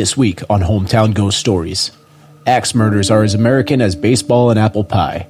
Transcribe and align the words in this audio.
This 0.00 0.16
week 0.16 0.40
on 0.48 0.62
Hometown 0.62 1.12
Ghost 1.12 1.38
Stories, 1.38 1.90
axe 2.46 2.74
murders 2.74 3.10
are 3.10 3.22
as 3.22 3.34
American 3.34 3.82
as 3.82 3.94
baseball 3.94 4.48
and 4.48 4.58
apple 4.58 4.82
pie. 4.82 5.26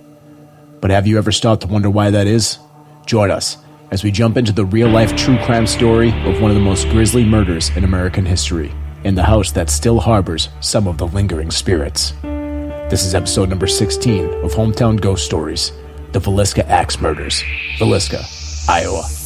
But 0.80 0.92
have 0.92 1.08
you 1.08 1.18
ever 1.18 1.32
stopped 1.32 1.62
to 1.62 1.66
wonder 1.66 1.90
why 1.90 2.10
that 2.10 2.28
is? 2.28 2.56
Join 3.04 3.32
us 3.32 3.56
as 3.90 4.04
we 4.04 4.12
jump 4.12 4.36
into 4.36 4.52
the 4.52 4.64
real 4.64 4.88
life 4.88 5.16
true 5.16 5.36
crime 5.38 5.66
story 5.66 6.10
of 6.24 6.40
one 6.40 6.52
of 6.52 6.54
the 6.54 6.62
most 6.62 6.88
grisly 6.90 7.24
murders 7.24 7.70
in 7.76 7.82
American 7.82 8.24
history, 8.24 8.72
in 9.02 9.16
the 9.16 9.24
house 9.24 9.50
that 9.50 9.70
still 9.70 9.98
harbors 9.98 10.48
some 10.60 10.86
of 10.86 10.98
the 10.98 11.06
lingering 11.08 11.50
spirits. 11.50 12.12
This 12.22 13.04
is 13.04 13.12
episode 13.12 13.48
number 13.48 13.66
16 13.66 14.24
of 14.44 14.52
Hometown 14.52 15.00
Ghost 15.00 15.24
Stories 15.24 15.72
The 16.12 16.20
Villisca 16.20 16.64
Axe 16.68 17.00
Murders, 17.00 17.42
Villisca, 17.80 18.22
Iowa. 18.68 19.19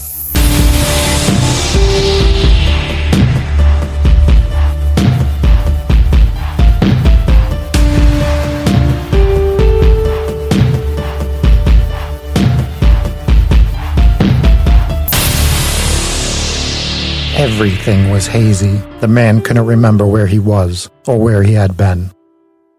Everything 17.36 18.10
was 18.10 18.28
hazy. 18.28 18.76
The 19.00 19.08
man 19.08 19.42
couldn't 19.42 19.66
remember 19.66 20.06
where 20.06 20.28
he 20.28 20.38
was 20.38 20.88
or 21.08 21.18
where 21.18 21.42
he 21.42 21.52
had 21.52 21.76
been. 21.76 22.12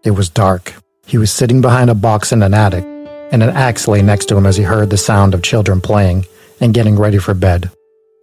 It 0.02 0.12
was 0.12 0.30
dark. 0.30 0.72
He 1.04 1.18
was 1.18 1.30
sitting 1.30 1.60
behind 1.60 1.90
a 1.90 1.94
box 1.94 2.32
in 2.32 2.42
an 2.42 2.54
attic, 2.54 2.82
and 2.82 3.42
an 3.42 3.50
axe 3.50 3.86
lay 3.86 4.00
next 4.00 4.26
to 4.26 4.36
him 4.36 4.46
as 4.46 4.56
he 4.56 4.62
heard 4.62 4.88
the 4.88 4.96
sound 4.96 5.34
of 5.34 5.42
children 5.42 5.82
playing 5.82 6.24
and 6.58 6.72
getting 6.72 6.96
ready 6.96 7.18
for 7.18 7.34
bed. 7.34 7.70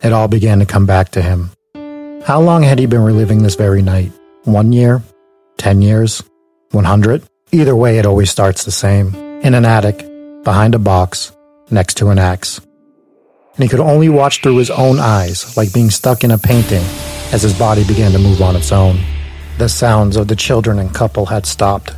It 0.02 0.12
all 0.12 0.27
began 0.27 0.58
to 0.58 0.66
come 0.66 0.88
back 0.88 1.10
to 1.10 1.22
him. 1.22 1.52
How 2.26 2.41
long 2.41 2.63
had 2.63 2.80
he 2.80 2.88
been 2.88 3.04
reliving 3.04 3.44
this 3.44 3.55
very 3.55 3.84
night? 3.84 4.12
One 4.44 4.74
year? 4.74 5.04
Ten 5.57 5.84
years? 5.84 6.24
One 6.72 6.85
hundred? 6.85 7.22
Either 7.52 7.76
way, 7.76 8.00
it 8.00 8.07
always 8.07 8.32
starts 8.32 8.63
the 8.63 8.72
same. 8.72 9.13
In 9.44 9.54
an 9.54 9.66
attic, 9.66 10.00
behind 10.44 10.74
a 10.74 10.79
box, 10.79 11.32
next 11.70 11.98
to 11.98 12.10
an 12.10 12.18
axe 12.18 12.60
and 13.55 13.63
he 13.63 13.70
could 13.70 13.79
only 13.79 14.09
watch 14.09 14.41
through 14.41 14.57
his 14.57 14.71
own 14.71 14.99
eyes, 14.99 15.55
like 15.55 15.73
being 15.73 15.90
stuck 15.90 16.23
in 16.23 16.32
a 16.32 16.37
painting, 16.37 16.84
as 17.32 17.43
his 17.43 17.57
body 17.57 17.84
began 17.85 18.12
to 18.12 18.20
move 18.20 18.41
on 18.41 18.55
its 18.55 18.71
own. 18.71 18.99
The 19.60 19.70
sounds 19.70 20.18
of 20.18 20.27
the 20.27 20.35
children 20.35 20.79
and 20.79 20.93
couple 20.93 21.27
had 21.27 21.45
stopped, 21.45 21.91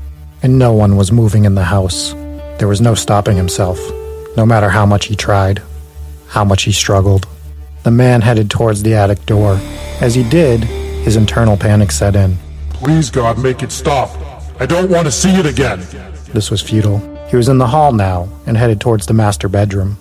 and 0.43 0.59
no 0.59 0.73
one 0.73 0.97
was 0.97 1.11
moving 1.11 1.45
in 1.45 1.55
the 1.55 1.63
house. 1.63 2.13
There 2.59 2.67
was 2.67 2.81
no 2.81 2.93
stopping 2.93 3.37
himself, 3.37 3.79
no 4.35 4.45
matter 4.45 4.69
how 4.69 4.85
much 4.85 5.05
he 5.05 5.15
tried, 5.15 5.61
how 6.27 6.43
much 6.43 6.63
he 6.63 6.73
struggled. 6.73 7.27
The 7.83 7.91
man 7.91 8.21
headed 8.21 8.49
towards 8.49 8.83
the 8.83 8.95
attic 8.95 9.25
door. 9.25 9.59
As 10.01 10.15
he 10.15 10.27
did, 10.27 10.63
his 10.63 11.15
internal 11.15 11.55
panic 11.55 11.91
set 11.91 12.15
in. 12.15 12.37
Please, 12.71 13.09
God, 13.09 13.37
make 13.37 13.63
it 13.63 13.71
stop. 13.71 14.09
I 14.59 14.65
don't 14.65 14.89
want 14.89 15.05
to 15.05 15.11
see 15.11 15.29
it 15.29 15.45
again. 15.45 15.85
This 16.33 16.51
was 16.51 16.61
futile. 16.61 16.99
He 17.27 17.37
was 17.37 17.47
in 17.47 17.59
the 17.59 17.67
hall 17.67 17.93
now 17.93 18.27
and 18.45 18.57
headed 18.57 18.81
towards 18.81 19.05
the 19.05 19.13
master 19.13 19.47
bedroom. 19.47 19.97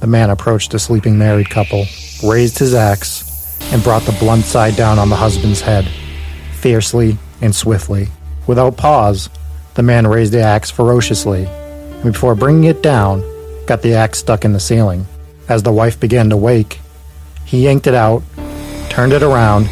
The 0.00 0.06
man 0.06 0.30
approached 0.30 0.70
the 0.70 0.78
sleeping 0.78 1.18
married 1.18 1.50
couple, 1.50 1.86
raised 2.22 2.58
his 2.58 2.74
axe, 2.74 3.24
and 3.72 3.82
brought 3.82 4.02
the 4.02 4.16
blunt 4.20 4.44
side 4.44 4.76
down 4.76 4.98
on 4.98 5.08
the 5.08 5.16
husband's 5.16 5.60
head, 5.60 5.88
fiercely 6.52 7.18
and 7.40 7.54
swiftly. 7.54 8.08
Without 8.46 8.76
pause, 8.76 9.28
the 9.74 9.82
man 9.82 10.06
raised 10.06 10.32
the 10.32 10.40
axe 10.40 10.70
ferociously, 10.70 11.46
and 11.46 12.12
before 12.12 12.34
bringing 12.34 12.64
it 12.64 12.82
down, 12.82 13.22
got 13.66 13.82
the 13.82 13.94
axe 13.94 14.20
stuck 14.20 14.44
in 14.44 14.52
the 14.52 14.60
ceiling. 14.60 15.06
As 15.48 15.62
the 15.62 15.72
wife 15.72 15.98
began 15.98 16.30
to 16.30 16.36
wake, 16.36 16.80
he 17.44 17.64
yanked 17.64 17.86
it 17.86 17.94
out, 17.94 18.22
turned 18.88 19.12
it 19.12 19.22
around, 19.22 19.66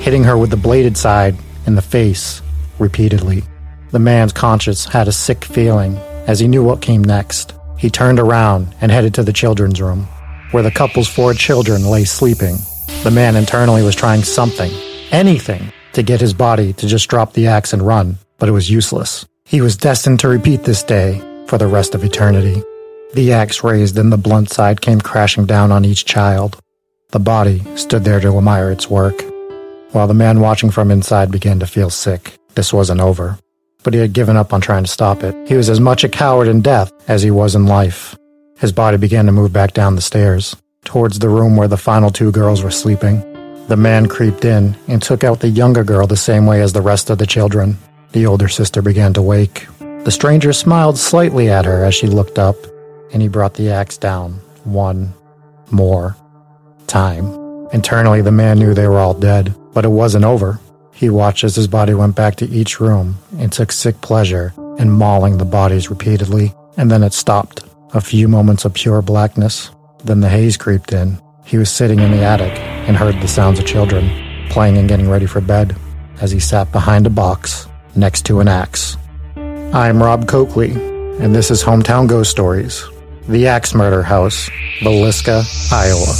hitting 0.00 0.24
her 0.24 0.36
with 0.36 0.50
the 0.50 0.56
bladed 0.56 0.96
side 0.96 1.36
in 1.66 1.74
the 1.74 1.82
face 1.82 2.42
repeatedly. 2.78 3.44
The 3.90 3.98
man's 3.98 4.32
conscience 4.32 4.84
had 4.84 5.08
a 5.08 5.12
sick 5.12 5.44
feeling 5.44 5.96
as 6.26 6.40
he 6.40 6.48
knew 6.48 6.62
what 6.64 6.80
came 6.80 7.04
next. 7.04 7.54
He 7.82 7.90
turned 7.90 8.20
around 8.20 8.76
and 8.80 8.92
headed 8.92 9.12
to 9.14 9.24
the 9.24 9.32
children's 9.32 9.82
room, 9.82 10.06
where 10.52 10.62
the 10.62 10.70
couple's 10.70 11.08
four 11.08 11.34
children 11.34 11.84
lay 11.84 12.04
sleeping. 12.04 12.54
The 13.02 13.10
man 13.10 13.34
internally 13.34 13.82
was 13.82 13.96
trying 13.96 14.22
something, 14.22 14.70
anything, 15.10 15.72
to 15.94 16.04
get 16.04 16.20
his 16.20 16.32
body 16.32 16.72
to 16.74 16.86
just 16.86 17.08
drop 17.08 17.32
the 17.32 17.48
axe 17.48 17.72
and 17.72 17.84
run, 17.84 18.18
but 18.38 18.48
it 18.48 18.52
was 18.52 18.70
useless. 18.70 19.26
He 19.44 19.60
was 19.60 19.76
destined 19.76 20.20
to 20.20 20.28
repeat 20.28 20.62
this 20.62 20.84
day 20.84 21.20
for 21.48 21.58
the 21.58 21.66
rest 21.66 21.96
of 21.96 22.04
eternity. 22.04 22.62
The 23.14 23.32
axe 23.32 23.64
raised 23.64 23.98
and 23.98 24.12
the 24.12 24.16
blunt 24.16 24.50
side 24.50 24.80
came 24.80 25.00
crashing 25.00 25.46
down 25.46 25.72
on 25.72 25.84
each 25.84 26.04
child. 26.04 26.60
The 27.10 27.18
body 27.18 27.64
stood 27.74 28.04
there 28.04 28.20
to 28.20 28.38
admire 28.38 28.70
its 28.70 28.88
work, 28.88 29.24
while 29.90 30.06
the 30.06 30.14
man 30.14 30.38
watching 30.38 30.70
from 30.70 30.92
inside 30.92 31.32
began 31.32 31.58
to 31.58 31.66
feel 31.66 31.90
sick. 31.90 32.38
This 32.54 32.72
wasn't 32.72 33.00
over 33.00 33.40
but 33.82 33.94
he 33.94 34.00
had 34.00 34.12
given 34.12 34.36
up 34.36 34.52
on 34.52 34.60
trying 34.60 34.84
to 34.84 34.90
stop 34.90 35.22
it. 35.22 35.34
He 35.48 35.54
was 35.54 35.68
as 35.68 35.80
much 35.80 36.04
a 36.04 36.08
coward 36.08 36.48
in 36.48 36.62
death 36.62 36.92
as 37.08 37.22
he 37.22 37.30
was 37.30 37.54
in 37.54 37.66
life. 37.66 38.16
His 38.58 38.72
body 38.72 38.96
began 38.96 39.26
to 39.26 39.32
move 39.32 39.52
back 39.52 39.72
down 39.72 39.96
the 39.96 40.00
stairs, 40.00 40.56
towards 40.84 41.18
the 41.18 41.28
room 41.28 41.56
where 41.56 41.68
the 41.68 41.76
final 41.76 42.10
two 42.10 42.30
girls 42.30 42.62
were 42.62 42.70
sleeping. 42.70 43.20
The 43.68 43.76
man 43.76 44.06
creeped 44.06 44.44
in 44.44 44.76
and 44.88 45.02
took 45.02 45.24
out 45.24 45.40
the 45.40 45.48
younger 45.48 45.84
girl 45.84 46.06
the 46.06 46.16
same 46.16 46.46
way 46.46 46.62
as 46.62 46.72
the 46.72 46.82
rest 46.82 47.10
of 47.10 47.18
the 47.18 47.26
children. 47.26 47.78
The 48.12 48.26
older 48.26 48.48
sister 48.48 48.82
began 48.82 49.12
to 49.14 49.22
wake. 49.22 49.66
The 50.04 50.10
stranger 50.10 50.52
smiled 50.52 50.98
slightly 50.98 51.48
at 51.48 51.64
her 51.64 51.84
as 51.84 51.94
she 51.94 52.06
looked 52.06 52.38
up, 52.38 52.56
and 53.12 53.22
he 53.22 53.28
brought 53.28 53.54
the 53.54 53.70
axe 53.70 53.96
down 53.96 54.40
one 54.64 55.12
more 55.70 56.16
time. 56.86 57.26
Internally, 57.72 58.20
the 58.20 58.32
man 58.32 58.58
knew 58.58 58.74
they 58.74 58.86
were 58.86 58.98
all 58.98 59.14
dead, 59.14 59.54
but 59.72 59.84
it 59.84 59.88
wasn't 59.88 60.24
over. 60.24 60.60
He 60.92 61.10
watched 61.10 61.42
as 61.42 61.56
his 61.56 61.66
body 61.66 61.94
went 61.94 62.14
back 62.14 62.36
to 62.36 62.48
each 62.48 62.78
room 62.78 63.16
and 63.38 63.50
took 63.50 63.72
sick 63.72 64.00
pleasure 64.02 64.52
in 64.78 64.90
mauling 64.90 65.38
the 65.38 65.44
bodies 65.44 65.90
repeatedly, 65.90 66.54
and 66.76 66.90
then 66.90 67.02
it 67.02 67.12
stopped. 67.12 67.64
A 67.94 68.00
few 68.00 68.28
moments 68.28 68.64
of 68.64 68.74
pure 68.74 69.02
blackness. 69.02 69.70
Then 70.04 70.20
the 70.20 70.28
haze 70.28 70.56
creeped 70.56 70.92
in. 70.92 71.20
He 71.44 71.58
was 71.58 71.70
sitting 71.70 71.98
in 71.98 72.10
the 72.10 72.22
attic 72.22 72.58
and 72.86 72.96
heard 72.96 73.20
the 73.20 73.28
sounds 73.28 73.58
of 73.58 73.66
children 73.66 74.10
playing 74.48 74.76
and 74.76 74.88
getting 74.88 75.08
ready 75.08 75.26
for 75.26 75.40
bed 75.40 75.76
as 76.20 76.30
he 76.30 76.38
sat 76.38 76.70
behind 76.72 77.06
a 77.06 77.10
box 77.10 77.66
next 77.96 78.24
to 78.26 78.40
an 78.40 78.48
axe. 78.48 78.96
I'm 79.36 80.02
Rob 80.02 80.28
Coakley, 80.28 80.72
and 80.72 81.34
this 81.34 81.50
is 81.50 81.62
Hometown 81.62 82.06
Ghost 82.06 82.30
Stories, 82.30 82.84
the 83.28 83.46
Axe 83.46 83.74
Murder 83.74 84.02
House, 84.02 84.50
Villisca, 84.80 85.42
Iowa. 85.72 86.12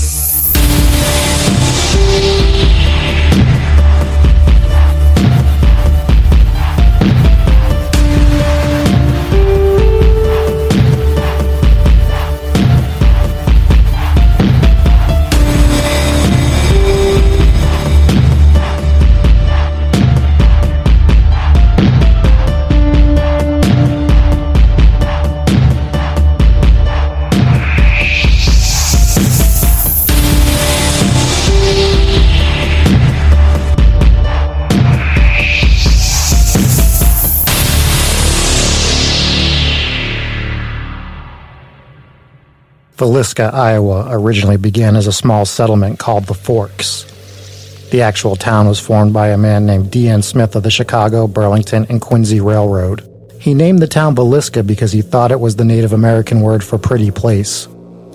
Villisca, 43.02 43.52
Iowa 43.52 44.06
originally 44.10 44.56
began 44.56 44.94
as 44.94 45.08
a 45.08 45.12
small 45.12 45.44
settlement 45.44 45.98
called 45.98 46.26
the 46.26 46.34
Forks. 46.34 47.02
The 47.90 48.00
actual 48.00 48.36
town 48.36 48.68
was 48.68 48.78
formed 48.78 49.12
by 49.12 49.30
a 49.30 49.36
man 49.36 49.66
named 49.66 49.90
D.N. 49.90 50.22
Smith 50.22 50.54
of 50.54 50.62
the 50.62 50.70
Chicago, 50.70 51.26
Burlington, 51.26 51.84
and 51.88 52.00
Quincy 52.00 52.40
Railroad. 52.40 53.02
He 53.40 53.54
named 53.54 53.80
the 53.80 53.88
town 53.88 54.14
Villisca 54.14 54.64
because 54.64 54.92
he 54.92 55.02
thought 55.02 55.32
it 55.32 55.40
was 55.40 55.56
the 55.56 55.64
Native 55.64 55.92
American 55.92 56.42
word 56.42 56.62
for 56.62 56.78
pretty 56.78 57.10
place. 57.10 57.66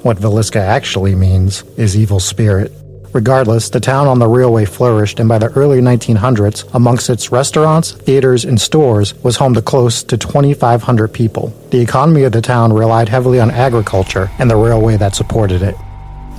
What 0.03 0.19
Villisca 0.19 0.61
actually 0.61 1.15
means 1.15 1.63
is 1.75 1.97
evil 1.97 2.21
spirit. 2.21 2.71
Regardless, 3.13 3.69
the 3.69 3.79
town 3.79 4.07
on 4.07 4.19
the 4.19 4.27
railway 4.27 4.65
flourished, 4.65 5.19
and 5.19 5.29
by 5.29 5.39
the 5.39 5.51
early 5.53 5.79
1900s, 5.79 6.69
amongst 6.73 7.09
its 7.09 7.31
restaurants, 7.31 7.93
theaters, 7.93 8.45
and 8.45 8.59
stores, 8.59 9.13
was 9.23 9.37
home 9.37 9.53
to 9.53 9.61
close 9.61 10.03
to 10.03 10.17
2,500 10.17 11.07
people. 11.07 11.53
The 11.71 11.81
economy 11.81 12.23
of 12.23 12.31
the 12.31 12.41
town 12.41 12.73
relied 12.73 13.09
heavily 13.09 13.39
on 13.39 13.51
agriculture 13.51 14.29
and 14.39 14.49
the 14.49 14.55
railway 14.55 14.97
that 14.97 15.15
supported 15.15 15.61
it. 15.61 15.75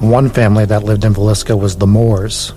One 0.01 0.31
family 0.31 0.65
that 0.67 0.85
lived 0.85 1.05
in 1.05 1.15
Villisca 1.15 1.59
was 1.59 1.77
the 1.77 1.87
Moores. 1.87 2.53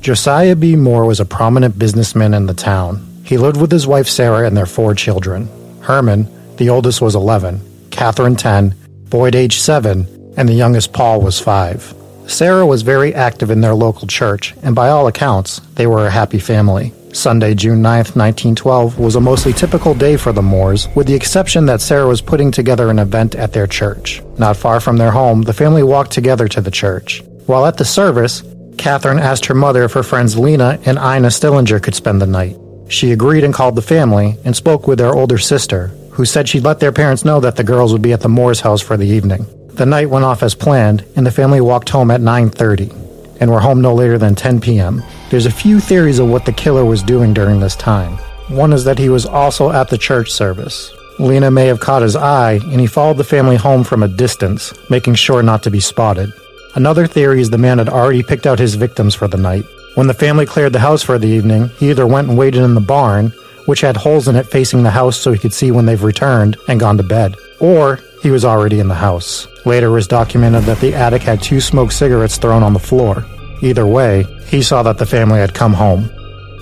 Josiah 0.00 0.56
B. 0.56 0.76
Moore 0.76 1.06
was 1.06 1.20
a 1.20 1.24
prominent 1.24 1.78
businessman 1.78 2.34
in 2.34 2.46
the 2.46 2.54
town. 2.54 3.06
He 3.24 3.38
lived 3.38 3.60
with 3.60 3.70
his 3.70 3.86
wife 3.86 4.08
Sarah 4.08 4.46
and 4.46 4.56
their 4.56 4.66
four 4.66 4.94
children. 4.94 5.48
Herman, 5.80 6.28
the 6.56 6.68
oldest, 6.68 7.00
was 7.00 7.14
11, 7.14 7.88
Catherine 7.90 8.36
10, 8.36 8.74
Boyd 9.08 9.34
age 9.34 9.60
7, 9.60 10.34
and 10.36 10.48
the 10.48 10.54
youngest 10.54 10.92
Paul 10.92 11.20
was 11.20 11.38
5. 11.38 11.94
Sarah 12.32 12.64
was 12.64 12.80
very 12.80 13.14
active 13.14 13.50
in 13.50 13.60
their 13.60 13.74
local 13.74 14.08
church, 14.08 14.54
and 14.62 14.74
by 14.74 14.88
all 14.88 15.06
accounts, 15.06 15.60
they 15.74 15.86
were 15.86 16.06
a 16.06 16.10
happy 16.10 16.38
family. 16.38 16.94
Sunday, 17.12 17.52
June 17.52 17.82
9, 17.82 17.96
1912, 17.98 18.98
was 18.98 19.16
a 19.16 19.20
mostly 19.20 19.52
typical 19.52 19.92
day 19.92 20.16
for 20.16 20.32
the 20.32 20.40
Moores, 20.40 20.88
with 20.94 21.06
the 21.06 21.14
exception 21.14 21.66
that 21.66 21.82
Sarah 21.82 22.08
was 22.08 22.22
putting 22.22 22.50
together 22.50 22.88
an 22.88 22.98
event 22.98 23.34
at 23.34 23.52
their 23.52 23.66
church. 23.66 24.22
Not 24.38 24.56
far 24.56 24.80
from 24.80 24.96
their 24.96 25.10
home, 25.10 25.42
the 25.42 25.52
family 25.52 25.82
walked 25.82 26.10
together 26.10 26.48
to 26.48 26.62
the 26.62 26.70
church. 26.70 27.22
While 27.44 27.66
at 27.66 27.76
the 27.76 27.84
service, 27.84 28.42
Catherine 28.78 29.18
asked 29.18 29.44
her 29.44 29.54
mother 29.54 29.82
if 29.82 29.92
her 29.92 30.02
friends 30.02 30.38
Lena 30.38 30.80
and 30.86 30.96
Ina 30.96 31.28
Stillinger 31.28 31.82
could 31.82 31.94
spend 31.94 32.22
the 32.22 32.26
night. 32.26 32.56
She 32.88 33.12
agreed 33.12 33.44
and 33.44 33.52
called 33.52 33.76
the 33.76 33.82
family 33.82 34.38
and 34.46 34.56
spoke 34.56 34.86
with 34.86 34.98
their 34.98 35.14
older 35.14 35.36
sister, 35.36 35.88
who 36.12 36.24
said 36.24 36.48
she'd 36.48 36.64
let 36.64 36.80
their 36.80 36.92
parents 36.92 37.26
know 37.26 37.40
that 37.40 37.56
the 37.56 37.64
girls 37.64 37.92
would 37.92 38.00
be 38.00 38.14
at 38.14 38.20
the 38.20 38.30
Moores 38.30 38.62
house 38.62 38.80
for 38.80 38.96
the 38.96 39.06
evening. 39.06 39.44
The 39.74 39.86
night 39.86 40.10
went 40.10 40.24
off 40.24 40.42
as 40.42 40.54
planned, 40.54 41.04
and 41.16 41.26
the 41.26 41.30
family 41.30 41.60
walked 41.60 41.88
home 41.88 42.10
at 42.10 42.20
9:30 42.20 42.92
and 43.40 43.50
were 43.50 43.60
home 43.60 43.80
no 43.80 43.94
later 43.94 44.18
than 44.18 44.34
10 44.34 44.60
p.m. 44.60 45.02
There's 45.30 45.46
a 45.46 45.50
few 45.50 45.80
theories 45.80 46.18
of 46.18 46.28
what 46.28 46.44
the 46.44 46.52
killer 46.52 46.84
was 46.84 47.02
doing 47.02 47.32
during 47.32 47.58
this 47.58 47.74
time. 47.74 48.18
One 48.48 48.72
is 48.72 48.84
that 48.84 48.98
he 48.98 49.08
was 49.08 49.24
also 49.24 49.70
at 49.70 49.88
the 49.88 49.96
church 49.96 50.30
service. 50.30 50.92
Lena 51.18 51.50
may 51.50 51.66
have 51.66 51.80
caught 51.80 52.02
his 52.02 52.16
eye, 52.16 52.60
and 52.70 52.80
he 52.80 52.86
followed 52.86 53.16
the 53.16 53.24
family 53.24 53.56
home 53.56 53.82
from 53.82 54.02
a 54.02 54.08
distance, 54.08 54.72
making 54.90 55.14
sure 55.14 55.42
not 55.42 55.62
to 55.62 55.70
be 55.70 55.80
spotted. 55.80 56.32
Another 56.74 57.06
theory 57.06 57.40
is 57.40 57.50
the 57.50 57.58
man 57.58 57.78
had 57.78 57.88
already 57.88 58.22
picked 58.22 58.46
out 58.46 58.58
his 58.58 58.74
victims 58.74 59.14
for 59.14 59.26
the 59.26 59.36
night. 59.36 59.64
When 59.94 60.06
the 60.06 60.14
family 60.14 60.46
cleared 60.46 60.72
the 60.72 60.80
house 60.80 61.02
for 61.02 61.18
the 61.18 61.28
evening, 61.28 61.68
he 61.78 61.90
either 61.90 62.06
went 62.06 62.28
and 62.28 62.38
waited 62.38 62.62
in 62.62 62.74
the 62.74 62.80
barn, 62.80 63.32
which 63.66 63.80
had 63.80 63.96
holes 63.96 64.28
in 64.28 64.36
it 64.36 64.46
facing 64.46 64.82
the 64.82 64.90
house 64.90 65.16
so 65.16 65.32
he 65.32 65.38
could 65.38 65.52
see 65.52 65.70
when 65.70 65.86
they've 65.86 66.02
returned, 66.02 66.56
and 66.68 66.80
gone 66.80 66.96
to 66.98 67.02
bed, 67.02 67.36
or 67.58 67.98
he 68.22 68.30
was 68.30 68.44
already 68.44 68.78
in 68.78 68.86
the 68.86 68.94
house. 68.94 69.48
Later, 69.66 69.88
it 69.88 69.90
was 69.90 70.06
documented 70.06 70.62
that 70.64 70.78
the 70.78 70.94
attic 70.94 71.22
had 71.22 71.42
two 71.42 71.60
smoked 71.60 71.92
cigarettes 71.92 72.38
thrown 72.38 72.62
on 72.62 72.72
the 72.72 72.78
floor. 72.78 73.26
Either 73.62 73.86
way, 73.86 74.22
he 74.46 74.62
saw 74.62 74.82
that 74.84 74.98
the 74.98 75.06
family 75.06 75.40
had 75.40 75.54
come 75.54 75.72
home. 75.72 76.08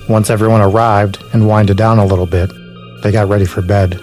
Once 0.08 0.30
everyone 0.30 0.62
arrived 0.62 1.22
and 1.34 1.46
winded 1.46 1.76
down 1.76 1.98
a 1.98 2.06
little 2.06 2.26
bit, 2.26 2.50
they 3.02 3.12
got 3.12 3.28
ready 3.28 3.44
for 3.44 3.60
bed. 3.60 4.00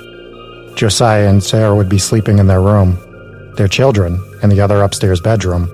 Josiah 0.75 1.27
and 1.27 1.43
Sarah 1.43 1.75
would 1.75 1.89
be 1.89 1.97
sleeping 1.97 2.37
in 2.37 2.45
their 2.45 2.61
room, 2.61 2.97
their 3.55 3.67
children 3.67 4.23
in 4.43 4.49
the 4.49 4.61
other 4.61 4.83
upstairs 4.83 5.19
bedroom, 5.19 5.65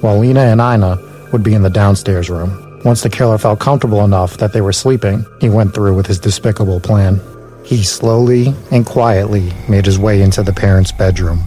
while 0.00 0.18
Lena 0.18 0.40
and 0.40 0.60
Ina 0.60 0.98
would 1.32 1.44
be 1.44 1.54
in 1.54 1.62
the 1.62 1.70
downstairs 1.70 2.28
room. 2.28 2.80
Once 2.84 3.02
the 3.02 3.10
killer 3.10 3.38
felt 3.38 3.60
comfortable 3.60 4.04
enough 4.04 4.36
that 4.38 4.52
they 4.52 4.60
were 4.60 4.72
sleeping, 4.72 5.24
he 5.40 5.48
went 5.48 5.72
through 5.74 5.94
with 5.94 6.06
his 6.06 6.18
despicable 6.18 6.80
plan. 6.80 7.20
He 7.70 7.84
slowly 7.84 8.52
and 8.72 8.84
quietly 8.84 9.52
made 9.68 9.86
his 9.86 9.96
way 9.96 10.22
into 10.22 10.42
the 10.42 10.52
parents' 10.52 10.90
bedroom. 10.90 11.44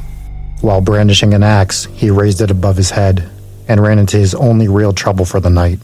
While 0.62 0.80
brandishing 0.80 1.34
an 1.34 1.44
axe, 1.44 1.84
he 1.84 2.12
raised 2.12 2.40
it 2.40 2.50
above 2.50 2.78
his 2.78 2.92
head 2.92 3.30
and 3.68 3.84
ran 3.84 4.00
into 4.00 4.16
his 4.16 4.34
only 4.34 4.70
real 4.70 4.94
trouble 4.94 5.26
for 5.26 5.42
the 5.42 5.50
night. 5.50 5.80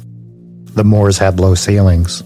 The 0.75 0.85
Moores 0.85 1.17
had 1.17 1.41
low 1.41 1.55
ceilings. 1.55 2.23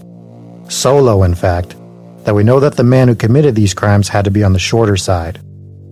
So 0.68 0.96
low, 0.96 1.24
in 1.24 1.34
fact, 1.34 1.74
that 2.22 2.36
we 2.36 2.44
know 2.44 2.60
that 2.60 2.76
the 2.76 2.84
man 2.84 3.08
who 3.08 3.16
committed 3.16 3.56
these 3.56 3.74
crimes 3.74 4.06
had 4.06 4.26
to 4.26 4.30
be 4.30 4.44
on 4.44 4.52
the 4.52 4.60
shorter 4.60 4.96
side, 4.96 5.40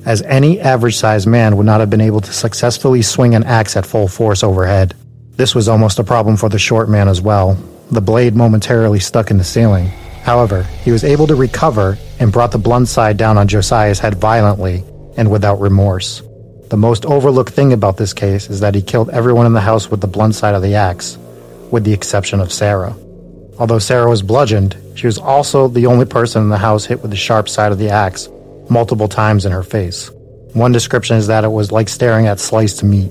as 0.07 0.23
any 0.23 0.61
average 0.61 0.97
sized 0.97 1.27
man 1.27 1.57
would 1.57 1.67
not 1.67 1.81
have 1.81 1.91
been 1.91 2.01
able 2.01 2.21
to 2.21 2.33
successfully 2.33 3.03
swing 3.03 3.35
an 3.35 3.43
axe 3.43 3.77
at 3.77 3.85
full 3.85 4.07
force 4.07 4.45
overhead. 4.45 4.95
This 5.33 5.57
was 5.57 5.69
almost 5.69 5.99
a 5.99 6.05
problem 6.05 6.37
for 6.37 6.49
the 6.49 6.61
short 6.61 6.89
man 6.89 7.09
as 7.09 7.21
well, 7.21 7.59
the 7.91 8.01
blade 8.01 8.37
momentarily 8.37 9.01
stuck 9.01 9.33
in 9.33 9.39
the 9.39 9.45
ceiling. 9.45 9.91
However, 10.23 10.63
he 10.85 10.93
was 10.93 11.03
able 11.03 11.27
to 11.27 11.35
recover 11.35 11.99
and 12.21 12.33
brought 12.33 12.53
the 12.53 12.59
blunt 12.59 12.87
side 12.89 13.17
down 13.17 13.37
on 13.37 13.49
Josiah's 13.49 13.99
head 13.99 14.15
violently 14.15 14.85
and 15.17 15.31
without 15.31 15.61
remorse. 15.61 16.23
The 16.71 16.77
most 16.77 17.05
overlooked 17.05 17.53
thing 17.53 17.73
about 17.73 17.97
this 17.97 18.15
case 18.15 18.49
is 18.49 18.61
that 18.61 18.75
he 18.75 18.83
killed 18.83 19.11
everyone 19.11 19.47
in 19.47 19.53
the 19.53 19.61
house 19.61 19.91
with 19.91 20.01
the 20.01 20.07
blunt 20.07 20.37
side 20.37 20.55
of 20.55 20.63
the 20.63 20.77
axe, 20.77 21.19
with 21.71 21.85
the 21.85 21.93
exception 21.93 22.41
of 22.41 22.53
Sarah. 22.53 22.97
Although 23.59 23.81
Sarah 23.81 24.09
was 24.09 24.23
bludgeoned, 24.23 24.77
she 24.95 25.07
was 25.07 25.19
also 25.19 25.67
the 25.67 25.87
only 25.87 26.07
person 26.07 26.43
in 26.43 26.49
the 26.49 26.57
house 26.57 26.87
hit 26.87 27.03
with 27.03 27.11
the 27.11 27.17
sharp 27.17 27.49
side 27.49 27.73
of 27.73 27.79
the 27.79 27.91
axe 27.91 28.29
multiple 28.71 29.09
times 29.09 29.45
in 29.45 29.53
her 29.53 29.65
face. 29.65 30.09
One 30.55 30.71
description 30.71 31.17
is 31.17 31.27
that 31.27 31.45
it 31.45 31.51
was 31.51 31.73
like 31.73 31.89
staring 31.89 32.29
at 32.29 32.39
sliced 32.39 32.85
meat. 32.85 33.11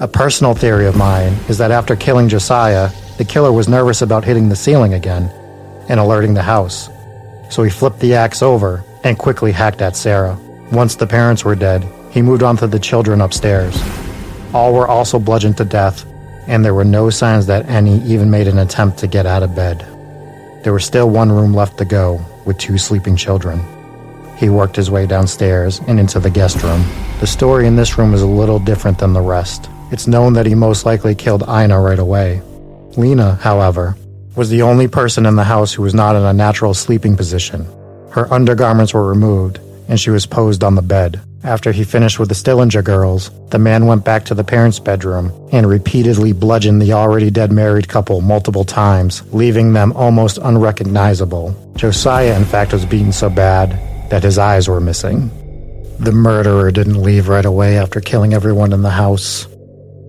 A 0.00 0.06
personal 0.06 0.54
theory 0.54 0.86
of 0.86 0.96
mine 0.96 1.32
is 1.48 1.58
that 1.58 1.70
after 1.70 1.96
killing 1.96 2.28
Josiah, 2.28 2.90
the 3.16 3.24
killer 3.24 3.52
was 3.52 3.68
nervous 3.68 4.02
about 4.02 4.24
hitting 4.24 4.48
the 4.48 4.56
ceiling 4.56 4.94
again 4.94 5.32
and 5.90 6.00
alerting 6.00 6.32
the 6.32 6.42
house. 6.42 6.88
So 7.50 7.62
he 7.62 7.70
flipped 7.70 8.00
the 8.00 8.14
axe 8.14 8.42
over 8.42 8.82
and 9.04 9.18
quickly 9.18 9.52
hacked 9.52 9.82
at 9.82 9.96
Sarah. 9.96 10.38
Once 10.72 10.94
the 10.94 11.06
parents 11.06 11.44
were 11.44 11.56
dead, 11.56 11.84
he 12.10 12.22
moved 12.22 12.42
on 12.42 12.56
to 12.58 12.66
the 12.66 12.78
children 12.78 13.20
upstairs. 13.20 13.76
All 14.54 14.72
were 14.72 14.88
also 14.88 15.18
bludgeoned 15.18 15.56
to 15.58 15.64
death, 15.64 16.06
and 16.46 16.64
there 16.64 16.74
were 16.74 16.84
no 16.84 17.10
signs 17.10 17.46
that 17.46 17.68
any 17.68 18.00
even 18.02 18.30
made 18.30 18.48
an 18.48 18.58
attempt 18.58 18.98
to 18.98 19.06
get 19.06 19.26
out 19.26 19.42
of 19.42 19.54
bed. 19.54 19.80
There 20.62 20.72
was 20.72 20.84
still 20.84 21.10
one 21.10 21.32
room 21.32 21.52
left 21.52 21.76
to 21.78 21.84
go, 21.84 22.20
with 22.44 22.58
two 22.58 22.78
sleeping 22.78 23.16
children. 23.16 23.60
He 24.36 24.48
worked 24.48 24.76
his 24.76 24.90
way 24.90 25.06
downstairs 25.06 25.80
and 25.86 26.00
into 26.00 26.20
the 26.20 26.30
guest 26.30 26.62
room. 26.62 26.84
The 27.20 27.26
story 27.26 27.66
in 27.66 27.76
this 27.76 27.98
room 27.98 28.14
is 28.14 28.22
a 28.22 28.26
little 28.26 28.58
different 28.58 28.98
than 28.98 29.12
the 29.12 29.20
rest. 29.20 29.68
It's 29.90 30.06
known 30.06 30.34
that 30.34 30.46
he 30.46 30.54
most 30.54 30.86
likely 30.86 31.14
killed 31.14 31.42
Ina 31.48 31.80
right 31.80 31.98
away. 31.98 32.42
Lena, 32.96 33.34
however, 33.36 33.96
was 34.36 34.48
the 34.48 34.62
only 34.62 34.88
person 34.88 35.26
in 35.26 35.36
the 35.36 35.44
house 35.44 35.72
who 35.72 35.82
was 35.82 35.94
not 35.94 36.16
in 36.16 36.22
a 36.22 36.32
natural 36.32 36.74
sleeping 36.74 37.16
position. 37.16 37.66
Her 38.10 38.32
undergarments 38.32 38.94
were 38.94 39.06
removed, 39.06 39.58
and 39.88 39.98
she 39.98 40.10
was 40.10 40.26
posed 40.26 40.62
on 40.62 40.74
the 40.74 40.82
bed. 40.82 41.20
After 41.42 41.72
he 41.72 41.84
finished 41.84 42.18
with 42.18 42.28
the 42.28 42.34
Stillinger 42.34 42.82
girls, 42.82 43.30
the 43.48 43.58
man 43.58 43.86
went 43.86 44.04
back 44.04 44.26
to 44.26 44.34
the 44.34 44.44
parents' 44.44 44.78
bedroom 44.78 45.32
and 45.52 45.66
repeatedly 45.66 46.32
bludgeoned 46.32 46.82
the 46.82 46.92
already 46.92 47.30
dead 47.30 47.50
married 47.50 47.88
couple 47.88 48.20
multiple 48.20 48.64
times, 48.64 49.22
leaving 49.32 49.72
them 49.72 49.92
almost 49.92 50.38
unrecognizable. 50.38 51.56
Josiah, 51.76 52.36
in 52.36 52.44
fact, 52.44 52.72
was 52.72 52.84
beaten 52.84 53.12
so 53.12 53.30
bad 53.30 53.70
that 54.10 54.22
his 54.22 54.36
eyes 54.36 54.68
were 54.68 54.80
missing. 54.80 55.30
The 55.98 56.12
murderer 56.12 56.70
didn't 56.70 57.02
leave 57.02 57.28
right 57.28 57.44
away 57.44 57.78
after 57.78 58.00
killing 58.00 58.34
everyone 58.34 58.72
in 58.72 58.82
the 58.82 58.90
house. 58.90 59.46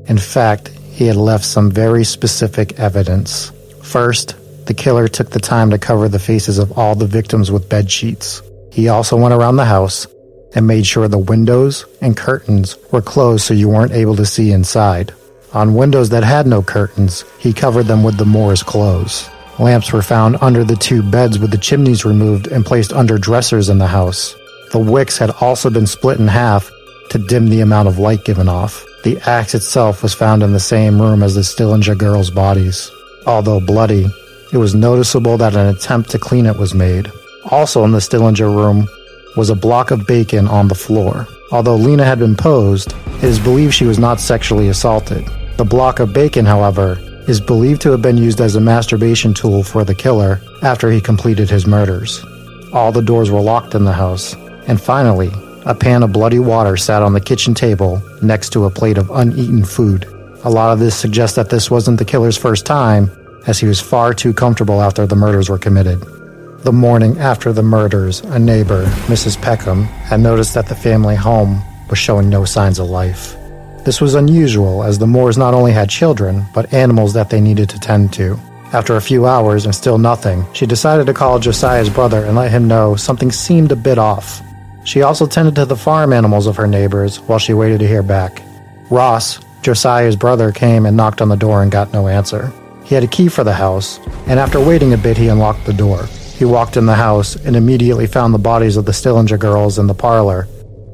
In 0.07 0.17
fact, 0.17 0.67
he 0.67 1.05
had 1.05 1.15
left 1.15 1.45
some 1.45 1.71
very 1.71 2.03
specific 2.03 2.77
evidence. 2.77 3.51
First, 3.91 4.35
the 4.67 4.73
killer 4.73 5.09
took 5.09 5.31
the 5.31 5.39
time 5.41 5.69
to 5.71 5.77
cover 5.77 6.07
the 6.07 6.17
faces 6.17 6.59
of 6.59 6.71
all 6.79 6.95
the 6.95 7.05
victims 7.05 7.51
with 7.51 7.67
bed 7.67 7.91
sheets. 7.91 8.41
He 8.71 8.87
also 8.87 9.17
went 9.17 9.33
around 9.33 9.57
the 9.57 9.65
house 9.65 10.07
and 10.55 10.65
made 10.65 10.85
sure 10.85 11.09
the 11.09 11.17
windows 11.17 11.83
and 11.99 12.15
curtains 12.15 12.77
were 12.93 13.01
closed 13.01 13.43
so 13.43 13.53
you 13.53 13.67
weren't 13.67 13.91
able 13.91 14.15
to 14.15 14.25
see 14.25 14.53
inside. 14.53 15.13
On 15.51 15.75
windows 15.75 16.07
that 16.11 16.23
had 16.23 16.47
no 16.47 16.61
curtains, 16.61 17.25
he 17.37 17.51
covered 17.51 17.83
them 17.83 18.01
with 18.01 18.15
the 18.15 18.23
Moores 18.23 18.63
clothes. 18.63 19.29
Lamps 19.59 19.91
were 19.91 20.01
found 20.01 20.37
under 20.39 20.63
the 20.63 20.77
two 20.77 21.03
beds 21.03 21.37
with 21.37 21.51
the 21.51 21.57
chimneys 21.57 22.05
removed 22.05 22.47
and 22.47 22.65
placed 22.65 22.93
under 22.93 23.17
dressers 23.17 23.67
in 23.67 23.77
the 23.77 23.87
house. 23.87 24.37
The 24.71 24.79
wicks 24.79 25.17
had 25.17 25.31
also 25.41 25.69
been 25.69 25.85
split 25.85 26.17
in 26.17 26.29
half 26.29 26.71
to 27.09 27.17
dim 27.17 27.49
the 27.49 27.59
amount 27.59 27.89
of 27.89 27.99
light 27.99 28.23
given 28.23 28.47
off. 28.47 28.85
The 29.03 29.19
axe 29.25 29.53
itself 29.53 30.01
was 30.01 30.13
found 30.13 30.43
in 30.43 30.53
the 30.53 30.61
same 30.61 31.01
room 31.01 31.21
as 31.21 31.35
the 31.35 31.43
Stillinger 31.43 31.95
girls' 31.95 32.31
bodies. 32.31 32.89
Although 33.25 33.59
bloody, 33.59 34.07
it 34.51 34.57
was 34.57 34.75
noticeable 34.75 35.37
that 35.37 35.55
an 35.55 35.67
attempt 35.67 36.09
to 36.11 36.19
clean 36.19 36.45
it 36.45 36.57
was 36.57 36.73
made. 36.73 37.11
Also 37.45 37.83
in 37.83 37.91
the 37.91 38.01
Stillinger 38.01 38.49
room 38.49 38.87
was 39.37 39.49
a 39.49 39.55
block 39.55 39.91
of 39.91 40.07
bacon 40.07 40.47
on 40.47 40.67
the 40.67 40.75
floor. 40.75 41.27
Although 41.51 41.75
Lena 41.75 42.05
had 42.05 42.19
been 42.19 42.35
posed, 42.35 42.93
it 43.17 43.23
is 43.23 43.39
believed 43.39 43.73
she 43.73 43.85
was 43.85 43.99
not 43.99 44.19
sexually 44.19 44.69
assaulted. 44.69 45.25
The 45.57 45.65
block 45.65 45.99
of 45.99 46.13
bacon, 46.13 46.45
however, 46.45 46.97
is 47.27 47.39
believed 47.39 47.81
to 47.81 47.91
have 47.91 48.01
been 48.01 48.17
used 48.17 48.41
as 48.41 48.55
a 48.55 48.61
masturbation 48.61 49.33
tool 49.33 49.63
for 49.63 49.83
the 49.83 49.95
killer 49.95 50.41
after 50.63 50.89
he 50.89 50.99
completed 50.99 51.49
his 51.49 51.67
murders. 51.67 52.25
All 52.73 52.91
the 52.91 53.01
doors 53.01 53.29
were 53.29 53.41
locked 53.41 53.75
in 53.75 53.85
the 53.85 53.93
house. 53.93 54.35
And 54.67 54.81
finally, 54.81 55.31
a 55.65 55.75
pan 55.75 56.03
of 56.03 56.13
bloody 56.13 56.39
water 56.39 56.77
sat 56.77 57.03
on 57.03 57.13
the 57.13 57.21
kitchen 57.21 57.53
table 57.53 58.01
next 58.21 58.49
to 58.53 58.65
a 58.65 58.69
plate 58.69 58.97
of 58.97 59.11
uneaten 59.11 59.63
food. 59.63 60.05
A 60.43 60.49
lot 60.49 60.73
of 60.73 60.79
this 60.79 60.95
suggests 60.95 61.35
that 61.35 61.51
this 61.51 61.69
wasn't 61.69 61.99
the 61.99 62.05
killer's 62.05 62.35
first 62.35 62.65
time, 62.65 63.11
as 63.45 63.59
he 63.59 63.67
was 63.67 63.79
far 63.79 64.11
too 64.11 64.33
comfortable 64.33 64.81
after 64.81 65.05
the 65.05 65.15
murders 65.15 65.49
were 65.49 65.59
committed. 65.59 66.01
The 66.63 66.71
morning 66.71 67.19
after 67.19 67.53
the 67.53 67.61
murders, 67.61 68.21
a 68.21 68.39
neighbor, 68.39 68.85
Mrs. 69.05 69.39
Peckham, 69.39 69.83
had 69.83 70.19
noticed 70.19 70.55
that 70.55 70.67
the 70.67 70.75
family 70.75 71.15
home 71.15 71.61
was 71.91 71.99
showing 71.99 72.27
no 72.27 72.43
signs 72.43 72.79
of 72.79 72.89
life. 72.89 73.35
This 73.85 74.01
was 74.01 74.15
unusual 74.15 74.83
as 74.83 74.97
the 74.97 75.05
Moores 75.05 75.37
not 75.37 75.53
only 75.53 75.73
had 75.73 75.91
children, 75.91 76.45
but 76.55 76.73
animals 76.73 77.13
that 77.13 77.29
they 77.29 77.39
needed 77.39 77.69
to 77.69 77.79
tend 77.79 78.11
to. 78.13 78.39
After 78.73 78.95
a 78.95 79.01
few 79.01 79.27
hours 79.27 79.65
and 79.65 79.75
still 79.75 79.99
nothing, 79.99 80.45
she 80.53 80.65
decided 80.65 81.05
to 81.05 81.13
call 81.13 81.37
Josiah's 81.37 81.89
brother 81.89 82.25
and 82.25 82.35
let 82.35 82.49
him 82.49 82.67
know 82.67 82.95
something 82.95 83.31
seemed 83.31 83.71
a 83.71 83.75
bit 83.75 83.99
off. 83.99 84.41
She 84.85 85.03
also 85.03 85.27
tended 85.27 85.53
to 85.55 85.65
the 85.65 85.75
farm 85.75 86.13
animals 86.13 86.47
of 86.47 86.55
her 86.55 86.67
neighbors 86.67 87.19
while 87.19 87.37
she 87.37 87.53
waited 87.53 87.79
to 87.81 87.87
hear 87.87 88.01
back. 88.01 88.41
Ross, 88.89 89.39
Josiah's 89.61 90.15
brother, 90.15 90.51
came 90.51 90.85
and 90.85 90.97
knocked 90.97 91.21
on 91.21 91.29
the 91.29 91.35
door 91.35 91.61
and 91.61 91.71
got 91.71 91.93
no 91.93 92.07
answer. 92.07 92.51
He 92.83 92.95
had 92.95 93.03
a 93.03 93.07
key 93.07 93.27
for 93.27 93.43
the 93.43 93.53
house, 93.53 93.99
and 94.27 94.39
after 94.39 94.59
waiting 94.59 94.93
a 94.93 94.97
bit, 94.97 95.17
he 95.17 95.27
unlocked 95.27 95.65
the 95.65 95.73
door. 95.73 96.05
He 96.35 96.45
walked 96.45 96.77
in 96.77 96.87
the 96.87 96.95
house 96.95 97.35
and 97.35 97.55
immediately 97.55 98.07
found 98.07 98.33
the 98.33 98.39
bodies 98.39 98.75
of 98.75 98.85
the 98.85 98.93
Stillinger 98.93 99.37
girls 99.37 99.77
in 99.77 99.87
the 99.87 99.93
parlor 99.93 100.47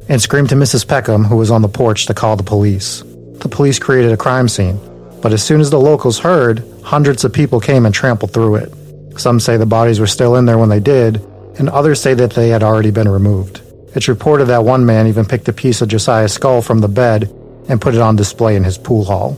and 0.09 0.21
screamed 0.21 0.49
to 0.49 0.55
Mrs. 0.55 0.87
Peckham, 0.87 1.23
who 1.23 1.37
was 1.37 1.51
on 1.51 1.61
the 1.61 1.69
porch, 1.69 2.05
to 2.05 2.13
call 2.13 2.35
the 2.35 2.43
police. 2.43 3.03
The 3.39 3.49
police 3.49 3.79
created 3.79 4.11
a 4.11 4.17
crime 4.17 4.49
scene, 4.49 4.79
but 5.21 5.33
as 5.33 5.43
soon 5.43 5.61
as 5.61 5.69
the 5.69 5.79
locals 5.79 6.19
heard, 6.19 6.63
hundreds 6.83 7.23
of 7.23 7.33
people 7.33 7.59
came 7.59 7.85
and 7.85 7.95
trampled 7.95 8.31
through 8.31 8.55
it. 8.55 8.73
Some 9.17 9.39
say 9.39 9.57
the 9.57 9.65
bodies 9.65 9.99
were 9.99 10.07
still 10.07 10.35
in 10.35 10.45
there 10.45 10.57
when 10.57 10.69
they 10.69 10.79
did, 10.79 11.17
and 11.57 11.69
others 11.69 12.01
say 12.01 12.13
that 12.13 12.31
they 12.31 12.49
had 12.49 12.63
already 12.63 12.91
been 12.91 13.09
removed. 13.09 13.61
It's 13.95 14.07
reported 14.07 14.45
that 14.45 14.63
one 14.63 14.85
man 14.85 15.07
even 15.07 15.25
picked 15.25 15.47
a 15.47 15.53
piece 15.53 15.81
of 15.81 15.87
Josiah's 15.87 16.33
skull 16.33 16.61
from 16.61 16.79
the 16.79 16.87
bed 16.87 17.33
and 17.67 17.81
put 17.81 17.95
it 17.95 18.01
on 18.01 18.15
display 18.15 18.55
in 18.55 18.63
his 18.63 18.77
pool 18.77 19.03
hall. 19.03 19.37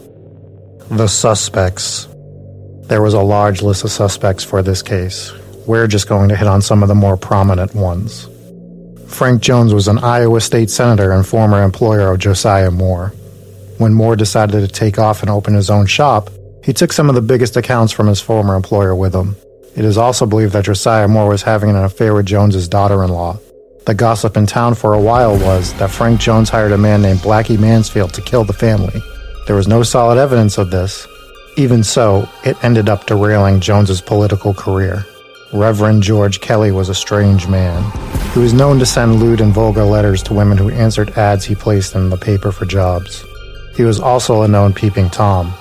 The 0.89 1.07
suspects. 1.07 2.07
There 2.83 3.01
was 3.01 3.13
a 3.13 3.21
large 3.21 3.61
list 3.61 3.83
of 3.83 3.91
suspects 3.91 4.43
for 4.43 4.61
this 4.61 4.81
case. 4.81 5.31
We're 5.67 5.87
just 5.87 6.07
going 6.07 6.29
to 6.29 6.35
hit 6.35 6.47
on 6.47 6.61
some 6.61 6.81
of 6.81 6.89
the 6.89 6.95
more 6.95 7.17
prominent 7.17 7.75
ones. 7.75 8.27
Frank 9.07 9.41
Jones 9.41 9.73
was 9.73 9.87
an 9.87 9.99
Iowa 9.99 10.41
state 10.41 10.69
senator 10.69 11.11
and 11.11 11.25
former 11.25 11.61
employer 11.63 12.11
of 12.11 12.19
Josiah 12.19 12.71
Moore. 12.71 13.13
When 13.77 13.93
Moore 13.93 14.15
decided 14.15 14.61
to 14.61 14.67
take 14.67 14.99
off 14.99 15.21
and 15.21 15.29
open 15.29 15.53
his 15.53 15.69
own 15.69 15.85
shop, 15.85 16.29
he 16.63 16.73
took 16.73 16.91
some 16.91 17.09
of 17.09 17.15
the 17.15 17.21
biggest 17.21 17.55
accounts 17.57 17.93
from 17.93 18.07
his 18.07 18.21
former 18.21 18.55
employer 18.55 18.95
with 18.95 19.13
him. 19.15 19.35
It 19.75 19.85
is 19.85 19.97
also 19.97 20.25
believed 20.25 20.53
that 20.53 20.65
Josiah 20.65 21.07
Moore 21.07 21.29
was 21.29 21.43
having 21.43 21.69
an 21.69 21.77
affair 21.77 22.13
with 22.13 22.25
Jones's 22.25 22.67
daughter-in-law. 22.67 23.39
The 23.89 23.95
gossip 23.95 24.37
in 24.37 24.45
town 24.45 24.75
for 24.75 24.93
a 24.93 25.01
while 25.01 25.35
was 25.39 25.73
that 25.79 25.89
Frank 25.89 26.21
Jones 26.21 26.47
hired 26.47 26.73
a 26.73 26.77
man 26.77 27.01
named 27.01 27.21
Blackie 27.21 27.57
Mansfield 27.57 28.13
to 28.13 28.21
kill 28.21 28.43
the 28.43 28.53
family. 28.53 29.01
There 29.47 29.55
was 29.55 29.67
no 29.67 29.81
solid 29.81 30.19
evidence 30.19 30.59
of 30.59 30.69
this. 30.69 31.07
Even 31.57 31.83
so, 31.83 32.29
it 32.45 32.63
ended 32.63 32.87
up 32.87 33.07
derailing 33.07 33.61
Jones's 33.61 33.99
political 33.99 34.53
career. 34.53 35.07
Reverend 35.53 36.03
George 36.03 36.39
Kelly 36.39 36.69
was 36.71 36.89
a 36.89 36.93
strange 36.93 37.47
man. 37.47 37.81
He 38.33 38.39
was 38.39 38.53
known 38.53 38.77
to 38.77 38.85
send 38.85 39.15
lewd 39.15 39.41
and 39.41 39.51
vulgar 39.51 39.85
letters 39.85 40.21
to 40.21 40.35
women 40.35 40.59
who 40.59 40.69
answered 40.69 41.17
ads 41.17 41.43
he 41.43 41.55
placed 41.55 41.95
in 41.95 42.11
the 42.11 42.15
paper 42.15 42.51
for 42.51 42.65
jobs. 42.65 43.25
He 43.75 43.81
was 43.81 43.99
also 43.99 44.43
a 44.43 44.47
known 44.47 44.71
peeping 44.71 45.09
Tom, 45.09 45.51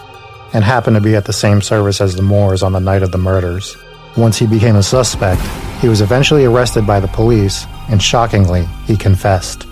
and 0.52 0.62
happened 0.62 0.96
to 0.96 1.00
be 1.00 1.16
at 1.16 1.24
the 1.24 1.32
same 1.32 1.62
service 1.62 2.02
as 2.02 2.14
the 2.14 2.20
Moores 2.20 2.62
on 2.62 2.72
the 2.72 2.78
night 2.78 3.02
of 3.02 3.10
the 3.10 3.16
murders. 3.16 3.74
Once 4.16 4.38
he 4.38 4.46
became 4.46 4.76
a 4.76 4.82
suspect, 4.82 5.40
he 5.80 5.88
was 5.88 6.00
eventually 6.00 6.44
arrested 6.44 6.86
by 6.86 7.00
the 7.00 7.08
police, 7.08 7.66
and 7.88 8.02
shockingly, 8.02 8.66
he 8.86 8.96
confessed. 8.96 9.66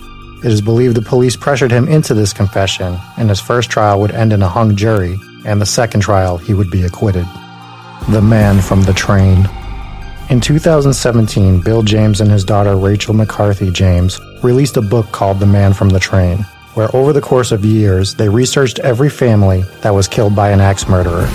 It 0.44 0.52
is 0.52 0.60
believed 0.60 0.96
the 0.96 1.02
police 1.02 1.36
pressured 1.36 1.70
him 1.70 1.88
into 1.88 2.14
this 2.14 2.32
confession, 2.32 2.96
and 3.16 3.28
his 3.28 3.40
first 3.40 3.70
trial 3.70 4.00
would 4.00 4.12
end 4.12 4.32
in 4.32 4.42
a 4.42 4.48
hung 4.48 4.76
jury, 4.76 5.18
and 5.44 5.60
the 5.60 5.66
second 5.66 6.00
trial 6.00 6.36
he 6.36 6.54
would 6.54 6.70
be 6.70 6.84
acquitted. 6.84 7.26
The 8.10 8.22
Man 8.22 8.60
from 8.60 8.82
the 8.82 8.92
Train. 8.92 9.48
In 10.30 10.40
2017, 10.40 11.60
Bill 11.60 11.82
James 11.82 12.20
and 12.20 12.30
his 12.30 12.44
daughter 12.44 12.76
Rachel 12.76 13.14
McCarthy 13.14 13.70
James 13.70 14.20
released 14.42 14.76
a 14.76 14.82
book 14.82 15.10
called 15.12 15.40
The 15.40 15.46
Man 15.46 15.72
from 15.72 15.88
the 15.88 16.00
Train 16.00 16.44
where 16.76 16.94
over 16.94 17.14
the 17.14 17.22
course 17.22 17.52
of 17.52 17.64
years 17.64 18.14
they 18.14 18.28
researched 18.28 18.78
every 18.80 19.08
family 19.08 19.62
that 19.80 19.94
was 19.94 20.06
killed 20.06 20.36
by 20.36 20.50
an 20.50 20.60
axe 20.60 20.86
murderer. 20.86 21.26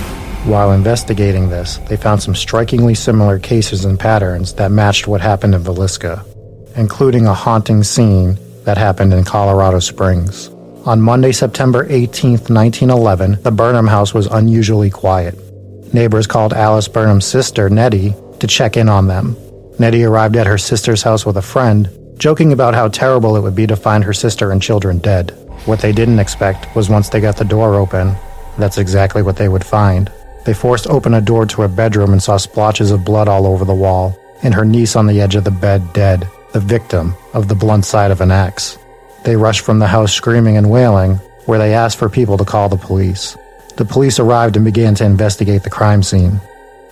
While 0.44 0.72
investigating 0.72 1.50
this, 1.50 1.78
they 1.88 1.96
found 1.96 2.20
some 2.20 2.34
strikingly 2.34 2.94
similar 2.94 3.38
cases 3.38 3.84
and 3.84 3.98
patterns 3.98 4.54
that 4.54 4.72
matched 4.72 5.06
what 5.06 5.20
happened 5.20 5.54
in 5.54 5.62
Villisca, 5.62 6.24
including 6.76 7.26
a 7.26 7.34
haunting 7.34 7.84
scene 7.84 8.36
that 8.64 8.76
happened 8.76 9.14
in 9.14 9.24
Colorado 9.24 9.78
Springs. 9.78 10.48
On 10.84 11.00
Monday, 11.00 11.30
September 11.30 11.86
18, 11.88 12.32
1911, 12.32 13.40
the 13.42 13.52
Burnham 13.52 13.86
house 13.86 14.12
was 14.12 14.26
unusually 14.26 14.90
quiet. 14.90 15.38
Neighbors 15.94 16.26
called 16.26 16.52
Alice 16.52 16.88
Burnham's 16.88 17.24
sister, 17.24 17.70
Nettie, 17.70 18.12
to 18.40 18.48
check 18.48 18.76
in 18.76 18.88
on 18.88 19.06
them. 19.06 19.36
Nettie 19.78 20.02
arrived 20.02 20.36
at 20.36 20.48
her 20.48 20.58
sister's 20.58 21.04
house 21.04 21.24
with 21.24 21.36
a 21.36 21.42
friend 21.42 21.88
joking 22.18 22.52
about 22.52 22.74
how 22.74 22.88
terrible 22.88 23.36
it 23.36 23.40
would 23.40 23.54
be 23.54 23.66
to 23.66 23.76
find 23.76 24.04
her 24.04 24.12
sister 24.12 24.50
and 24.50 24.60
children 24.60 24.98
dead. 24.98 25.30
What 25.66 25.80
they 25.80 25.92
didn't 25.92 26.18
expect 26.18 26.74
was 26.74 26.88
once 26.88 27.08
they 27.08 27.20
got 27.20 27.36
the 27.36 27.44
door 27.44 27.74
open, 27.74 28.16
that's 28.58 28.78
exactly 28.78 29.22
what 29.22 29.36
they 29.36 29.48
would 29.48 29.64
find. 29.64 30.10
They 30.44 30.54
forced 30.54 30.86
open 30.86 31.14
a 31.14 31.20
door 31.20 31.46
to 31.46 31.62
a 31.62 31.68
bedroom 31.68 32.12
and 32.12 32.22
saw 32.22 32.36
splotches 32.36 32.90
of 32.90 33.04
blood 33.04 33.28
all 33.28 33.46
over 33.46 33.64
the 33.64 33.74
wall, 33.74 34.18
and 34.42 34.52
her 34.54 34.64
niece 34.64 34.96
on 34.96 35.06
the 35.06 35.20
edge 35.20 35.36
of 35.36 35.44
the 35.44 35.50
bed 35.50 35.92
dead, 35.92 36.28
the 36.52 36.60
victim 36.60 37.14
of 37.32 37.48
the 37.48 37.54
blunt 37.54 37.84
side 37.84 38.10
of 38.10 38.20
an 38.20 38.30
axe. 38.30 38.78
They 39.24 39.36
rushed 39.36 39.60
from 39.60 39.78
the 39.78 39.86
house 39.86 40.12
screaming 40.12 40.56
and 40.56 40.70
wailing, 40.70 41.14
where 41.46 41.58
they 41.58 41.74
asked 41.74 41.98
for 41.98 42.08
people 42.08 42.36
to 42.38 42.44
call 42.44 42.68
the 42.68 42.76
police. 42.76 43.36
The 43.76 43.84
police 43.84 44.18
arrived 44.18 44.56
and 44.56 44.64
began 44.64 44.94
to 44.96 45.04
investigate 45.04 45.62
the 45.62 45.70
crime 45.70 46.02
scene. 46.02 46.40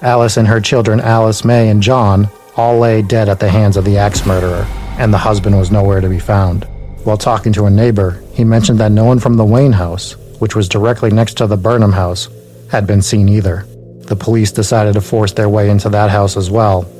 Alice 0.02 0.36
and 0.36 0.48
her 0.48 0.60
children, 0.60 1.00
Alice, 1.00 1.44
May, 1.44 1.68
and 1.68 1.82
John, 1.82 2.28
all 2.56 2.78
lay 2.78 3.02
dead 3.02 3.28
at 3.28 3.40
the 3.40 3.50
hands 3.50 3.76
of 3.76 3.84
the 3.84 3.98
axe 3.98 4.24
murderer 4.24 4.66
and 5.00 5.14
the 5.14 5.18
husband 5.18 5.56
was 5.56 5.70
nowhere 5.70 6.02
to 6.02 6.10
be 6.10 6.18
found. 6.18 6.64
While 7.04 7.16
talking 7.16 7.54
to 7.54 7.64
a 7.64 7.70
neighbor, 7.70 8.22
he 8.34 8.44
mentioned 8.44 8.78
that 8.80 8.92
no 8.92 9.04
one 9.04 9.18
from 9.18 9.38
the 9.38 9.44
Wayne 9.46 9.72
house, 9.72 10.12
which 10.40 10.54
was 10.54 10.68
directly 10.68 11.10
next 11.10 11.38
to 11.38 11.46
the 11.46 11.56
Burnham 11.56 11.92
house, 11.92 12.28
had 12.70 12.86
been 12.86 13.02
seen 13.02 13.28
either. 13.28 13.66
The 14.06 14.16
police 14.16 14.52
decided 14.52 14.94
to 14.94 15.00
force 15.00 15.32
their 15.32 15.48
way 15.48 15.70
into 15.70 15.88
that 15.90 16.10
house 16.10 16.36
as 16.36 16.50
well 16.50 16.90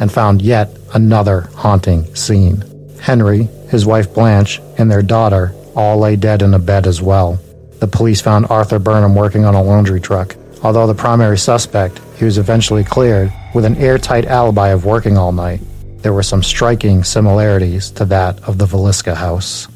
and 0.00 0.12
found 0.12 0.42
yet 0.42 0.76
another 0.94 1.42
haunting 1.54 2.14
scene. 2.14 2.64
Henry, 3.00 3.44
his 3.70 3.86
wife 3.86 4.12
Blanche, 4.12 4.60
and 4.76 4.90
their 4.90 5.02
daughter 5.02 5.54
all 5.74 5.98
lay 5.98 6.16
dead 6.16 6.42
in 6.42 6.54
a 6.54 6.58
bed 6.58 6.86
as 6.86 7.00
well. 7.00 7.38
The 7.78 7.86
police 7.86 8.20
found 8.20 8.46
Arthur 8.50 8.78
Burnham 8.78 9.14
working 9.14 9.44
on 9.44 9.54
a 9.54 9.62
laundry 9.62 10.00
truck. 10.00 10.36
Although 10.62 10.86
the 10.86 10.94
primary 10.94 11.38
suspect, 11.38 12.00
he 12.16 12.24
was 12.24 12.38
eventually 12.38 12.82
cleared 12.82 13.32
with 13.54 13.64
an 13.64 13.76
airtight 13.76 14.26
alibi 14.26 14.68
of 14.68 14.84
working 14.84 15.16
all 15.16 15.32
night 15.32 15.60
there 16.02 16.12
were 16.12 16.22
some 16.22 16.42
striking 16.42 17.02
similarities 17.02 17.90
to 17.90 18.04
that 18.06 18.40
of 18.48 18.58
the 18.58 18.66
Villisca 18.66 19.16
house. 19.16 19.68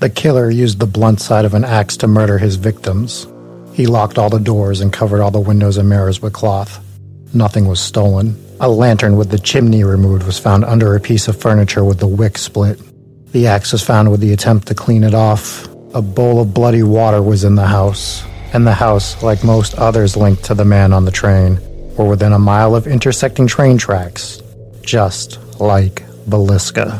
The 0.00 0.10
killer 0.10 0.50
used 0.50 0.78
the 0.78 0.86
blunt 0.86 1.20
side 1.20 1.44
of 1.44 1.54
an 1.54 1.64
axe 1.64 1.96
to 1.98 2.08
murder 2.08 2.38
his 2.38 2.56
victims. 2.56 3.26
He 3.76 3.86
locked 3.86 4.16
all 4.16 4.30
the 4.30 4.40
doors 4.40 4.80
and 4.80 4.90
covered 4.90 5.20
all 5.20 5.30
the 5.30 5.38
windows 5.38 5.76
and 5.76 5.86
mirrors 5.86 6.22
with 6.22 6.32
cloth. 6.32 6.82
Nothing 7.34 7.68
was 7.68 7.78
stolen. 7.78 8.42
A 8.58 8.70
lantern 8.70 9.18
with 9.18 9.28
the 9.28 9.38
chimney 9.38 9.84
removed 9.84 10.22
was 10.22 10.38
found 10.38 10.64
under 10.64 10.96
a 10.96 11.00
piece 11.00 11.28
of 11.28 11.38
furniture 11.38 11.84
with 11.84 11.98
the 11.98 12.06
wick 12.06 12.38
split. 12.38 12.80
The 13.32 13.48
axe 13.48 13.72
was 13.72 13.82
found 13.82 14.10
with 14.10 14.20
the 14.20 14.32
attempt 14.32 14.68
to 14.68 14.74
clean 14.74 15.04
it 15.04 15.12
off. 15.12 15.68
A 15.92 16.00
bowl 16.00 16.40
of 16.40 16.54
bloody 16.54 16.82
water 16.82 17.20
was 17.20 17.44
in 17.44 17.54
the 17.54 17.66
house, 17.66 18.24
and 18.54 18.66
the 18.66 18.72
house, 18.72 19.22
like 19.22 19.44
most 19.44 19.74
others 19.74 20.16
linked 20.16 20.44
to 20.44 20.54
the 20.54 20.64
man 20.64 20.94
on 20.94 21.04
the 21.04 21.10
train, 21.10 21.58
were 21.96 22.08
within 22.08 22.32
a 22.32 22.38
mile 22.38 22.74
of 22.74 22.86
intersecting 22.86 23.46
train 23.46 23.76
tracks, 23.76 24.40
just 24.80 25.38
like 25.60 26.02
Villisca. 26.30 26.96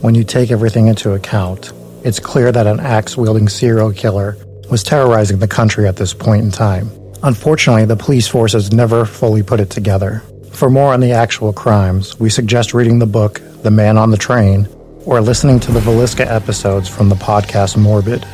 When 0.00 0.14
you 0.14 0.24
take 0.24 0.50
everything 0.50 0.86
into 0.86 1.12
account, 1.12 1.74
it's 2.04 2.20
clear 2.20 2.50
that 2.52 2.66
an 2.66 2.80
axe 2.80 3.18
wielding 3.18 3.50
serial 3.50 3.92
killer 3.92 4.38
was 4.70 4.82
terrorizing 4.82 5.38
the 5.38 5.48
country 5.48 5.86
at 5.86 5.96
this 5.96 6.14
point 6.14 6.44
in 6.44 6.50
time. 6.50 6.90
Unfortunately, 7.22 7.84
the 7.84 7.96
police 7.96 8.28
forces 8.28 8.72
never 8.72 9.04
fully 9.04 9.42
put 9.42 9.60
it 9.60 9.70
together. 9.70 10.22
For 10.52 10.70
more 10.70 10.92
on 10.92 11.00
the 11.00 11.12
actual 11.12 11.52
crimes, 11.52 12.18
we 12.18 12.30
suggest 12.30 12.74
reading 12.74 12.98
the 12.98 13.06
book 13.06 13.40
The 13.62 13.70
Man 13.70 13.98
on 13.98 14.10
the 14.10 14.16
Train 14.16 14.68
or 15.06 15.20
listening 15.20 15.60
to 15.60 15.72
the 15.72 15.80
Villisca 15.80 16.26
episodes 16.26 16.88
from 16.88 17.08
the 17.08 17.14
podcast 17.14 17.76
Morbid. 17.76 18.26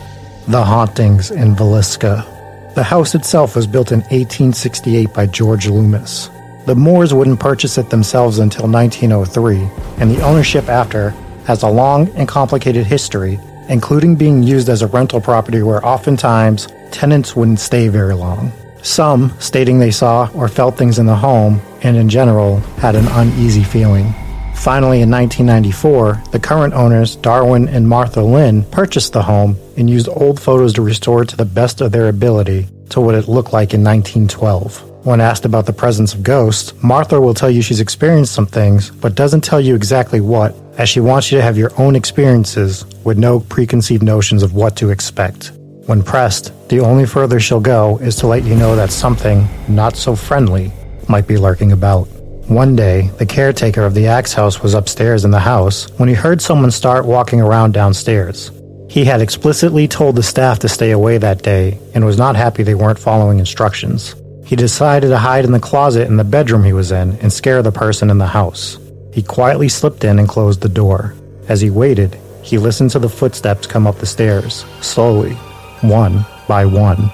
The 0.48 0.64
Hauntings 0.64 1.30
in 1.30 1.54
Villisca. 1.54 2.74
The 2.74 2.82
house 2.82 3.14
itself 3.14 3.54
was 3.54 3.66
built 3.66 3.92
in 3.92 4.00
1868 4.00 5.12
by 5.12 5.26
George 5.26 5.68
Loomis. 5.68 6.30
The 6.66 6.74
Moores 6.74 7.12
wouldn't 7.12 7.40
purchase 7.40 7.76
it 7.76 7.90
themselves 7.90 8.38
until 8.38 8.66
1903, 8.66 9.68
and 9.98 10.10
the 10.10 10.22
ownership 10.22 10.68
after 10.68 11.10
has 11.44 11.62
a 11.62 11.68
long 11.68 12.08
and 12.16 12.26
complicated 12.26 12.86
history, 12.86 13.38
including 13.68 14.16
being 14.16 14.42
used 14.42 14.68
as 14.68 14.82
a 14.82 14.86
rental 14.86 15.20
property 15.20 15.62
where 15.62 15.84
oftentimes 15.86 16.68
tenants 16.90 17.36
wouldn't 17.36 17.60
stay 17.60 17.88
very 17.88 18.14
long. 18.14 18.52
Some 18.82 19.32
stating 19.38 19.78
they 19.78 19.90
saw 19.90 20.28
or 20.34 20.48
felt 20.48 20.76
things 20.76 20.98
in 20.98 21.06
the 21.06 21.14
home, 21.14 21.60
and 21.82 21.96
in 21.96 22.08
general, 22.08 22.58
had 22.78 22.96
an 22.96 23.06
uneasy 23.08 23.64
feeling. 23.64 24.12
Finally, 24.54 25.00
in 25.00 25.10
1994, 25.10 26.22
the 26.30 26.38
current 26.38 26.74
owners, 26.74 27.16
Darwin 27.16 27.68
and 27.68 27.88
Martha 27.88 28.22
Linn, 28.22 28.64
purchased 28.64 29.12
the 29.12 29.22
home 29.22 29.56
and 29.76 29.88
used 29.88 30.08
old 30.08 30.40
photos 30.40 30.72
to 30.74 30.82
restore 30.82 31.22
it 31.22 31.28
to 31.30 31.36
the 31.36 31.44
best 31.44 31.80
of 31.80 31.92
their 31.92 32.08
ability 32.08 32.68
to 32.90 33.00
what 33.00 33.14
it 33.14 33.28
looked 33.28 33.52
like 33.52 33.74
in 33.74 33.82
1912. 33.82 34.91
When 35.04 35.20
asked 35.20 35.44
about 35.44 35.66
the 35.66 35.72
presence 35.72 36.14
of 36.14 36.22
ghosts, 36.22 36.72
Martha 36.80 37.20
will 37.20 37.34
tell 37.34 37.50
you 37.50 37.60
she's 37.60 37.80
experienced 37.80 38.32
some 38.32 38.46
things, 38.46 38.90
but 38.90 39.16
doesn't 39.16 39.40
tell 39.40 39.60
you 39.60 39.74
exactly 39.74 40.20
what, 40.20 40.54
as 40.78 40.88
she 40.88 41.00
wants 41.00 41.32
you 41.32 41.38
to 41.38 41.42
have 41.42 41.58
your 41.58 41.72
own 41.76 41.96
experiences 41.96 42.84
with 43.02 43.18
no 43.18 43.40
preconceived 43.40 44.04
notions 44.04 44.44
of 44.44 44.54
what 44.54 44.76
to 44.76 44.90
expect. 44.90 45.50
When 45.86 46.04
pressed, 46.04 46.52
the 46.68 46.78
only 46.78 47.04
further 47.04 47.40
she'll 47.40 47.58
go 47.58 47.98
is 47.98 48.14
to 48.16 48.28
let 48.28 48.44
you 48.44 48.54
know 48.54 48.76
that 48.76 48.92
something 48.92 49.48
not 49.66 49.96
so 49.96 50.14
friendly 50.14 50.70
might 51.08 51.26
be 51.26 51.36
lurking 51.36 51.72
about. 51.72 52.04
One 52.46 52.76
day, 52.76 53.10
the 53.18 53.26
caretaker 53.26 53.82
of 53.84 53.94
the 53.94 54.06
Axe 54.06 54.32
house 54.32 54.62
was 54.62 54.74
upstairs 54.74 55.24
in 55.24 55.32
the 55.32 55.40
house 55.40 55.90
when 55.98 56.08
he 56.08 56.14
heard 56.14 56.40
someone 56.40 56.70
start 56.70 57.06
walking 57.06 57.40
around 57.40 57.74
downstairs. 57.74 58.52
He 58.88 59.04
had 59.04 59.20
explicitly 59.20 59.88
told 59.88 60.14
the 60.14 60.22
staff 60.22 60.60
to 60.60 60.68
stay 60.68 60.92
away 60.92 61.18
that 61.18 61.42
day 61.42 61.80
and 61.92 62.04
was 62.04 62.18
not 62.18 62.36
happy 62.36 62.62
they 62.62 62.76
weren't 62.76 63.00
following 63.00 63.40
instructions. 63.40 64.14
He 64.52 64.56
decided 64.56 65.08
to 65.08 65.16
hide 65.16 65.46
in 65.46 65.52
the 65.52 65.58
closet 65.58 66.08
in 66.08 66.18
the 66.18 66.24
bedroom 66.24 66.62
he 66.62 66.74
was 66.74 66.92
in 66.92 67.12
and 67.22 67.32
scare 67.32 67.62
the 67.62 67.72
person 67.72 68.10
in 68.10 68.18
the 68.18 68.26
house. 68.26 68.78
He 69.10 69.22
quietly 69.22 69.70
slipped 69.70 70.04
in 70.04 70.18
and 70.18 70.28
closed 70.28 70.60
the 70.60 70.68
door. 70.68 71.14
As 71.48 71.62
he 71.62 71.70
waited, 71.70 72.20
he 72.42 72.58
listened 72.58 72.90
to 72.90 72.98
the 72.98 73.08
footsteps 73.08 73.66
come 73.66 73.86
up 73.86 73.96
the 73.96 74.04
stairs, 74.04 74.66
slowly, 74.82 75.32
one 75.80 76.26
by 76.48 76.66
one. 76.66 77.10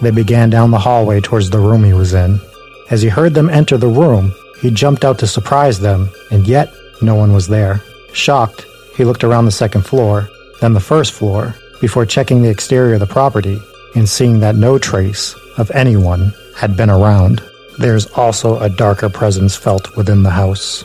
They 0.00 0.10
began 0.10 0.48
down 0.48 0.70
the 0.70 0.78
hallway 0.78 1.20
towards 1.20 1.50
the 1.50 1.58
room 1.58 1.84
he 1.84 1.92
was 1.92 2.14
in. 2.14 2.40
As 2.90 3.02
he 3.02 3.10
heard 3.10 3.34
them 3.34 3.50
enter 3.50 3.76
the 3.76 3.86
room, 3.86 4.32
He 4.62 4.70
jumped 4.70 5.04
out 5.04 5.18
to 5.18 5.26
surprise 5.26 5.80
them, 5.80 6.08
and 6.30 6.48
yet 6.48 6.72
no 7.02 7.14
one 7.14 7.34
was 7.34 7.48
there. 7.48 7.82
Shocked, 8.14 8.64
he 8.96 9.04
looked 9.04 9.24
around 9.24 9.44
the 9.44 9.50
second 9.50 9.82
floor, 9.82 10.26
then 10.62 10.72
the 10.72 10.80
first 10.80 11.12
floor, 11.12 11.54
before 11.82 12.06
checking 12.06 12.40
the 12.40 12.48
exterior 12.48 12.94
of 12.94 13.00
the 13.00 13.06
property 13.06 13.60
and 13.94 14.08
seeing 14.08 14.40
that 14.40 14.56
no 14.56 14.78
trace 14.78 15.34
of 15.58 15.70
anyone 15.72 16.32
had 16.56 16.76
been 16.76 16.90
around. 16.90 17.42
There's 17.78 18.06
also 18.06 18.58
a 18.60 18.70
darker 18.70 19.08
presence 19.08 19.54
felt 19.54 19.94
within 19.96 20.22
the 20.22 20.30
house. 20.30 20.84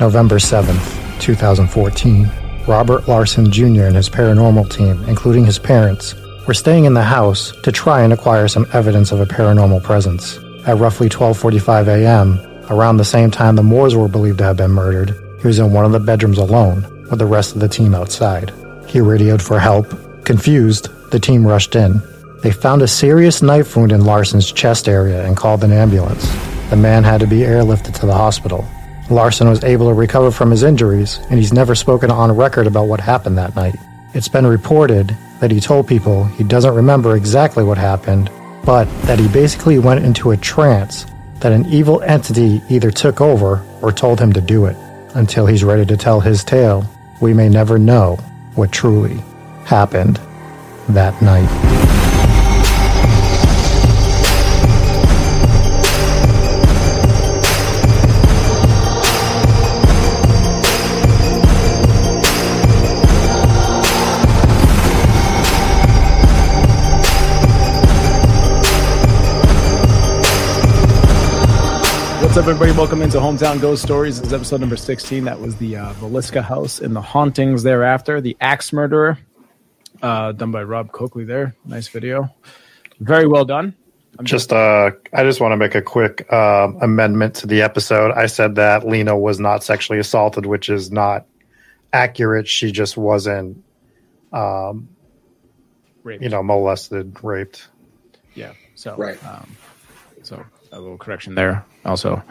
November 0.00 0.36
7th, 0.36 1.20
2014. 1.20 2.28
Robert 2.66 3.02
Laursen 3.04 3.50
Jr. 3.50 3.84
and 3.84 3.96
his 3.96 4.10
paranormal 4.10 4.70
team, 4.70 5.02
including 5.08 5.46
his 5.46 5.58
parents, 5.58 6.14
were 6.46 6.54
staying 6.54 6.84
in 6.84 6.94
the 6.94 7.02
house 7.02 7.52
to 7.62 7.72
try 7.72 8.02
and 8.02 8.12
acquire 8.12 8.48
some 8.48 8.66
evidence 8.72 9.12
of 9.12 9.20
a 9.20 9.26
paranormal 9.26 9.82
presence. 9.82 10.38
At 10.66 10.78
roughly 10.78 11.08
12:45 11.08 11.88
a.m., 11.88 12.40
around 12.70 12.98
the 12.98 13.04
same 13.04 13.30
time 13.30 13.56
the 13.56 13.62
Moores 13.62 13.96
were 13.96 14.08
believed 14.08 14.38
to 14.38 14.44
have 14.44 14.58
been 14.58 14.70
murdered, 14.70 15.16
he 15.40 15.46
was 15.46 15.58
in 15.58 15.72
one 15.72 15.84
of 15.84 15.92
the 15.92 16.00
bedrooms 16.00 16.38
alone 16.38 16.82
with 17.08 17.18
the 17.18 17.26
rest 17.26 17.54
of 17.54 17.60
the 17.60 17.68
team 17.68 17.94
outside. 17.94 18.52
He 18.86 19.00
radioed 19.00 19.40
for 19.40 19.58
help. 19.58 19.86
Confused, 20.24 20.88
the 21.10 21.20
team 21.20 21.46
rushed 21.46 21.74
in. 21.74 22.02
They 22.42 22.52
found 22.52 22.82
a 22.82 22.88
serious 22.88 23.42
knife 23.42 23.76
wound 23.76 23.90
in 23.90 24.02
Laursen's 24.02 24.52
chest 24.52 24.88
area 24.88 25.24
and 25.24 25.36
called 25.36 25.64
an 25.64 25.72
ambulance. 25.72 26.24
The 26.70 26.76
man 26.76 27.02
had 27.02 27.20
to 27.20 27.26
be 27.26 27.40
airlifted 27.40 27.98
to 27.98 28.06
the 28.06 28.14
hospital. 28.14 28.64
Laursen 29.08 29.48
was 29.48 29.64
able 29.64 29.88
to 29.88 29.94
recover 29.94 30.30
from 30.30 30.50
his 30.50 30.62
injuries, 30.62 31.18
and 31.30 31.38
he's 31.38 31.52
never 31.52 31.74
spoken 31.74 32.10
on 32.10 32.36
record 32.36 32.66
about 32.66 32.86
what 32.86 33.00
happened 33.00 33.38
that 33.38 33.56
night. 33.56 33.76
It's 34.14 34.28
been 34.28 34.46
reported 34.46 35.16
that 35.40 35.50
he 35.50 35.60
told 35.60 35.88
people 35.88 36.24
he 36.24 36.44
doesn't 36.44 36.74
remember 36.74 37.16
exactly 37.16 37.64
what 37.64 37.78
happened, 37.78 38.30
but 38.64 38.84
that 39.02 39.18
he 39.18 39.26
basically 39.28 39.78
went 39.78 40.04
into 40.04 40.30
a 40.30 40.36
trance 40.36 41.06
that 41.40 41.52
an 41.52 41.66
evil 41.66 42.02
entity 42.02 42.62
either 42.68 42.90
took 42.90 43.20
over 43.20 43.64
or 43.82 43.90
told 43.90 44.20
him 44.20 44.32
to 44.34 44.40
do 44.40 44.66
it. 44.66 44.76
Until 45.14 45.46
he's 45.46 45.64
ready 45.64 45.86
to 45.86 45.96
tell 45.96 46.20
his 46.20 46.44
tale, 46.44 46.84
we 47.20 47.34
may 47.34 47.48
never 47.48 47.78
know 47.78 48.16
what 48.54 48.70
truly 48.70 49.22
happened 49.64 50.20
that 50.88 51.20
night. 51.22 51.67
Up, 72.38 72.46
everybody? 72.46 72.70
Welcome 72.70 73.02
into 73.02 73.18
Hometown 73.18 73.60
Ghost 73.60 73.82
Stories. 73.82 74.18
This 74.20 74.28
is 74.28 74.32
episode 74.32 74.60
number 74.60 74.76
16. 74.76 75.24
That 75.24 75.40
was 75.40 75.56
the 75.56 75.74
uh, 75.74 75.92
Villisca 75.94 76.40
house 76.40 76.78
and 76.78 76.94
the 76.94 77.00
hauntings 77.00 77.64
thereafter. 77.64 78.20
The 78.20 78.36
Axe 78.40 78.72
Murderer, 78.72 79.18
uh, 80.02 80.30
done 80.30 80.52
by 80.52 80.62
Rob 80.62 80.92
Coakley 80.92 81.24
there. 81.24 81.56
Nice 81.64 81.88
video. 81.88 82.32
Very 83.00 83.26
well 83.26 83.44
done. 83.44 83.74
I'm 84.20 84.24
Just, 84.24 84.52
uh, 84.52 84.92
I 85.12 85.24
just 85.24 85.40
want 85.40 85.50
to 85.50 85.56
make 85.56 85.74
a 85.74 85.82
quick 85.82 86.32
uh, 86.32 86.68
amendment 86.80 87.34
to 87.36 87.48
the 87.48 87.60
episode. 87.60 88.12
I 88.12 88.26
said 88.26 88.54
that 88.54 88.86
Lena 88.86 89.18
was 89.18 89.40
not 89.40 89.64
sexually 89.64 89.98
assaulted, 89.98 90.46
which 90.46 90.68
is 90.68 90.92
not 90.92 91.26
accurate. 91.92 92.46
She 92.46 92.70
just 92.70 92.96
wasn't, 92.96 93.64
um, 94.32 94.88
raped. 96.04 96.22
you 96.22 96.28
know, 96.28 96.44
molested, 96.44 97.16
raped. 97.20 97.66
Yeah. 98.36 98.52
So, 98.76 98.94
Right. 98.94 99.18
Um, 99.24 99.56
so 100.22 100.44
a 100.78 100.80
little 100.80 100.96
correction 100.96 101.34
there. 101.34 101.64
Also, 101.84 102.22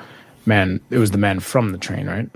man, 0.46 0.80
it 0.90 0.98
was 0.98 1.12
the 1.12 1.18
man 1.18 1.40
from 1.40 1.72
the 1.72 1.78
train, 1.78 2.08
right? 2.08 2.30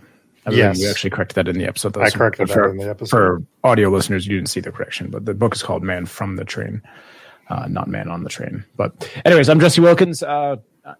I 0.45 0.51
Yes. 0.51 0.79
You 0.79 0.89
actually 0.89 1.11
corrected 1.11 1.35
that 1.35 1.47
in 1.47 1.57
the 1.57 1.65
episode. 1.65 1.93
though. 1.93 2.01
I 2.01 2.09
So 2.09 2.17
corrected 2.17 2.47
that 2.49 2.53
for, 2.53 2.69
in 2.69 2.77
the 2.77 2.89
episode. 2.89 3.09
For 3.09 3.43
audio 3.63 3.89
listeners, 3.89 4.27
you 4.27 4.35
didn't 4.35 4.49
see 4.49 4.59
the 4.59 4.71
correction, 4.71 5.09
but 5.09 5.25
the 5.25 5.33
book 5.33 5.55
is 5.55 5.63
called 5.63 5.83
Man 5.83 6.05
from 6.05 6.35
the 6.35 6.45
Train, 6.45 6.81
uh, 7.49 7.67
not 7.67 7.87
Man 7.87 8.09
on 8.09 8.23
the 8.23 8.29
Train. 8.29 8.65
But, 8.75 9.09
anyways, 9.23 9.49
I'm 9.49 9.59
Jesse 9.59 9.81
Wilkins. 9.81 10.23
Uh, 10.23 10.57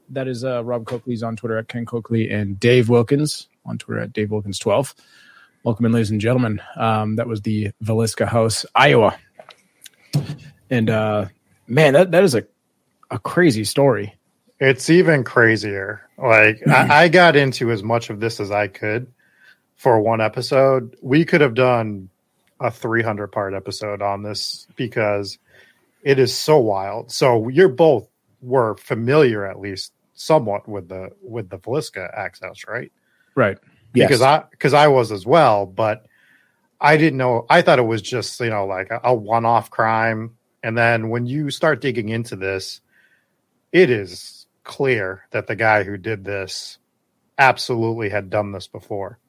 that 0.09 0.27
is 0.27 0.45
uh, 0.45 0.63
Rob 0.63 0.85
Coakley's 0.85 1.23
on 1.23 1.35
Twitter 1.35 1.57
at 1.57 1.67
King 1.67 1.85
Coakley 1.85 2.29
and 2.29 2.59
Dave 2.59 2.87
Wilkins 2.87 3.47
on 3.65 3.77
Twitter 3.77 3.99
at 3.99 4.13
Dave 4.13 4.29
Wilkins12. 4.29 4.93
Welcome 5.63 5.85
in, 5.85 5.91
ladies 5.91 6.11
and 6.11 6.21
gentlemen. 6.21 6.61
Um, 6.75 7.15
that 7.15 7.27
was 7.27 7.41
the 7.41 7.71
Villisca 7.83 8.27
House, 8.27 8.65
Iowa. 8.75 9.17
And 10.69 10.89
uh, 10.89 11.25
man, 11.67 11.93
that, 11.93 12.11
that 12.11 12.23
is 12.23 12.35
a, 12.35 12.43
a 13.09 13.17
crazy 13.17 13.63
story. 13.63 14.15
It's 14.61 14.91
even 14.91 15.23
crazier. 15.23 16.07
Like 16.19 16.65
I, 16.67 16.85
hmm. 16.85 16.91
I 16.91 17.07
got 17.09 17.35
into 17.35 17.71
as 17.71 17.81
much 17.81 18.11
of 18.11 18.19
this 18.19 18.39
as 18.39 18.51
I 18.51 18.67
could 18.67 19.11
for 19.75 19.99
one 19.99 20.21
episode. 20.21 20.95
We 21.01 21.25
could 21.25 21.41
have 21.41 21.55
done 21.55 22.09
a 22.59 22.69
300 22.69 23.29
part 23.29 23.55
episode 23.55 24.03
on 24.03 24.21
this 24.21 24.67
because 24.75 25.39
it 26.03 26.19
is 26.19 26.33
so 26.33 26.59
wild. 26.59 27.11
So 27.11 27.47
you're 27.49 27.69
both 27.69 28.07
were 28.41 28.75
familiar 28.77 29.45
at 29.45 29.59
least 29.59 29.93
somewhat 30.13 30.67
with 30.67 30.89
the 30.89 31.09
with 31.23 31.49
the 31.49 31.57
Villisca 31.57 32.15
access, 32.15 32.67
right? 32.67 32.91
Right. 33.33 33.57
Because 33.93 34.21
I 34.21 34.43
because 34.51 34.75
I 34.75 34.87
was 34.89 35.11
as 35.11 35.25
well, 35.25 35.65
but 35.65 36.05
I 36.79 36.97
didn't 36.97 37.17
know. 37.17 37.47
I 37.49 37.63
thought 37.63 37.79
it 37.79 37.83
was 37.83 38.03
just 38.03 38.39
you 38.39 38.51
know 38.51 38.67
like 38.67 38.91
a, 38.91 39.01
a 39.05 39.13
one 39.13 39.45
off 39.45 39.71
crime, 39.71 40.37
and 40.61 40.77
then 40.77 41.09
when 41.09 41.25
you 41.25 41.49
start 41.49 41.81
digging 41.81 42.09
into 42.09 42.35
this, 42.35 42.79
it 43.71 43.89
is 43.89 44.40
clear 44.63 45.23
that 45.31 45.47
the 45.47 45.55
guy 45.55 45.83
who 45.83 45.97
did 45.97 46.23
this 46.23 46.77
absolutely 47.37 48.09
had 48.09 48.29
done 48.29 48.51
this 48.51 48.67
before. 48.67 49.19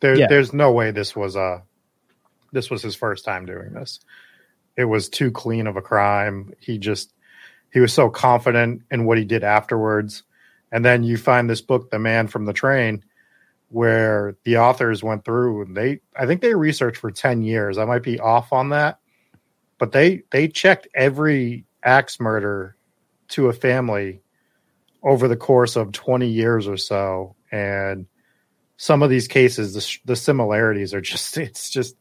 There, 0.00 0.16
Yeah. 0.16 0.26
There's 0.28 0.52
no 0.52 0.72
way 0.72 0.90
this 0.90 1.16
was 1.16 1.36
a 1.36 1.62
this 2.52 2.70
was 2.70 2.82
his 2.82 2.94
first 2.94 3.24
time 3.24 3.46
doing 3.46 3.72
this. 3.72 4.00
It 4.76 4.84
was 4.84 5.08
too 5.08 5.30
clean 5.30 5.66
of 5.66 5.76
a 5.76 5.82
crime. 5.82 6.52
He 6.60 6.78
just 6.78 7.12
he 7.72 7.80
was 7.80 7.92
so 7.92 8.08
confident 8.08 8.82
in 8.90 9.04
what 9.04 9.18
he 9.18 9.24
did 9.24 9.44
afterwards. 9.44 10.22
And 10.70 10.84
then 10.84 11.02
you 11.02 11.16
find 11.16 11.48
this 11.48 11.60
book, 11.60 11.90
The 11.90 11.98
Man 11.98 12.28
from 12.28 12.44
the 12.44 12.52
Train, 12.52 13.04
where 13.68 14.36
the 14.44 14.58
authors 14.58 15.02
went 15.02 15.24
through 15.24 15.62
and 15.62 15.76
they 15.76 16.00
I 16.16 16.26
think 16.26 16.40
they 16.40 16.54
researched 16.54 17.00
for 17.00 17.10
10 17.10 17.42
years. 17.42 17.78
I 17.78 17.84
might 17.84 18.02
be 18.02 18.20
off 18.20 18.52
on 18.52 18.70
that. 18.70 18.98
But 19.78 19.92
they 19.92 20.22
they 20.30 20.48
checked 20.48 20.88
every 20.94 21.64
axe 21.82 22.20
murder 22.20 22.76
to 23.28 23.48
a 23.48 23.52
family 23.52 24.22
over 25.02 25.28
the 25.28 25.36
course 25.36 25.76
of 25.76 25.92
20 25.92 26.26
years 26.28 26.66
or 26.68 26.76
so 26.76 27.34
and 27.52 28.06
some 28.76 29.02
of 29.02 29.10
these 29.10 29.28
cases 29.28 29.74
the, 29.74 29.98
the 30.12 30.16
similarities 30.16 30.92
are 30.94 31.00
just 31.00 31.36
it's 31.38 31.70
just 31.70 31.96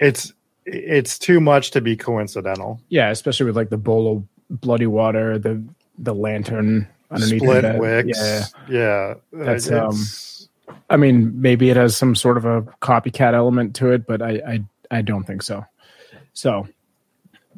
it's 0.00 0.32
it's 0.64 1.18
too 1.18 1.40
much 1.40 1.70
to 1.72 1.80
be 1.80 1.96
coincidental. 1.96 2.80
Yeah, 2.88 3.10
especially 3.10 3.46
with 3.46 3.56
like 3.56 3.70
the 3.70 3.78
bowl 3.78 4.16
of 4.16 4.60
bloody 4.60 4.86
water, 4.86 5.38
the 5.38 5.62
the 5.98 6.14
lantern 6.14 6.86
underneath 7.10 7.40
split 7.42 7.62
the 7.62 7.78
wicks. 7.78 8.18
Yeah, 8.18 8.44
yeah. 8.68 9.14
That's, 9.32 9.70
um, 9.70 9.88
It's- 9.88 10.48
I 10.90 10.96
mean, 10.98 11.40
maybe 11.40 11.70
it 11.70 11.76
has 11.76 11.96
some 11.96 12.14
sort 12.14 12.36
of 12.36 12.44
a 12.44 12.62
copycat 12.82 13.32
element 13.32 13.76
to 13.76 13.90
it, 13.92 14.06
but 14.06 14.20
I 14.22 14.30
I, 14.46 14.64
I 14.98 15.02
don't 15.02 15.24
think 15.24 15.42
so. 15.42 15.64
So, 16.34 16.68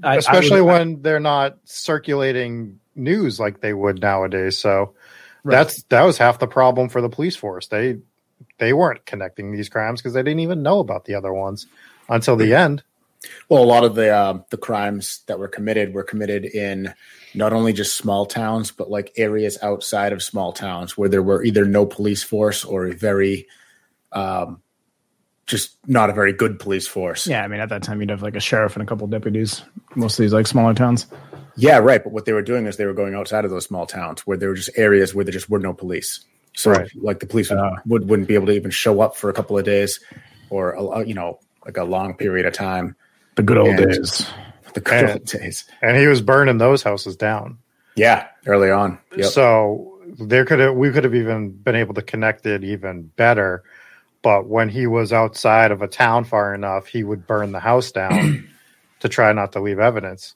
I- 0.02 0.16
especially 0.16 0.62
when 0.62 1.02
they're 1.02 1.20
not 1.20 1.58
circulating 1.64 2.79
news 3.00 3.40
like 3.40 3.60
they 3.60 3.72
would 3.72 4.00
nowadays 4.00 4.58
so 4.58 4.94
Right. 5.42 5.56
that's 5.56 5.82
that 5.84 6.02
was 6.02 6.18
half 6.18 6.38
the 6.38 6.46
problem 6.46 6.88
for 6.90 7.00
the 7.00 7.08
police 7.08 7.34
force 7.34 7.68
they 7.68 7.98
they 8.58 8.72
weren't 8.74 9.06
connecting 9.06 9.52
these 9.52 9.68
crimes 9.70 10.00
because 10.00 10.12
they 10.12 10.22
didn't 10.22 10.40
even 10.40 10.62
know 10.62 10.80
about 10.80 11.06
the 11.06 11.14
other 11.14 11.32
ones 11.32 11.66
until 12.08 12.36
the 12.36 12.54
end 12.54 12.82
Well, 13.48 13.62
a 13.62 13.64
lot 13.64 13.84
of 13.84 13.94
the 13.94 14.08
uh, 14.10 14.38
the 14.50 14.56
crimes 14.56 15.22
that 15.26 15.38
were 15.38 15.48
committed 15.48 15.92
were 15.92 16.02
committed 16.02 16.44
in 16.44 16.94
not 17.34 17.52
only 17.52 17.72
just 17.72 17.96
small 17.96 18.24
towns, 18.26 18.70
but 18.70 18.90
like 18.90 19.12
areas 19.16 19.58
outside 19.62 20.12
of 20.12 20.22
small 20.22 20.52
towns 20.52 20.96
where 20.96 21.08
there 21.08 21.22
were 21.22 21.44
either 21.44 21.64
no 21.66 21.84
police 21.84 22.22
force 22.22 22.64
or 22.64 22.86
a 22.86 22.92
very, 22.94 23.46
um, 24.12 24.62
just 25.46 25.76
not 25.86 26.08
a 26.10 26.14
very 26.14 26.32
good 26.32 26.58
police 26.58 26.86
force. 26.88 27.26
yeah, 27.26 27.44
I 27.44 27.48
mean, 27.48 27.60
at 27.60 27.68
that 27.68 27.82
time 27.82 28.00
you'd 28.00 28.10
have 28.10 28.22
like 28.22 28.36
a 28.36 28.40
sheriff 28.40 28.74
and 28.74 28.82
a 28.82 28.86
couple 28.86 29.06
deputies. 29.06 29.62
Most 29.96 30.18
of 30.18 30.22
these 30.22 30.32
like 30.32 30.46
smaller 30.46 30.74
towns. 30.74 31.06
Yeah, 31.56 31.78
right. 31.78 32.02
But 32.02 32.12
what 32.12 32.24
they 32.24 32.32
were 32.32 32.42
doing 32.42 32.66
is 32.66 32.76
they 32.76 32.86
were 32.86 32.92
going 32.94 33.14
outside 33.14 33.44
of 33.44 33.50
those 33.50 33.64
small 33.66 33.86
towns 33.86 34.22
where 34.26 34.36
there 34.36 34.48
were 34.50 34.54
just 34.54 34.70
areas 34.76 35.14
where 35.14 35.24
there 35.24 35.32
just 35.32 35.50
were 35.50 35.58
no 35.58 35.72
police. 35.72 36.20
So, 36.56 36.72
Right. 36.72 36.90
like 36.96 37.20
the 37.20 37.26
police 37.26 37.50
would, 37.50 37.58
Uh. 37.58 37.76
would 37.86 38.08
wouldn't 38.08 38.28
be 38.28 38.34
able 38.34 38.46
to 38.46 38.52
even 38.52 38.70
show 38.70 39.00
up 39.00 39.16
for 39.16 39.30
a 39.30 39.32
couple 39.32 39.56
of 39.58 39.64
days, 39.64 40.00
or 40.50 40.72
a, 40.72 41.04
you 41.04 41.14
know, 41.14 41.38
like 41.64 41.76
a 41.76 41.84
long 41.84 42.14
period 42.14 42.46
of 42.46 42.52
time. 42.52 42.96
The 43.36 43.42
good 43.42 43.56
old 43.58 43.68
And- 43.68 43.92
days. 43.92 44.26
The 44.74 44.80
good 44.80 44.94
And- 44.94 45.10
old 45.10 45.24
days. 45.26 45.64
and 45.82 45.96
he 45.96 46.06
was 46.06 46.20
burning 46.20 46.58
those 46.58 46.82
houses 46.82 47.16
down 47.16 47.58
Yeah, 47.96 48.26
early 48.46 48.70
on. 48.70 48.98
Yep. 49.16 49.26
so 49.26 49.98
there 50.18 50.44
could 50.44 50.58
have 50.58 50.74
we 50.74 50.90
could 50.90 51.04
have 51.04 51.14
even 51.14 51.50
been 51.50 51.76
able 51.76 51.94
to 51.94 52.02
connect 52.02 52.44
it 52.44 52.64
even 52.64 53.10
better 53.16 53.62
but 54.22 54.48
when 54.48 54.68
he 54.68 54.86
was 54.88 55.12
outside 55.12 55.70
of 55.70 55.82
a 55.82 55.86
town 55.86 56.24
far 56.24 56.52
enough 56.52 56.86
he 56.88 57.04
would 57.04 57.28
burn 57.28 57.52
the 57.52 57.60
house 57.60 57.92
down 57.92 58.44
to 59.00 59.08
try 59.08 59.32
not 59.32 59.52
to 59.52 59.60
leave 59.60 59.78
evidence 59.78 60.34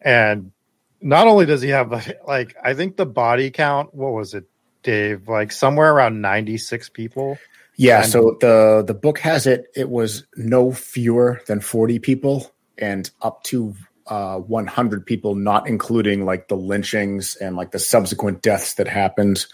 and 0.00 0.52
not 1.00 1.26
only 1.26 1.46
does 1.46 1.62
he 1.62 1.68
have 1.70 1.90
like 2.26 2.56
i 2.64 2.74
think 2.74 2.96
the 2.96 3.06
body 3.06 3.50
count 3.50 3.94
what 3.94 4.12
was 4.12 4.34
it 4.34 4.44
Dave? 4.84 5.28
Like 5.28 5.50
somewhere 5.50 5.92
around 5.92 6.22
96 6.22 6.88
people. 6.90 7.36
Yeah, 7.76 8.02
And- 8.02 8.10
so 8.10 8.36
the 8.40 8.84
the 8.86 8.94
book 8.94 9.18
has 9.18 9.46
it. 9.46 9.66
It 9.74 9.90
was 9.90 10.24
no 10.36 10.70
fewer 10.72 11.42
than 11.48 11.60
forty 11.60 11.98
people, 11.98 12.52
and 12.78 13.10
up 13.20 13.42
to 13.44 13.74
uh, 14.06 14.38
one 14.38 14.68
hundred 14.68 15.04
people, 15.04 15.34
not 15.34 15.68
including 15.68 16.24
like 16.24 16.46
the 16.46 16.54
lynchings 16.56 17.34
and 17.36 17.56
like 17.56 17.72
the 17.72 17.78
subsequent 17.80 18.40
deaths 18.40 18.74
that 18.74 18.86
happened 18.86 19.46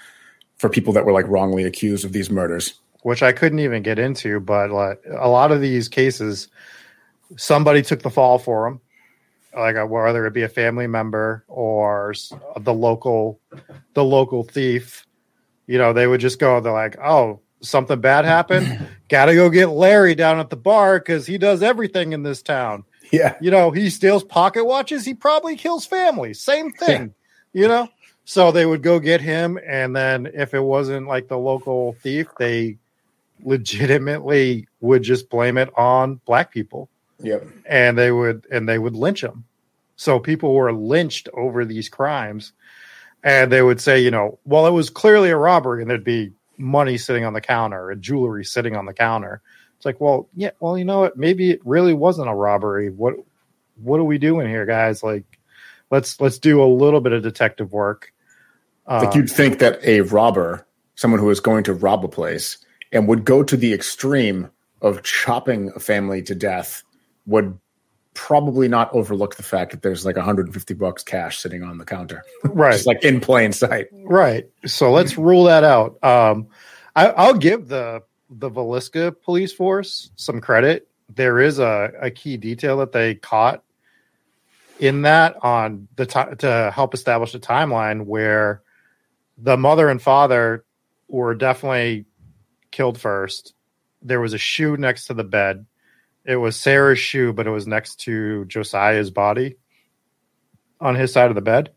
for 0.58 0.68
people 0.68 0.92
that 0.92 1.06
were 1.06 1.12
like 1.12 1.26
wrongly 1.26 1.64
accused 1.64 2.04
of 2.04 2.12
these 2.12 2.30
murders. 2.30 2.74
which 3.02 3.22
I 3.22 3.32
couldn't 3.32 3.58
even 3.60 3.82
get 3.82 3.98
into, 3.98 4.40
but 4.40 4.70
like 4.70 5.02
a 5.10 5.28
lot 5.28 5.52
of 5.52 5.60
these 5.62 5.88
cases, 5.88 6.48
somebody 7.36 7.80
took 7.82 8.02
the 8.02 8.10
fall 8.10 8.38
for 8.38 8.68
them, 8.68 8.80
like 9.56 9.76
uh, 9.76 9.84
whether 9.86 10.26
it 10.26 10.32
be 10.32 10.42
a 10.42 10.48
family 10.48 10.86
member 10.86 11.44
or 11.48 12.14
the 12.58 12.74
local, 12.74 13.40
the 13.94 14.04
local 14.04 14.44
thief. 14.44 15.06
You 15.66 15.78
know, 15.78 15.92
they 15.92 16.06
would 16.06 16.20
just 16.20 16.38
go. 16.38 16.60
They're 16.60 16.72
like, 16.72 16.98
"Oh, 16.98 17.40
something 17.60 18.00
bad 18.00 18.24
happened. 18.24 18.88
Got 19.08 19.26
to 19.26 19.34
go 19.34 19.48
get 19.50 19.68
Larry 19.68 20.14
down 20.14 20.38
at 20.38 20.50
the 20.50 20.56
bar 20.56 20.98
because 20.98 21.26
he 21.26 21.38
does 21.38 21.62
everything 21.62 22.12
in 22.12 22.22
this 22.22 22.42
town. 22.42 22.84
Yeah, 23.12 23.36
You 23.40 23.50
know, 23.50 23.70
he 23.70 23.90
steals 23.90 24.24
pocket 24.24 24.64
watches. 24.64 25.04
He 25.04 25.14
probably 25.14 25.56
kills 25.56 25.86
families. 25.86 26.40
Same 26.40 26.72
thing. 26.72 27.14
You 27.52 27.68
know." 27.68 27.88
So 28.26 28.52
they 28.52 28.64
would 28.64 28.82
go 28.82 29.00
get 29.00 29.20
him, 29.20 29.58
and 29.66 29.94
then 29.94 30.30
if 30.32 30.54
it 30.54 30.60
wasn't 30.62 31.06
like 31.06 31.28
the 31.28 31.36
local 31.36 31.92
thief, 32.00 32.26
they 32.38 32.78
legitimately 33.42 34.66
would 34.80 35.02
just 35.02 35.28
blame 35.28 35.58
it 35.58 35.70
on 35.76 36.20
black 36.24 36.50
people 36.50 36.88
yep. 37.20 37.46
and 37.66 37.96
they 37.98 38.10
would 38.10 38.46
and 38.50 38.68
they 38.68 38.78
would 38.78 38.94
lynch 38.94 39.22
them 39.22 39.44
so 39.96 40.18
people 40.18 40.54
were 40.54 40.72
lynched 40.72 41.28
over 41.34 41.64
these 41.64 41.88
crimes. 41.88 42.52
And 43.22 43.50
they 43.50 43.62
would 43.62 43.80
say 43.80 44.00
you 44.00 44.10
know 44.10 44.38
well 44.44 44.66
it 44.66 44.72
was 44.72 44.90
clearly 44.90 45.30
a 45.30 45.36
robbery 45.36 45.80
and 45.80 45.90
there'd 45.90 46.04
be 46.04 46.32
money 46.58 46.98
sitting 46.98 47.24
on 47.24 47.32
the 47.32 47.40
counter 47.40 47.90
and 47.90 48.02
jewelry 48.02 48.44
sitting 48.44 48.76
on 48.76 48.86
the 48.86 48.92
counter. 48.92 49.40
It's 49.76 49.86
like 49.86 50.00
well 50.00 50.28
yeah 50.34 50.50
well 50.60 50.76
you 50.76 50.84
know 50.84 51.00
what? 51.00 51.16
Maybe 51.16 51.50
it 51.50 51.60
really 51.64 51.94
wasn't 51.94 52.28
a 52.28 52.34
robbery. 52.34 52.90
What 52.90 53.14
what 53.76 53.98
are 53.98 54.04
we 54.04 54.18
doing 54.18 54.48
here 54.48 54.66
guys? 54.66 55.02
Like 55.02 55.24
let's 55.90 56.20
let's 56.20 56.38
do 56.38 56.62
a 56.62 56.66
little 56.66 57.00
bit 57.00 57.12
of 57.12 57.22
detective 57.22 57.72
work. 57.72 58.12
Like 58.86 59.14
Um, 59.14 59.20
you'd 59.20 59.30
think 59.30 59.60
that 59.60 59.82
a 59.82 60.02
robber, 60.02 60.66
someone 60.96 61.20
who 61.20 61.30
is 61.30 61.40
going 61.40 61.64
to 61.64 61.72
rob 61.72 62.04
a 62.04 62.08
place 62.08 62.58
and 62.92 63.08
would 63.08 63.24
go 63.24 63.42
to 63.42 63.56
the 63.56 63.72
extreme 63.72 64.50
of 64.82 65.02
chopping 65.02 65.72
a 65.74 65.80
family 65.80 66.20
to 66.22 66.34
death, 66.34 66.82
would 67.26 67.58
probably 68.14 68.68
not 68.68 68.92
overlook 68.92 69.36
the 69.36 69.42
fact 69.42 69.72
that 69.72 69.82
there's 69.82 70.06
like 70.06 70.16
150 70.16 70.74
bucks 70.74 71.02
cash 71.02 71.38
sitting 71.38 71.62
on 71.62 71.78
the 71.78 71.84
counter, 71.84 72.22
right 72.44 72.72
just 72.72 72.86
like 72.86 73.02
in 73.04 73.20
plain 73.20 73.52
sight. 73.52 73.88
Right. 73.92 74.48
So 74.66 74.92
let's 74.92 75.18
rule 75.18 75.44
that 75.44 75.64
out. 75.64 76.02
Um, 76.02 76.48
I, 76.96 77.08
I'll 77.10 77.34
give 77.34 77.68
the 77.68 78.02
the 78.30 78.50
Villisca 78.50 79.14
police 79.22 79.52
force 79.52 80.10
some 80.16 80.40
credit. 80.40 80.88
There 81.14 81.40
is 81.40 81.58
a, 81.58 81.92
a 82.00 82.10
key 82.10 82.36
detail 82.36 82.78
that 82.78 82.92
they 82.92 83.16
caught 83.16 83.62
in 84.80 85.02
that 85.02 85.36
on 85.42 85.88
the 85.96 86.06
ti 86.06 86.20
to 86.38 86.72
help 86.74 86.94
establish 86.94 87.32
the 87.32 87.38
timeline 87.38 88.06
where 88.06 88.62
the 89.38 89.56
mother 89.56 89.88
and 89.88 90.00
father 90.00 90.64
were 91.08 91.34
definitely 91.34 92.06
killed 92.70 92.98
first. 92.98 93.54
There 94.02 94.20
was 94.20 94.34
a 94.34 94.38
shoe 94.38 94.76
next 94.76 95.06
to 95.06 95.14
the 95.14 95.24
bed. 95.24 95.66
It 96.24 96.36
was 96.36 96.56
Sarah's 96.56 96.98
shoe, 96.98 97.32
but 97.32 97.46
it 97.46 97.50
was 97.50 97.66
next 97.66 98.00
to 98.00 98.44
Josiah's 98.46 99.10
body 99.10 99.56
on 100.80 100.94
his 100.94 101.12
side 101.12 101.30
of 101.30 101.34
the 101.34 101.42
bed. 101.42 101.72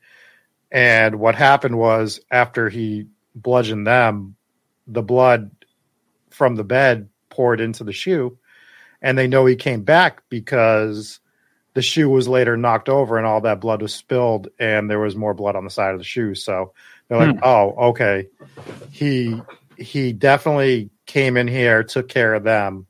And 0.72 1.20
what 1.20 1.36
happened 1.36 1.78
was 1.78 2.20
after 2.32 2.70
he 2.70 3.08
bludgeoned 3.36 3.88
them, 3.88 4.36
the 4.86 5.02
blood 5.02 5.52
from 6.30 6.56
the 6.56 6.64
bed 6.64 7.10
poured 7.30 7.62
into 7.62 7.84
the 7.84 7.94
shoe. 7.94 8.38
And 9.02 9.18
they 9.18 9.28
know 9.28 9.46
he 9.46 9.56
came 9.56 9.84
back 9.84 10.24
because 10.30 11.20
the 11.74 11.82
shoe 11.82 12.10
was 12.10 12.28
later 12.28 12.58
knocked 12.58 12.90
over 12.90 13.18
and 13.18 13.28
all 13.28 13.42
that 13.42 13.62
blood 13.62 13.82
was 13.82 13.94
spilled 13.94 14.48
and 14.60 14.90
there 14.90 15.00
was 15.00 15.16
more 15.16 15.36
blood 15.36 15.56
on 15.56 15.64
the 15.64 15.70
side 15.70 15.94
of 15.94 16.00
the 16.00 16.04
shoe. 16.04 16.34
So 16.34 16.74
they're 17.08 17.20
like, 17.20 17.36
hmm. 17.36 17.44
oh, 17.44 17.90
okay. 17.90 18.28
He 18.92 19.40
he 19.78 20.12
definitely 20.12 20.90
came 21.06 21.38
in 21.38 21.48
here, 21.48 21.84
took 21.84 22.10
care 22.10 22.34
of 22.34 22.44
them, 22.44 22.88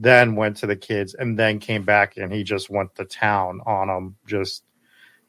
then 0.00 0.34
went 0.34 0.56
to 0.56 0.66
the 0.66 0.76
kids, 0.76 1.12
and 1.14 1.38
then 1.38 1.58
came 1.58 1.84
back 1.84 2.16
and 2.16 2.32
he 2.32 2.42
just 2.42 2.70
went 2.70 2.94
to 2.96 3.04
town 3.04 3.60
on 3.66 3.88
them, 3.88 4.16
just 4.26 4.64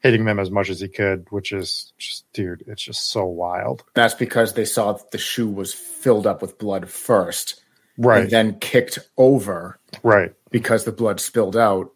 hitting 0.00 0.24
them 0.24 0.38
as 0.40 0.50
much 0.50 0.70
as 0.70 0.80
he 0.80 0.88
could, 0.88 1.26
which 1.30 1.52
is 1.52 1.92
just, 1.98 2.24
dude, 2.32 2.64
it's 2.66 2.82
just 2.82 3.10
so 3.10 3.24
wild. 3.24 3.84
That's 3.94 4.14
because 4.14 4.54
they 4.54 4.64
saw 4.64 4.94
that 4.94 5.10
the 5.12 5.18
shoe 5.18 5.48
was 5.48 5.72
filled 5.74 6.26
up 6.26 6.40
with 6.42 6.58
blood 6.58 6.88
first, 6.90 7.62
Right, 7.98 8.22
and 8.22 8.30
then 8.30 8.58
kicked 8.58 8.98
over 9.18 9.78
right, 10.02 10.32
because 10.50 10.84
the 10.84 10.92
blood 10.92 11.20
spilled 11.20 11.56
out, 11.56 11.92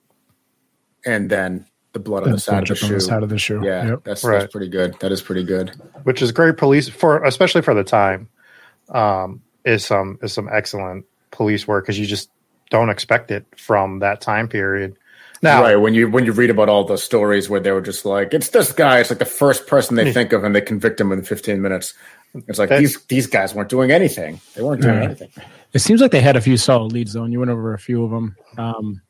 and 1.04 1.30
then 1.30 1.66
the 1.94 1.98
blood 1.98 2.24
on 2.24 2.32
the 2.32 2.38
side 2.38 2.62
of 2.62 2.68
the 2.68 2.74
drip 2.74 2.82
on 2.82 2.88
shoe. 2.90 2.94
the 2.94 3.00
side 3.00 3.22
of 3.22 3.28
the 3.30 3.38
shoe. 3.38 3.60
yeah, 3.64 3.86
Yep. 3.88 4.04
that's, 4.04 4.22
Right. 4.22 4.40
that's 4.40 4.52
pretty 4.52 4.68
good. 4.68 4.94
That 5.00 5.10
is 5.12 5.22
pretty 5.22 5.44
good. 5.44 5.70
which 6.04 6.20
is 6.20 6.30
great 6.30 6.58
police 6.58 6.88
for, 6.90 7.24
especially 7.24 7.62
for 7.62 7.72
the 7.74 7.82
time, 7.84 8.28
um, 8.90 9.40
is 9.64 9.84
some 9.84 10.18
is 10.22 10.32
some 10.32 10.48
excellent 10.52 11.06
police 11.32 11.66
work 11.66 11.84
because 11.84 11.98
you 11.98 12.06
just 12.06 12.30
don't 12.70 12.90
expect 12.90 13.30
it 13.30 13.46
from 13.56 14.00
that 14.00 14.20
time 14.20 14.48
period. 14.48 14.96
Now, 15.42 15.62
right 15.62 15.76
when 15.76 15.92
you 15.94 16.08
when 16.10 16.24
you 16.24 16.32
read 16.32 16.50
about 16.50 16.68
all 16.68 16.84
the 16.84 16.96
stories 16.96 17.48
where 17.50 17.60
they 17.60 17.70
were 17.70 17.82
just 17.82 18.04
like, 18.06 18.32
it's 18.32 18.48
this 18.48 18.72
guy. 18.72 19.00
It's 19.00 19.10
like 19.10 19.18
the 19.18 19.24
first 19.26 19.66
person 19.66 19.94
they 19.96 20.12
think 20.12 20.32
of, 20.32 20.44
and 20.44 20.54
they 20.56 20.62
convict 20.62 21.00
him 21.00 21.12
in 21.12 21.22
15 21.22 21.60
minutes. 21.60 21.92
It's 22.48 22.58
like 22.58 22.70
these 22.70 23.00
these 23.06 23.26
guys 23.26 23.54
weren't 23.54 23.68
doing 23.68 23.90
anything. 23.90 24.40
They 24.54 24.62
weren't 24.62 24.80
doing 24.82 24.94
Yeah. 24.96 25.04
anything. 25.04 25.30
It 25.72 25.80
seems 25.80 26.00
like 26.00 26.10
they 26.10 26.20
had 26.22 26.36
a 26.36 26.40
few 26.40 26.56
solid 26.56 26.92
leads 26.92 27.12
though, 27.12 27.22
and 27.24 27.32
you 27.32 27.38
went 27.38 27.50
over 27.50 27.74
a 27.74 27.78
few 27.78 28.02
of 28.04 28.10
them. 28.10 28.34
Um, 28.56 29.02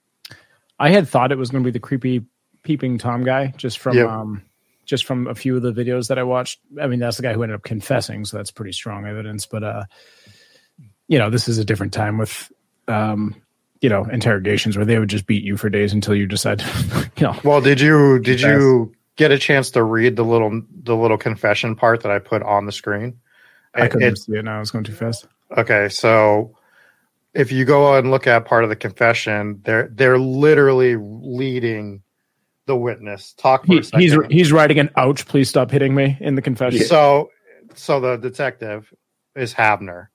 I 0.79 0.91
had 0.91 1.09
thought 1.09 1.33
it 1.33 1.39
was 1.39 1.51
going 1.51 1.63
to 1.63 1.67
be 1.67 1.73
the 1.73 1.81
creepy 1.81 2.25
peeping 2.65 2.99
tom 2.99 3.23
guy, 3.25 3.55
just 3.57 3.79
from 3.79 3.97
Yep. 3.97 4.09
um, 4.09 4.43
just 4.85 5.05
from 5.05 5.29
a 5.29 5.35
few 5.35 5.57
of 5.57 5.63
the 5.63 5.73
videos 5.73 6.09
that 6.09 6.19
I 6.19 6.25
watched. 6.25 6.59
I 6.81 6.87
mean, 6.89 6.99
that's 6.99 7.17
the 7.17 7.23
guy 7.23 7.33
who 7.33 7.43
ended 7.45 7.55
up 7.57 7.63
confessing, 7.63 8.25
so 8.25 8.37
that's 8.37 8.51
pretty 8.51 8.73
strong 8.73 9.07
evidence. 9.07 9.47
But 9.47 9.63
uh, 9.65 9.85
you 11.09 11.19
know, 11.19 11.31
this 11.31 11.47
is 11.49 11.59
a 11.59 11.65
different 11.65 11.93
time 11.93 12.19
with 12.19 12.51
um, 12.89 13.35
you 13.81 13.89
know, 13.89 14.05
interrogations 14.05 14.77
where 14.77 14.87
they 14.87 14.99
would 14.99 15.09
just 15.09 15.27
beat 15.27 15.45
you 15.45 15.57
for 15.57 15.69
days 15.69 15.93
until 15.93 16.15
you 16.15 16.27
decide, 16.27 16.61
to, 16.61 17.11
you 17.17 17.27
know, 17.27 17.39
well, 17.45 17.61
did 17.61 17.81
you 17.81 18.19
did 18.21 18.41
you 18.41 18.95
get 19.17 19.33
a 19.33 19.39
chance 19.39 19.71
to 19.73 19.83
read 19.83 20.17
the 20.17 20.25
little 20.25 20.63
the 20.83 20.97
little 20.97 21.19
confession 21.19 21.75
part 21.75 22.03
that 22.03 22.13
I 22.13 22.19
put 22.19 22.43
on 22.43 22.67
the 22.67 22.73
screen? 22.73 23.19
I 23.75 23.89
couldn't 23.89 24.13
it- 24.13 24.19
see 24.19 24.33
it 24.33 24.45
now. 24.45 24.57
I 24.57 24.61
was 24.61 24.71
going 24.71 24.85
too 24.85 24.93
fast. 24.93 25.27
Okay, 25.57 25.89
so 25.89 26.57
if 27.35 27.53
you 27.53 27.65
go 27.65 27.97
and 27.97 28.11
look 28.11 28.27
at 28.27 28.47
part 28.47 28.65
of 28.65 28.71
the 28.71 28.77
confession, 28.77 29.61
they're 29.65 29.89
they're 29.93 30.19
literally 30.19 30.97
leading 30.97 32.03
the 32.67 32.77
witness. 32.77 33.35
Talk 33.35 33.67
He, 33.67 33.81
he's 33.97 34.17
he's 34.31 34.53
writing 34.53 34.79
an 34.79 34.91
"ouch, 34.97 35.27
please 35.27 35.49
stop 35.49 35.71
hitting 35.71 35.95
me" 35.95 36.17
in 36.21 36.35
the 36.35 36.43
confession. 36.43 36.85
So 36.85 37.31
so 37.75 38.01
the 38.01 38.17
detective 38.17 38.93
is 39.35 39.55
Havner. 39.55 40.09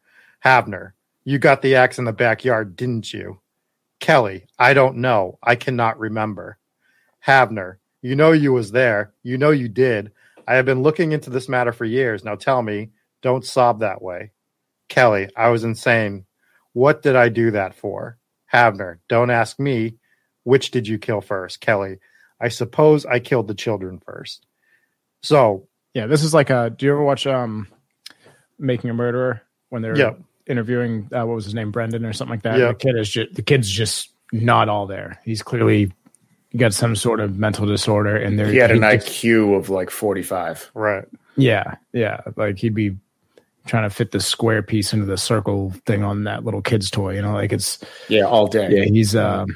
Havner, 0.44 0.92
you 1.24 1.38
got 1.38 1.62
the 1.62 1.76
axe 1.76 2.00
in 2.00 2.06
the 2.06 2.14
backyard, 2.14 2.76
didn't 2.76 3.14
you? 3.14 3.40
Kelly, 4.02 4.46
I 4.60 4.74
don't 4.74 4.98
know. 4.98 5.38
I 5.42 5.56
cannot 5.56 6.00
remember. 6.00 6.58
Havner, 7.26 7.78
you 8.02 8.16
know 8.16 8.32
you 8.32 8.52
was 8.52 8.72
there. 8.72 9.14
You 9.24 9.38
know 9.38 9.52
you 9.52 9.70
did. 9.70 10.12
I 10.48 10.56
have 10.56 10.66
been 10.66 10.82
looking 10.82 11.12
into 11.12 11.30
this 11.30 11.48
matter 11.48 11.72
for 11.72 11.86
years. 11.86 12.26
Now 12.26 12.36
tell 12.36 12.64
me, 12.64 12.90
don't 13.22 13.46
sob 13.46 13.80
that 13.80 14.02
way. 14.02 14.32
Kelly, 14.90 15.30
I 15.38 15.50
was 15.50 15.64
insane. 15.64 16.26
What 16.74 17.04
did 17.04 17.16
I 17.16 17.30
do 17.30 17.52
that 17.52 17.76
for? 17.76 18.18
Havner, 18.52 18.98
don't 19.08 19.30
ask 19.30 19.60
me. 19.60 19.96
Which 20.44 20.72
did 20.72 20.88
you 20.88 20.98
kill 20.98 21.22
first? 21.22 21.62
Kelly, 21.62 22.00
I 22.40 22.50
suppose 22.50 23.06
I 23.06 23.20
killed 23.20 23.48
the 23.48 23.54
children 23.54 24.02
first. 24.04 24.48
So, 25.22 25.68
Yeah, 25.94 26.08
this 26.08 26.24
is 26.24 26.34
like 26.34 26.50
a. 26.50 26.72
Do 26.72 26.88
you 26.88 26.92
ever 26.94 27.04
watch 27.04 27.28
um, 27.28 27.68
Making 28.58 28.90
a 28.90 28.94
Murderer 28.96 29.44
when 29.70 29.84
they're 29.84 29.96
Yeah. 29.96 30.14
Interviewing 30.48 31.10
uh, 31.14 31.26
what 31.26 31.36
was 31.36 31.46
his 31.46 31.54
name, 31.54 31.72
Brendan 31.72 32.06
or 32.06 32.14
something 32.14 32.32
like 32.34 32.44
that? 32.44 32.60
Yeah. 32.60 32.70
The 32.70 32.74
kid 32.76 32.96
is 32.98 33.10
just 33.10 33.34
the 33.36 33.42
kid's 33.42 33.70
just 33.70 34.10
not 34.32 34.70
all 34.70 34.86
there. 34.88 35.20
He's 35.26 35.42
clearly 35.44 35.92
got 36.58 36.74
some 36.74 36.96
sort 36.96 37.20
of 37.20 37.38
mental 37.38 37.66
disorder, 37.66 38.16
and 38.18 38.38
there 38.38 38.48
He 38.48 38.58
had 38.58 38.72
an 38.72 38.82
just- 38.82 39.08
IQ 39.08 39.58
of 39.58 39.70
like 39.70 39.90
45. 39.90 40.72
right. 40.74 41.06
Yeah, 41.38 41.76
yeah, 41.94 42.20
like 42.36 42.58
he'd 42.58 42.76
be 42.76 42.98
trying 43.66 43.84
to 43.84 43.90
fit 43.90 44.12
the 44.12 44.20
square 44.20 44.62
piece 44.62 44.92
into 44.92 45.06
the 45.06 45.18
circle 45.18 45.72
thing 45.86 46.04
on 46.04 46.26
that 46.26 46.44
little 46.44 46.62
kid's 46.62 46.90
toy. 46.92 47.16
You 47.16 47.22
know, 47.22 47.34
like 47.34 47.54
it's 47.54 47.80
Yeah, 48.10 48.24
all 48.24 48.48
day. 48.48 48.68
yeah. 48.70 48.84
He's 48.84 49.16
um, 49.16 49.48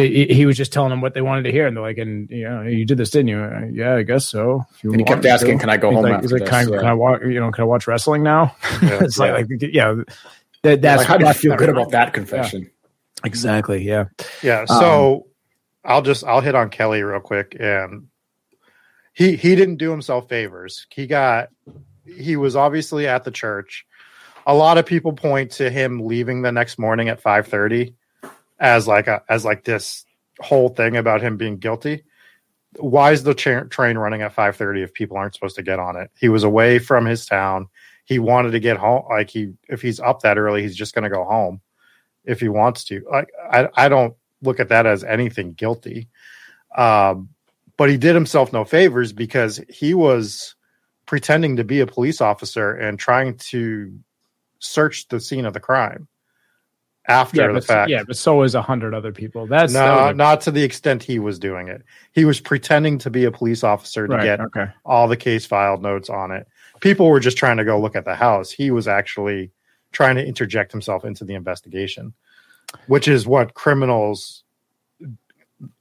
he, 0.00 0.26
he 0.26 0.46
was 0.46 0.56
just 0.56 0.72
telling 0.72 0.90
them 0.90 1.00
what 1.00 1.14
they 1.14 1.22
wanted 1.22 1.42
to 1.44 1.52
hear, 1.52 1.66
and 1.66 1.76
they're 1.76 1.82
like, 1.82 1.98
"And 1.98 2.28
you 2.30 2.48
know, 2.48 2.62
you 2.62 2.84
did 2.84 2.98
this, 2.98 3.10
didn't 3.10 3.28
you? 3.28 3.38
Uh, 3.38 3.66
yeah, 3.70 3.94
I 3.94 4.02
guess 4.02 4.28
so." 4.28 4.64
You 4.82 4.92
And 4.92 5.00
he 5.00 5.04
kept 5.04 5.24
asking, 5.24 5.58
to." 5.58 5.62
"Can 5.62 5.70
I 5.70 5.76
go 5.76 5.90
he's 5.90 5.96
home 5.96 6.04
Like, 6.04 6.12
after 6.14 6.24
he's 6.24 6.32
like, 6.32 6.40
this?" 6.42 6.50
"Can, 6.50 6.58
I, 6.58 6.62
Yeah. 6.70 6.78
can 6.78 6.88
I 6.88 6.94
watch? 6.94 7.22
You 7.22 7.40
know, 7.40 7.50
can 7.50 7.62
I 7.62 7.66
watch 7.66 7.86
wrestling 7.86 8.22
now?" 8.22 8.54
Yeah. 8.82 8.98
it's 9.04 9.18
like, 9.18 9.32
like, 9.32 9.62
yeah, 9.72 9.94
that, 10.62 10.82
that's 10.82 10.98
Like, 11.00 11.06
how 11.08 11.18
do 11.18 11.26
you 11.26 11.32
feel 11.32 11.56
good 11.56 11.68
right. 11.68 11.76
about 11.76 11.90
that 11.92 12.12
confession? 12.12 12.70
Exactly. 13.24 13.82
Yeah. 13.82 14.06
Yeah. 14.42 14.64
So 14.66 15.26
I'll 15.84 16.02
just 16.02 16.24
I'll 16.24 16.40
hit 16.40 16.54
on 16.54 16.70
Kelly 16.70 17.02
real 17.02 17.20
quick, 17.20 17.56
and 17.58 18.08
he 19.12 19.36
he 19.36 19.54
didn't 19.56 19.76
do 19.76 19.90
himself 19.90 20.28
favors. 20.28 20.86
He 20.90 21.06
got 21.06 21.48
he 22.04 22.36
was 22.36 22.56
obviously 22.56 23.06
at 23.06 23.24
the 23.24 23.30
church. 23.30 23.86
A 24.46 24.54
lot 24.54 24.78
of 24.78 24.86
people 24.86 25.12
point 25.12 25.52
to 25.52 25.70
him 25.70 26.00
leaving 26.00 26.42
the 26.42 26.52
next 26.52 26.78
morning 26.78 27.08
at 27.08 27.22
5:30 27.22 27.94
as 28.58 28.86
like 28.86 29.06
a 29.06 29.22
as 29.28 29.44
like 29.44 29.64
this 29.64 30.04
whole 30.40 30.68
thing 30.68 30.96
about 30.96 31.22
him 31.22 31.36
being 31.36 31.58
guilty. 31.58 32.04
Why 32.78 33.12
is 33.12 33.22
the 33.22 33.34
cha- 33.34 33.64
train 33.64 33.96
running 33.96 34.22
at 34.22 34.34
5:30 34.34 34.82
if 34.82 34.92
people 34.92 35.16
aren't 35.16 35.34
supposed 35.34 35.56
to 35.56 35.62
get 35.62 35.78
on 35.78 35.96
it? 35.96 36.10
He 36.18 36.28
was 36.28 36.44
away 36.44 36.78
from 36.78 37.06
his 37.06 37.26
town. 37.26 37.68
He 38.04 38.18
wanted 38.18 38.52
to 38.52 38.60
get 38.60 38.76
home 38.76 39.04
like 39.08 39.30
he 39.30 39.54
if 39.68 39.82
he's 39.82 40.00
up 40.00 40.22
that 40.22 40.38
early, 40.38 40.62
he's 40.62 40.76
just 40.76 40.94
going 40.94 41.04
to 41.04 41.10
go 41.10 41.24
home 41.24 41.60
if 42.24 42.40
he 42.40 42.48
wants 42.48 42.84
to. 42.84 43.04
Like 43.10 43.28
I 43.50 43.68
I 43.74 43.88
don't 43.88 44.14
look 44.42 44.60
at 44.60 44.68
that 44.68 44.86
as 44.86 45.04
anything 45.04 45.52
guilty. 45.52 46.08
Um 46.76 47.30
but 47.76 47.90
he 47.90 47.98
did 47.98 48.14
himself 48.14 48.52
no 48.52 48.64
favors 48.64 49.12
because 49.12 49.60
he 49.68 49.92
was 49.92 50.54
pretending 51.04 51.56
to 51.56 51.64
be 51.64 51.80
a 51.80 51.86
police 51.86 52.20
officer 52.22 52.72
and 52.72 52.98
trying 52.98 53.36
to 53.36 53.98
search 54.60 55.08
the 55.08 55.20
scene 55.20 55.44
of 55.44 55.52
the 55.52 55.60
crime 55.60 56.08
after 57.08 57.40
yeah, 57.42 57.46
the 57.48 57.54
but, 57.54 57.64
fact. 57.64 57.90
yeah, 57.90 58.02
but 58.06 58.16
so 58.16 58.42
is 58.42 58.54
a 58.54 58.62
hundred 58.62 58.94
other 58.94 59.12
people. 59.12 59.46
That's 59.46 59.72
no, 59.72 59.80
that 59.80 60.10
a- 60.10 60.14
not 60.14 60.40
to 60.42 60.50
the 60.50 60.62
extent 60.62 61.02
he 61.02 61.18
was 61.18 61.38
doing 61.38 61.68
it. 61.68 61.82
He 62.12 62.24
was 62.24 62.40
pretending 62.40 62.98
to 62.98 63.10
be 63.10 63.24
a 63.24 63.30
police 63.30 63.62
officer 63.62 64.06
to 64.06 64.14
right, 64.14 64.24
get 64.24 64.40
okay. 64.40 64.66
all 64.84 65.06
the 65.08 65.16
case 65.16 65.46
filed 65.46 65.82
notes 65.82 66.10
on 66.10 66.30
it. 66.32 66.46
People 66.80 67.08
were 67.08 67.20
just 67.20 67.36
trying 67.38 67.56
to 67.58 67.64
go 67.64 67.80
look 67.80 67.96
at 67.96 68.04
the 68.04 68.14
house. 68.14 68.50
He 68.50 68.70
was 68.70 68.88
actually 68.88 69.50
trying 69.92 70.16
to 70.16 70.26
interject 70.26 70.72
himself 70.72 71.04
into 71.04 71.24
the 71.24 71.34
investigation, 71.34 72.12
which 72.88 73.08
is 73.08 73.26
what 73.26 73.54
criminals 73.54 74.42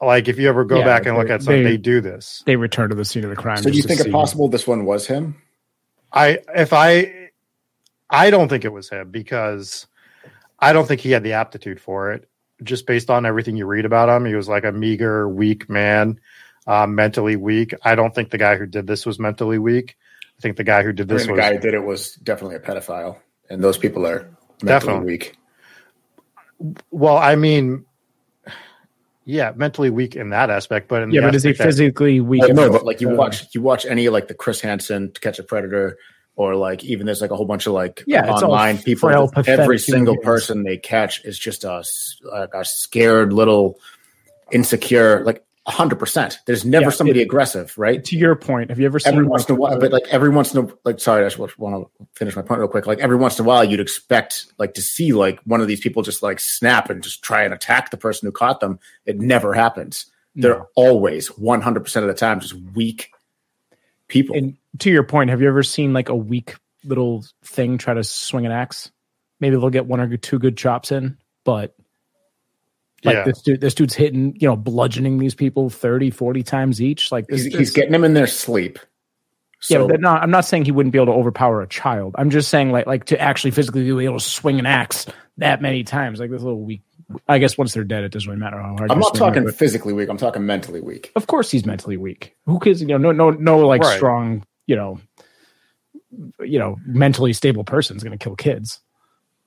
like. 0.02 0.28
If 0.28 0.38
you 0.40 0.48
ever 0.48 0.64
go 0.64 0.78
Yeah, 0.80 0.86
back 0.86 1.06
and 1.06 1.18
look 1.18 1.30
at 1.30 1.42
something, 1.42 1.64
they- 1.64 1.72
they 1.72 1.78
do 1.78 2.02
this. 2.02 2.44
They 2.46 2.56
return 2.56 2.90
to 2.90 2.96
the 2.96 3.04
scene 3.06 3.24
of 3.24 3.30
the 3.30 3.36
crime. 3.36 3.58
So 3.58 3.70
do 3.70 3.76
you 3.76 3.84
think 3.84 4.00
it 4.00 4.04
see- 4.06 4.12
possible 4.12 4.48
this 4.48 4.68
one 4.68 4.86
was 4.86 5.08
him? 5.08 5.36
I 6.14 6.40
if 6.56 6.72
I 6.72 7.30
I 8.10 8.30
don't 8.30 8.48
think 8.48 8.64
it 8.64 8.72
was 8.72 8.90
him 8.90 9.10
because 9.10 9.88
I 10.60 10.74
don't 10.74 10.88
think 10.88 11.02
he 11.02 11.12
had 11.12 11.24
the 11.24 11.34
aptitude 11.34 11.80
for 11.82 12.12
it. 12.12 12.30
Just 12.64 12.86
based 12.88 13.10
on 13.10 13.26
everything 13.26 13.58
you 13.58 13.66
read 13.66 13.86
about 13.86 14.10
him, 14.10 14.26
he 14.26 14.36
was 14.36 14.48
like 14.48 14.64
a 14.64 14.72
meager, 14.72 15.28
weak 15.28 15.70
man, 15.70 16.20
uh, 16.68 16.88
mentally 16.88 17.36
weak. 17.36 17.74
I 17.84 17.96
don't 17.96 18.16
think 18.16 18.30
the 18.30 18.38
guy 18.38 18.56
who 18.56 18.66
did 18.66 18.88
this 18.88 19.06
was 19.06 19.20
mentally 19.20 19.60
weak. 19.60 19.98
I 20.38 20.42
think 20.42 20.56
the 20.58 20.64
guy 20.64 20.82
who 20.84 20.94
did 20.94 21.12
I 21.12 21.16
this 21.16 21.28
mean, 21.28 21.36
the 21.36 21.42
was 21.42 21.50
guy 21.50 21.54
who 21.56 21.60
did 21.60 21.74
it 21.74 21.84
was 21.84 22.14
definitely 22.16 22.56
a 22.56 22.60
pedophile, 22.60 23.18
and 23.50 23.62
those 23.64 23.78
people 23.78 24.06
are 24.08 24.30
mentally 24.64 24.68
Definitely. 24.68 25.06
weak. 25.06 25.38
well. 26.92 27.18
I 27.18 27.36
mean, 27.36 27.86
yeah, 29.26 29.52
mentally 29.56 29.90
weak 29.90 30.16
in 30.16 30.30
that 30.30 30.50
aspect, 30.50 30.88
but 30.88 31.04
in 31.04 31.12
Yeah, 31.12 31.22
the 31.22 31.28
but 31.28 31.36
is 31.36 31.44
he 31.44 31.50
aspect 31.50 31.58
that- 31.60 31.66
physically 31.66 32.20
weak? 32.22 32.42
Well, 32.42 32.54
no, 32.54 32.72
but 32.72 32.86
like 32.86 33.02
you 33.02 33.10
watch, 33.10 33.54
you 33.54 33.62
watch 33.62 33.86
any 33.86 34.08
like 34.10 34.28
the 34.28 34.34
Chris 34.34 34.62
Hansen 34.62 35.12
to 35.12 35.20
Catch 35.20 35.40
a 35.40 35.44
Predator, 35.44 35.98
or 36.36 36.56
like 36.56 36.84
even 36.84 37.06
there's 37.06 37.22
like 37.22 37.32
a 37.32 37.36
whole 37.36 37.46
bunch 37.46 37.66
of 37.68 37.74
like 37.74 38.04
Yeah, 38.08 38.30
online 38.30 38.78
people. 38.78 39.10
frail, 39.10 39.32
every 39.48 39.80
single 39.80 40.16
beings. 40.16 40.26
person 40.26 40.64
they 40.64 40.78
catch 40.78 41.24
is 41.26 41.38
just 41.40 41.64
a 41.64 41.84
like 42.24 42.54
a 42.54 42.66
scared 42.66 43.32
little 43.34 43.80
insecure, 44.52 45.24
like 45.24 45.44
hundred 45.68 45.96
percent. 45.98 46.38
There's 46.46 46.64
never 46.64 46.86
Yeah, 46.86 46.90
somebody 46.92 47.22
it- 47.22 47.24
aggressive, 47.24 47.76
right? 47.78 48.04
To 48.06 48.16
your 48.18 48.36
point, 48.36 48.70
have 48.70 48.80
you 48.80 48.86
ever 48.86 49.00
seen 49.00 49.14
Every 49.14 49.26
once 49.26 49.50
in 49.50 49.56
a 49.56 49.58
while, 49.58 49.80
but 49.80 49.92
like 49.92 50.06
every 50.10 50.30
once 50.30 50.54
in 50.54 50.64
a 50.64 50.68
like, 50.84 51.00
sorry, 51.00 51.26
I 51.26 51.30
just 51.30 51.40
want 51.58 51.90
to 51.98 52.06
finish 52.14 52.36
my 52.36 52.44
point 52.44 52.60
real 52.60 52.68
quick. 52.68 52.86
Like 52.86 53.00
every 53.00 53.16
once 53.18 53.40
in 53.40 53.46
a 53.46 53.48
while, 53.48 53.64
you'd 53.64 53.80
expect 53.80 54.46
like 54.60 54.76
to 54.76 54.82
see 54.82 55.14
like 55.14 55.40
one 55.46 55.62
of 55.62 55.68
these 55.68 55.80
people 55.80 56.04
just 56.04 56.22
like 56.22 56.40
snap 56.40 56.90
and 56.92 57.02
just 57.02 57.24
try 57.24 57.44
and 57.44 57.54
attack 57.54 57.90
the 57.90 57.98
person 57.98 58.28
who 58.28 58.32
caught 58.32 58.60
them. 58.60 58.78
It 59.06 59.20
never 59.20 59.54
happens. 59.54 60.06
They're 60.36 60.58
No. 60.60 60.68
always 60.76 61.28
100 61.38 61.80
percent 61.84 62.04
of 62.06 62.10
the 62.10 62.20
time 62.20 62.40
just 62.42 62.54
weak 62.76 63.10
people. 64.16 64.36
And 64.36 64.58
to 64.80 64.90
your 64.90 65.04
point, 65.04 65.30
have 65.30 65.42
you 65.42 65.48
ever 65.48 65.64
seen 65.64 65.94
like 65.94 66.10
a 66.10 66.16
weak 66.16 66.56
little 66.84 67.26
thing 67.44 67.78
try 67.78 67.94
to 67.94 68.04
swing 68.04 68.46
an 68.46 68.52
axe? 68.52 68.92
Maybe 69.40 69.56
they'll 69.58 69.70
get 69.70 69.86
one 69.86 70.00
or 70.00 70.16
two 70.18 70.40
good 70.40 70.58
chops 70.58 70.92
in, 70.92 71.18
but 71.44 71.76
like 73.04 73.16
yeah, 73.16 73.24
this 73.26 73.42
dude, 73.42 73.62
this 73.62 73.76
dude's 73.76 73.94
hitting, 73.94 74.36
you 74.40 74.48
know, 74.48 74.56
bludgeoning 74.56 75.18
these 75.20 75.36
people 75.36 75.70
30, 75.70 76.10
40 76.10 76.44
times 76.44 76.82
each. 76.82 77.12
Like 77.12 77.26
he's, 77.30 77.44
this- 77.44 77.54
he's 77.54 77.72
getting 77.72 77.92
them 77.92 78.04
in 78.04 78.14
their 78.14 78.28
sleep. 78.28 78.80
yeah, 79.70 79.78
So 79.80 79.88
but 79.88 80.00
not, 80.00 80.24
I'm 80.24 80.32
not 80.32 80.46
saying 80.46 80.66
he 80.66 80.72
wouldn't 80.72 80.94
be 80.94 80.98
able 80.98 81.14
to 81.14 81.20
overpower 81.20 81.62
a 81.62 81.68
child. 81.68 82.16
I'm 82.18 82.30
just 82.30 82.50
saying 82.50 82.72
like 82.72 82.88
like 82.88 83.06
to 83.06 83.20
actually 83.20 83.52
physically 83.52 83.84
be 83.84 84.06
able 84.06 84.18
to 84.20 84.24
swing 84.26 84.58
an 84.60 84.66
axe 84.66 85.06
that 85.38 85.62
many 85.62 85.84
times. 85.84 86.20
Like 86.20 86.32
this 86.32 86.42
little 86.42 86.64
weak. 86.64 86.82
I 87.28 87.38
guess 87.38 87.58
once 87.58 87.74
they're 87.74 87.84
dead, 87.84 88.04
it 88.04 88.12
doesn't 88.12 88.28
really 88.30 88.40
matter 88.40 88.60
how 88.60 88.76
hard. 88.78 88.92
I'm 88.92 89.00
not 89.00 89.16
swing 89.16 89.16
it, 89.16 89.20
talking 89.32 89.46
but- 89.46 89.56
physically 89.56 89.94
weak. 89.94 90.10
I'm 90.10 90.18
talking 90.18 90.46
mentally 90.46 90.82
weak. 90.82 91.12
Of 91.16 91.28
course, 91.28 91.52
he's 91.52 91.66
mentally 91.66 91.98
weak. 91.98 92.36
Who 92.46 92.60
cares? 92.60 92.82
You 92.82 92.88
know, 92.88 92.98
no, 92.98 93.12
no, 93.12 93.30
no, 93.32 93.60
like 93.60 93.82
Right. 93.82 93.96
strong, 93.98 94.44
you 94.66 94.76
know, 94.76 95.00
you 96.40 96.60
know, 96.60 96.78
mentally 96.86 97.34
stable 97.34 97.64
person 97.64 97.98
is 97.98 98.04
going 98.04 98.18
to 98.18 98.24
kill 98.24 98.36
kids. 98.36 98.80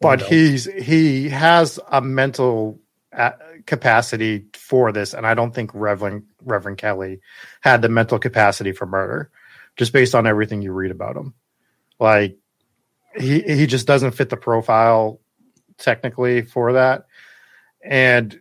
but 0.01 0.23
he's 0.23 0.65
he 0.67 1.29
has 1.29 1.81
a 1.91 2.01
mental 2.01 2.79
uh, 3.13 3.31
capacity 3.67 4.45
for 4.55 4.93
this, 4.93 5.13
and 5.15 5.27
I 5.27 5.35
don't 5.35 5.53
think 5.53 5.71
Reverend 5.75 6.23
Reverend 6.45 6.79
Kelly 6.79 7.21
had 7.61 7.83
the 7.83 7.89
mental 7.89 8.19
capacity 8.21 8.71
for 8.73 8.87
murder, 8.87 9.31
just 9.77 9.93
based 9.93 10.15
on 10.15 10.27
everything 10.27 10.63
you 10.63 10.73
read 10.73 10.93
about 10.93 11.17
him. 11.17 11.35
Like 11.99 12.37
he 13.19 13.41
he 13.41 13.67
just 13.67 13.87
doesn't 13.89 14.13
fit 14.13 14.29
the 14.29 14.37
profile 14.37 15.21
technically 15.79 16.43
for 16.43 16.75
that, 16.75 17.07
and 17.85 18.41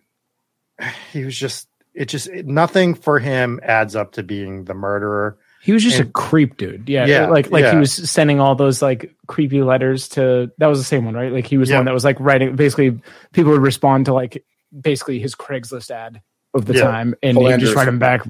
he 1.11 1.23
was 1.25 1.37
just 1.37 1.67
it 1.93 2.05
just 2.05 2.31
nothing 2.31 2.93
for 2.93 3.19
him 3.19 3.59
adds 3.63 3.95
up 3.95 4.13
to 4.13 4.23
being 4.23 4.65
the 4.65 4.73
murderer. 4.73 5.37
He 5.63 5.73
was 5.73 5.83
just 5.83 5.99
a 5.99 6.05
creep 6.05 6.55
dude. 6.57 6.87
Yeah. 6.87 7.05
Yeah, 7.07 7.27
Like 7.27 7.49
like 7.51 7.65
he 7.65 7.77
was 7.77 7.91
sending 7.91 8.39
all 8.39 8.55
those 8.55 8.81
like 8.81 9.13
creepy 9.27 9.63
letters 9.63 10.07
to 10.09 10.51
that 10.59 10.67
was 10.67 10.79
the 10.79 10.85
same 10.85 11.03
one, 11.05 11.15
right? 11.15 11.31
Like 11.31 11.47
he 11.47 11.57
was 11.57 11.69
the 11.69 11.73
Yeah. 11.73 11.79
one 11.79 11.85
that 11.85 11.93
was 11.93 12.05
like 12.05 12.17
writing 12.19 12.55
basically 12.55 13.01
people 13.33 13.51
would 13.51 13.61
respond 13.61 14.05
to 14.05 14.13
like 14.13 14.45
basically 14.79 15.19
his 15.19 15.35
Craigslist 15.35 15.89
ad 15.91 16.21
of 16.53 16.65
the 16.65 16.75
Yeah. 16.75 16.83
time 16.83 17.15
and 17.23 17.37
he'd 17.37 17.59
just 17.59 17.75
write 17.75 17.87
him 17.87 17.99
back. 17.99 18.23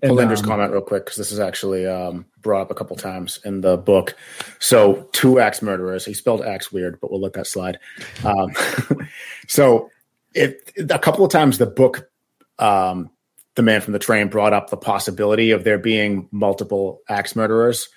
And, 0.00 0.10
Philander's 0.10 0.40
um, 0.42 0.46
comment 0.46 0.72
real 0.72 0.80
quick 0.80 1.04
because 1.06 1.16
this 1.16 1.32
is 1.32 1.40
actually 1.40 1.84
um, 1.84 2.24
brought 2.40 2.62
up 2.62 2.70
a 2.70 2.74
couple 2.74 2.94
times 2.96 3.40
in 3.44 3.60
the 3.62 3.76
book. 3.76 4.14
So 4.60 5.08
two 5.12 5.40
axe 5.40 5.60
murderers. 5.60 6.04
He 6.04 6.14
spelled 6.14 6.40
axe 6.42 6.70
weird, 6.70 7.00
but 7.00 7.10
we'll 7.10 7.20
let 7.20 7.32
that 7.32 7.48
slide. 7.48 7.80
Um, 8.24 8.52
so 9.48 9.90
it 10.34 10.72
a 10.90 10.98
couple 10.98 11.24
of 11.24 11.32
times 11.32 11.58
the 11.58 11.66
book, 11.66 12.10
um, 12.58 13.10
the 13.54 13.62
man 13.62 13.80
from 13.80 13.92
the 13.92 13.98
train 13.98 14.28
brought 14.28 14.52
up 14.52 14.70
the 14.70 14.76
possibility 14.76 15.50
of 15.50 15.64
there 15.64 15.78
being 15.78 16.28
multiple 16.30 17.00
axe 17.08 17.34
murderers, 17.34 17.88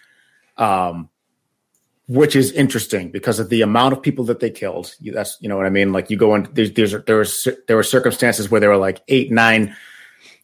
um, 0.57 1.09
which 2.07 2.35
is 2.35 2.51
interesting 2.51 3.11
because 3.11 3.39
of 3.39 3.49
the 3.49 3.61
amount 3.61 3.93
of 3.93 4.01
people 4.01 4.25
that 4.25 4.39
they 4.39 4.49
killed. 4.49 4.95
You, 4.99 5.11
that's 5.11 5.37
you 5.39 5.49
know 5.49 5.57
what 5.57 5.65
I 5.65 5.69
mean. 5.69 5.91
Like 5.91 6.09
you 6.09 6.17
go 6.17 6.35
in 6.35 6.49
there's, 6.53 6.73
there's 6.73 6.91
there 7.05 7.17
were 7.17 7.27
there 7.67 7.75
were 7.75 7.83
circumstances 7.83 8.49
where 8.49 8.59
there 8.59 8.69
were 8.69 8.77
like 8.77 9.01
eight 9.07 9.31
nine 9.31 9.75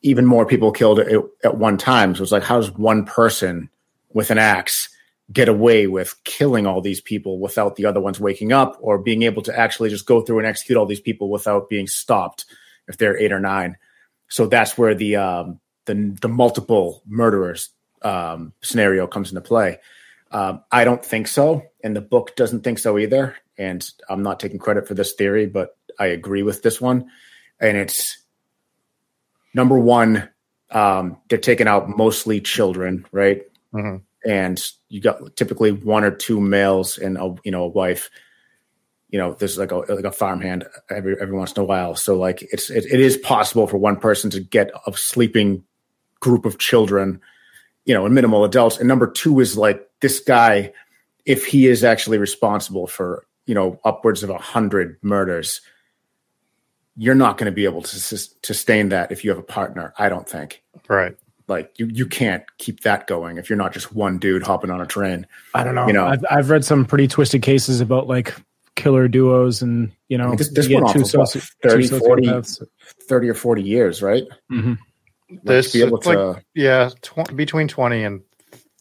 even 0.02 0.26
more 0.26 0.45
people 0.45 0.71
killed 0.71 1.00
at, 1.00 1.12
at 1.43 1.58
one 1.58 1.78
time. 1.78 2.15
So 2.15 2.23
it's 2.23 2.32
like, 2.32 2.43
how 2.43 2.58
does 2.58 2.71
one 2.71 3.06
person 3.06 3.69
with 4.13 4.32
an 4.32 4.38
axe 4.38 4.89
get 5.32 5.50
away 5.50 5.88
with 5.88 6.16
killing 6.24 6.66
all 6.66 6.82
these 6.82 7.02
people 7.02 7.40
without 7.40 7.76
the 7.76 7.86
other 7.86 8.00
ones 8.00 8.20
waking 8.20 8.54
up 8.54 8.78
or 8.80 8.98
being 8.98 9.24
able 9.24 9.42
to 9.42 9.58
actually 9.58 9.90
just 9.90 10.06
go 10.06 10.22
through 10.22 10.40
and 10.40 10.48
execute 10.48 10.78
all 10.78 10.86
these 10.86 11.02
people 11.02 11.30
without 11.30 11.70
being 11.70 11.88
stopped 11.88 12.46
if 12.88 12.98
they're 12.98 13.18
eight 13.18 13.34
or 13.34 13.40
nine? 13.40 13.78
So 14.30 14.46
that's 14.48 14.78
where 14.78 14.96
the 14.96 15.18
um, 15.18 15.60
the, 15.86 16.18
the 16.22 16.30
multiple 16.30 17.02
murderers 17.06 17.70
um, 18.02 18.54
scenario 18.62 19.08
comes 19.08 19.30
into 19.30 19.42
play. 19.42 19.80
Um, 20.32 20.62
I 20.72 20.84
don't 20.84 21.04
think 21.04 21.28
so, 21.28 21.63
and 21.84 21.96
the 21.96 22.02
book 22.02 22.36
doesn't 22.36 22.63
think 22.63 22.80
so 22.80 22.98
either. 22.98 23.36
And 23.58 23.90
I'm 24.10 24.24
not 24.24 24.40
taking 24.40 24.60
credit 24.60 24.88
for 24.88 24.94
this 24.94 25.13
theory, 25.13 25.46
but 25.46 25.76
I 26.00 26.08
agree 26.08 26.44
with 26.44 26.62
this 26.62 26.80
one. 26.80 27.10
And 27.60 27.76
it's 27.76 28.24
number 29.54 29.80
one, 29.80 30.30
um, 30.70 31.18
they're 31.30 31.40
taking 31.40 31.68
out 31.68 31.90
mostly 31.90 32.40
children, 32.40 33.06
right? 33.12 33.44
Mhm. 33.74 34.02
And 34.28 34.62
you 34.90 35.00
got 35.00 35.36
typically 35.36 35.72
one 35.72 36.04
or 36.04 36.12
two 36.12 36.42
males 36.42 36.98
and 36.98 37.18
a 37.18 37.34
you 37.44 37.52
know 37.52 37.63
a 37.63 37.68
wife. 37.68 38.10
You 39.10 39.20
know, 39.20 39.34
there's 39.34 39.58
like 39.58 39.72
a 39.72 39.78
like 39.78 40.04
a 40.04 40.12
farmhand 40.12 40.66
every 40.90 41.16
every 41.20 41.36
once 41.36 41.54
in 41.54 41.62
a 41.62 41.66
while. 41.66 41.96
So 41.96 42.18
like 42.18 42.42
it's 42.42 42.70
it, 42.70 42.86
it 42.86 43.00
is 43.00 43.16
possible 43.16 43.68
for 43.68 43.78
one 43.78 43.96
person 43.96 44.30
to 44.32 44.42
get 44.42 44.70
a 44.86 44.94
sleeping 44.94 45.63
group 46.20 46.46
of 46.46 46.58
children, 46.58 47.22
you 47.86 47.94
know, 47.94 48.06
and 48.06 48.13
minimal 48.13 48.44
adults. 48.44 48.78
And 48.78 48.88
number 48.88 49.10
two 49.10 49.40
is 49.40 49.58
like 49.58 49.88
this 50.02 50.20
guy, 50.20 50.74
if 51.26 51.46
he 51.46 51.68
is 51.68 51.86
actually 51.86 52.18
responsible 52.18 52.86
for 52.86 53.26
you 53.46 53.56
know 53.56 53.80
upwards 53.86 54.24
of 54.24 54.30
a 54.30 54.38
hundred 54.38 54.98
murders, 55.02 55.62
you're 56.98 57.16
not 57.16 57.38
going 57.38 57.46
to 57.46 57.56
be 57.56 57.63
able 57.63 57.84
to 57.84 57.98
sustain 57.98 58.90
that 58.90 59.12
if 59.13 59.24
you 59.24 59.30
have 59.30 59.40
a 59.40 59.44
partner. 59.44 59.94
I 59.98 60.10
don't 60.10 60.28
think. 60.28 60.63
Right. 60.90 61.16
Like 61.47 61.73
you, 61.77 61.88
you 61.91 62.05
can't 62.05 62.43
keep 62.57 62.81
that 62.81 63.07
going 63.07 63.38
if 63.38 63.49
you're 63.49 63.57
not 63.57 63.71
just 63.73 63.93
one 63.93 64.17
dude 64.19 64.43
hopping 64.43 64.69
on 64.69 64.81
a 64.81 64.86
train. 64.86 65.25
I 65.53 65.63
don't 65.63 65.75
know. 65.75 65.88
You 65.88 65.93
know. 65.93 66.05
I've, 66.05 66.25
I've 66.29 66.49
read 66.49 66.65
some 66.65 66.86
pretty 66.86 67.07
twisted 67.07 67.41
cases 67.41 67.79
about 67.81 68.07
like 68.07 68.36
killer 68.75 69.07
duos 69.07 69.62
and 69.62 69.91
you 70.10 70.17
know 70.17 70.36
This- 70.36 70.51
this 70.53 70.67
you 70.67 70.75
went 70.81 70.93
two 70.93 71.01
off 71.01 71.33
of 71.36 71.41
soci- 71.41 71.49
30, 71.63 71.88
two 71.88 71.99
40? 71.99 72.41
Thirty 73.07 73.29
or 73.29 73.33
forty 73.33 73.63
years, 73.63 74.01
right? 74.03 74.23
Mhm. 74.51 74.77
Like, 75.29 75.43
This 75.43 75.73
be 75.73 75.81
able 75.81 75.97
it's 75.97 76.05
like- 76.07 76.43
Yeah, 76.53 76.89
tw- 77.01 77.36
between 77.36 77.67
twenty 77.69 78.03
and 78.03 78.21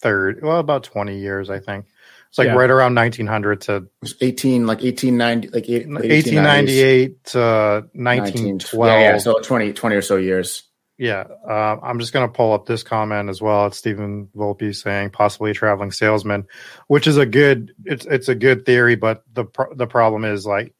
third, 0.00 0.40
well, 0.42 0.58
about 0.58 0.84
20 0.84 1.18
years, 1.18 1.48
I 1.48 1.58
think. 1.60 1.86
It's 2.28 2.38
like 2.38 2.46
Yeah. 2.46 2.54
right 2.56 2.70
around 2.70 2.94
1900 2.94 3.62
to 3.62 3.86
18, 4.20 4.66
like 4.66 4.82
1890, 4.82 5.48
like 5.48 5.68
eight, 5.70 5.88
1898 5.88 7.24
to 7.26 7.88
1912. 7.94 8.86
Yeah, 8.88 9.00
yeah, 9.12 9.18
so 9.18 9.40
20, 9.40 9.72
20 9.72 9.96
or 9.96 10.02
so 10.02 10.16
years. 10.16 10.64
Yeah, 10.98 11.24
uh, 11.46 11.76
I'm 11.82 11.98
just 12.00 12.14
going 12.14 12.26
to 12.26 12.32
pull 12.32 12.54
up 12.54 12.64
this 12.64 12.82
comment 12.82 13.28
as 13.28 13.42
well. 13.42 13.66
It's 13.66 13.76
Stephen 13.76 14.28
Volpe 14.34 14.74
saying 14.74 15.10
possibly 15.10 15.50
a 15.50 15.54
traveling 15.54 15.92
salesman, 15.92 16.46
which 16.86 17.06
is 17.06 17.18
a 17.18 17.26
good. 17.26 17.74
It's 17.84 18.06
it's 18.06 18.28
a 18.28 18.34
good 18.34 18.64
theory, 18.64 18.96
but 18.96 19.22
the 19.34 19.44
pro- 19.44 19.74
the 19.74 19.86
problem 19.86 20.24
is 20.24 20.46
like 20.46 20.74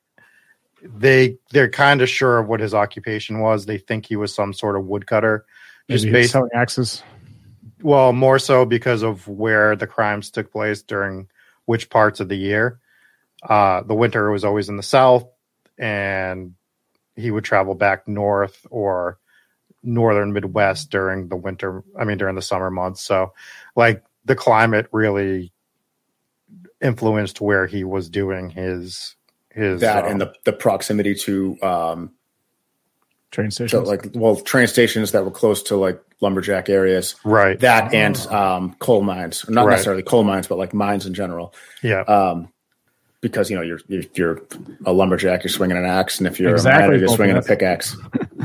they 0.83 1.37
they're 1.51 1.69
kind 1.69 2.01
of 2.01 2.09
sure 2.09 2.39
of 2.39 2.49
what 2.49 2.61
his 2.61 2.73
occupation 2.73 3.41
was. 3.41 3.67
They 3.67 3.77
think 3.77 4.07
he 4.07 4.17
was 4.17 4.35
some 4.35 4.55
sort 4.55 4.77
of 4.77 4.87
woodcutter, 4.87 5.45
just 5.91 6.05
Maybe 6.07 6.17
he's 6.17 6.25
based 6.25 6.33
selling 6.33 6.51
axes. 6.55 7.03
well 7.83 8.15
more 8.15 8.39
so 8.39 8.65
because 8.65 9.03
of 9.03 9.29
where 9.29 9.77
the 9.77 9.87
crimes 9.87 10.31
took 10.31 10.51
place 10.51 10.83
during 10.83 11.29
which 11.67 11.91
parts 11.91 12.21
of 12.21 12.29
the 12.31 12.37
year. 12.37 12.81
Uh, 13.43 13.83
the 13.83 13.95
winter 13.95 14.31
was 14.31 14.45
always 14.45 14.71
in 14.71 14.77
the 14.79 14.83
south, 14.83 15.27
and 15.77 16.55
he 17.17 17.31
would 17.31 17.45
travel 17.45 17.75
back 17.75 18.09
north 18.09 18.67
or 18.71 19.19
northern 19.87 20.33
Midwest 20.35 20.91
during 20.91 21.29
the 21.29 21.37
winter. 21.37 21.83
I 21.99 22.05
mean, 22.05 22.19
during 22.19 22.35
the 22.35 22.43
summer 22.43 22.71
months. 22.71 23.01
So, 23.03 23.33
like 23.75 24.05
the 24.27 24.37
climate 24.37 24.89
really 24.93 25.53
influenced 26.83 27.41
where 27.41 27.67
he 27.67 27.85
was 27.85 28.09
doing 28.09 28.51
his 28.51 29.15
his 29.51 29.81
That 29.81 30.05
um, 30.05 30.11
and 30.13 30.21
the, 30.21 30.35
the 30.45 30.53
proximity 30.53 31.15
to, 31.15 31.57
um, 31.63 32.13
Train 33.33 33.51
so 33.51 33.67
stations. 33.67 33.89
like, 33.89 34.07
well, 34.15 34.37
train 34.37 34.67
stations 34.67 35.13
that 35.13 35.25
were 35.25 35.31
close 35.31 35.63
to 35.65 35.77
like 35.77 36.01
lumberjack 36.21 36.69
areas. 36.69 37.17
right. 37.25 37.59
That 37.61 37.93
and 37.93 38.17
um, 38.29 38.75
coal 38.79 39.03
mines, 39.03 39.45
not 39.49 39.67
Right. 39.67 39.73
necessarily 39.73 40.03
coal 40.03 40.23
mines, 40.25 40.47
but 40.47 40.57
like 40.59 40.73
mines 40.73 41.07
in 41.07 41.13
general. 41.15 41.53
yeah. 41.83 42.01
Um, 42.03 42.49
because 43.23 43.51
you 43.51 43.57
know 43.57 43.63
you're 43.63 43.81
you're, 43.89 44.05
you're 44.15 44.43
a 44.85 44.93
lumberjack, 44.93 45.43
you're 45.43 45.51
swinging 45.51 45.77
an 45.77 45.85
axe, 45.85 46.19
and 46.19 46.27
if 46.29 46.39
you're 46.39 46.53
Exactly, 46.53 46.85
a 46.85 46.89
miner, 46.89 46.99
you're 47.01 47.09
swinging 47.09 47.37
a 47.37 47.43
pickaxe. 47.43 47.97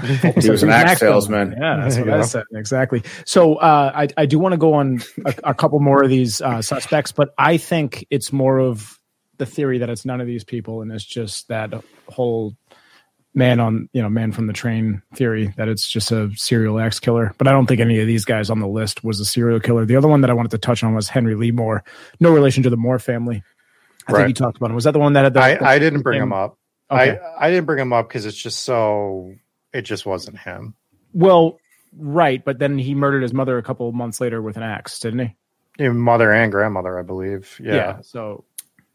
He 0.01 0.41
he 0.41 0.49
was 0.49 0.63
an 0.63 0.69
axe 0.69 0.99
salesman. 0.99 1.51
Yeah, 1.59 1.77
that's 1.77 1.95
There 1.95 2.05
what 2.05 2.13
I 2.13 2.17
go. 2.19 2.25
said. 2.25 2.43
Exactly. 2.53 3.03
So 3.25 3.55
uh, 3.55 3.91
I, 3.95 4.07
I 4.17 4.25
do 4.25 4.39
want 4.39 4.53
to 4.53 4.57
go 4.57 4.73
on 4.73 5.01
a, 5.25 5.33
a 5.45 5.53
couple 5.53 5.79
more 5.79 6.03
of 6.03 6.09
these 6.09 6.41
uh, 6.41 6.61
suspects, 6.61 7.11
but 7.11 7.33
I 7.37 7.57
think 7.57 8.05
it's 8.09 8.31
more 8.33 8.59
of 8.59 8.97
the 9.37 9.45
theory 9.45 9.79
that 9.79 9.89
it's 9.89 10.05
none 10.05 10.21
of 10.21 10.27
these 10.27 10.43
people, 10.43 10.81
and 10.81 10.91
it's 10.91 11.03
just 11.05 11.47
that 11.47 11.73
whole 12.07 12.55
man 13.33 13.61
on 13.61 13.87
you 13.93 14.01
know 14.01 14.09
man 14.09 14.33
from 14.33 14.45
the 14.47 14.51
train 14.53 15.01
theory 15.15 15.53
that 15.55 15.69
it's 15.69 15.89
just 15.89 16.11
a 16.11 16.29
serial 16.35 16.79
axe 16.79 16.99
killer. 16.99 17.33
But 17.37 17.47
I 17.47 17.51
don't 17.51 17.65
think 17.65 17.79
any 17.79 17.99
of 17.99 18.07
these 18.07 18.25
guys 18.25 18.49
on 18.49 18.59
the 18.59 18.67
list 18.67 19.03
was 19.03 19.19
a 19.19 19.25
serial 19.25 19.59
killer. 19.59 19.85
The 19.85 19.95
other 19.95 20.07
one 20.09 20.21
that 20.21 20.29
I 20.29 20.33
wanted 20.33 20.51
to 20.51 20.57
touch 20.57 20.83
on 20.83 20.93
was 20.93 21.07
Henry 21.09 21.35
Lee 21.35 21.51
Moore, 21.51 21.83
no 22.19 22.31
relation 22.33 22.61
to 22.63 22.69
the 22.69 22.77
Moore 22.77 22.99
family. 22.99 23.41
I 24.07 24.11
Right. 24.11 24.17
think 24.25 24.29
you 24.29 24.33
talked 24.45 24.57
about 24.57 24.71
him. 24.71 24.75
Was 24.75 24.83
that 24.85 24.91
the 24.91 24.99
one 24.99 25.13
that 25.13 25.23
had 25.23 25.33
the? 25.35 25.39
I, 25.41 25.73
I 25.75 25.79
didn't 25.79 26.01
bring 26.01 26.21
him 26.21 26.33
up. 26.33 26.57
Okay. 26.89 27.17
I 27.17 27.47
I 27.47 27.49
didn't 27.49 27.65
bring 27.67 27.79
him 27.79 27.93
up 27.93 28.09
because 28.09 28.25
it's 28.25 28.35
just 28.35 28.63
so 28.63 29.33
it 29.73 29.83
just 29.83 30.05
wasn't 30.05 30.37
him. 30.39 30.75
well, 31.13 31.59
right, 31.97 32.43
but 32.43 32.59
then 32.59 32.77
he 32.77 32.95
murdered 32.95 33.23
his 33.23 33.33
mother 33.33 33.57
a 33.57 33.63
couple 33.63 33.87
of 33.87 33.95
months 33.95 34.21
later 34.21 34.41
with 34.41 34.57
an 34.57 34.63
axe, 34.63 34.99
didn't 34.99 35.19
he? 35.19 35.35
Your 35.77 35.93
mother 35.93 36.31
and 36.31 36.51
grandmother, 36.51 36.99
I 36.99 37.01
believe. 37.01 37.59
Yeah. 37.63 38.01
So, 38.01 38.43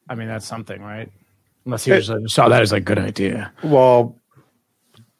I 0.09 0.15
mean, 0.15 0.29
that's 0.29 0.47
something, 0.47 0.81
right? 0.83 1.11
Unless 1.65 1.85
he 1.85 1.93
was, 1.93 2.11
uh, 2.11 2.21
saw 2.27 2.49
that 2.49 2.62
as 2.62 2.73
a 2.73 2.81
good 2.81 2.99
idea. 2.99 3.53
Well, 3.62 4.17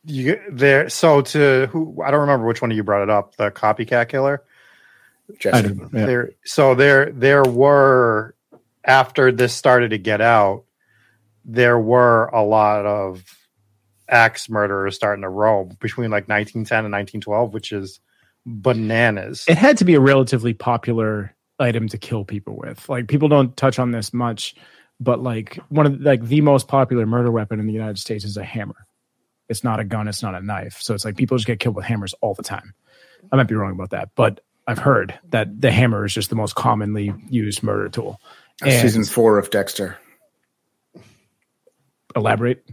you 0.05 0.41
there. 0.51 0.89
So 0.89 1.23
to 1.23 1.67
who 1.73 2.01
I 2.05 2.11
don't 2.11 2.21
remember 2.21 2.47
which 2.47 2.63
one 2.63 2.71
of 2.71 2.77
you 2.77 2.85
brought 2.85 3.03
it 3.03 3.11
up. 3.11 3.35
The 3.37 3.51
copycat 3.51 4.09
killer. 4.09 4.45
Jesse. 5.41 5.75
Yeah. 5.93 6.07
There. 6.07 6.31
So 6.45 6.77
there 6.77 7.11
there 7.11 7.43
were 7.43 8.35
after 8.85 9.33
this 9.33 9.53
started 9.53 9.91
to 9.91 9.99
get 9.99 10.21
out, 10.21 10.65
there 11.45 11.79
were 11.79 12.27
a 12.27 12.43
lot 12.43 12.87
of 12.87 13.25
axe 14.09 14.49
murderers 14.49 14.95
starting 14.95 15.23
to 15.23 15.29
roam 15.29 15.77
between 15.81 16.11
like 16.11 16.29
1910 16.29 16.85
and 16.85 16.93
1912, 16.93 17.53
which 17.53 17.73
is 17.73 18.01
bananas. 18.45 19.45
It 19.49 19.59
had 19.59 19.77
to 19.79 19.85
be 19.85 19.95
a 19.95 20.01
relatively 20.01 20.55
popular 20.55 21.35
item 21.59 21.89
to 21.89 21.99
kill 21.99 22.25
people 22.25 22.57
with. 22.57 22.89
Like 22.89 23.09
people 23.09 23.29
don't 23.29 23.57
touch 23.57 23.79
on 23.79 23.91
this 23.91 24.13
much, 24.13 24.55
but 25.01 25.21
like 25.23 25.59
one 25.69 25.87
of 25.87 25.99
the, 25.99 26.05
like 26.05 26.25
the 26.25 26.41
most 26.41 26.69
popular 26.69 27.07
murder 27.07 27.31
weapon 27.31 27.61
in 27.61 27.67
the 27.67 27.73
United 27.73 27.99
States 27.99 28.25
is 28.25 28.37
a 28.37 28.45
hammer. 28.45 28.87
It's 29.49 29.65
not 29.65 29.81
a 29.81 29.85
gun. 29.85 30.09
It's 30.09 30.23
not 30.23 30.35
a 30.35 30.41
knife. 30.41 30.79
So 30.81 30.95
it's 30.95 31.05
like 31.05 31.17
people 31.17 31.37
just 31.37 31.47
get 31.47 31.61
killed 31.61 31.77
with 31.77 31.85
hammers 31.85 32.15
all 32.21 32.35
the 32.35 32.43
time. 32.43 32.75
I 33.33 33.37
might 33.37 33.49
be 33.49 33.55
wrong 33.55 33.73
about 33.73 33.91
that, 33.91 34.11
but 34.15 34.41
I've 34.67 34.79
heard 34.79 35.19
that 35.31 35.61
the 35.61 35.71
hammer 35.71 36.05
is 36.05 36.13
just 36.13 36.31
the 36.31 36.37
most 36.37 36.55
commonly 36.55 37.13
used 37.29 37.63
murder 37.63 37.89
tool. 37.89 38.21
And- 38.63 38.81
Season 38.81 39.05
four 39.05 39.39
of 39.39 39.51
Dexter. 39.51 39.99
Elaborate. 42.15 42.67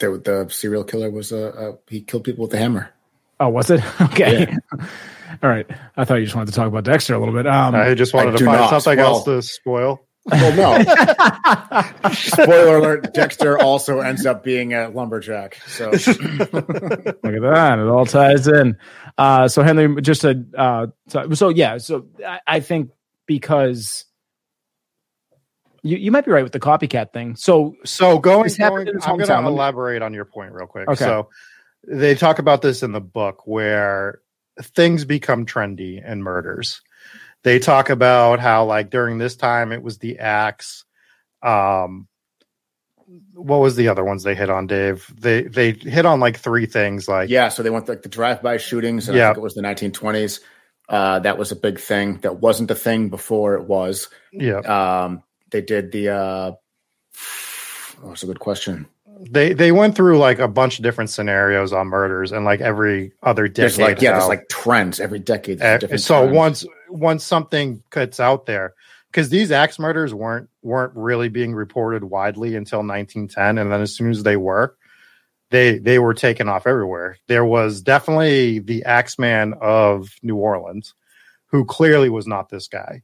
The, 0.00 0.18
the 0.18 0.52
serial 0.52 0.84
killer 0.84 1.10
was 1.10 1.30
a, 1.32 1.48
uh, 1.54 1.72
he 1.88 2.00
killed 2.00 2.24
people 2.24 2.44
with 2.44 2.54
a 2.54 2.58
hammer. 2.58 2.90
Oh, 3.38 3.48
was 3.48 3.70
it? 3.70 3.80
Okay. 4.00 4.54
All 5.42 5.48
right. 5.48 5.66
I 5.96 6.04
thought 6.04 6.16
you 6.16 6.24
just 6.24 6.34
wanted 6.34 6.50
to 6.50 6.56
talk 6.56 6.66
about 6.66 6.84
Dexter 6.84 7.14
a 7.14 7.18
little 7.18 7.34
bit. 7.34 7.46
Um, 7.46 7.74
I 7.74 7.94
just 7.94 8.12
wanted 8.12 8.34
I 8.34 8.38
to 8.38 8.44
find 8.44 8.60
not. 8.60 8.82
something 8.82 8.98
Well- 8.98 9.14
else 9.14 9.24
to 9.24 9.42
spoil. 9.42 10.04
Well, 10.26 10.54
no. 10.84 12.12
Spoiler 12.12 12.76
alert: 12.76 13.14
Dexter 13.14 13.58
also 13.58 14.00
ends 14.00 14.26
up 14.26 14.44
being 14.44 14.74
a 14.74 14.90
lumberjack. 14.90 15.54
So 15.66 15.90
Look 15.90 16.00
at 16.04 17.22
that. 17.22 17.78
It 17.78 17.86
all 17.88 18.04
ties 18.04 18.46
in. 18.46 18.76
Uh, 19.16 19.48
so 19.48 19.62
Henry, 19.62 20.00
just 20.02 20.22
a, 20.24 20.44
uh, 20.56 20.88
so, 21.08 21.32
so 21.32 21.48
yeah, 21.48 21.78
so 21.78 22.06
I, 22.24 22.40
I 22.46 22.60
think 22.60 22.90
because 23.26 24.04
you, 25.82 25.96
you 25.96 26.10
might 26.10 26.24
be 26.24 26.30
right 26.30 26.42
with 26.42 26.52
the 26.52 26.60
copycat 26.60 27.12
thing. 27.12 27.36
So 27.36 27.74
So 27.84 28.18
going, 28.18 28.48
going 28.48 28.88
I'm 28.88 29.16
going 29.16 29.26
to 29.26 29.38
elaborate 29.38 30.02
on 30.02 30.14
your 30.14 30.24
point 30.24 30.52
real 30.52 30.66
quick. 30.66 30.88
Okay. 30.88 31.04
So 31.04 31.28
they 31.86 32.14
talk 32.14 32.38
about 32.38 32.62
this 32.62 32.82
in 32.82 32.92
the 32.92 33.00
book 33.00 33.46
where 33.46 34.20
things 34.60 35.04
become 35.04 35.46
trendy 35.46 36.02
and 36.04 36.22
murders. 36.22 36.82
They 37.42 37.58
talk 37.58 37.88
about 37.88 38.38
how 38.40 38.64
like 38.66 38.90
during 38.90 39.18
this 39.18 39.36
time 39.36 39.72
it 39.72 39.82
was 39.82 39.98
the 39.98 40.18
axe. 40.18 40.84
Um, 41.42 42.06
what 43.32 43.60
was 43.60 43.76
the 43.76 43.88
other 43.88 44.04
ones 44.04 44.22
they 44.22 44.34
hit 44.34 44.50
on, 44.50 44.66
Dave? 44.66 45.10
They 45.18 45.42
they 45.42 45.72
hit 45.72 46.04
on 46.06 46.20
like 46.20 46.38
three 46.38 46.66
things 46.66 47.08
like 47.08 47.30
yeah, 47.30 47.48
so 47.48 47.62
they 47.62 47.70
went 47.70 47.88
like 47.88 48.02
the 48.02 48.08
drive-by 48.08 48.58
shootings. 48.58 49.08
And 49.08 49.16
Yeah. 49.16 49.24
I 49.24 49.28
think 49.28 49.38
it 49.38 49.42
was 49.42 49.54
the 49.54 49.62
1920s. 49.62 50.40
Uh, 50.88 51.20
that 51.20 51.38
was 51.38 51.50
a 51.50 51.56
big 51.56 51.80
thing. 51.80 52.18
That 52.18 52.40
wasn't 52.40 52.70
a 52.70 52.74
thing 52.74 53.08
before 53.08 53.54
it 53.54 53.64
was. 53.64 54.08
yeah. 54.32 54.58
Um, 54.58 55.22
they 55.50 55.62
did 55.62 55.92
the. 55.92 56.08
Uh, 56.08 56.52
oh, 58.02 58.08
that's 58.08 58.22
a 58.22 58.26
good 58.26 58.40
question. 58.40 58.86
They 59.28 59.52
they 59.52 59.70
went 59.70 59.96
through 59.96 60.18
like 60.18 60.38
a 60.38 60.48
bunch 60.48 60.78
of 60.78 60.82
different 60.82 61.10
scenarios 61.10 61.72
on 61.72 61.88
murders 61.88 62.32
and 62.32 62.44
like 62.44 62.60
every 62.60 63.12
other 63.22 63.48
decade. 63.48 63.56
There's 63.56 63.78
like 63.78 64.00
yeah, 64.00 64.12
there's 64.12 64.28
like 64.28 64.48
trends 64.48 64.98
every 64.98 65.18
decade. 65.18 65.60
Uh, 65.60 65.78
different 65.78 66.00
so 66.00 66.22
trend. 66.22 66.36
once 66.36 66.64
once 66.88 67.24
something 67.24 67.82
cuts 67.90 68.18
out 68.18 68.46
there 68.46 68.74
because 69.10 69.28
these 69.28 69.50
axe 69.50 69.78
murders 69.78 70.14
weren't 70.14 70.48
weren't 70.62 70.94
really 70.94 71.28
being 71.28 71.54
reported 71.54 72.04
widely 72.04 72.56
until 72.56 72.80
1910 72.80 73.58
and 73.58 73.72
then 73.72 73.80
as 73.80 73.94
soon 73.94 74.10
as 74.10 74.22
they 74.22 74.36
were 74.36 74.76
they 75.50 75.78
they 75.78 75.98
were 75.98 76.14
taken 76.14 76.48
off 76.48 76.66
everywhere 76.66 77.16
there 77.26 77.44
was 77.44 77.82
definitely 77.82 78.58
the 78.58 78.84
axeman 78.84 79.54
of 79.60 80.10
new 80.22 80.36
orleans 80.36 80.94
who 81.46 81.64
clearly 81.64 82.08
was 82.08 82.26
not 82.26 82.48
this 82.48 82.68
guy 82.68 83.02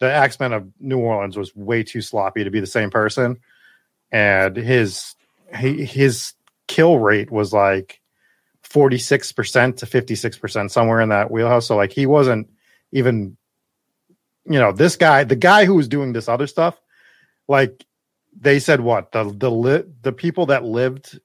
the 0.00 0.10
axeman 0.10 0.52
of 0.52 0.68
new 0.80 0.98
orleans 0.98 1.36
was 1.36 1.54
way 1.54 1.82
too 1.82 2.00
sloppy 2.00 2.44
to 2.44 2.50
be 2.50 2.60
the 2.60 2.66
same 2.66 2.90
person. 2.90 3.38
And 4.12 4.56
his 4.56 5.14
he, 5.56 5.84
his 5.84 6.34
kill 6.66 6.98
rate 6.98 7.30
was 7.30 7.52
like 7.52 8.00
46% 8.62 9.76
to 9.78 9.86
56% 9.86 10.70
somewhere 10.70 11.00
in 11.00 11.08
that 11.08 11.30
wheelhouse. 11.30 11.66
So 11.66 11.76
like 11.76 11.92
he 11.92 12.06
wasn't 12.06 12.48
even 12.92 13.36
you 14.44 14.58
know 14.58 14.72
this 14.72 14.96
guy 14.96 15.24
the 15.24 15.36
guy 15.36 15.64
who 15.64 15.74
was 15.74 15.88
doing 15.88 16.12
this 16.12 16.28
other 16.28 16.46
stuff 16.46 16.80
like 17.48 17.84
they 18.40 18.60
said 18.60 18.80
what? 18.80 19.12
The 19.12 19.24
the 19.36 19.50
li- 19.50 19.84
the 20.02 20.12
people 20.12 20.46
that 20.46 20.64
lived 20.64 21.18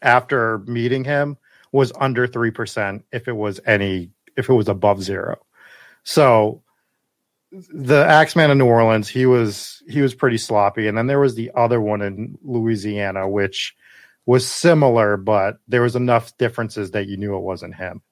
after 0.00 0.58
meeting 0.60 1.04
him 1.04 1.36
was 1.72 1.92
under 1.98 2.28
3% 2.28 3.02
if 3.12 3.26
it 3.28 3.32
was 3.32 3.60
any 3.66 4.10
if 4.36 4.48
it 4.48 4.52
was 4.52 4.68
above 4.68 5.02
0 5.02 5.38
so 6.04 6.62
the 7.52 8.04
axeman 8.04 8.50
in 8.50 8.58
new 8.58 8.66
orleans 8.66 9.08
he 9.08 9.24
was 9.24 9.82
he 9.88 10.00
was 10.00 10.14
pretty 10.14 10.36
sloppy 10.38 10.88
and 10.88 10.98
then 10.98 11.06
there 11.06 11.20
was 11.20 11.36
the 11.36 11.50
other 11.54 11.80
one 11.80 12.02
in 12.02 12.36
louisiana 12.42 13.28
which 13.28 13.74
was 14.26 14.46
similar 14.46 15.16
but 15.16 15.58
there 15.68 15.82
was 15.82 15.94
enough 15.94 16.36
differences 16.38 16.90
that 16.90 17.06
you 17.06 17.16
knew 17.16 17.36
it 17.36 17.40
wasn't 17.40 17.74
him 17.74 18.02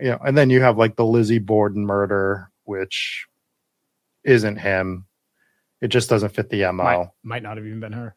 you 0.00 0.10
know, 0.10 0.18
and 0.24 0.36
then 0.36 0.50
you 0.50 0.60
have 0.60 0.78
like 0.78 0.96
the 0.96 1.04
Lizzie 1.04 1.38
Borden 1.38 1.86
murder, 1.86 2.50
which 2.64 3.26
isn't 4.24 4.56
him. 4.56 5.06
It 5.80 5.88
just 5.88 6.10
doesn't 6.10 6.34
fit 6.34 6.48
the 6.48 6.62
MO. 6.64 6.72
might, 6.72 7.08
might 7.22 7.42
not 7.42 7.56
have 7.56 7.66
even 7.66 7.80
been 7.80 7.92
her. 7.92 8.15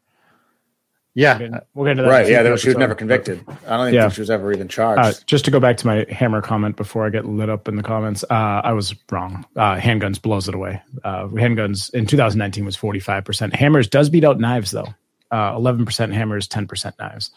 Yeah, 1.16 1.38
We'll 1.40 1.50
get, 1.50 1.68
we'll 1.74 1.86
get 1.86 1.92
into 1.92 2.04
that. 2.04 2.10
Right. 2.10 2.28
Yeah. 2.30 2.56
She 2.56 2.70
was 2.70 2.78
never 2.78 2.96
convicted. 2.96 3.44
I 3.68 3.78
don't 3.78 3.88
think 3.88 3.96
Yeah. 3.96 4.10
she 4.10 4.22
was 4.22 4.30
ever 4.30 4.54
even 4.54 4.68
charged. 4.68 5.00
Uh, 5.02 5.12
just 5.26 5.44
to 5.46 5.52
go 5.52 5.60
back 5.60 5.78
to 5.78 5.88
my 5.88 6.06
hammer 6.10 6.42
comment 6.42 6.78
before 6.78 7.06
I 7.06 7.10
get 7.10 7.26
lit 7.26 7.50
up 7.50 7.68
in 7.68 7.76
the 7.76 7.84
comments, 7.84 8.24
uh, 8.30 8.62
I 8.64 8.74
was 8.74 8.96
wrong. 9.12 9.46
Uh, 9.56 9.76
handguns 9.78 10.22
blows 10.22 10.48
it 10.48 10.56
away. 10.56 10.82
Uh, 11.04 11.26
handguns 11.28 11.94
in 11.94 12.06
2019 12.06 12.64
was 12.64 12.78
45%. 12.78 13.54
Hammers 13.54 13.88
does 13.88 14.10
beat 14.10 14.24
out 14.24 14.40
knives 14.40 14.72
though. 14.72 14.88
Uh, 15.32 15.54
11% 15.56 16.14
hammers, 16.14 16.48
10% 16.48 16.94
knives. 17.00 17.32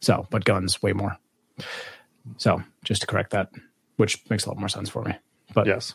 So, 0.00 0.26
but 0.30 0.44
guns 0.44 0.82
way 0.82 0.92
more. 0.92 1.16
So, 2.38 2.62
just 2.84 3.02
to 3.02 3.06
correct 3.06 3.30
that, 3.30 3.50
which 3.96 4.18
makes 4.30 4.46
a 4.46 4.48
lot 4.48 4.58
more 4.58 4.68
sense 4.68 4.88
for 4.88 5.02
me. 5.02 5.14
But 5.54 5.66
yes. 5.66 5.94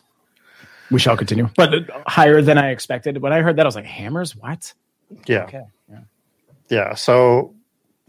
we 0.90 0.98
shall 0.98 1.16
continue. 1.16 1.48
But 1.56 1.74
uh, 1.74 2.02
higher 2.06 2.42
than 2.42 2.58
I 2.58 2.70
expected. 2.70 3.18
When 3.20 3.32
I 3.32 3.42
heard 3.42 3.56
that, 3.56 3.66
I 3.66 3.68
was 3.68 3.76
like, 3.76 3.84
hammers? 3.84 4.34
What? 4.34 4.72
Yeah. 5.26 5.44
Okay. 5.44 5.62
Yeah. 5.90 5.98
Yeah. 6.72 6.94
So 6.94 7.54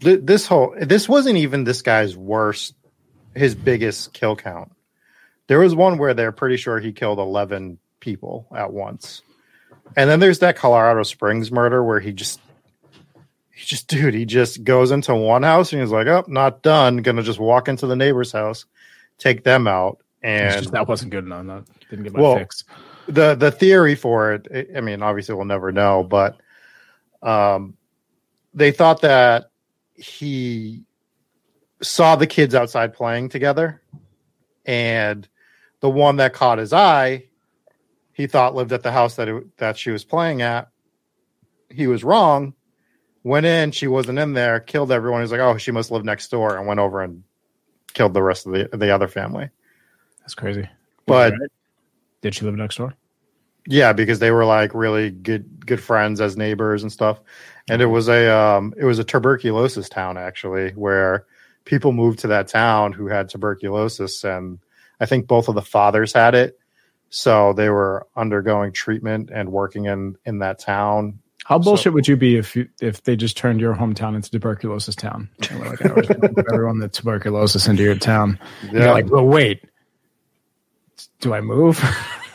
th- 0.00 0.20
this 0.22 0.46
whole 0.46 0.74
this 0.80 1.06
wasn't 1.08 1.36
even 1.36 1.64
this 1.64 1.82
guy's 1.82 2.16
worst, 2.16 2.74
his 3.34 3.54
biggest 3.54 4.14
kill 4.14 4.36
count. 4.36 4.72
There 5.48 5.58
was 5.60 5.74
one 5.74 5.98
where 5.98 6.14
they're 6.14 6.32
pretty 6.32 6.56
sure 6.56 6.80
he 6.80 6.92
killed 6.92 7.18
eleven 7.18 7.78
people 8.00 8.46
at 8.56 8.72
once, 8.72 9.20
and 9.96 10.08
then 10.08 10.18
there's 10.18 10.38
that 10.38 10.56
Colorado 10.56 11.02
Springs 11.02 11.52
murder 11.52 11.84
where 11.84 12.00
he 12.00 12.12
just. 12.12 12.40
He 13.56 13.64
just, 13.66 13.86
dude, 13.86 14.14
he 14.14 14.24
just 14.24 14.64
goes 14.64 14.90
into 14.90 15.14
one 15.14 15.44
house 15.44 15.72
and 15.72 15.80
he's 15.80 15.92
like, 15.92 16.08
"Oh, 16.08 16.24
not 16.26 16.62
done. 16.62 16.96
Gonna 16.96 17.22
just 17.22 17.38
walk 17.38 17.68
into 17.68 17.86
the 17.86 17.94
neighbor's 17.94 18.32
house, 18.32 18.64
take 19.18 19.44
them 19.44 19.68
out." 19.68 19.98
And 20.24 20.60
just, 20.60 20.72
that 20.72 20.88
wasn't 20.88 21.12
good 21.12 21.24
enough. 21.24 21.46
That 21.46 21.64
didn't 21.90 22.02
get 22.04 22.14
my 22.14 22.20
Well, 22.20 22.38
fix. 22.38 22.64
the 23.06 23.36
the 23.36 23.52
theory 23.52 23.94
for 23.94 24.32
it 24.32 24.48
I- 24.52 24.78
i 24.78 24.80
mean 24.80 25.02
obviously 25.02 25.34
we'll 25.34 25.44
never 25.44 25.70
know 25.70 26.02
but 26.02 26.38
um 27.22 27.74
they 28.54 28.70
thought 28.70 29.00
that 29.02 29.50
he 29.94 30.84
saw 31.82 32.16
the 32.16 32.26
kids 32.26 32.54
outside 32.54 32.94
playing 32.94 33.28
together 33.28 33.82
and 34.64 35.28
the 35.80 35.90
one 35.90 36.16
that 36.16 36.32
caught 36.32 36.58
his 36.58 36.72
eye 36.72 37.24
he 38.12 38.26
thought 38.26 38.54
lived 38.54 38.72
at 38.72 38.82
the 38.82 38.92
house 38.92 39.16
that 39.16 39.28
it, 39.28 39.56
that 39.58 39.76
she 39.76 39.90
was 39.90 40.04
playing 40.04 40.40
at 40.40 40.68
he 41.68 41.86
was 41.86 42.02
wrong 42.04 42.54
went 43.22 43.44
in 43.44 43.70
she 43.70 43.86
wasn't 43.86 44.18
in 44.18 44.32
there 44.32 44.60
killed 44.60 44.90
everyone 44.90 45.20
he's 45.20 45.32
like 45.32 45.40
oh 45.40 45.58
she 45.58 45.72
must 45.72 45.90
live 45.90 46.04
next 46.04 46.30
door 46.30 46.56
and 46.56 46.66
went 46.66 46.80
over 46.80 47.02
and 47.02 47.22
killed 47.92 48.14
the 48.14 48.22
rest 48.22 48.46
of 48.46 48.52
the, 48.52 48.68
the 48.76 48.90
other 48.94 49.08
family 49.08 49.48
That's 50.20 50.34
crazy. 50.34 50.68
but 51.06 51.32
Right. 51.32 51.50
did 52.22 52.34
she 52.34 52.44
live 52.46 52.54
next 52.54 52.76
door? 52.76 52.94
Yeah, 53.66 53.92
because 53.94 54.18
they 54.18 54.30
were 54.30 54.44
like 54.44 54.74
really 54.74 55.10
good 55.10 55.64
good 55.64 55.82
friends 55.82 56.20
as 56.20 56.36
neighbors 56.36 56.82
and 56.82 56.92
stuff. 56.92 57.20
And 57.68 57.80
it 57.80 57.86
was 57.86 58.08
a 58.08 58.30
um 58.30 58.74
it 58.76 58.84
was 58.84 58.98
a 58.98 59.04
tuberculosis 59.04 59.88
town 59.88 60.18
actually 60.18 60.70
where 60.72 61.26
people 61.64 61.92
moved 61.92 62.20
to 62.20 62.26
that 62.28 62.48
town 62.48 62.92
who 62.92 63.06
had 63.06 63.28
tuberculosis 63.28 64.24
and 64.24 64.58
I 65.00 65.06
think 65.06 65.26
both 65.26 65.48
of 65.48 65.54
the 65.54 65.62
fathers 65.62 66.12
had 66.12 66.34
it. 66.34 66.58
So 67.10 67.52
they 67.52 67.70
were 67.70 68.06
undergoing 68.16 68.72
treatment 68.72 69.30
and 69.32 69.50
working 69.50 69.86
in 69.86 70.16
in 70.24 70.40
that 70.40 70.58
town. 70.58 71.20
How 71.44 71.58
bullshit 71.58 71.92
would 71.92 72.08
you 72.08 72.16
be 72.16 72.36
if 72.36 72.56
you 72.56 72.68
if 72.80 73.02
they 73.02 73.16
just 73.16 73.36
turned 73.36 73.60
your 73.60 73.74
hometown 73.74 74.14
into 74.16 74.30
tuberculosis 74.30 74.96
town? 74.96 75.28
Like, 75.40 75.84
"Oh, 75.84 76.00
everyone 76.52 76.80
with 76.80 76.92
tuberculosis 76.92 77.68
into 77.68 77.82
your 77.82 77.96
town. 77.96 78.38
You're 78.72 78.90
like, 78.90 79.10
well, 79.10 79.26
wait, 79.26 79.62
do 81.20 81.34
I 81.34 81.40
move? 81.40 81.78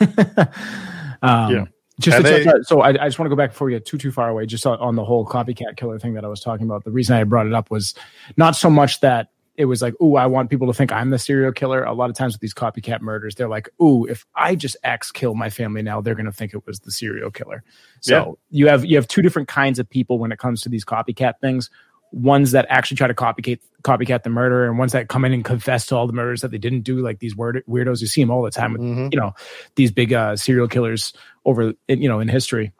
um, 1.22 1.54
Yeah. 1.54 1.64
Just 2.00 2.16
to 2.16 2.22
they- 2.22 2.44
touch 2.44 2.62
so 2.64 2.80
I, 2.80 2.88
I 2.90 3.06
just 3.06 3.18
want 3.18 3.26
to 3.26 3.30
go 3.30 3.36
back 3.36 3.50
before 3.50 3.66
we 3.66 3.72
get 3.72 3.84
too 3.84 3.98
too 3.98 4.10
far 4.10 4.28
away. 4.28 4.46
Just 4.46 4.66
on, 4.66 4.78
on 4.78 4.96
the 4.96 5.04
whole 5.04 5.26
copycat 5.26 5.76
killer 5.76 5.98
thing 5.98 6.14
that 6.14 6.24
I 6.24 6.28
was 6.28 6.40
talking 6.40 6.66
about. 6.66 6.84
The 6.84 6.90
reason 6.90 7.16
I 7.16 7.24
brought 7.24 7.46
it 7.46 7.54
up 7.54 7.70
was 7.70 7.94
not 8.36 8.56
so 8.56 8.70
much 8.70 9.00
that 9.00 9.28
it 9.56 9.66
was 9.66 9.82
like, 9.82 9.94
"Ooh, 10.00 10.16
I 10.16 10.26
want 10.26 10.48
people 10.48 10.66
to 10.68 10.72
think 10.72 10.90
I'm 10.90 11.10
the 11.10 11.18
serial 11.18 11.52
killer." 11.52 11.84
A 11.84 11.92
lot 11.92 12.08
of 12.08 12.16
times 12.16 12.34
with 12.34 12.40
these 12.40 12.54
copycat 12.54 13.02
murders, 13.02 13.34
they're 13.34 13.48
like, 13.48 13.68
"Ooh, 13.82 14.06
if 14.06 14.24
I 14.34 14.54
just 14.54 14.76
X 14.82 15.12
kill 15.12 15.34
my 15.34 15.50
family 15.50 15.82
now, 15.82 16.00
they're 16.00 16.14
going 16.14 16.26
to 16.26 16.32
think 16.32 16.54
it 16.54 16.66
was 16.66 16.80
the 16.80 16.90
serial 16.90 17.30
killer." 17.30 17.62
So 18.00 18.38
you 18.50 18.68
have 18.68 18.84
you 18.84 18.96
have 18.96 19.06
two 19.06 19.20
different 19.20 19.48
kinds 19.48 19.78
of 19.78 19.88
people 19.88 20.18
when 20.18 20.32
it 20.32 20.38
comes 20.38 20.62
to 20.62 20.68
these 20.68 20.84
copycat 20.84 21.34
things. 21.40 21.68
Ones 22.12 22.52
that 22.52 22.66
actually 22.68 22.96
try 22.96 23.06
to 23.08 23.14
copycat 23.14 23.60
copycat 23.82 24.22
the 24.24 24.30
murder, 24.30 24.66
and 24.66 24.78
ones 24.78 24.92
that 24.92 25.08
come 25.08 25.24
in 25.24 25.32
and 25.32 25.44
confess 25.44 25.86
to 25.86 25.96
all 25.96 26.06
the 26.06 26.12
murders 26.12 26.40
that 26.42 26.50
they 26.50 26.58
didn't 26.58 26.80
do. 26.82 26.98
Like 26.98 27.18
these 27.20 27.36
weird, 27.36 27.62
weirdos, 27.68 28.00
you 28.00 28.06
see 28.08 28.20
them 28.20 28.30
all 28.30 28.42
the 28.42 28.50
time 28.50 28.72
with 28.72 28.82
Mhm. 28.82 29.12
you 29.14 29.20
know 29.20 29.32
these 29.76 29.90
big 29.92 30.12
uh, 30.12 30.34
serial 30.36 30.66
killers 30.68 31.12
over 31.44 31.72
in, 31.88 32.02
you 32.02 32.08
know 32.08 32.20
in 32.20 32.28
history. 32.28 32.72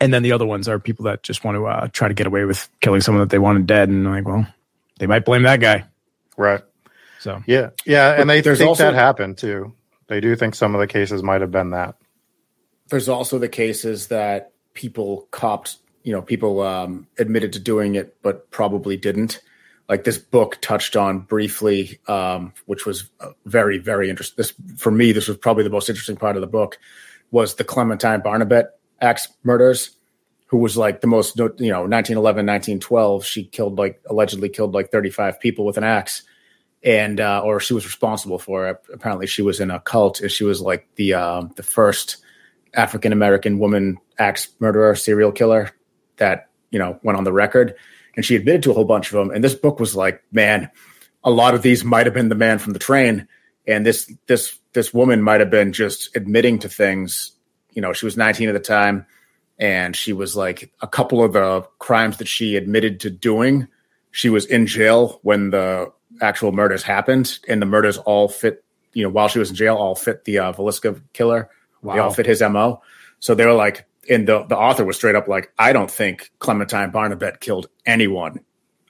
And 0.00 0.12
then 0.12 0.22
the 0.22 0.32
other 0.32 0.44
ones 0.44 0.68
are 0.68 0.78
people 0.78 1.04
that 1.06 1.22
just 1.22 1.42
want 1.44 1.56
to 1.56 1.66
uh, 1.66 1.88
try 1.92 2.08
to 2.08 2.12
get 2.14 2.26
away 2.26 2.44
with 2.44 2.68
killing 2.80 3.00
someone 3.00 3.22
that 3.22 3.30
they 3.30 3.38
wanted 3.38 3.66
dead, 3.66 3.88
and 3.88 4.04
like, 4.04 4.26
well, 4.26 4.46
they 4.98 5.06
might 5.06 5.24
blame 5.24 5.44
that 5.44 5.60
guy. 5.60 5.84
Right. 6.36 6.60
So 7.20 7.42
Yeah. 7.46 7.70
Yeah, 7.86 8.20
and 8.20 8.28
they 8.28 8.40
there's 8.42 8.58
think 8.58 8.68
also- 8.68 8.82
that 8.84 8.94
happened 8.94 9.38
too. 9.38 9.72
They 10.08 10.20
do 10.20 10.36
think 10.36 10.54
some 10.54 10.74
of 10.74 10.80
the 10.80 10.86
cases 10.86 11.22
might 11.22 11.40
have 11.40 11.50
been 11.50 11.70
that. 11.70 11.94
There's 12.90 13.08
also 13.08 13.38
the 13.38 13.48
cases 13.48 14.08
that 14.08 14.52
people 14.74 15.26
copped, 15.30 15.78
you 16.06 16.12
know, 16.12 16.22
people 16.22 16.60
um, 16.62 17.08
admitted 17.18 17.52
to 17.54 17.58
doing 17.58 17.96
it, 17.96 18.16
but 18.22 18.48
probably 18.52 18.96
didn't. 18.96 19.42
Like 19.88 20.04
this 20.04 20.18
book 20.18 20.56
touched 20.60 20.94
on 20.94 21.18
briefly, 21.18 21.98
um, 22.06 22.52
which 22.66 22.86
was 22.86 23.10
uh, 23.18 23.30
very, 23.44 23.78
very 23.78 24.08
interesting. 24.08 24.36
This 24.36 24.54
for 24.76 24.92
me, 24.92 25.10
this 25.10 25.26
was 25.26 25.36
probably 25.36 25.64
the 25.64 25.70
most 25.70 25.88
interesting 25.88 26.16
part 26.16 26.36
of 26.36 26.42
the 26.42 26.46
book, 26.46 26.78
was 27.32 27.56
the 27.56 27.64
Clementine 27.64 28.20
Barnabet 28.20 28.78
axe 29.00 29.26
murders, 29.42 29.96
who 30.46 30.58
was 30.58 30.76
like 30.76 31.00
the 31.00 31.08
most, 31.08 31.36
you 31.36 31.72
know, 31.72 31.82
1911, 31.82 32.46
1912. 32.46 33.24
She 33.24 33.44
killed 33.44 33.76
like 33.76 34.00
allegedly 34.08 34.48
killed 34.48 34.74
like 34.74 34.92
35 34.92 35.40
people 35.40 35.64
with 35.64 35.76
an 35.76 35.84
axe 35.84 36.22
and 36.84 37.18
uh, 37.18 37.42
or 37.44 37.58
she 37.58 37.74
was 37.74 37.84
responsible 37.84 38.38
for 38.38 38.68
it. 38.68 38.76
Apparently, 38.94 39.26
she 39.26 39.42
was 39.42 39.58
in 39.58 39.72
a 39.72 39.80
cult, 39.80 40.20
and 40.20 40.30
she 40.30 40.44
was 40.44 40.60
like 40.60 40.86
the 40.94 41.14
um, 41.14 41.52
the 41.56 41.64
first 41.64 42.18
African 42.74 43.12
American 43.12 43.58
woman 43.58 43.98
axe 44.20 44.50
murderer, 44.60 44.94
serial 44.94 45.32
killer 45.32 45.72
that 46.16 46.48
you 46.70 46.78
know 46.78 46.98
went 47.02 47.18
on 47.18 47.24
the 47.24 47.32
record. 47.32 47.74
And 48.16 48.24
she 48.24 48.34
admitted 48.34 48.62
to 48.62 48.70
a 48.70 48.74
whole 48.74 48.86
bunch 48.86 49.12
of 49.12 49.18
them. 49.18 49.30
And 49.30 49.44
this 49.44 49.54
book 49.54 49.78
was 49.78 49.94
like, 49.94 50.22
man, 50.32 50.70
a 51.22 51.30
lot 51.30 51.54
of 51.54 51.60
these 51.60 51.84
might 51.84 52.06
have 52.06 52.14
been 52.14 52.30
the 52.30 52.34
man 52.34 52.58
from 52.58 52.72
the 52.72 52.78
train, 52.78 53.28
and 53.66 53.84
this 53.84 54.10
this 54.26 54.58
this 54.72 54.94
woman 54.94 55.22
might 55.22 55.40
have 55.40 55.50
been 55.50 55.72
just 55.72 56.14
admitting 56.16 56.60
to 56.60 56.68
things. 56.68 57.32
You 57.72 57.82
know, 57.82 57.92
she 57.92 58.06
was 58.06 58.16
19 58.16 58.48
at 58.48 58.52
the 58.52 58.60
time, 58.60 59.06
and 59.58 59.94
she 59.94 60.12
was 60.12 60.36
like 60.36 60.72
a 60.80 60.86
couple 60.86 61.22
of 61.22 61.32
the 61.32 61.66
crimes 61.78 62.18
that 62.18 62.28
she 62.28 62.56
admitted 62.56 63.00
to 63.00 63.10
doing. 63.10 63.68
She 64.12 64.30
was 64.30 64.46
in 64.46 64.66
jail 64.66 65.18
when 65.22 65.50
the 65.50 65.92
actual 66.22 66.52
murders 66.52 66.82
happened, 66.82 67.38
and 67.48 67.60
the 67.60 67.66
murders 67.66 67.98
all 67.98 68.28
fit. 68.28 68.64
You 68.92 69.02
know, 69.02 69.10
while 69.10 69.28
she 69.28 69.38
was 69.38 69.50
in 69.50 69.56
jail, 69.56 69.76
all 69.76 69.94
fit 69.94 70.24
the 70.24 70.38
uh, 70.38 70.52
Villisca 70.52 71.02
killer. 71.12 71.50
They 71.82 71.98
all 71.98 72.10
fit 72.10 72.26
his 72.26 72.40
mo. 72.40 72.82
So 73.20 73.34
they 73.34 73.46
were 73.46 73.52
like, 73.52 73.85
and 74.08 74.26
the 74.26 74.44
the 74.44 74.56
author 74.56 74.84
was 74.84 74.96
straight 74.96 75.14
up 75.14 75.28
like, 75.28 75.52
I 75.58 75.72
don't 75.72 75.90
think 75.90 76.30
Clementine 76.38 76.90
Barnabet 76.90 77.40
killed 77.40 77.68
anyone. 77.84 78.40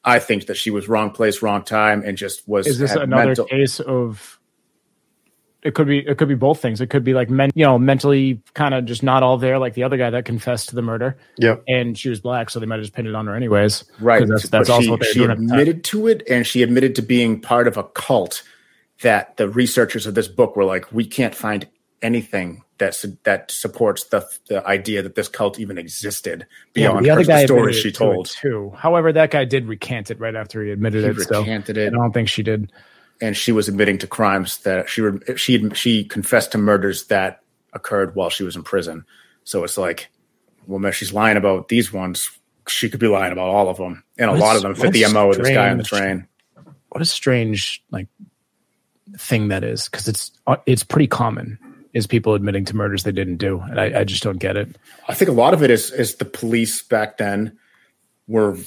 I 0.05 0.21
think 0.21 0.47
that 0.47 0.57
she 0.57 0.71
was 0.71 0.89
wrong 0.89 1.11
place, 1.11 1.43
wrong 1.43 1.65
time, 1.65 2.03
and 2.05 2.17
just 2.17 2.47
was. 2.49 2.67
is 2.67 2.79
this 2.79 2.93
another 2.93 3.27
mental- 3.27 3.47
case 3.47 3.81
of? 3.81 4.39
It 5.63 5.75
could 5.75 5.89
be. 5.89 5.99
It 5.99 6.17
could 6.17 6.29
be 6.29 6.37
both 6.37 6.63
things. 6.63 6.81
It 6.81 6.91
could 6.91 7.03
be 7.03 7.13
like 7.13 7.29
men, 7.29 7.51
you 7.57 7.65
know, 7.65 7.77
mentally 7.77 8.41
kind 8.55 8.73
of 8.73 8.85
just 8.85 9.03
not 9.03 9.25
all 9.25 9.37
there, 9.37 9.59
like 9.59 9.75
the 9.75 9.83
other 9.83 9.97
guy 9.97 10.11
that 10.11 10.25
confessed 10.25 10.69
to 10.69 10.77
the 10.77 10.83
murder, 10.83 11.17
Yeah, 11.39 11.57
and 11.67 11.99
she 11.99 12.09
was 12.09 12.21
black, 12.21 12.51
so 12.51 12.61
they 12.61 12.67
might 12.67 12.77
have 12.77 12.85
just 12.85 12.95
pinned 12.95 13.09
it 13.09 13.17
on 13.17 13.27
her 13.27 13.35
anyways. 13.35 13.83
right? 13.99 14.25
That's, 14.29 14.49
that's 14.49 14.71
also 14.71 14.83
she, 14.83 14.91
what 14.91 15.05
she 15.05 15.15
doing. 15.15 15.31
at 15.33 15.39
the 15.39 15.47
time. 15.49 15.59
admitted 15.59 15.83
to 15.85 16.07
it, 16.07 16.23
and 16.31 16.47
she 16.47 16.63
admitted 16.63 16.95
to 16.97 17.03
being 17.03 17.41
part 17.41 17.67
of 17.67 17.77
a 17.77 17.83
cult. 17.83 18.45
That 19.03 19.37
the 19.37 19.49
researchers 19.49 20.07
of 20.07 20.15
this 20.15 20.29
book 20.29 20.57
were 20.57 20.65
like, 20.65 20.91
we 20.93 21.05
can't 21.05 21.35
find 21.35 21.67
anything 22.01 22.63
that 22.79 22.95
su- 22.95 23.17
that 23.25 23.51
supports 23.51 24.05
the 24.05 24.27
the 24.49 24.67
idea 24.67 25.03
that 25.03 25.15
this 25.15 25.29
cult 25.29 25.59
even 25.59 25.79
existed 25.79 26.47
Yeah, 26.75 26.89
beyond 26.89 27.05
the 27.07 27.11
other 27.11 27.21
her, 27.23 27.27
the 27.27 27.47
stories 27.47 27.77
she 27.77 27.89
it 27.89 27.93
to 27.93 27.99
told. 27.99 28.27
too. 28.27 28.73
However, 28.77 29.13
that 29.13 29.31
guy 29.31 29.45
did 29.45 29.67
recant 29.67 30.11
it 30.11 30.21
right 30.21 30.35
after 30.35 30.63
he 30.63 30.71
admitted 30.71 31.05
He 31.05 31.11
it. 31.11 31.27
So 31.27 31.41
recanted 31.41 31.79
I 31.79 31.89
don't 31.91 32.13
think 32.13 32.29
she 32.29 32.43
did. 32.43 32.71
and 33.21 33.37
she 33.37 33.53
was 33.53 33.69
admitting 33.69 33.99
to 33.99 34.07
crimes 34.07 34.59
that 34.59 34.89
she 34.91 35.01
re- 35.01 35.37
she 35.37 35.69
she 35.71 36.05
confessed 36.05 36.53
to 36.53 36.59
murders 36.59 37.07
that 37.07 37.41
occurred 37.73 38.15
while 38.15 38.31
she 38.31 38.45
was 38.45 38.57
in 38.57 38.63
prison. 38.63 39.05
So 39.45 39.65
it's 39.65 39.79
like, 39.79 40.09
well, 40.67 40.91
she's 40.93 41.13
lying 41.13 41.37
about 41.37 41.69
these 41.69 41.93
ones. 41.93 42.31
She 42.69 42.91
could 42.91 43.01
be 43.01 43.07
lying 43.07 43.33
about 43.33 43.49
all 43.49 43.69
of 43.69 43.77
them, 43.77 44.03
and 44.19 44.29
a 44.29 44.33
What 44.33 44.41
lot 44.41 44.57
of 44.57 44.63
them 44.63 44.75
fit 44.75 44.93
the 44.93 45.07
mo 45.13 45.31
of 45.31 45.39
this 45.39 45.49
guy 45.49 45.71
on 45.71 45.79
the 45.79 45.85
train. 45.85 46.27
What 46.89 47.01
a 47.01 47.05
strange 47.05 47.83
like 47.91 48.09
thing 49.19 49.49
that 49.49 49.63
is, 49.63 49.89
because 49.89 50.09
it's 50.09 50.33
uh, 50.47 50.57
it's 50.67 50.83
pretty 50.83 51.07
common. 51.07 51.59
Is 51.97 52.07
people 52.07 52.35
admitting 52.35 52.67
to 52.67 52.77
murders 52.77 53.05
they 53.05 53.13
didn't 53.13 53.39
do, 53.39 53.59
and 53.59 53.81
I, 53.81 54.01
I 54.01 54.05
just 54.05 54.23
don't 54.23 54.37
get 54.37 54.55
it. 54.55 54.77
I 55.09 55.15
think 55.15 55.31
a 55.31 55.33
lot 55.33 55.55
of 55.55 55.63
it 55.63 55.71
is 55.71 55.91
is 55.91 56.17
the 56.17 56.27
police 56.27 56.83
back 56.83 57.17
then 57.17 57.59
were 58.29 58.59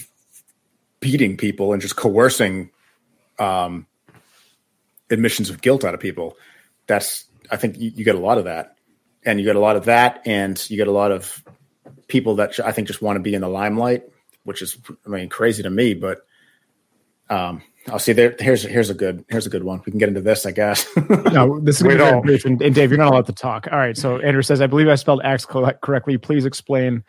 beating 1.00 1.38
people 1.38 1.72
and 1.72 1.80
just 1.80 1.96
coercing 1.96 2.72
um, 3.38 3.86
admissions 5.12 5.52
of 5.52 5.62
guilt 5.62 5.86
out 5.86 5.94
of 5.94 6.00
people. 6.00 6.38
That's 6.88 7.26
I 7.52 7.58
think 7.58 7.78
you, 7.78 7.92
you 7.96 8.04
get 8.04 8.16
a 8.16 8.20
lot 8.20 8.40
of 8.40 8.46
that, 8.46 8.78
and 9.24 9.38
you 9.40 9.46
get 9.46 9.56
a 9.56 9.60
lot 9.60 9.76
of 9.76 9.86
that, 9.86 10.24
and 10.26 10.68
you 10.68 10.78
get 10.78 10.88
a 10.88 10.92
lot 10.92 11.12
of 11.12 11.44
people 12.08 12.38
that 12.38 12.60
I 12.60 12.72
think 12.72 12.88
just 12.88 13.04
want 13.04 13.18
to 13.18 13.22
be 13.22 13.36
in 13.36 13.42
the 13.42 13.48
limelight, 13.48 14.06
which 14.44 14.64
is 14.64 14.76
I 15.06 15.10
mean 15.10 15.30
crazy 15.30 15.62
to 15.62 15.70
me. 15.70 15.94
But 15.94 16.26
um, 17.30 17.62
I'll 17.92 18.00
see. 18.00 18.14
There, 18.14 18.36
here's 18.40 18.64
here's 18.64 18.90
a 18.90 18.94
good 18.94 19.26
here's 19.30 19.46
a 19.46 19.50
good 19.50 19.64
one. 19.64 19.82
We 19.86 19.92
can 19.92 20.00
get 20.00 20.10
into 20.10 20.22
this, 20.22 20.46
I 20.46 20.52
guess. 20.52 20.88
no, 21.10 21.60
this 21.60 21.78
is 21.78 21.84
We 21.84 21.96
going 21.96 22.16
to 22.16 22.22
be 22.22 22.28
brief. 22.28 22.46
And, 22.46 22.62
and 22.62 22.74
Dave, 22.74 22.92
you're 22.92 22.98
not 22.98 23.12
allowed 23.12 23.26
to 23.28 23.34
talk. 23.34 23.68
All 23.72 23.78
right. 23.78 23.98
So 23.98 24.20
Andrew 24.20 24.42
says, 24.42 24.62
I 24.62 24.68
believe 24.68 24.88
I 24.88 24.96
spelled 24.96 25.22
axe 25.24 25.46
co- 25.46 25.72
correctly. 25.82 26.18
Please 26.18 26.46
explain 26.46 27.04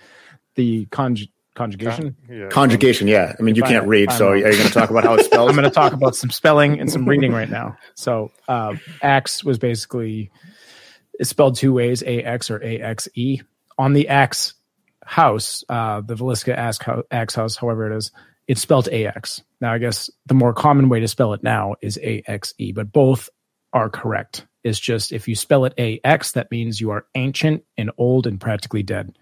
the 0.54 0.86
conj- 0.86 1.28
conjugation. 1.54 2.16
Yeah. 2.28 2.48
Conjugation, 2.48 3.08
yeah. 3.08 3.34
I 3.38 3.42
mean, 3.42 3.54
you 3.54 3.62
can't 3.62 3.86
read, 3.86 4.08
fine. 4.08 4.18
so 4.18 4.28
are 4.30 4.36
you 4.36 4.42
going 4.42 4.56
to 4.56 4.72
talk 4.72 4.90
about 4.90 5.04
how 5.04 5.14
it 5.14 5.24
spells? 5.24 5.50
I'm 5.50 5.56
going 5.56 5.68
to 5.68 5.74
talk 5.74 5.92
about 5.92 6.16
some 6.16 6.30
spelling 6.30 6.80
and 6.80 6.90
some 6.90 7.08
reading 7.08 7.32
right 7.32 7.50
now. 7.50 7.76
So, 7.94 8.30
uh, 8.48 8.76
axe 9.02 9.44
was 9.44 9.58
basically 9.58 10.30
it's 11.20 11.30
spelled 11.30 11.56
two 11.56 11.72
ways: 11.72 12.02
ax 12.02 12.50
or 12.50 12.62
axe. 12.64 13.08
On 13.78 13.92
the 13.92 14.08
axe 14.08 14.54
house, 15.04 15.64
uh, 15.68 16.00
the 16.00 16.14
Villisca 16.14 16.54
axe 16.54 16.78
axe 17.10 17.34
house, 17.34 17.56
however 17.56 17.90
it 17.90 17.96
is, 17.96 18.10
it's 18.50 18.60
spelled 18.60 18.88
ax. 18.88 19.40
Now, 19.60 19.72
I 19.72 19.78
guess 19.78 20.10
the 20.26 20.34
more 20.34 20.52
common 20.52 20.88
way 20.88 20.98
to 20.98 21.06
spell 21.06 21.34
it 21.34 21.42
now 21.44 21.76
is 21.82 21.96
axe, 22.26 22.52
but 22.74 22.90
both 22.90 23.30
are 23.72 23.88
correct. 23.88 24.44
It's 24.64 24.80
just 24.80 25.12
if 25.12 25.28
you 25.28 25.36
spell 25.36 25.64
it 25.66 26.00
ax, 26.04 26.32
that 26.32 26.50
means 26.50 26.80
you 26.80 26.90
are 26.90 27.06
ancient 27.14 27.62
and 27.78 27.92
old 27.96 28.26
and 28.26 28.40
practically 28.40 28.82
dead, 28.82 29.16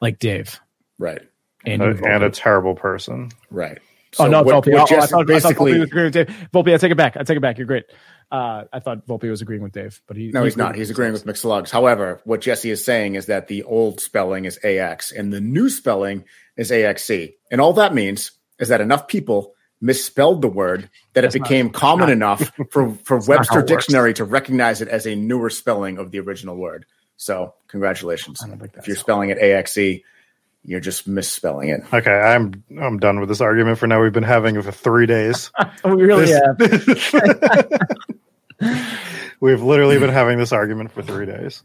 like 0.00 0.18
Dave. 0.18 0.58
right, 0.98 1.22
And, 1.64 1.82
Uh, 1.82 1.94
and 2.04 2.24
a 2.24 2.30
terrible 2.30 2.74
person. 2.74 3.30
right. 3.48 3.78
Oh 4.18 4.26
no, 4.28 4.42
what- 4.42 4.64
Volpe. 4.64 4.72
what 4.72 4.80
oh, 4.80 4.82
I 4.82 4.86
Jesse- 4.86 5.06
thought, 5.08 5.30
I 5.30 5.40
thought 5.40 5.52
Volpe 5.54 5.78
was 5.80 5.88
agreeing 5.88 6.04
with 6.06 6.12
Dave. 6.12 6.48
Volpe, 6.52 6.74
I 6.74 6.76
take 6.76 6.90
it 6.92 6.96
back. 6.96 7.16
I 7.16 7.22
take 7.24 7.36
it 7.36 7.40
back. 7.40 7.58
You're 7.58 7.66
great. 7.68 7.84
Uh, 8.32 8.64
I 8.72 8.80
thought 8.80 9.06
Volpe 9.06 9.28
was 9.30 9.40
agreeing 9.42 9.62
with 9.62 9.72
Dave, 9.72 10.00
but 10.08 10.16
he 10.16 10.30
no, 10.32 10.40
he 10.40 10.46
he's 10.46 10.56
not. 10.56 10.74
He's 10.76 10.90
agreeing 10.90 11.12
with 11.12 11.24
McSlugs. 11.26 11.70
However, 11.70 12.20
what 12.24 12.40
Jesse 12.40 12.70
is 12.70 12.84
saying 12.84 13.14
is 13.14 13.26
that 13.26 13.46
the 13.48 13.62
old 13.64 14.00
spelling 14.00 14.44
is 14.46 14.58
AX 14.64 15.12
and 15.12 15.32
the 15.32 15.40
new 15.40 15.68
spelling 15.68 16.24
is 16.56 16.70
AXC. 16.72 17.34
And 17.52 17.60
all 17.60 17.72
that 17.74 17.94
means 17.94 18.32
is 18.58 18.68
that 18.68 18.80
enough 18.80 19.08
people 19.08 19.54
misspelled 19.80 20.40
the 20.42 20.48
word 20.48 20.88
that 21.12 21.22
That's 21.22 21.34
it 21.34 21.40
not- 21.40 21.48
became 21.48 21.70
common 21.70 22.06
not- 22.06 22.12
enough 22.12 22.52
for, 22.70 22.94
for 23.04 23.18
Webster 23.18 23.58
it 23.58 23.62
works. 23.62 23.68
Dictionary 23.68 24.14
to 24.14 24.24
recognize 24.24 24.80
it 24.80 24.88
as 24.88 25.06
a 25.06 25.14
newer 25.14 25.50
spelling 25.50 25.98
of 25.98 26.10
the 26.10 26.20
original 26.20 26.56
word. 26.56 26.86
So, 27.16 27.54
congratulations. 27.68 28.40
I 28.42 28.48
don't 28.48 28.58
think 28.58 28.72
If 28.76 28.88
you're 28.88 28.96
spelling 28.96 29.30
it 29.30 29.38
AXE, 29.38 30.00
you're 30.64 30.80
just 30.80 31.06
misspelling 31.06 31.68
it. 31.68 31.82
Okay, 31.92 32.10
I'm 32.10 32.64
I'm 32.80 32.98
done 32.98 33.20
with 33.20 33.28
this 33.28 33.40
argument 33.42 33.78
for 33.78 33.86
now. 33.86 34.02
We've 34.02 34.12
been 34.12 34.22
having 34.22 34.56
it 34.56 34.64
for 34.64 34.72
three 34.72 35.06
days. 35.06 35.50
We 35.84 36.02
really 36.04 36.32
have. 36.32 36.58
We've 39.40 39.62
literally 39.62 39.98
been 39.98 40.10
having 40.10 40.38
this 40.38 40.52
argument 40.52 40.92
for 40.92 41.02
three 41.02 41.26
days. 41.26 41.62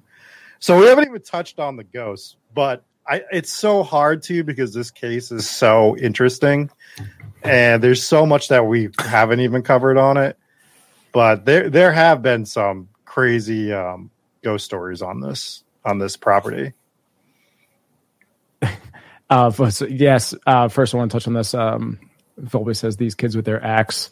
So 0.59 0.77
we 0.77 0.87
haven't 0.87 1.05
even 1.07 1.21
touched 1.21 1.59
on 1.59 1.77
the 1.77 1.85
ghosts, 1.85 2.35
but 2.53 2.83
I, 3.10 3.24
it's 3.32 3.51
so 3.51 3.82
hard 3.82 4.22
to 4.24 4.43
because 4.43 4.74
this 4.74 4.91
case 4.91 5.32
is 5.32 5.49
so 5.49 5.97
interesting, 5.97 6.70
and 7.43 7.82
there's 7.82 8.03
so 8.03 8.26
much 8.26 8.49
that 8.49 8.68
we 8.68 8.89
haven't 8.99 9.39
even 9.39 9.64
covered 9.64 9.97
on 9.97 10.18
it. 10.18 10.38
But 11.12 11.45
there 11.45 11.70
there 11.70 11.91
have 11.91 12.22
been 12.22 12.45
some 12.45 12.89
crazy 13.05 13.74
um, 13.74 14.12
ghost 14.43 14.66
stories 14.66 15.01
on 15.01 15.22
this 15.22 15.64
on 15.84 15.97
this 15.97 16.18
property. 16.18 16.74
Uh, 19.32 19.51
so, 19.70 19.86
yes. 19.86 20.34
Uh, 20.47 20.68
first, 20.70 20.91
I 20.91 20.97
want 20.97 21.12
to 21.12 21.16
touch 21.16 21.28
on 21.28 21.36
this. 21.36 21.53
Um, 21.53 21.99
Volpe 22.41 22.76
says 22.76 22.97
these 22.97 23.14
kids 23.14 23.36
with 23.36 23.45
their 23.45 23.64
axe. 23.64 24.10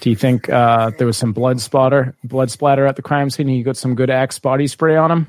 Do 0.00 0.10
you 0.10 0.16
think 0.16 0.48
uh, 0.48 0.90
there 0.98 1.06
was 1.06 1.16
some 1.16 1.32
blood 1.32 1.60
splatter, 1.60 2.16
blood 2.24 2.50
splatter 2.50 2.84
at 2.84 2.96
the 2.96 3.02
crime 3.02 3.30
scene? 3.30 3.48
You 3.48 3.62
got 3.62 3.76
some 3.76 3.94
good 3.94 4.10
axe 4.10 4.40
body 4.40 4.66
spray 4.66 4.96
on 4.96 5.12
him. 5.12 5.26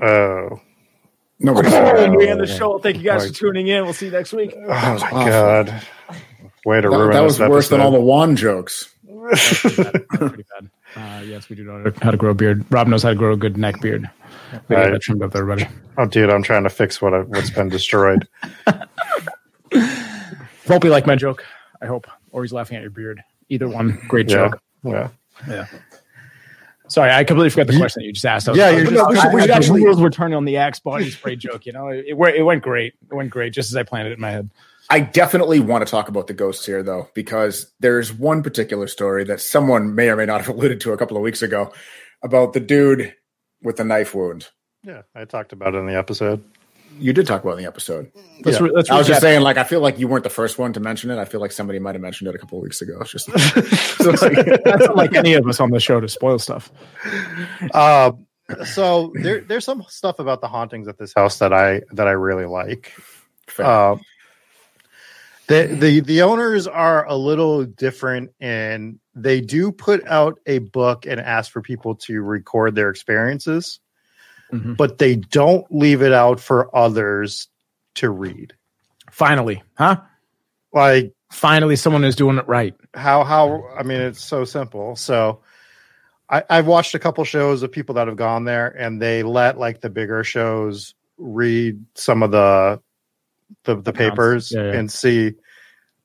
Oh, 0.00 0.60
Nobody 1.40 1.68
And 1.74 2.16
we 2.16 2.26
end 2.28 2.40
the 2.40 2.46
show. 2.46 2.78
Thank 2.78 2.96
you 2.96 3.04
guys 3.04 3.22
Right. 3.22 3.28
for 3.32 3.38
tuning 3.38 3.68
in. 3.68 3.84
We'll 3.84 3.92
see 3.94 4.06
you 4.06 4.12
next 4.12 4.32
week. 4.32 4.54
oh 4.56 4.66
my 4.66 4.74
awful. 4.74 5.24
god! 5.26 5.82
Way 6.64 6.80
to 6.80 6.88
that, 6.90 6.96
ruin 6.96 7.12
that 7.12 7.20
was 7.20 7.38
this 7.38 7.48
worse 7.48 7.68
than 7.68 7.80
all 7.80 7.92
the 7.92 8.00
wand 8.00 8.36
jokes. 8.38 8.92
Pretty 9.06 9.82
bad. 10.12 10.70
Uh, 10.96 11.22
yes, 11.24 11.48
we 11.48 11.54
do 11.56 11.64
know 11.64 11.92
how 12.02 12.10
to 12.10 12.16
grow 12.16 12.30
a 12.30 12.34
beard. 12.34 12.64
Rob 12.70 12.88
knows 12.88 13.02
how 13.02 13.10
to 13.10 13.14
grow 13.14 13.32
a 13.32 13.36
good 13.36 13.56
neck 13.56 13.80
beard. 13.80 14.10
We 14.68 14.76
got 14.76 14.90
that 14.90 15.02
trimmed 15.02 15.22
up, 15.22 15.34
everybody. 15.36 15.68
Oh, 15.98 16.06
dude, 16.06 16.30
I'm 16.30 16.42
trying 16.42 16.62
to 16.64 16.70
fix 16.70 17.00
what 17.02 17.12
I, 17.14 17.20
what's 17.20 17.50
been 17.50 17.68
destroyed. 17.68 18.26
Volpe 19.70 20.90
like 20.90 21.06
my 21.06 21.14
joke. 21.16 21.44
I 21.82 21.86
hope, 21.86 22.06
or 22.30 22.42
he's 22.42 22.52
laughing 22.52 22.76
at 22.76 22.82
your 22.82 22.90
beard. 22.90 23.22
Either 23.48 23.68
one, 23.68 23.98
great 24.08 24.28
Yeah, 24.28 24.48
joke. 24.48 24.60
Yeah, 24.84 25.08
yeah. 25.46 25.66
Sorry, 26.88 27.10
I 27.10 27.22
completely 27.24 27.50
forgot 27.50 27.66
the 27.68 27.76
question 27.78 28.00
that 28.02 28.06
you 28.06 28.12
just 28.12 28.24
asked. 28.26 28.48
I 28.48 28.54
Yeah, 28.54 28.66
I 28.66 28.70
you're 28.70 28.80
was- 28.84 28.90
just- 28.92 29.08
we 29.10 29.20
should, 29.20 29.32
we 29.34 29.40
should 29.42 29.50
actually 29.50 29.56
actually- 29.66 29.84
rules 29.84 30.00
were 30.00 30.10
turning 30.10 30.36
on 30.36 30.44
the 30.44 30.56
axe 30.56 30.80
body 30.80 31.10
spray 31.10 31.36
joke. 31.36 31.66
You 31.66 31.72
know, 31.72 31.88
it, 31.88 32.16
went- 32.16 32.36
it 32.36 32.42
went 32.42 32.62
great. 32.62 32.94
It 33.10 33.14
went 33.14 33.30
great, 33.30 33.52
just 33.52 33.70
as 33.70 33.76
I 33.76 33.82
planned 33.82 34.08
it 34.08 34.12
in 34.12 34.20
my 34.20 34.30
head. 34.30 34.50
I 34.90 35.00
definitely 35.00 35.60
want 35.60 35.86
to 35.86 35.90
talk 35.90 36.08
about 36.08 36.28
the 36.28 36.34
ghosts 36.34 36.64
here, 36.64 36.82
though, 36.82 37.10
because 37.14 37.72
there's 37.78 38.10
one 38.12 38.42
particular 38.42 38.86
story 38.86 39.22
that 39.24 39.40
someone 39.42 39.94
may 39.94 40.08
or 40.08 40.16
may 40.16 40.24
not 40.24 40.40
have 40.40 40.48
alluded 40.56 40.80
to 40.80 40.92
a 40.92 40.96
couple 40.96 41.16
of 41.16 41.22
weeks 41.22 41.42
ago 41.42 41.72
about 42.22 42.54
the 42.54 42.60
dude 42.60 43.14
with 43.62 43.76
the 43.76 43.84
knife 43.84 44.14
wound. 44.14 44.48
Yeah, 44.82 45.02
I 45.14 45.24
talked 45.26 45.52
about 45.52 45.74
it 45.74 45.78
in 45.78 45.86
the 45.86 45.96
episode. 45.96 46.42
You 46.98 47.12
did 47.12 47.26
talk 47.26 47.42
about 47.42 47.52
in 47.52 47.58
the 47.58 47.66
episode. 47.66 48.10
Let's, 48.44 48.58
Yeah. 48.58 48.66
re- 48.66 48.70
let's 48.74 48.90
I 48.90 48.98
was 48.98 49.06
just 49.06 49.20
saying, 49.20 49.42
like, 49.42 49.56
I 49.56 49.64
feel 49.64 49.80
like 49.80 49.98
you 49.98 50.08
weren't 50.08 50.24
the 50.24 50.30
first 50.30 50.58
one 50.58 50.72
to 50.72 50.80
mention 50.80 51.10
it. 51.10 51.18
I 51.18 51.24
feel 51.24 51.40
like 51.40 51.52
somebody 51.52 51.78
might 51.78 51.94
have 51.94 52.02
mentioned 52.02 52.28
it 52.28 52.34
a 52.34 52.38
couple 52.38 52.58
of 52.58 52.62
weeks 52.64 52.82
ago. 52.82 52.98
It's 53.00 53.12
just 53.12 53.26
so, 54.02 54.10
like, 54.10 54.62
That's 54.64 54.86
not 54.86 54.96
like 54.96 55.14
any 55.14 55.34
of 55.34 55.46
us 55.46 55.60
on 55.60 55.70
the 55.70 55.80
show 55.80 56.00
to 56.00 56.08
spoil 56.08 56.38
stuff. 56.38 56.70
Uh, 57.72 58.12
so 58.64 59.12
there, 59.14 59.40
there's 59.40 59.64
some 59.64 59.84
stuff 59.88 60.18
about 60.18 60.40
the 60.40 60.48
hauntings 60.48 60.88
at 60.88 60.98
this 60.98 61.12
house 61.14 61.38
that 61.38 61.52
I 61.52 61.82
that 61.92 62.08
I 62.08 62.12
really 62.12 62.46
like. 62.46 62.92
Uh, 63.58 63.96
the 65.48 65.66
the 65.66 66.00
the 66.00 66.22
owners 66.22 66.66
are 66.66 67.06
a 67.06 67.14
little 67.16 67.64
different, 67.64 68.30
and 68.40 68.98
they 69.14 69.40
do 69.40 69.72
put 69.72 70.06
out 70.06 70.38
a 70.46 70.58
book 70.58 71.06
and 71.06 71.20
ask 71.20 71.50
for 71.50 71.60
people 71.62 71.94
to 71.96 72.20
record 72.22 72.74
their 72.74 72.90
experiences, 72.90 73.80
Mhm. 74.52 74.76
but 74.76 74.98
they 74.98 75.16
don't 75.16 75.66
leave 75.70 76.02
it 76.02 76.12
out 76.12 76.40
for 76.40 76.74
others 76.76 77.48
to 77.96 78.08
read. 78.10 78.54
Finally, 79.10 79.62
huh? 79.76 80.00
Like 80.72 81.12
Finally, 81.30 81.76
someone 81.76 82.04
is 82.04 82.16
doing 82.16 82.38
it 82.38 82.48
right. 82.48 82.74
how 82.94 83.22
how 83.24 83.62
I 83.78 83.82
mean 83.82 84.00
it's 84.00 84.24
so 84.24 84.44
simple. 84.44 84.96
So 84.96 85.40
I, 86.30 86.42
I've 86.48 86.66
watched 86.66 86.94
a 86.94 86.98
couple 86.98 87.24
shows 87.24 87.62
of 87.62 87.70
people 87.72 87.96
that 87.96 88.06
have 88.08 88.16
gone 88.16 88.44
there 88.44 88.68
and 88.68 89.00
they 89.00 89.22
let 89.22 89.58
like 89.58 89.80
the 89.82 89.90
bigger 89.90 90.24
shows 90.24 90.94
read 91.18 91.84
some 91.94 92.22
of 92.22 92.30
the 92.30 92.80
the, 93.64 93.76
the 93.76 93.92
papers 93.92 94.52
Yeah, 94.52 94.64
yeah. 94.72 94.78
and 94.78 94.90
see 94.92 95.34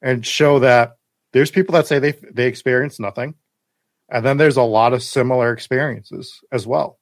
and 0.02 0.26
show 0.26 0.60
that 0.60 0.98
there's 1.32 1.52
people 1.52 1.74
that 1.74 1.88
say 1.88 2.00
they 2.00 2.12
they 2.32 2.48
experience 2.48 3.00
nothing. 3.00 3.36
And 4.10 4.26
then 4.26 4.38
there's 4.38 4.58
a 4.58 4.62
lot 4.64 4.91
of 4.94 5.02
similar 5.02 5.54
experiences 5.54 6.41
as 6.52 6.68
well. 6.68 7.00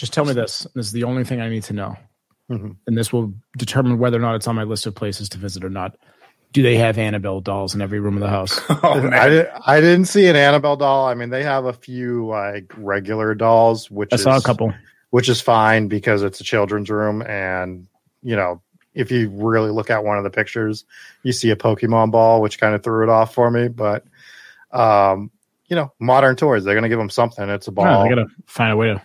Just 0.00 0.12
tell 0.14 0.24
me 0.24 0.32
this. 0.32 0.66
This 0.74 0.86
is 0.86 0.92
the 0.92 1.04
only 1.04 1.24
thing 1.24 1.40
I 1.40 1.48
need 1.48 1.62
to 1.64 1.72
know. 1.74 1.96
Mhm. 2.50 2.76
And 2.86 2.96
this 2.96 3.12
will 3.12 3.32
determine 3.58 3.98
whether 3.98 4.16
or 4.16 4.20
not 4.20 4.34
it's 4.34 4.48
on 4.48 4.56
my 4.56 4.62
list 4.64 4.86
of 4.86 4.94
places 4.94 5.28
to 5.30 5.38
visit 5.38 5.62
or 5.64 5.70
not. 5.70 5.96
Do 6.52 6.62
they 6.62 6.76
have 6.78 6.98
Annabelle 6.98 7.40
dolls 7.40 7.74
in 7.76 7.82
every 7.82 8.00
room 8.00 8.14
of 8.14 8.20
the 8.20 8.28
house? 8.28 8.60
oh, 8.82 9.00
man. 9.02 9.12
I, 9.14 9.28
di- 9.28 9.50
I 9.66 9.80
didn't 9.80 10.06
see 10.06 10.26
an 10.26 10.34
Annabelle 10.36 10.76
doll. 10.76 11.06
I 11.06 11.14
mean, 11.14 11.28
they 11.30 11.44
have 11.44 11.66
a 11.66 11.72
few 11.72 12.26
like 12.26 12.72
regular 12.76 13.34
dolls, 13.34 13.90
which 13.90 14.12
I 14.12 14.16
is 14.16 14.22
saw 14.22 14.36
a 14.38 14.42
couple. 14.42 14.72
which 15.10 15.28
is 15.28 15.40
fine 15.40 15.86
because 15.88 16.22
it's 16.22 16.40
a 16.40 16.44
children's 16.44 16.88
room 16.90 17.20
and 17.22 17.86
you 18.22 18.34
know 18.36 18.60
if 18.94 19.10
you 19.12 19.28
really 19.30 19.70
look 19.70 19.90
at 19.90 20.02
one 20.04 20.18
of 20.18 20.24
the 20.24 20.30
pictures 20.30 20.84
you 21.22 21.32
see 21.32 21.50
a 21.50 21.56
pokemon 21.56 22.10
ball 22.10 22.40
which 22.42 22.58
kind 22.60 22.74
of 22.74 22.82
threw 22.82 23.02
it 23.04 23.08
off 23.08 23.32
for 23.32 23.50
me 23.50 23.66
but 23.68 24.04
um 24.72 25.30
you 25.68 25.76
know 25.76 25.92
modern 26.00 26.36
toys 26.36 26.64
they're 26.64 26.74
going 26.74 26.82
to 26.82 26.88
give 26.88 26.98
them 26.98 27.10
something 27.10 27.48
it's 27.48 27.66
a 27.68 27.70
Yeah, 27.70 27.74
ball 27.74 28.04
I 28.04 28.08
gotta 28.08 28.26
find 28.46 28.72
a 28.72 28.76
way 28.76 28.88
to 28.88 29.02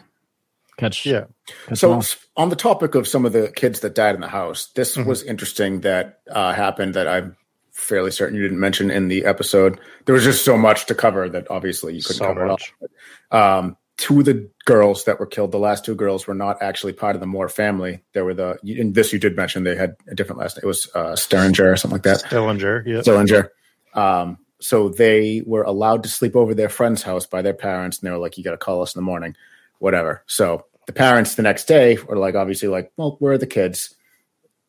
catch. 0.78 1.06
yeah 1.06 1.26
catch 1.68 1.78
So, 1.80 2.02
on 2.38 2.50
the 2.50 2.56
topic 2.56 2.96
of 2.96 3.08
some 3.08 3.26
of 3.26 3.34
the 3.34 3.52
kids 3.52 3.80
that 3.82 3.96
died 3.96 4.16
in 4.16 4.22
the 4.22 4.28
house, 4.28 4.68
this 4.76 4.96
Mhm. 4.98 5.06
was 5.06 5.24
interesting 5.24 5.82
that 5.82 6.20
uh, 6.30 6.54
happened 6.54 6.94
that 6.96 7.08
I'm 7.08 7.36
fairly 7.72 8.12
certain 8.12 8.36
you 8.38 8.42
didn't 8.44 8.60
mention 8.60 8.90
in 8.90 9.08
the 9.10 9.26
episode. 9.26 9.80
There 10.06 10.16
was 10.16 10.24
just 10.24 10.46
so 10.46 10.58
much 10.58 10.86
to 10.88 10.96
cover 10.96 11.28
that 11.30 11.50
obviously 11.52 11.94
you 11.96 12.02
couldn't 12.02 12.18
so 12.18 12.26
cover 12.26 12.46
much 12.48 12.74
it 12.82 12.92
all. 13.32 13.60
Um, 13.60 13.78
two 13.98 14.20
of 14.20 14.26
the 14.26 14.50
girls 14.66 15.06
that 15.06 15.20
were 15.20 15.26
killed, 15.26 15.52
the 15.52 15.60
last 15.60 15.86
two 15.86 15.96
girls 15.96 16.28
were 16.28 16.34
not 16.34 16.62
actually 16.62 16.94
part 16.94 17.16
of 17.16 17.20
the 17.22 17.28
Moore 17.28 17.48
family. 17.50 18.02
They 18.14 18.22
were 18.22 18.34
the, 18.34 18.58
in 18.64 18.94
this 18.94 19.12
you 19.14 19.20
did 19.20 19.36
mention 19.36 19.64
they 19.64 19.76
had 19.76 19.96
a 20.10 20.16
different 20.16 20.40
last 20.40 20.58
name. 20.58 20.64
It 20.64 20.68
was 20.68 20.90
uh, 20.96 21.16
or 21.16 21.76
something 21.78 21.92
like 21.92 22.04
that. 22.04 22.24
Dillinger, 22.30 22.86
yeah 22.86 23.00
Dillinger. 23.00 23.50
Um, 23.94 24.38
so 24.60 24.90
they 24.90 25.44
were 25.46 25.64
allowed 25.64 26.04
to 26.04 26.10
sleep 26.10 26.36
over 26.36 26.54
their 26.54 26.70
friend's 26.70 27.04
house 27.04 27.26
by 27.26 27.42
their 27.42 27.54
parents, 27.54 28.00
and 28.00 28.08
they 28.08 28.12
were 28.12 28.18
like, 28.18 28.38
"You 28.38 28.44
got 28.44 28.52
to 28.52 28.58
call 28.58 28.82
us 28.82 28.96
in 28.96 29.00
the 29.00 29.06
morning, 29.06 29.36
whatever." 29.80 30.24
So 30.28 30.66
the 30.88 30.94
parents 30.94 31.36
the 31.36 31.44
next 31.44 31.66
day 31.68 31.98
were 31.98 32.18
like, 32.18 32.36
obviously, 32.36 32.68
like, 32.68 32.92
"Well, 32.98 33.18
where 33.20 33.34
are 33.34 33.38
the 33.38 33.48
kids?" 33.48 33.96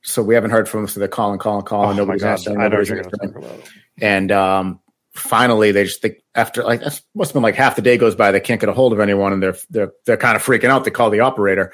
So 0.02 0.22
we 0.22 0.34
haven't 0.34 0.50
heard 0.50 0.68
from 0.68 0.82
them. 0.82 0.88
So 0.88 1.00
they're 1.00 1.08
calling, 1.08 1.38
calling, 1.38 1.64
calling. 1.64 1.90
oh 1.90 1.92
my 1.92 1.96
nobody's 1.98 2.22
god 2.22 2.30
answering. 2.32 2.58
nobody's 2.58 2.88
you're 2.88 3.02
going 3.02 3.10
to 3.10 3.18
answering. 3.22 3.42
talk 3.42 3.42
about 3.44 3.58
it 3.58 3.70
And 4.00 4.30
um, 4.32 4.80
finally, 5.14 5.72
they 5.72 5.84
just 5.84 6.00
think 6.00 6.22
after 6.34 6.62
like 6.62 6.80
that 6.80 7.00
must 7.14 7.30
have 7.30 7.34
been 7.34 7.42
like 7.42 7.56
half 7.56 7.76
the 7.76 7.82
day 7.82 7.96
goes 7.96 8.14
by. 8.14 8.30
They 8.30 8.40
can't 8.40 8.60
get 8.60 8.68
a 8.68 8.72
hold 8.72 8.92
of 8.92 9.00
anyone, 9.00 9.32
and 9.32 9.42
they're 9.42 9.56
they're 9.70 9.92
they're 10.04 10.16
kind 10.16 10.36
of 10.36 10.42
freaking 10.42 10.68
out. 10.70 10.84
They 10.84 10.90
call 10.90 11.10
the 11.10 11.20
operator, 11.20 11.72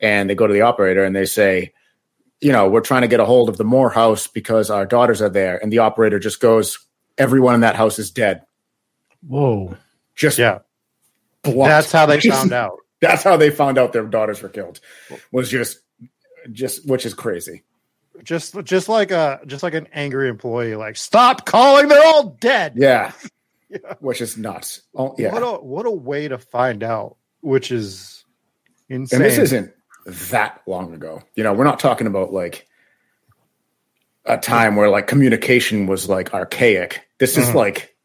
and 0.00 0.30
they 0.30 0.34
go 0.34 0.46
to 0.46 0.54
the 0.54 0.62
operator, 0.62 1.04
and 1.04 1.14
they 1.14 1.26
say, 1.26 1.72
you 2.40 2.52
know, 2.52 2.68
we're 2.68 2.80
trying 2.80 3.02
to 3.02 3.08
get 3.08 3.20
a 3.20 3.24
hold 3.24 3.48
of 3.48 3.56
the 3.56 3.64
Moore 3.64 3.90
house 3.90 4.26
because 4.26 4.70
our 4.70 4.86
daughters 4.86 5.22
are 5.22 5.28
there. 5.28 5.56
And 5.62 5.72
the 5.72 5.78
operator 5.78 6.18
just 6.18 6.40
goes, 6.40 6.78
everyone 7.18 7.54
in 7.54 7.60
that 7.60 7.76
house 7.76 7.98
is 7.98 8.10
dead. 8.10 8.42
Whoa. 9.26 9.76
Just 10.14 10.38
Yeah, 10.38 10.58
blunt. 11.44 11.68
that's 11.68 11.92
how 11.92 12.06
they 12.06 12.20
found 12.20 12.52
out. 12.64 12.78
That's 13.00 13.22
how 13.22 13.36
they 13.36 13.50
found 13.50 13.78
out 13.78 13.92
their 13.92 14.06
daughters 14.06 14.40
were 14.42 14.48
killed. 14.48 14.80
Was 15.30 15.50
just, 15.50 15.78
just 16.50 16.88
which 16.88 17.04
is 17.06 17.12
crazy. 17.14 17.62
Just 18.22 18.54
just 18.64 18.88
like 18.88 19.10
a 19.10 19.40
just 19.46 19.62
like 19.62 19.74
an 19.74 19.88
angry 19.92 20.28
employee, 20.28 20.76
like 20.76 20.96
stop 20.96 21.44
calling, 21.44 21.88
they're 21.88 22.04
all 22.04 22.30
dead. 22.40 22.74
Yeah, 22.76 23.12
which 23.98 24.20
is 24.20 24.36
nuts. 24.38 24.82
Oh, 24.94 25.14
yeah, 25.18 25.32
What 25.32 25.42
a 25.42 25.52
what 25.62 25.84
a 25.86 25.90
way 25.90 26.28
to 26.28 26.38
find 26.38 26.82
out, 26.82 27.16
which 27.40 27.70
is 27.72 28.24
insane. 28.88 29.20
and 29.20 29.28
this 29.28 29.38
isn't 29.38 29.72
that 30.30 30.62
long 30.66 30.94
ago. 30.94 31.22
You 31.34 31.42
know, 31.44 31.52
we're 31.52 31.64
not 31.64 31.80
talking 31.80 32.06
about 32.06 32.32
like 32.32 32.66
a 34.24 34.38
time 34.38 34.76
where 34.76 34.88
like 34.88 35.06
communication 35.06 35.86
was 35.86 36.08
like 36.08 36.32
archaic. 36.32 37.02
This 37.18 37.36
is 37.36 37.48
Mhm. 37.48 37.54
like, 37.54 37.96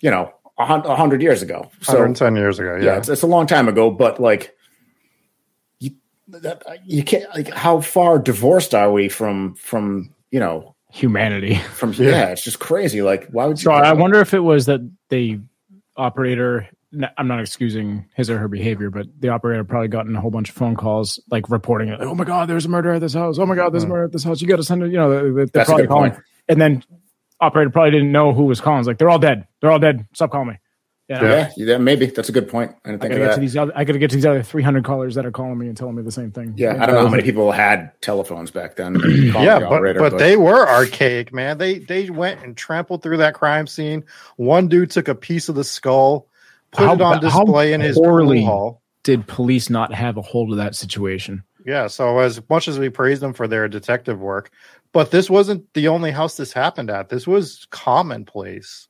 you 0.00 0.10
know, 0.10 0.32
a 0.58 0.96
hundred 0.96 1.22
years 1.22 1.42
ago. 1.42 1.70
So 1.82 1.92
110 1.92 2.36
years 2.36 2.58
ago. 2.58 2.76
yeah, 2.76 2.84
Yeah, 2.84 2.96
it's, 2.98 3.08
it's 3.08 3.22
a 3.22 3.26
long 3.26 3.46
time 3.46 3.68
ago, 3.68 3.90
but 3.90 4.18
like 4.20 4.54
you 5.78 5.92
that, 6.28 6.62
you 6.84 7.02
can't 7.02 7.28
like 7.34 7.48
how 7.52 7.80
far 7.80 8.18
divorced 8.18 8.74
are 8.74 8.90
we 8.92 9.08
from 9.08 9.54
from 9.56 10.14
you 10.30 10.40
know 10.40 10.74
Humanity. 10.92 11.56
from 11.74 11.92
Yeah. 11.92 12.08
yeah, 12.10 12.26
it's 12.28 12.42
just 12.42 12.58
crazy. 12.58 13.02
Like 13.02 13.28
why 13.30 13.46
would 13.46 13.58
you 13.58 13.64
So 13.64 13.72
I 13.72 13.92
wonder 13.92 14.20
if 14.20 14.32
it 14.34 14.40
was 14.40 14.66
that 14.66 14.80
the 15.10 15.40
operator. 15.96 16.68
I'm 17.18 17.28
not 17.28 17.40
excusing 17.40 18.06
his 18.14 18.30
or 18.30 18.38
her 18.38 18.48
behavior, 18.48 18.88
but 18.90 19.06
the 19.18 19.28
operator 19.28 19.64
probably 19.64 19.88
gotten 19.88 20.16
a 20.16 20.20
whole 20.20 20.30
bunch 20.30 20.48
of 20.48 20.54
phone 20.54 20.76
calls, 20.76 21.20
like 21.30 21.50
reporting 21.50 21.88
it. 21.88 21.98
Like, 21.98 22.08
oh 22.08 22.14
my 22.14 22.24
god, 22.24 22.48
there's 22.48 22.64
a 22.64 22.70
murder 22.70 22.92
at 22.92 23.00
this 23.02 23.12
house. 23.12 23.38
Oh 23.38 23.44
my 23.44 23.54
god, 23.56 23.74
there's 23.74 23.82
a 23.84 23.88
murder 23.88 24.04
at 24.04 24.12
this 24.12 24.24
house. 24.24 24.40
You 24.40 24.46
got 24.48 24.56
to 24.56 24.62
send 24.64 24.82
it. 24.82 24.92
You 24.92 24.96
know, 24.96 25.10
they- 25.10 25.44
they're 25.44 25.46
Mm-hmm. 25.46 25.58
A 25.58 25.64
probably 25.64 25.82
good 25.82 25.88
calling. 25.90 26.10
point. 26.12 26.22
And 26.48 26.60
then 26.60 26.84
operator 27.40 27.70
probably 27.70 27.92
didn't 27.92 28.12
know 28.12 28.32
who 28.32 28.44
was 28.44 28.60
calling. 28.60 28.80
It's 28.80 28.88
like 28.88 28.98
they're 28.98 29.10
all 29.10 29.18
dead. 29.18 29.46
They're 29.60 29.70
all 29.70 29.78
dead. 29.78 30.06
Stop 30.14 30.30
calling 30.30 30.48
me. 30.48 30.54
You 31.08 31.14
know? 31.14 31.22
yeah, 31.22 31.50
yeah, 31.56 31.78
maybe 31.78 32.06
that's 32.06 32.28
a 32.28 32.32
good 32.32 32.48
point. 32.48 32.72
I 32.84 32.90
didn't 32.90 33.00
I 33.00 33.06
think 33.06 33.12
gotta 33.12 33.22
of 33.22 33.28
get 33.28 33.34
to 33.36 33.40
these 33.40 33.56
other. 33.56 33.72
I 33.76 33.84
gotta 33.84 34.00
get 34.00 34.10
to 34.10 34.16
these 34.16 34.26
other 34.26 34.42
300 34.42 34.84
callers 34.84 35.14
that 35.14 35.24
are 35.24 35.30
calling 35.30 35.56
me 35.56 35.68
and 35.68 35.76
telling 35.76 35.94
me 35.94 36.02
the 36.02 36.10
same 36.10 36.32
thing. 36.32 36.54
Yeah, 36.56 36.82
I 36.82 36.86
don't 36.86 36.96
know 36.96 37.02
how 37.02 37.08
many 37.08 37.22
people 37.22 37.52
had 37.52 37.92
telephones 38.00 38.50
back 38.50 38.74
then. 38.74 38.94
yeah, 39.06 39.60
the 39.60 39.66
but, 39.66 39.72
operator, 39.72 40.00
but 40.00 40.18
they 40.18 40.36
were 40.36 40.68
archaic, 40.68 41.32
man. 41.32 41.58
They 41.58 41.78
they 41.78 42.10
went 42.10 42.42
and 42.42 42.56
trampled 42.56 43.04
through 43.04 43.18
that 43.18 43.34
crime 43.34 43.68
scene. 43.68 44.04
One 44.34 44.66
dude 44.66 44.90
took 44.90 45.06
a 45.06 45.14
piece 45.14 45.48
of 45.48 45.54
the 45.54 45.62
skull, 45.62 46.26
put 46.72 46.86
How 46.86 46.94
it 46.94 47.00
on 47.00 47.20
ba- 47.20 47.30
how 47.30 47.44
display 47.44 47.72
in 47.72 47.80
his 47.80 47.96
poorly- 47.96 48.42
hall. 48.42 48.82
Did 49.04 49.28
police 49.28 49.70
not 49.70 49.94
have 49.94 50.16
a 50.16 50.22
hold 50.22 50.50
of 50.50 50.56
that 50.56 50.74
situation? 50.74 51.44
Yeah, 51.64 51.86
so 51.86 52.18
as 52.18 52.40
much 52.50 52.66
as 52.66 52.80
we 52.80 52.88
praise 52.88 53.20
them 53.20 53.32
for 53.32 53.46
their 53.46 53.68
detective 53.68 54.18
work, 54.18 54.50
but 54.96 55.10
this 55.10 55.28
wasn't 55.28 55.70
the 55.74 55.88
only 55.88 56.10
house 56.10 56.38
this 56.38 56.54
happened 56.54 56.88
at. 56.88 57.10
This 57.10 57.26
was 57.26 57.66
commonplace 57.68 58.88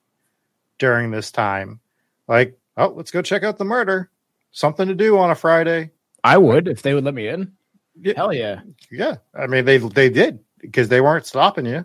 during 0.79 1.11
this 1.11 1.33
time. 1.33 1.81
Like, 2.29 2.57
oh, 2.77 2.91
let's 2.95 3.11
go 3.11 3.23
check 3.23 3.43
out 3.43 3.59
the 3.59 3.65
murder. 3.65 4.09
Something 4.53 4.87
to 4.87 4.95
do 4.95 5.19
on 5.19 5.33
a 5.33 5.35
Friday. 5.35 5.91
I 6.23 6.39
would 6.39 6.69
if 6.69 6.83
they 6.83 6.95
would 6.95 7.03
let 7.03 7.15
me 7.15 7.27
in. 7.27 7.55
Yeah. 8.01 8.13
Hell 8.15 8.33
yeah. 8.33 8.61
Yeah, 8.89 9.17
I 9.35 9.49
mean 9.49 9.65
they 9.65 9.79
they 9.79 10.09
did 10.09 10.39
because 10.61 10.89
they 10.89 11.01
weren't 11.01 11.27
stopping 11.27 11.67
you. 11.67 11.85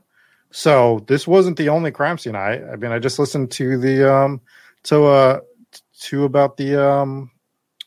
So 0.51 1.03
this 1.07 1.25
wasn't 1.25 1.57
the 1.57 1.69
only 1.69 1.89
crime 1.89 2.19
scene. 2.19 2.35
I 2.35 2.63
I 2.73 2.75
mean 2.75 2.91
I 2.91 2.99
just 2.99 3.17
listened 3.17 3.49
to 3.53 3.79
the 3.79 4.13
um 4.13 4.39
to 4.83 5.03
uh 5.03 5.39
to 6.01 6.25
about 6.25 6.57
the 6.57 6.79
um 6.79 7.31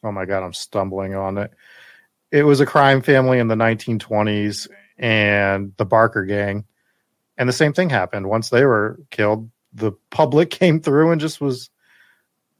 oh 0.02 0.10
my 0.10 0.24
god 0.24 0.42
I'm 0.42 0.52
stumbling 0.52 1.14
on 1.14 1.38
it. 1.38 1.52
It 2.32 2.42
was 2.42 2.58
a 2.58 2.66
crime 2.66 3.02
family 3.02 3.38
in 3.38 3.46
the 3.46 3.54
1920s 3.54 4.66
and 4.98 5.72
the 5.76 5.84
Barker 5.84 6.24
gang, 6.24 6.64
and 7.36 7.48
the 7.48 7.52
same 7.52 7.72
thing 7.72 7.90
happened 7.90 8.28
once 8.28 8.50
they 8.50 8.64
were 8.64 9.00
killed. 9.10 9.50
The 9.72 9.92
public 10.10 10.50
came 10.60 10.80
through 10.80 11.10
and 11.10 11.20
just 11.20 11.40
was 11.40 11.70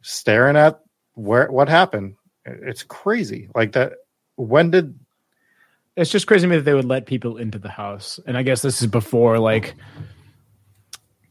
staring 0.03 0.57
at 0.57 0.81
where 1.15 1.51
what 1.51 1.69
happened. 1.69 2.17
It's 2.45 2.83
crazy. 2.83 3.49
Like 3.55 3.73
that. 3.73 3.95
When 4.37 4.71
did 4.71 4.99
It's 5.97 6.11
just 6.11 6.27
crazy 6.27 6.43
to 6.43 6.51
me 6.51 6.57
that 6.57 6.63
they 6.63 6.75
would 6.75 6.85
let 6.85 7.07
people 7.07 7.37
into 7.37 7.59
the 7.59 7.69
house. 7.69 8.19
And 8.27 8.37
I 8.37 8.43
guess 8.43 8.63
this 8.63 8.83
is 8.83 8.89
before 8.89 9.39
like 9.39 9.75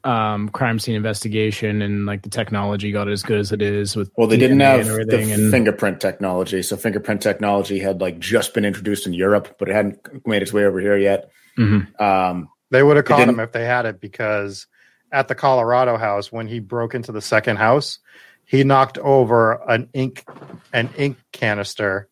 um 0.04 0.50
crime 0.50 0.80
scene 0.80 0.96
investigation 0.96 1.82
and 1.82 2.06
like 2.06 2.22
the 2.24 2.30
technology 2.30 2.92
got 2.92 3.08
as 3.08 3.24
good 3.24 3.40
as 3.40 3.52
it 3.52 3.62
is 3.62 3.96
with 3.96 4.12
well, 4.18 4.28
they 4.28 4.38
didn't 4.38 4.60
have 4.60 4.88
and 4.88 5.10
the 5.10 5.32
and 5.32 5.52
fingerprint 5.52 6.02
technology. 6.02 6.62
So 6.62 6.76
fingerprint 6.76 7.22
technology 7.22 7.80
had 7.80 8.02
like 8.02 8.20
just 8.20 8.54
been 8.54 8.66
introduced 8.66 9.08
in 9.08 9.14
Europe, 9.14 9.56
but 9.58 9.70
it 9.70 9.74
hadn't 9.74 10.28
made 10.28 10.42
its 10.42 10.52
way 10.52 10.66
over 10.66 10.80
here 10.80 10.98
yet. 10.98 11.32
Mhm. 11.58 12.00
Um, 12.02 12.50
They 12.70 12.84
would 12.84 12.98
have 12.98 13.06
caught 13.06 13.30
him 13.30 13.40
if 13.40 13.52
they 13.52 13.66
had 13.66 13.86
it 13.86 14.02
because 14.02 14.68
at 15.12 15.28
the 15.28 15.36
Colorado 15.36 15.96
house, 15.96 16.32
when 16.32 16.48
he 16.48 16.60
broke 16.60 16.96
into 16.96 17.12
the 17.12 17.22
second 17.22 17.58
house, 17.58 18.00
he 18.46 18.64
knocked 18.64 18.98
over 18.98 19.62
an 19.70 19.90
ink 19.94 20.26
an 20.74 20.90
ink 20.98 21.18
canister. 21.32 22.10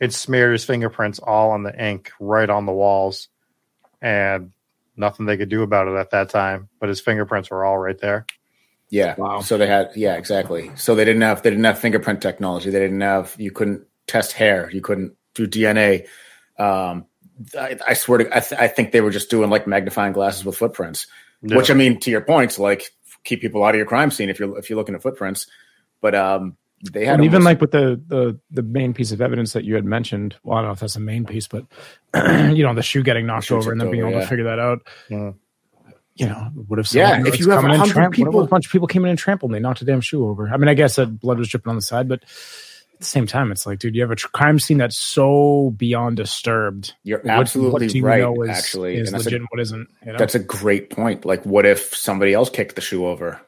It 0.00 0.12
smeared 0.12 0.52
his 0.52 0.64
fingerprints 0.64 1.18
all 1.18 1.50
on 1.50 1.64
the 1.64 1.74
ink 1.84 2.12
right 2.20 2.48
on 2.48 2.66
the 2.66 2.72
walls, 2.72 3.28
and 4.00 4.52
nothing 4.96 5.26
they 5.26 5.36
could 5.36 5.48
do 5.48 5.62
about 5.62 5.88
it 5.88 5.94
at 5.94 6.10
that 6.10 6.30
time. 6.30 6.68
But 6.80 6.88
his 6.88 7.00
fingerprints 7.00 7.50
were 7.50 7.64
all 7.64 7.78
right 7.78 7.98
there. 7.98 8.26
yeah. 8.88 9.14
Wow. 9.16 9.40
So 9.40 9.58
they 9.58 9.66
had 9.66 9.90
yeah, 9.96 10.16
exactly. 10.16 10.70
So 10.76 10.94
they 10.94 11.04
didn't 11.04 11.22
have 11.22 11.42
they 11.42 11.50
didn't 11.50 11.64
have 11.64 11.78
fingerprint 11.78 12.20
technology. 12.22 12.70
They 12.70 12.80
didn't 12.80 13.00
have 13.00 13.34
you 13.38 13.50
couldn't 13.50 13.86
test 14.06 14.32
hair. 14.32 14.70
You 14.70 14.80
couldn't 14.80 15.14
do 15.34 15.46
DNA. 15.46 16.06
Um, 16.58 17.06
I, 17.58 17.76
I 17.86 17.94
swear 17.94 18.18
to 18.18 18.36
I, 18.36 18.40
th- 18.40 18.60
I 18.60 18.68
think 18.68 18.92
they 18.92 19.00
were 19.02 19.10
just 19.10 19.28
doing 19.28 19.50
like 19.50 19.66
magnifying 19.66 20.12
glasses 20.12 20.44
with 20.44 20.56
footprints. 20.56 21.06
Yeah. 21.42 21.56
Which 21.56 21.70
I 21.70 21.74
mean, 21.74 22.00
to 22.00 22.10
your 22.10 22.22
points, 22.22 22.58
like 22.58 22.90
keep 23.24 23.40
people 23.40 23.62
out 23.64 23.74
of 23.74 23.76
your 23.76 23.86
crime 23.86 24.10
scene 24.10 24.30
if 24.30 24.38
you're 24.38 24.56
if 24.58 24.70
you're 24.70 24.78
looking 24.78 24.94
at 24.94 25.02
footprints. 25.02 25.46
But 26.00 26.14
um, 26.14 26.56
they 26.92 27.04
had 27.06 27.14
and 27.16 27.24
even 27.24 27.42
like 27.42 27.60
with 27.60 27.70
the, 27.70 28.00
the 28.06 28.38
the 28.50 28.62
main 28.62 28.92
piece 28.94 29.10
of 29.12 29.20
evidence 29.20 29.52
that 29.54 29.64
you 29.64 29.74
had 29.74 29.84
mentioned, 29.84 30.36
well, 30.44 30.58
I 30.58 30.60
don't 30.60 30.68
know 30.68 30.72
if 30.72 30.80
that's 30.80 30.94
the 30.94 31.00
main 31.00 31.24
piece, 31.24 31.48
but 31.48 31.64
you 32.14 32.62
know, 32.62 32.74
the 32.74 32.82
shoe 32.82 33.02
getting 33.02 33.26
knocked 33.26 33.50
over 33.50 33.72
and 33.72 33.80
then 33.80 33.90
being 33.90 34.02
over, 34.02 34.10
able 34.10 34.18
yeah. 34.20 34.24
to 34.24 34.28
figure 34.28 34.44
that 34.44 34.58
out. 34.58 34.86
Yeah. 35.08 35.32
You 36.16 36.26
know, 36.28 36.50
what 36.66 36.78
if 36.78 36.94
Yeah, 36.94 37.22
if 37.26 37.38
you 37.40 37.50
have 37.50 37.60
coming 37.60 37.74
in 37.74 37.80
100 37.80 37.92
tramp- 37.92 38.18
what 38.18 38.26
people- 38.26 38.40
a 38.42 38.46
bunch 38.46 38.66
of 38.66 38.72
people 38.72 38.88
came 38.88 39.04
in 39.04 39.10
and 39.10 39.18
trampled 39.18 39.50
and 39.50 39.54
they 39.54 39.60
knocked 39.60 39.82
a 39.82 39.84
damn 39.84 40.00
shoe 40.00 40.26
over? 40.26 40.48
I 40.48 40.56
mean, 40.56 40.68
I 40.68 40.74
guess 40.74 40.96
that 40.96 41.20
blood 41.20 41.38
was 41.38 41.48
dripping 41.48 41.68
on 41.70 41.76
the 41.76 41.82
side, 41.82 42.08
but 42.08 42.22
at 42.22 43.00
the 43.00 43.04
same 43.04 43.26
time, 43.26 43.52
it's 43.52 43.66
like, 43.66 43.78
dude, 43.80 43.94
you 43.94 44.00
have 44.00 44.10
a 44.10 44.16
crime 44.16 44.58
scene 44.58 44.78
that's 44.78 44.96
so 44.96 45.74
beyond 45.76 46.16
disturbed. 46.16 46.94
You're 47.02 47.18
What- 47.18 47.28
absolutely 47.30 47.86
what 47.86 47.94
you 47.94 48.02
right. 48.06 48.20
know 48.20 48.42
is, 48.42 48.48
actually, 48.48 48.96
is 48.96 49.12
and 49.12 49.22
legit 49.22 49.42
a, 49.42 49.44
what 49.50 49.60
isn't. 49.60 49.88
You 50.06 50.12
know? 50.12 50.18
that's 50.18 50.34
a 50.34 50.38
great 50.38 50.88
point. 50.88 51.26
Like, 51.26 51.44
what 51.44 51.66
if 51.66 51.94
somebody 51.94 52.32
else 52.32 52.48
kicked 52.48 52.76
the 52.76 52.80
shoe 52.80 53.04
over 53.06 53.38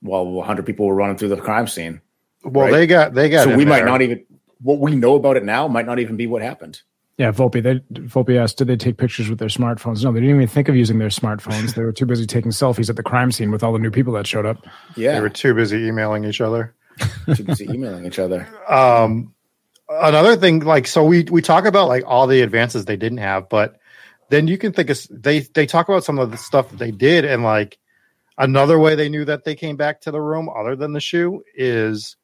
while 0.00 0.26
100 0.26 0.66
people 0.66 0.86
were 0.86 0.94
running 0.96 1.16
through 1.18 1.28
the 1.28 1.36
crime 1.36 1.68
scene? 1.68 2.00
Well, 2.44 2.66
Right. 2.66 2.72
they 2.72 2.86
got 2.86 3.14
they 3.14 3.28
got. 3.28 3.44
so 3.44 3.50
in 3.50 3.56
we 3.58 3.64
might 3.64 3.78
there. 3.78 3.86
not 3.86 4.02
even 4.02 4.24
what 4.60 4.78
we 4.78 4.94
know 4.96 5.14
about 5.14 5.36
it 5.36 5.44
now 5.44 5.68
might 5.68 5.86
not 5.86 5.98
even 5.98 6.16
be 6.16 6.26
what 6.26 6.42
happened. 6.42 6.80
Yeah, 7.16 7.32
Volpe. 7.32 7.60
They 7.62 7.80
Volpe 8.00 8.36
asked, 8.40 8.58
did 8.58 8.68
they 8.68 8.76
take 8.76 8.96
pictures 8.96 9.28
with 9.28 9.40
their 9.40 9.48
smartphones? 9.48 10.04
No, 10.04 10.12
they 10.12 10.20
didn't 10.20 10.36
even 10.36 10.46
think 10.48 10.68
of 10.68 10.76
using 10.76 10.98
their 11.00 11.08
smartphones. 11.08 11.74
they 11.74 11.82
were 11.82 11.90
too 11.92 12.06
busy 12.06 12.26
taking 12.26 12.52
selfies 12.52 12.88
at 12.88 12.94
the 12.96 13.02
crime 13.02 13.32
scene 13.32 13.50
with 13.50 13.64
all 13.64 13.72
the 13.72 13.78
new 13.80 13.90
people 13.90 14.12
that 14.14 14.26
showed 14.26 14.46
up. 14.46 14.64
Yeah, 14.96 15.14
they 15.14 15.20
were 15.20 15.28
too 15.28 15.52
busy 15.54 15.86
emailing 15.86 16.24
each 16.24 16.40
other. 16.40 16.74
too 17.34 17.42
busy 17.44 17.64
emailing 17.70 18.06
each 18.06 18.18
other. 18.20 18.46
um 18.68 19.32
another 19.88 20.36
thing 20.36 20.60
like 20.60 20.86
so 20.86 21.02
we 21.04 21.22
we 21.30 21.40
talk 21.40 21.64
about 21.64 21.88
like 21.88 22.02
all 22.06 22.26
the 22.26 22.42
advances 22.42 22.84
they 22.84 22.96
didn't 22.96 23.16
have 23.18 23.48
but 23.48 23.78
then 24.28 24.46
you 24.46 24.58
can 24.58 24.70
think 24.72 24.90
of 24.90 24.98
they 25.10 25.40
they 25.40 25.64
talk 25.64 25.88
about 25.88 26.04
some 26.04 26.18
of 26.18 26.30
the 26.30 26.36
stuff 26.36 26.68
that 26.68 26.78
they 26.78 26.90
did 26.90 27.24
and 27.24 27.42
like 27.42 27.78
another 28.36 28.78
way 28.78 28.94
they 28.94 29.08
knew 29.08 29.24
that 29.24 29.44
they 29.44 29.54
came 29.54 29.76
back 29.76 30.02
to 30.02 30.10
the 30.10 30.20
room 30.20 30.46
other 30.54 30.76
than 30.76 30.92
the 30.92 31.00
shoe 31.00 31.42
is 31.54 32.16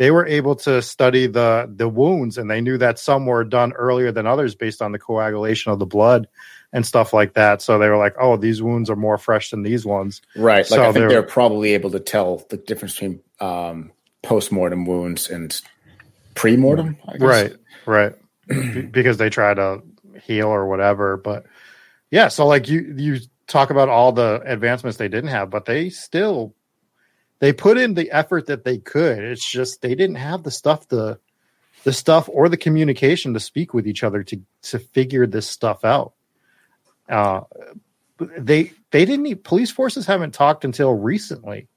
they 0.00 0.10
were 0.10 0.26
able 0.26 0.54
to 0.56 0.80
study 0.80 1.26
the 1.26 1.70
the 1.76 1.86
wounds 1.88 2.38
and 2.38 2.50
they 2.50 2.62
knew 2.62 2.78
that 2.78 2.98
some 2.98 3.26
were 3.26 3.44
done 3.44 3.72
earlier 3.74 4.10
than 4.10 4.26
others 4.26 4.54
based 4.54 4.80
on 4.80 4.92
the 4.92 4.98
coagulation 4.98 5.70
of 5.72 5.78
the 5.78 5.84
blood 5.84 6.26
and 6.72 6.86
stuff 6.86 7.12
like 7.12 7.34
that 7.34 7.60
so 7.60 7.78
they 7.78 7.88
were 7.88 7.98
like 7.98 8.14
oh 8.18 8.36
these 8.38 8.62
wounds 8.62 8.88
are 8.88 8.96
more 8.96 9.18
fresh 9.18 9.50
than 9.50 9.62
these 9.62 9.84
ones 9.84 10.22
Right. 10.36 10.58
Like 10.58 10.66
So 10.66 10.80
I 10.82 10.84
think 10.86 10.94
they're- 10.94 11.08
they're 11.10 11.22
probably 11.22 11.74
able 11.74 11.90
to 11.90 12.00
tell 12.00 12.46
the 12.48 12.56
difference 12.56 12.94
between 12.94 13.20
um, 13.40 13.90
post-mortem 14.22 14.86
wounds 14.86 15.28
and 15.28 15.60
pre-mortem. 16.34 16.96
I 17.06 17.12
guess. 17.12 17.20
right 17.20 17.52
right 17.86 18.92
because 18.92 19.18
they 19.18 19.28
try 19.30 19.52
to 19.54 19.82
heal 20.22 20.48
or 20.48 20.66
whatever 20.66 21.16
but 21.16 21.44
yeah 22.10 22.28
so 22.28 22.46
like 22.46 22.68
you 22.68 22.94
you 22.96 23.18
talk 23.48 23.70
about 23.70 23.88
all 23.88 24.12
the 24.12 24.40
advancements 24.46 24.96
they 24.98 25.08
didn't 25.08 25.30
have 25.30 25.50
but 25.50 25.64
they 25.66 25.90
still 25.90 26.54
they 27.40 27.52
put 27.52 27.78
in 27.78 27.94
the 27.94 28.10
effort 28.10 28.46
that 28.46 28.64
they 28.64 28.78
could. 28.78 29.18
It's 29.18 29.50
just 29.50 29.82
they 29.82 29.94
didn't 29.94 30.16
have 30.16 30.44
the 30.44 30.50
stuff 30.50 30.86
the 30.88 31.18
the 31.82 31.92
stuff 31.92 32.28
or 32.30 32.48
the 32.48 32.58
communication 32.58 33.34
to 33.34 33.40
speak 33.40 33.74
with 33.74 33.88
each 33.88 34.04
other 34.04 34.22
to 34.22 34.40
to 34.62 34.78
figure 34.78 35.26
this 35.26 35.48
stuff 35.48 35.84
out. 35.84 36.12
Uh 37.08 37.40
they 38.18 38.72
they 38.90 39.04
didn't 39.04 39.26
e- 39.26 39.34
police 39.34 39.70
forces 39.70 40.06
haven't 40.06 40.34
talked 40.34 40.64
until 40.64 40.92
recently. 40.92 41.68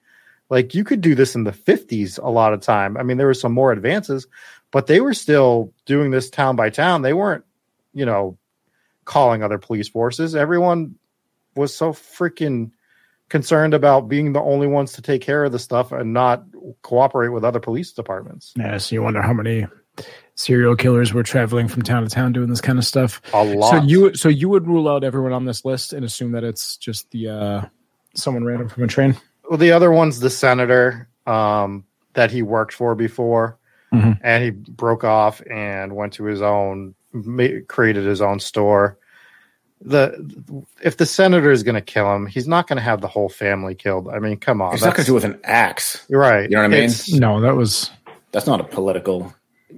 Like 0.50 0.76
you 0.76 0.84
could 0.84 1.02
do 1.02 1.16
this 1.16 1.36
in 1.36 1.46
the 1.46 1.52
50s 1.52 2.20
a 2.22 2.30
lot 2.30 2.54
of 2.54 2.62
time. 2.62 2.98
I 2.98 3.04
mean 3.04 3.18
there 3.18 3.28
were 3.28 3.34
some 3.34 3.54
more 3.54 3.72
advances 3.72 4.28
but 4.72 4.88
they 4.88 5.00
were 5.00 5.14
still 5.14 5.72
doing 5.86 6.12
this 6.12 6.30
town 6.30 6.56
by 6.56 6.70
town. 6.70 7.02
They 7.02 7.14
weren't 7.14 7.46
you 7.94 8.06
know 8.06 8.38
calling 9.06 9.44
other 9.44 9.58
police 9.58 9.88
forces. 9.88 10.36
Everyone 10.36 10.96
was 11.56 11.74
so 11.74 11.94
freaking 11.94 12.72
concerned 13.38 13.74
about 13.74 14.08
being 14.08 14.32
the 14.32 14.40
only 14.40 14.68
ones 14.68 14.94
to 14.94 15.02
take 15.02 15.20
care 15.24 15.44
of 15.44 15.52
the 15.52 15.58
stuff 15.58 15.92
and 15.92 16.14
not 16.14 16.44
cooperate 16.84 17.30
with 17.30 17.44
other 17.44 17.60
police 17.60 17.92
departments. 17.92 18.54
Yeah, 18.56 18.78
so 18.78 18.94
you 18.94 19.02
wonder 19.02 19.24
how 19.24 19.34
many 19.34 19.66
serial 20.36 20.76
killers 20.76 21.14
were 21.16 21.24
traveling 21.24 21.68
from 21.68 21.82
town 21.82 22.04
to 22.04 22.10
town 22.10 22.32
doing 22.32 22.48
this 22.52 22.62
kind 22.62 22.78
of 22.78 22.86
stuff. 22.86 23.20
A 23.34 23.44
lot. 23.44 23.72
So 23.72 23.82
you 23.88 24.14
so 24.14 24.30
you 24.30 24.50
would 24.50 24.68
rule 24.68 24.88
out 24.88 25.04
everyone 25.04 25.34
on 25.34 25.46
this 25.46 25.66
list 25.66 25.94
and 25.94 26.06
assume 26.06 26.32
that 26.34 26.44
it's 26.44 26.78
just 26.78 27.10
the 27.10 27.28
uh 27.30 27.62
someone 28.14 28.44
random 28.46 28.70
from 28.70 28.84
a 28.84 28.88
train. 28.88 29.18
Well, 29.50 29.58
the 29.58 29.72
other 29.72 29.92
one's 29.92 30.20
the 30.20 30.30
senator 30.30 31.08
um, 31.26 31.86
that 32.14 32.30
he 32.30 32.44
worked 32.44 32.74
for 32.76 32.94
before, 32.94 33.58
Mhm. 33.92 34.20
and 34.22 34.44
he 34.44 34.52
broke 34.52 35.04
off 35.04 35.42
and 35.50 35.96
went 35.96 36.14
to 36.14 36.26
his 36.26 36.42
own, 36.44 36.94
ma- 37.14 37.62
created 37.68 38.06
his 38.06 38.22
own 38.22 38.40
store. 38.40 39.00
The 39.86 40.64
if 40.82 40.96
the 40.98 41.06
senator 41.06 41.52
is 41.52 41.62
going 41.62 41.76
to 41.76 41.82
kill 41.82 42.16
him, 42.16 42.26
he's 42.26 42.48
not 42.48 42.68
going 42.68 42.78
to 42.78 42.84
have 42.84 43.02
the 43.02 43.08
whole 43.08 43.28
family 43.30 43.76
killed. 43.76 44.08
I 44.08 44.20
mean, 44.20 44.38
come 44.38 44.62
on, 44.62 44.72
He's 44.72 44.82
not 44.82 44.96
going 44.96 45.04
to 45.04 45.10
do 45.10 45.14
with 45.14 45.26
an 45.26 45.38
axe. 45.44 46.06
You're 46.08 46.22
right. 46.22 46.50
You 46.50 46.56
know 46.56 46.62
what 46.64 46.74
I 46.74 46.88
mean? 46.88 46.90
No, 47.10 47.42
that 47.42 47.56
was 47.56 47.92
That's 48.32 48.48
not 48.48 48.62
a 48.62 48.64
political. 48.64 49.34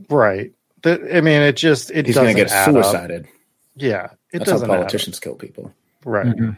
right. 0.10 0.52
The, 0.84 1.18
I 1.18 1.22
mean, 1.22 1.42
it 1.42 1.56
just 1.56 1.90
it 1.90 2.06
He's 2.06 2.14
going 2.16 2.28
to 2.28 2.34
get 2.40 2.52
add 2.52 2.70
up. 2.76 2.86
suicided. 2.86 3.28
Yeah, 3.76 4.10
it 4.32 4.40
That's 4.40 4.52
how 4.52 4.54
doesn't 4.58 4.70
add 4.70 4.74
up. 4.76 4.80
politicians 4.82 5.20
kill 5.20 5.34
people. 5.36 5.74
Right. 6.06 6.28
Mhm. 6.28 6.56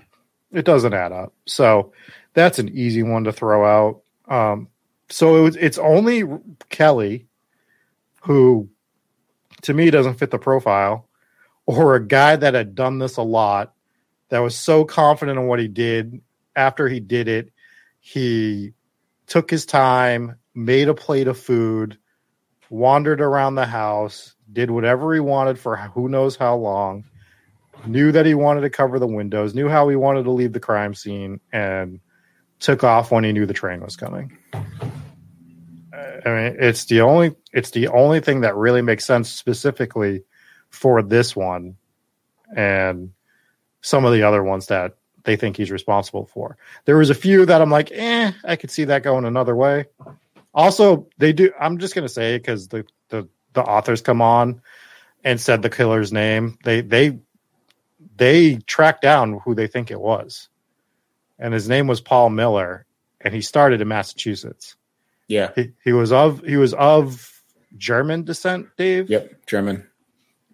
It 0.52 0.66
doesn't 0.66 0.93
add 0.93 1.14
up. 1.14 1.34
So 1.45 1.93
that's 2.34 2.60
an 2.60 2.68
easy 2.70 3.02
one 3.04 3.24
to 3.24 3.32
throw 3.32 3.66
out. 3.66 4.02
Um, 4.34 4.68
so 5.10 5.38
it 5.38 5.41
was, 5.41 5.56
it's 5.56 5.78
only 5.78 6.24
Kelly 6.70 7.26
who, 8.22 8.68
to 9.62 9.74
me, 9.74 9.89
doesn't 9.89 10.16
fit 10.16 10.32
the 10.32 10.38
profile, 10.38 11.07
or 11.68 11.95
a 11.95 12.05
guy 12.05 12.36
that 12.36 12.55
had 12.55 12.74
done 12.74 12.97
this 12.97 13.18
a 13.18 13.22
lot, 13.22 13.74
that 14.30 14.39
was 14.39 14.55
so 14.55 14.84
confident 14.84 15.38
in 15.38 15.45
what 15.45 15.59
he 15.59 15.68
did. 15.68 16.22
After 16.55 16.88
he 16.88 16.99
did 16.99 17.28
it, 17.28 17.51
he 17.99 18.74
took 19.28 19.51
his 19.51 19.68
time, 19.68 20.38
made 20.55 20.88
a 20.88 20.95
plate 20.95 21.28
of 21.28 21.38
food, 21.38 21.99
wandered 22.72 23.22
around 23.22 23.55
the 23.55 23.65
house, 23.68 24.34
did 24.51 24.72
whatever 24.72 25.13
he 25.13 25.20
wanted 25.20 25.59
for 25.59 25.76
who 25.76 26.09
knows 26.09 26.36
how 26.36 26.55
long 26.55 27.03
knew 27.86 28.11
that 28.11 28.26
he 28.26 28.34
wanted 28.34 28.61
to 28.61 28.70
cover 28.70 28.97
the 28.97 29.07
windows, 29.07 29.53
knew 29.53 29.70
how 29.70 29.88
he 29.88 29.95
wanted 29.95 30.24
to 30.24 30.32
leave 30.32 30.53
the 30.53 30.59
crime 30.59 30.95
scene, 30.95 31.39
and 31.51 31.99
took 32.59 32.84
off 32.84 33.11
when 33.11 33.24
he 33.24 33.32
knew 33.32 33.45
the 33.45 33.53
train 33.53 33.82
was 33.82 33.95
coming. 33.95 34.36
I 35.93 36.30
mean, 36.30 36.57
it's 36.59 36.86
the 36.86 37.01
only 37.01 37.36
it's 37.53 37.72
the 37.72 37.88
only 37.89 38.20
thing 38.20 38.41
that 38.41 38.55
really 38.55 38.82
makes 38.82 39.05
sense 39.05 39.30
specifically 39.30 40.24
for 40.70 41.01
this 41.01 41.36
one, 41.36 41.78
and 42.55 43.11
some 43.82 44.05
of 44.05 44.13
the 44.13 44.24
other 44.24 44.43
ones 44.43 44.68
that 44.68 44.95
they 45.24 45.36
think 45.36 45.57
he's 45.57 45.72
responsible 45.72 46.26
for. 46.26 46.57
There 46.86 46.97
was 46.97 47.09
a 47.09 47.15
few 47.15 47.45
that 47.45 47.61
I'm 47.61 47.70
like, 47.70 47.91
eh, 47.91 48.32
I 48.43 48.55
could 48.55 48.72
see 48.72 48.86
that 48.86 49.03
going 49.03 49.26
another 49.26 49.55
way. 49.55 49.86
Also, 50.53 51.07
they 51.18 51.34
do. 51.34 51.51
I'm 51.59 51.78
just 51.78 51.93
gonna 51.93 52.09
say 52.09 52.38
because 52.38 52.70
the 52.70 52.86
the 53.09 53.28
the 53.53 53.61
authors 53.61 54.01
come 54.01 54.22
on 54.22 54.61
and 55.24 55.39
said 55.39 55.61
the 55.61 55.70
killer's 55.70 56.11
name. 56.11 56.57
They 56.63 56.82
they 56.82 57.20
they 58.15 58.55
tracked 58.55 59.01
down 59.01 59.39
who 59.43 59.53
they 59.53 59.68
think 59.68 59.91
it 59.91 59.99
was, 59.99 60.49
and 61.38 61.53
his 61.53 61.70
name 61.70 61.88
was 61.88 62.01
Paul 62.01 62.30
Miller, 62.30 62.86
and 63.22 63.34
he 63.34 63.41
started 63.41 63.82
in 63.82 63.88
Massachusetts. 63.88 64.76
Yeah. 65.28 65.51
He, 65.55 65.74
he 65.84 65.93
was 65.93 66.11
of 66.11 66.41
he 66.45 66.57
was 66.57 66.74
of 66.74 67.43
German 67.78 68.24
descent, 68.24 68.68
Dave. 68.78 69.09
Yep. 69.09 69.45
German. 69.45 69.88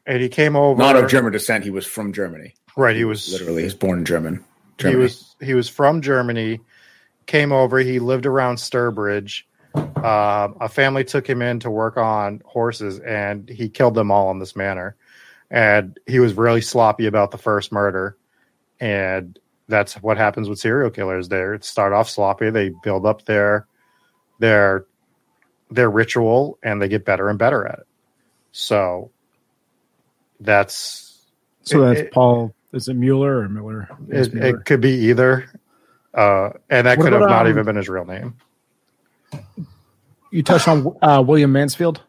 And 0.05 0.21
he 0.21 0.29
came 0.29 0.55
over. 0.55 0.77
Not 0.79 0.95
of 0.95 1.09
German 1.09 1.31
descent. 1.33 1.63
He 1.63 1.69
was 1.69 1.85
from 1.85 2.13
Germany. 2.13 2.53
right? 2.75 2.95
He 2.95 3.05
was 3.05 3.31
Literally, 3.31 3.63
he's 3.63 3.73
born 3.75 3.99
in 3.99 4.05
German. 4.05 4.35
he 4.77 4.83
Germany. 4.83 5.01
was 5.03 5.35
he 5.41 5.53
was 5.53 5.69
from 5.69 6.01
Germany. 6.01 6.59
Came 7.25 7.51
over. 7.53 7.79
He 7.79 7.99
lived 7.99 8.25
around 8.25 8.57
Sturbridge. 8.57 9.43
Um, 9.75 10.57
a 10.59 10.67
family 10.69 11.03
took 11.05 11.25
him 11.27 11.41
in 11.41 11.59
to 11.61 11.71
work 11.71 11.95
on 11.97 12.41
horses, 12.45 12.99
and 12.99 13.47
he 13.49 13.69
killed 13.69 13.95
them 13.95 14.11
all 14.11 14.29
in 14.31 14.39
this 14.39 14.55
manner. 14.55 14.95
And 15.49 15.97
he 16.05 16.19
was 16.19 16.33
really 16.33 16.61
sloppy 16.61 17.05
about 17.05 17.31
the 17.31 17.37
first 17.37 17.71
murder, 17.71 18.17
and 18.79 19.39
that's 19.69 19.93
what 19.95 20.17
happens 20.17 20.49
with 20.49 20.59
serial 20.59 20.89
killers. 20.89 21.29
They 21.29 21.43
start 21.61 21.93
off 21.93 22.09
sloppy. 22.09 22.49
They 22.49 22.71
build 22.83 23.05
up 23.05 23.23
their 23.25 23.67
their 24.39 24.85
their 25.71 25.89
ritual, 25.89 26.59
and 26.61 26.81
they 26.81 26.89
get 26.89 27.05
better 27.05 27.29
and 27.29 27.39
better 27.39 27.65
at 27.65 27.79
it. 27.79 27.87
So 28.51 29.11
that's 30.43 31.21
so 31.63 31.81
that's 31.85 31.99
It- 32.01 32.05
it- 32.07 32.13
Paul 32.13 32.53
is 32.73 32.87
it 32.87 32.95
Mueller 32.95 33.39
or 33.41 33.49
Miller? 33.49 33.87
It, 34.09 34.33
Mueller. 34.33 34.47
it 34.59 34.65
could 34.65 34.81
be 34.81 34.91
either, 35.09 35.45
uh, 36.13 36.49
and 36.69 36.87
that 36.87 36.97
What 36.97 37.03
could 37.05 37.13
have 37.13 37.21
not 37.21 37.45
um, 37.45 37.47
even 37.49 37.65
been 37.65 37.75
his 37.75 37.87
real 37.87 38.05
name. 38.05 38.33
you 40.31 40.41
touched 40.43 40.67
on 40.67 40.95
uh, 41.01 41.23
William 41.25 41.51
Mansfield. 41.51 42.01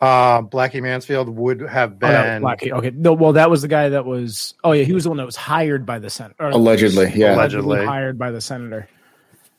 Uh, 0.00 0.42
Blackie 0.42 0.80
Mansfield 0.80 1.28
would 1.28 1.60
have 1.60 1.94
Oh, 2.00 2.06
no, 2.06 2.22
been 2.22 2.42
Blackie. 2.42 2.70
Okay, 2.70 2.90
no, 2.94 3.14
well, 3.14 3.32
that 3.32 3.50
was 3.50 3.62
the 3.62 3.68
guy 3.68 3.88
that 3.88 4.04
was. 4.04 4.54
Oh 4.62 4.70
yeah, 4.70 4.84
he 4.84 4.92
was 4.92 5.02
the 5.02 5.10
one 5.10 5.16
that 5.18 5.26
was 5.26 5.34
hired 5.34 5.84
by 5.84 5.98
the 5.98 6.08
senator. 6.08 6.36
Allegedly, 6.50 7.10
yeah. 7.16 7.34
Allegedly. 7.34 7.84
hired 7.84 8.16
by 8.16 8.30
the 8.30 8.40
senator. 8.40 8.88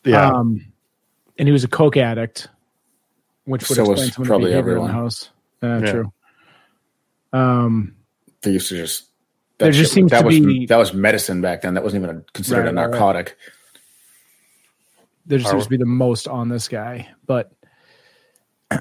yeah. 0.06 0.30
Um, 0.32 0.66
and 1.38 1.46
he 1.48 1.52
was 1.52 1.66
a 1.66 1.68
coke 1.68 1.98
addict, 1.98 2.48
which 3.44 3.68
would 3.68 3.76
So 3.76 3.82
was 3.84 3.90
explain 4.08 4.12
some 4.12 4.22
of 4.22 4.28
the 4.28 4.32
probably 4.32 4.50
behavior 4.52 4.78
in 4.78 4.84
the 4.86 4.92
house. 4.94 5.30
Yeah, 5.62 5.80
Yeah. 5.80 5.92
true. 5.92 6.14
Um, 7.34 7.96
They 8.42 8.52
used 8.52 8.70
to 8.70 8.76
just. 8.78 9.06
There 9.58 9.72
just 9.72 9.90
shit- 9.92 9.96
seems 9.96 10.12
that 10.12 10.22
to 10.22 10.26
was 10.26 10.40
be- 10.40 10.66
that 10.68 10.78
was 10.78 10.94
medicine 10.94 11.42
back 11.42 11.62
then. 11.62 11.74
That 11.74 11.84
wasn't 11.84 12.04
even 12.04 12.18
a, 12.18 12.22
considered 12.34 12.66
Right, 12.66 12.72
a 12.74 12.76
right, 12.76 12.84
right. 12.86 12.92
narcotic. 12.92 13.38
there 15.26 15.38
just 15.38 15.48
Are- 15.50 15.58
seems 15.58 15.66
to 15.66 15.70
be 15.70 15.78
the 15.78 15.86
most 15.86 16.28
on 16.28 16.50
this 16.50 16.68
guy, 16.68 17.10
but. 17.26 17.52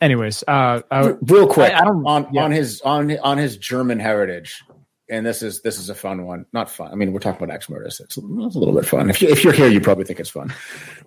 Anyways, 0.00 0.42
uh, 0.48 0.80
I, 0.90 1.14
Real 1.22 1.46
quick 1.46 1.72
I- 1.72 1.78
I 1.78 1.84
don't- 1.84 2.04
on 2.06 2.28
yeah. 2.32 2.42
on 2.44 2.50
his 2.50 2.80
on 2.80 3.16
on 3.18 3.38
his 3.38 3.56
German 3.56 4.00
heritage, 4.00 4.62
and 5.08 5.24
this 5.24 5.42
is 5.42 5.62
this 5.62 5.78
is 5.78 5.90
a 5.90 5.94
fun 5.94 6.24
one. 6.26 6.44
Not 6.52 6.68
fun. 6.70 6.90
I 6.90 6.96
mean, 6.96 7.12
we're 7.12 7.20
talking 7.20 7.40
about 7.42 7.54
axe 7.54 7.68
murders. 7.70 8.00
It's, 8.00 8.16
it's 8.18 8.56
a 8.56 8.58
little 8.58 8.74
bit 8.74 8.84
fun. 8.86 9.10
If 9.10 9.22
you 9.22 9.28
if 9.28 9.44
you're 9.44 9.52
here, 9.52 9.68
you 9.68 9.80
probably 9.80 10.04
think 10.04 10.18
it's 10.18 10.28
fun. 10.30 10.52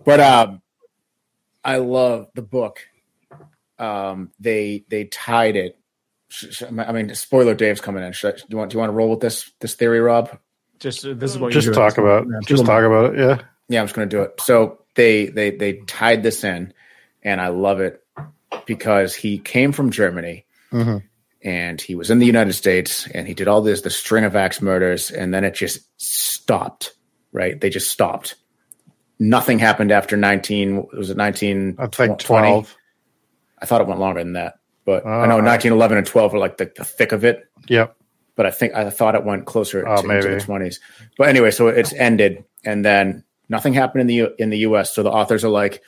But 0.06 0.22
um, 0.22 0.62
I 1.64 1.78
love 1.78 2.30
the 2.36 2.41
book. 2.41 2.88
Um, 3.78 4.32
they 4.39 4.86
they 4.89 5.04
tied 5.06 5.58
it. 5.58 5.78
Sh- 6.30 6.45
sh- 6.51 6.63
I 6.63 6.91
mean, 6.91 7.13
spoiler. 7.15 7.53
Dave's 7.53 7.82
coming 7.82 8.03
in. 8.03 8.11
Should, 8.13 8.34
I- 8.36 8.38
do 8.38 8.43
you 8.49 8.57
want 8.57 8.71
do 8.71 8.76
you 8.76 8.80
want 8.80 8.89
to 8.89 8.93
roll 8.95 9.09
with 9.11 9.19
this 9.19 9.51
this 9.59 9.76
theory, 9.76 9.99
Rob? 9.99 10.38
just 10.80 11.05
uh, 11.05 11.13
this 11.13 11.32
is 11.32 11.38
what 11.39 11.51
just 11.53 11.65
you're 11.65 11.73
doing. 11.73 11.88
talk 11.89 11.97
about 11.97 12.26
Yeah, 12.28 12.39
just 12.45 12.65
talk 12.65 12.84
about 12.84 13.13
it. 13.15 13.19
Yeah. 13.19 13.41
Yeah, 13.69 13.80
I'm 13.82 13.86
just 13.88 13.95
going 13.95 14.09
to 14.09 14.15
do 14.15 14.21
it. 14.23 14.41
So 14.41 14.80
they 14.95 15.28
they 15.28 15.51
they 15.51 15.73
tied 15.88 16.21
this 16.23 16.43
in, 16.43 16.73
and 17.23 17.39
I 17.41 17.47
love 17.49 17.80
it 17.80 18.03
because 18.65 19.15
he 19.15 19.38
came 19.39 19.71
from 19.71 19.89
Germany 19.91 20.45
Mhm. 20.71 21.03
and 21.43 21.80
he 21.82 21.95
was 21.95 22.09
in 22.11 22.19
the 22.19 22.26
United 22.26 22.53
States 22.53 23.07
and 23.07 23.28
he 23.28 23.34
did 23.34 23.47
all 23.47 23.61
this 23.61 23.82
the 23.82 23.89
string 23.89 24.23
of 24.26 24.36
axe 24.36 24.61
murders 24.61 25.11
and 25.11 25.34
then 25.34 25.43
it 25.43 25.53
just 25.55 25.80
stopped. 25.97 26.93
Right? 27.32 27.59
They 27.59 27.69
just 27.69 27.89
stopped. 27.89 28.36
Nothing 29.19 29.59
happened 29.59 29.91
after 29.91 30.17
19. 30.17 30.88
Was 30.97 31.09
it 31.09 31.17
19? 31.17 31.76
I 31.80 31.88
think 31.88 32.19
20? 32.19 32.47
twelve. 32.47 32.76
I 33.61 33.65
thought 33.65 33.80
it 33.82 33.88
went 33.88 33.99
longer 34.01 34.21
than 34.21 34.34
that, 34.34 34.55
but 34.86 35.05
I 35.05 35.23
Uh, 35.23 35.25
know 35.27 35.38
1911 35.41 35.97
and 35.97 36.07
12 36.07 36.33
were 36.33 36.39
like 36.39 36.57
the, 36.57 36.71
the 36.75 36.83
thick 36.86 37.11
of 37.11 37.25
it 37.25 37.43
Yep. 37.67 37.95
but 38.36 38.45
I 38.45 38.51
think 38.51 38.73
I 38.75 38.89
thought 38.89 39.15
it 39.15 39.23
went 39.25 39.45
closer 39.45 39.88
Oh, 39.88 40.01
to, 40.01 40.07
maybe. 40.07 40.27
the 40.29 40.39
twenties. 40.39 40.79
But 41.17 41.29
anyway, 41.29 41.51
so 41.51 41.67
it's 41.67 41.93
ended, 41.93 42.43
and 42.63 42.83
then 42.86 43.23
nothing 43.49 43.73
happened 43.73 44.01
in 44.01 44.07
the 44.07 44.13
U- 44.15 44.36
in 44.38 44.49
the 44.49 44.59
U.S. 44.59 44.93
So 44.93 45.03
the 45.03 45.11
authors 45.11 45.43
are 45.43 45.49
like, 45.49 45.81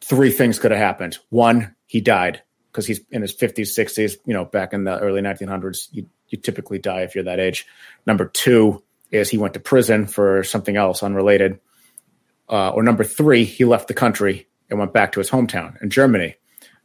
three 0.00 0.30
things 0.30 0.58
could 0.58 0.70
have 0.70 0.80
happened. 0.80 1.18
One, 1.30 1.74
he 1.86 2.00
died 2.00 2.42
because 2.70 2.86
he's 2.86 3.00
in 3.10 3.22
his 3.22 3.32
fifties, 3.32 3.74
sixties. 3.74 4.18
You 4.26 4.34
know, 4.34 4.44
back 4.44 4.72
in 4.72 4.84
the 4.84 4.98
early 4.98 5.20
nineteen 5.22 5.48
hundreds, 5.48 5.88
you 5.92 6.06
you 6.28 6.38
typically 6.38 6.78
die 6.78 7.02
if 7.02 7.14
you're 7.14 7.24
that 7.24 7.40
age. 7.40 7.66
Number 8.06 8.24
two 8.26 8.82
is 9.10 9.28
he 9.30 9.38
went 9.38 9.54
to 9.54 9.60
prison 9.60 10.06
for 10.06 10.42
something 10.42 10.76
else 10.76 11.02
unrelated. 11.02 11.60
Uh, 12.48 12.70
or 12.70 12.82
number 12.82 13.04
three, 13.04 13.44
he 13.44 13.64
left 13.64 13.88
the 13.88 13.94
country 13.94 14.46
and 14.68 14.78
went 14.78 14.92
back 14.92 15.12
to 15.12 15.20
his 15.20 15.30
hometown 15.30 15.80
in 15.82 15.90
Germany. 15.90 16.34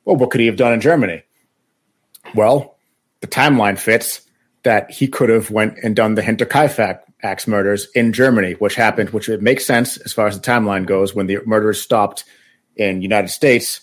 Well, 0.08 0.16
what 0.16 0.30
could 0.30 0.39
he 0.39 0.47
have 0.47 0.55
done 0.55 0.72
in 0.72 0.80
Germany? 0.80 1.22
Well, 2.34 2.78
the 3.20 3.28
timeline 3.28 3.78
fits 3.78 4.22
that 4.64 4.89
he 4.89 5.05
could 5.05 5.28
have 5.28 5.51
went 5.51 5.80
and 5.84 5.97
done 5.97 6.16
the 6.16 6.22
Hinterkaifeck 6.22 7.01
axe 7.24 7.45
murders 7.45 7.89
in 7.93 8.14
Germany, 8.14 8.53
which 8.53 8.76
happened, 8.76 9.10
which 9.10 9.28
it 9.28 9.41
makes 9.41 9.66
sense 9.66 9.97
as 9.97 10.14
far 10.14 10.28
as 10.28 10.39
the 10.39 10.49
timeline 10.49 10.86
goes. 10.86 11.14
When 11.14 11.28
the 11.28 11.39
murders 11.45 11.82
stopped 11.82 12.24
in 12.78 13.01
United 13.01 13.28
States, 13.28 13.82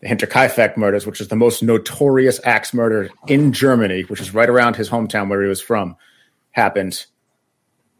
the 0.00 0.08
Hinterkaifeck 0.08 0.76
murders, 0.76 1.06
which 1.06 1.22
is 1.22 1.28
the 1.28 1.34
most 1.36 1.62
notorious 1.62 2.38
axe 2.44 2.74
murder 2.74 3.08
in 3.26 3.54
Germany, 3.54 4.02
which 4.02 4.20
is 4.20 4.34
right 4.34 4.50
around 4.50 4.76
his 4.76 4.90
hometown 4.90 5.30
where 5.30 5.42
he 5.42 5.48
was 5.48 5.62
from, 5.62 5.96
happened 6.50 7.06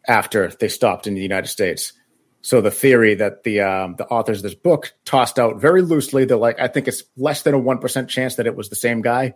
after 0.07 0.49
they 0.49 0.69
stopped 0.69 1.07
in 1.07 1.15
the 1.15 1.23
United 1.23 1.49
States. 1.49 1.95
So 2.43 2.61
the 2.61 2.71
theory 2.71 3.15
that 3.17 3.43
the 3.43 3.61
um, 3.61 3.97
the 3.97 4.07
authors 4.07 4.39
of 4.39 4.43
this 4.45 4.55
book 4.55 4.95
tossed 5.05 5.39
out 5.39 5.61
very 5.61 5.83
loosely, 5.83 6.25
they're 6.25 6.37
like, 6.37 6.59
I 6.59 6.69
think 6.69 6.89
it's 6.89 7.03
less 7.17 7.43
than 7.43 7.55
a 7.55 7.59
one 7.59 7.79
percent 7.79 8.09
chance 8.09 8.37
that 8.37 8.47
it 8.47 8.57
was 8.57 8.69
the 8.71 8.77
same 8.77 9.03
guy, 9.03 9.35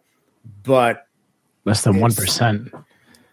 but 0.63 1.07
Less 1.65 1.83
than 1.83 1.99
one 1.99 2.13
percent. 2.13 2.73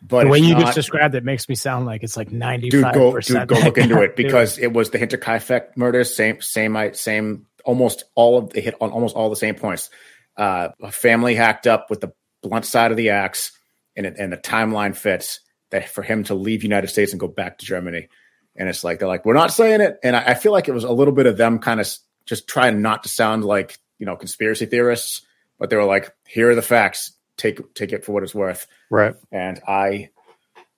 But 0.02 0.24
The 0.24 0.30
way 0.30 0.40
you 0.40 0.54
not- 0.54 0.62
just 0.62 0.76
described 0.76 1.16
it 1.16 1.24
makes 1.24 1.48
me 1.48 1.56
sound 1.56 1.86
like 1.86 2.04
it's 2.04 2.18
like 2.18 2.32
ninety 2.32 2.70
dude, 2.70 2.86
go, 2.94 3.20
dude, 3.20 3.48
go 3.48 3.60
look 3.60 3.78
into 3.78 4.02
it 4.02 4.16
because 4.18 4.58
it 4.58 4.74
was 4.74 4.90
the 4.90 4.98
Hinterkaifeck 4.98 5.78
murders, 5.78 6.16
same, 6.16 6.42
same, 6.42 6.94
same, 6.94 7.46
almost 7.66 8.06
all 8.16 8.38
of 8.38 8.50
they 8.52 8.62
hit 8.62 8.76
on 8.82 8.92
almost 8.92 9.16
all 9.16 9.30
the 9.30 9.36
same 9.36 9.56
points. 9.56 9.90
Uh, 10.36 10.70
a 10.82 10.92
family 10.92 11.36
hacked 11.36 11.68
up 11.68 11.90
with 11.90 12.02
the 12.02 12.14
blunt 12.42 12.66
side 12.66 12.92
of 12.92 12.98
the 12.98 13.12
axe, 13.12 13.52
and 13.96 14.06
it, 14.06 14.16
and 14.18 14.34
the 14.34 14.38
timeline 14.38 14.96
fits 14.96 15.42
that 15.70 15.90
for 15.90 16.02
him 16.02 16.24
to 16.24 16.36
leave 16.36 16.64
United 16.64 16.88
States 16.88 17.12
and 17.12 17.20
go 17.20 17.28
back 17.28 17.60
to 17.60 17.66
Germany. 17.66 18.08
And 18.56 18.68
it's 18.68 18.84
like 18.84 19.00
they're 19.00 19.08
like, 19.08 19.26
we're 19.26 19.34
not 19.34 19.52
saying 19.54 19.82
it, 19.82 19.98
and 20.04 20.16
I, 20.16 20.24
I 20.28 20.34
feel 20.34 20.52
like 20.52 20.68
it 20.68 20.74
was 20.74 20.84
a 20.84 20.92
little 20.92 21.14
bit 21.14 21.26
of 21.26 21.38
them 21.38 21.60
kind 21.60 21.80
of 21.80 21.88
just 22.26 22.48
trying 22.48 22.82
not 22.82 23.04
to 23.04 23.10
sound 23.10 23.44
like 23.46 23.80
you 23.98 24.06
know 24.06 24.16
conspiracy 24.16 24.66
theorists, 24.66 25.22
but 25.58 25.70
they 25.70 25.76
were 25.78 25.86
like, 25.86 26.14
here 26.28 26.50
are 26.52 26.56
the 26.56 26.62
facts, 26.62 27.14
take 27.38 27.74
take 27.74 27.94
it 27.94 28.04
for 28.04 28.12
what 28.12 28.24
it's 28.24 28.36
worth 28.36 28.68
Right. 28.90 29.16
and 29.32 29.60
I 29.68 30.10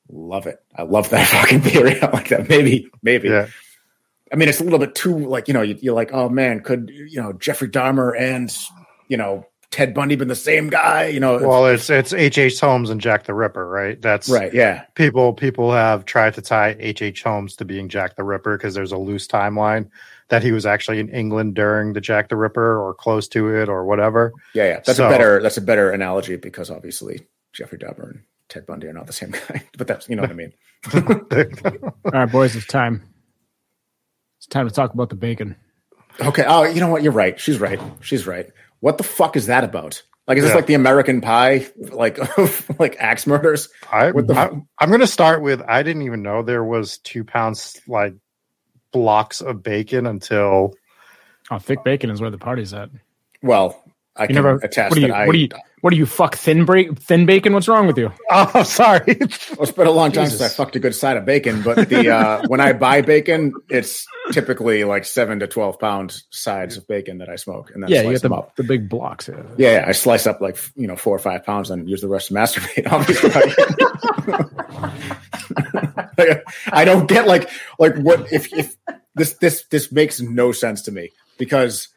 love 0.10 0.46
it. 0.48 0.58
I 0.76 0.84
love 0.84 1.10
that 1.10 1.28
fucking 1.30 1.62
theory. 1.62 2.00
I 2.02 2.12
like 2.12 2.30
that. 2.30 2.48
Maybe, 2.50 2.90
maybe. 3.02 3.30
Yeah. 3.30 3.48
I 4.32 4.36
mean, 4.36 4.50
it's 4.50 4.60
a 4.60 4.64
little 4.64 4.80
bit 4.80 4.94
too 4.96 5.18
like 5.18 5.48
you 5.48 5.54
know 5.54 5.62
you, 5.62 5.78
you're 5.82 5.96
like, 5.96 6.12
oh 6.14 6.30
man, 6.30 6.60
could 6.62 6.90
you 6.94 7.22
know 7.22 7.34
Jeffrey 7.34 7.70
Dahmer 7.70 8.14
and 8.20 8.56
you 9.08 9.18
know 9.18 9.46
Ted 9.74 9.96
Bundy 9.96 10.16
been 10.16 10.28
the 10.28 10.36
same 10.36 10.70
guy? 10.70 11.08
You 11.08 11.20
know, 11.20 11.40
Well, 11.40 11.66
it's 11.66 11.90
it's 11.90 12.14
H. 12.14 12.38
H. 12.38 12.60
Holmes 12.60 12.92
and 12.92 13.02
Jack 13.02 13.24
the 13.24 13.34
Ripper, 13.34 13.68
right? 13.68 14.00
That's 14.00 14.30
right? 14.30 14.54
Yeah, 14.54 14.86
People 14.94 15.34
people 15.34 15.72
have 15.72 16.06
tried 16.06 16.36
to 16.36 16.42
tie 16.44 16.76
H. 16.80 17.02
H. 17.02 17.24
Holmes 17.24 17.56
to 17.56 17.66
being 17.66 17.90
Jack 17.90 18.16
the 18.16 18.24
Ripper 18.24 18.56
because 18.56 18.76
there's 18.76 18.92
a 18.92 18.98
loose 18.98 19.28
timeline 19.28 19.90
that 20.30 20.44
he 20.44 20.52
was 20.52 20.68
actually 20.68 21.00
in 21.00 21.10
England 21.10 21.56
during 21.56 21.94
the 21.94 22.02
Jack 22.02 22.30
the 22.30 22.36
Ripper 22.36 22.80
or 22.80 22.94
close 22.94 23.28
to 23.30 23.50
it 23.56 23.68
or 23.68 23.84
whatever. 23.86 24.32
yeah, 24.54 24.64
yeah. 24.66 24.74
That's 24.86 24.98
So- 24.98 25.08
a 25.08 25.10
better 25.10 25.42
that's 25.42 25.58
a 25.58 25.62
better 25.62 25.90
analogy 25.92 26.36
because 26.36 26.70
obviously 26.70 27.26
Jeffrey 27.52 27.80
Dahmer 27.80 28.12
and 28.12 28.20
Ted 28.50 28.68
Bundy 28.68 28.86
are 28.88 28.94
not 28.94 29.08
the 29.08 29.14
same 29.14 29.32
guy. 29.50 29.64
But 29.76 29.88
that's 29.88 30.08
you 30.08 30.16
know 30.16 30.22
what 30.22 30.30
I 30.32 30.36
mean. 30.36 30.54
All 30.94 32.12
right, 32.12 32.32
boys, 32.32 32.56
it's 32.56 32.68
time. 32.68 33.02
It's 34.38 34.46
time 34.48 34.68
to 34.68 34.74
talk 34.74 34.94
about 34.94 35.10
the 35.10 35.16
bacon. 35.16 35.56
Okay. 36.22 36.44
Oh, 36.46 36.64
you 36.64 36.80
know 36.80 36.90
what? 36.90 37.02
You're 37.02 37.12
right. 37.12 37.40
She's 37.40 37.58
right. 37.60 37.80
She's 38.02 38.28
right. 38.28 38.52
What 38.84 38.98
the 38.98 39.04
fuck 39.06 39.38
is 39.38 39.46
that 39.46 39.64
about? 39.64 40.04
Like, 40.28 40.38
is 40.38 40.44
this 40.44 40.54
like 40.56 40.66
the 40.68 40.74
American 40.74 41.22
Pie, 41.22 41.68
like 41.78 42.20
like 42.80 42.98
axe 43.00 43.26
murders? 43.26 43.70
I, 43.90 44.12
What 44.12 44.28
the 44.28 44.34
I 44.34 44.46
f- 44.48 44.54
I'm 44.78 44.90
going 44.90 45.00
to 45.00 45.08
start 45.08 45.42
with 45.42 45.62
I 45.62 45.84
didn't 45.84 46.02
even 46.02 46.22
know 46.22 46.44
there 46.44 46.66
was 46.66 46.98
two 46.98 47.24
pounds 47.24 47.80
like 47.88 48.14
blocks 48.92 49.40
of 49.40 49.64
bacon 49.64 50.06
until 50.06 50.74
Oh, 51.50 51.60
thick 51.60 51.84
bacon 51.86 52.10
is 52.10 52.20
where 52.20 52.30
the 52.30 52.38
party's 52.38 52.74
at. 52.74 52.90
Well, 53.42 53.82
I 54.18 54.24
You 54.24 54.28
can 54.28 54.36
never. 54.36 54.56
attest 54.58 54.92
What 54.92 54.96
do 54.96 55.02
you? 55.02 55.08
that 55.08 55.16
I. 55.16 55.26
What 55.28 55.34
do 55.34 55.40
you? 55.40 55.50
What 55.84 55.90
do 55.90 55.98
you? 55.98 56.06
Fuck 56.06 56.38
thin 56.38 56.64
break 56.64 56.98
thin 56.98 57.26
bacon? 57.26 57.52
What's 57.52 57.68
wrong 57.68 57.88
with 57.88 57.98
you? 57.98 58.10
oh 58.32 58.64
sorry 58.64 59.18
Well, 59.20 59.64
it's 59.64 59.72
been 59.74 59.86
a 59.86 59.92
long 59.92 60.14
time 60.14 60.24
Jesus. 60.24 60.40
since 60.40 60.54
I 60.54 60.56
fucked 60.56 60.78
a 60.78 60.80
good 60.80 60.96
side 60.96 61.18
of 61.18 61.26
bacon, 61.26 61.62
but 61.62 61.90
the 61.90 62.10
uh, 62.10 62.44
when 62.48 62.62
I 62.62 62.72
buy 62.72 63.02
bacon, 63.02 63.52
it's 63.70 64.08
typically 64.32 64.86
like 64.86 65.04
seven 65.04 65.40
to 65.40 65.48
twelve 65.48 65.78
pound 65.80 66.16
sides 66.30 66.78
of 66.78 66.88
bacon 66.88 67.18
that 67.18 67.28
I 67.28 67.36
smoke, 67.36 67.72
and 67.74 67.84
then 67.84 67.90
Yeah, 67.90 67.98
slice 68.04 68.06
you 68.06 68.12
get 68.14 68.22
them 68.22 68.32
the 68.32 68.38
up. 68.38 68.56
the 68.56 68.64
big 68.64 68.88
blocks. 68.88 69.28
Yeah. 69.28 69.44
Yeah, 69.58 69.72
yeah, 69.74 69.86
I 69.86 69.92
slice 69.92 70.26
up 70.26 70.40
like 70.40 70.58
you 70.76 70.88
know 70.88 70.96
four 70.96 71.14
or 71.18 71.20
five 71.20 71.44
pounds 71.46 71.70
and 71.70 71.90
use 71.90 72.00
the 72.00 72.08
rest 72.08 72.30
to 72.30 72.34
masturbate. 72.34 72.88
Obviously, 72.92 73.30
I 76.72 76.86
don't 76.86 77.08
get 77.10 77.28
like 77.28 77.50
like 77.78 77.98
what 77.98 78.32
if 78.32 78.54
if 78.54 78.78
this 79.16 79.34
this 79.34 79.66
this 79.70 79.92
makes 79.92 80.22
no 80.22 80.54
sense 80.54 80.84
to 80.84 80.94
me 80.94 81.10
because 81.38 81.90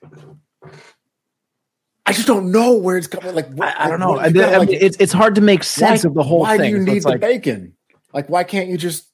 I 2.06 2.12
just 2.12 2.26
don't 2.26 2.52
know 2.52 2.74
where 2.78 2.96
it's 2.96 3.06
coming. 3.08 3.34
Like 3.34 3.48
what- 3.50 3.76
I, 3.76 3.86
I 3.86 3.90
don't 3.90 4.00
know. 4.00 4.16
I, 4.16 4.28
you 4.28 4.34
gotta, 4.34 4.54
I 4.54 4.58
like, 4.58 4.68
mean, 4.68 4.78
it's 4.80 4.96
it's 4.98 5.12
hard 5.12 5.34
to 5.36 5.40
make 5.40 5.64
sense 5.64 6.04
why- 6.04 6.08
of 6.08 6.14
the 6.14 6.22
whole 6.22 6.40
why 6.40 6.56
thing. 6.56 6.72
do 6.72 6.78
you 6.78 6.84
So 6.84 6.90
need 6.90 6.96
it's 6.98 7.04
the 7.04 7.10
like, 7.12 7.20
bacon? 7.20 7.74
Like, 8.12 8.28
why 8.28 8.44
can't 8.44 8.68
you 8.68 8.78
just 8.78 9.06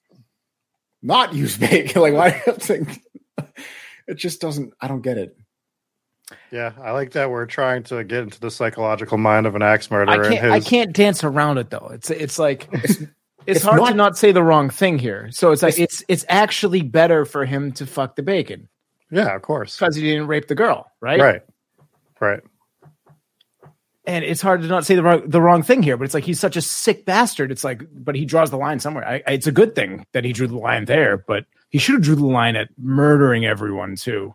not 1.03 1.35
use 1.35 1.57
bacon? 1.57 2.01
Like, 2.03 2.15
why 2.15 2.31
do 2.31 2.37
you 2.75 2.85
have? 2.85 3.53
It 4.07 4.15
just 4.15 4.41
doesn't. 4.41 4.75
I 4.81 4.89
don't 4.89 5.01
get 5.03 5.17
it. 5.17 5.37
yeah 6.51 6.73
I 6.83 6.91
like 6.93 7.13
that 7.13 7.31
we're 7.31 7.47
trying 7.47 7.83
to 7.85 8.05
get 8.05 8.25
into 8.25 8.41
the 8.41 8.51
psychological 8.51 9.17
mind 9.19 9.47
of 9.47 9.55
an 9.55 9.63
axe 9.63 9.89
I 9.91 9.95
murderer 9.95 10.29
can't. 10.31 10.45
and 10.45 10.53
I 10.53 10.61
can't 10.61 10.93
dance 10.93 11.25
around 11.25 11.59
it 11.59 11.71
though. 11.71 11.91
It's 11.95 12.11
it's 12.11 12.39
like 12.39 12.69
it's, 12.73 13.03
it's 13.47 13.63
hard 13.63 13.79
to 13.79 13.85
not- 13.87 13.97
not 13.97 14.19
say 14.19 14.33
the 14.33 14.43
wrong 14.43 14.69
thing 14.71 14.99
here. 14.99 15.31
So 15.31 15.53
it's 15.53 15.63
like 15.63 15.79
it's 15.79 16.05
it's 16.09 16.25
actually 16.29 16.83
better 16.83 17.25
for 17.25 17.45
him 17.45 17.73
to 17.73 17.87
fuck 17.87 18.17
the 18.17 18.23
bacon 18.23 18.69
yeah 19.11 19.35
of 19.35 19.43
course 19.43 19.79
because 19.79 19.95
he 19.95 20.03
didn't 20.03 20.27
rape 20.27 20.49
the 20.49 20.55
girl, 20.55 20.91
right? 21.01 21.21
right 21.21 21.43
right 22.21 22.41
And 24.05 24.25
it's 24.25 24.41
hard 24.41 24.63
to 24.63 24.67
not 24.69 24.85
say 24.85 24.97
the 24.97 25.03
wrong, 25.03 25.23
the 25.29 25.41
wrong 25.41 25.63
thing 25.63 25.83
here, 25.83 25.97
but 25.97 26.05
it's 26.05 26.15
like 26.15 26.25
he's 26.25 26.41
such 26.41 26.57
a 26.57 26.61
sick 26.63 27.05
bastard. 27.05 27.53
It's 27.53 27.63
like, 27.63 27.83
but 27.93 28.17
he 28.17 28.25
draws 28.25 28.51
the 28.51 28.57
line 28.57 28.81
somewhere. 28.81 29.07
I, 29.07 29.23
I- 29.27 29.33
it's 29.33 29.47
a 29.47 29.53
good 29.53 29.75
thing 29.77 30.05
that 30.13 30.25
he 30.25 30.33
drew 30.33 30.49
the 30.49 30.59
line 30.59 30.87
there, 30.87 31.19
but 31.19 31.45
he 31.71 31.79
should 31.79 31.95
have 31.95 32.03
drew 32.03 32.17
the 32.17 32.27
line 32.27 32.57
at 32.57 32.69
murdering 32.79 33.45
everyone 33.47 33.95
too. 33.97 34.35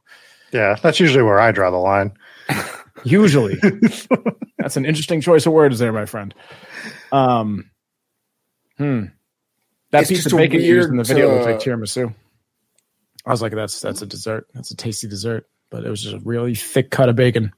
yeah 0.54 0.76
that's 0.82 1.00
usually 1.00 1.24
where 1.24 1.40
I 1.40 1.52
draw 1.52 1.70
the 1.70 1.78
line 1.78 2.14
Usually, 3.04 3.60
that's 4.58 4.76
an 4.78 4.86
interesting 4.86 5.22
choice 5.22 5.46
of 5.46 5.54
words 5.54 5.78
there, 5.80 5.92
my 5.94 6.06
friend. 6.06 6.34
Um, 7.12 7.70
hmm. 8.78 9.06
That 9.92 10.02
It's 10.02 10.10
piece 10.10 10.26
of 10.26 10.32
bacon 10.32 10.62
used 10.62 10.90
in 10.90 10.98
the 10.98 11.04
video 11.04 11.34
looks 11.34 11.46
uh, 11.46 11.52
like 11.52 11.60
tiramisu. 11.60 12.14
I 13.26 13.30
was 13.32 13.42
like, 13.42 13.54
that's 13.54 13.82
that's 13.82 14.02
a 14.02 14.06
dessert. 14.06 14.48
That's 14.54 14.72
a 14.72 14.76
tasty 14.76 15.08
dessert, 15.08 15.48
but 15.70 15.84
it 15.84 15.90
was 15.90 16.02
just 16.02 16.16
a 16.16 16.20
really 16.20 16.56
thick 16.56 16.90
cut 16.90 17.10
of 17.10 17.16
bacon. 17.16 17.54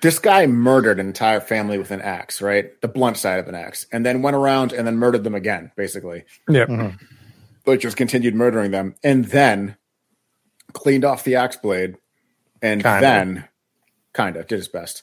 This 0.00 0.18
guy 0.18 0.46
murdered 0.46 1.00
an 1.00 1.06
entire 1.06 1.40
family 1.40 1.78
with 1.78 1.90
an 1.90 2.00
axe, 2.00 2.40
right? 2.42 2.80
The 2.80 2.88
blunt 2.88 3.16
side 3.16 3.38
of 3.40 3.48
an 3.48 3.54
axe, 3.54 3.86
and 3.92 4.04
then 4.04 4.22
went 4.22 4.36
around 4.36 4.72
and 4.72 4.86
then 4.86 4.96
murdered 4.96 5.24
them 5.24 5.34
again, 5.34 5.72
basically. 5.76 6.24
Yeah, 6.48 6.66
mm-hmm. 6.66 6.96
But 7.64 7.80
just 7.80 7.96
continued 7.96 8.34
murdering 8.34 8.70
them, 8.70 8.94
and 9.04 9.24
then 9.24 9.76
cleaned 10.72 11.04
off 11.04 11.24
the 11.24 11.36
axe 11.36 11.56
blade, 11.56 11.96
and 12.60 12.82
Kinda. 12.82 13.00
then 13.00 13.48
kind 14.12 14.36
of 14.36 14.46
did 14.46 14.56
his 14.56 14.68
best. 14.68 15.02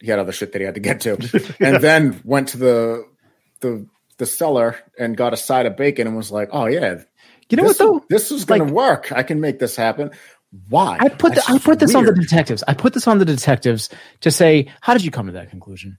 He 0.00 0.08
had 0.08 0.18
other 0.18 0.32
shit 0.32 0.52
that 0.52 0.60
he 0.60 0.64
had 0.64 0.74
to 0.74 0.80
get 0.80 1.00
to, 1.02 1.14
and 1.60 1.82
then 1.82 2.20
went 2.24 2.48
to 2.48 2.56
the 2.58 3.04
the 3.60 3.86
the 4.18 4.26
cellar 4.26 4.76
and 4.98 5.16
got 5.16 5.32
a 5.32 5.36
side 5.36 5.66
of 5.66 5.76
bacon 5.76 6.06
and 6.06 6.16
was 6.16 6.30
like, 6.30 6.48
"Oh 6.52 6.66
yeah, 6.66 7.00
you 7.48 7.56
know 7.56 7.64
this, 7.64 7.78
what 7.78 8.00
though? 8.00 8.04
This 8.08 8.30
is 8.32 8.44
going 8.44 8.60
Like- 8.60 8.68
to 8.68 8.74
work. 8.74 9.12
I 9.12 9.22
can 9.22 9.40
make 9.40 9.58
this 9.58 9.76
happen." 9.76 10.10
Why? 10.68 10.96
I 11.00 11.08
put 11.08 11.34
the, 11.34 11.42
I 11.46 11.58
put 11.58 11.78
this 11.78 11.94
on 11.94 12.04
the 12.04 12.14
detectives. 12.14 12.64
I 12.66 12.74
put 12.74 12.94
this 12.94 13.06
on 13.06 13.18
the 13.18 13.24
detectives 13.24 13.90
to 14.20 14.30
say, 14.30 14.68
how 14.80 14.94
did 14.94 15.04
you 15.04 15.10
come 15.10 15.26
to 15.26 15.32
that 15.32 15.50
conclusion? 15.50 15.98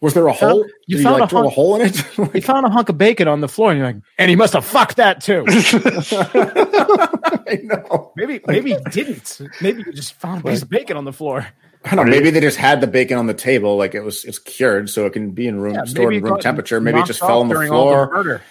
Was 0.00 0.14
there 0.14 0.26
a 0.28 0.32
hole? 0.32 0.64
you 0.86 0.98
Did 0.98 1.02
found 1.02 1.20
like, 1.20 1.28
a 1.28 1.30
drill 1.30 1.46
a 1.46 1.50
hole 1.50 1.74
in 1.74 1.82
it? 1.88 2.18
You 2.34 2.40
found 2.40 2.64
a 2.66 2.70
hunk 2.70 2.88
of 2.88 2.96
bacon 2.98 3.26
on 3.26 3.40
the 3.40 3.48
floor, 3.48 3.70
and 3.72 3.78
you're 3.78 3.86
like, 3.88 3.96
and 4.16 4.30
he 4.30 4.36
must 4.36 4.52
have 4.52 4.64
fucked 4.64 4.96
that 4.96 5.20
too. 5.20 5.44
I 5.48 7.58
know. 7.62 8.12
maybe 8.16 8.40
maybe 8.46 8.74
he 8.74 8.78
didn't. 8.90 9.40
Maybe 9.60 9.82
you 9.84 9.92
just 9.92 10.14
found 10.14 10.42
a 10.42 10.44
piece 10.48 10.62
of 10.62 10.70
bacon 10.70 10.96
on 10.96 11.04
the 11.04 11.12
floor. 11.12 11.48
I 11.84 11.94
don't 11.96 12.06
know. 12.06 12.10
Maybe 12.12 12.30
they 12.30 12.40
just 12.40 12.58
had 12.58 12.80
the 12.80 12.86
bacon 12.86 13.18
on 13.18 13.26
the 13.26 13.34
table, 13.34 13.76
like 13.76 13.94
it 13.94 14.02
was 14.02 14.24
it's 14.24 14.38
cured, 14.38 14.88
so 14.90 15.06
it 15.06 15.12
can 15.12 15.32
be 15.32 15.48
in 15.48 15.58
room 15.58 15.74
Yeah, 15.74 15.84
stored 15.84 16.14
in 16.14 16.22
room 16.22 16.38
temperature. 16.38 16.80
Maybe 16.80 17.00
it 17.00 17.06
just 17.06 17.20
fell 17.20 17.40
on 17.40 17.48
the 17.48 17.54
floor. 17.56 18.08
murder. 18.12 18.42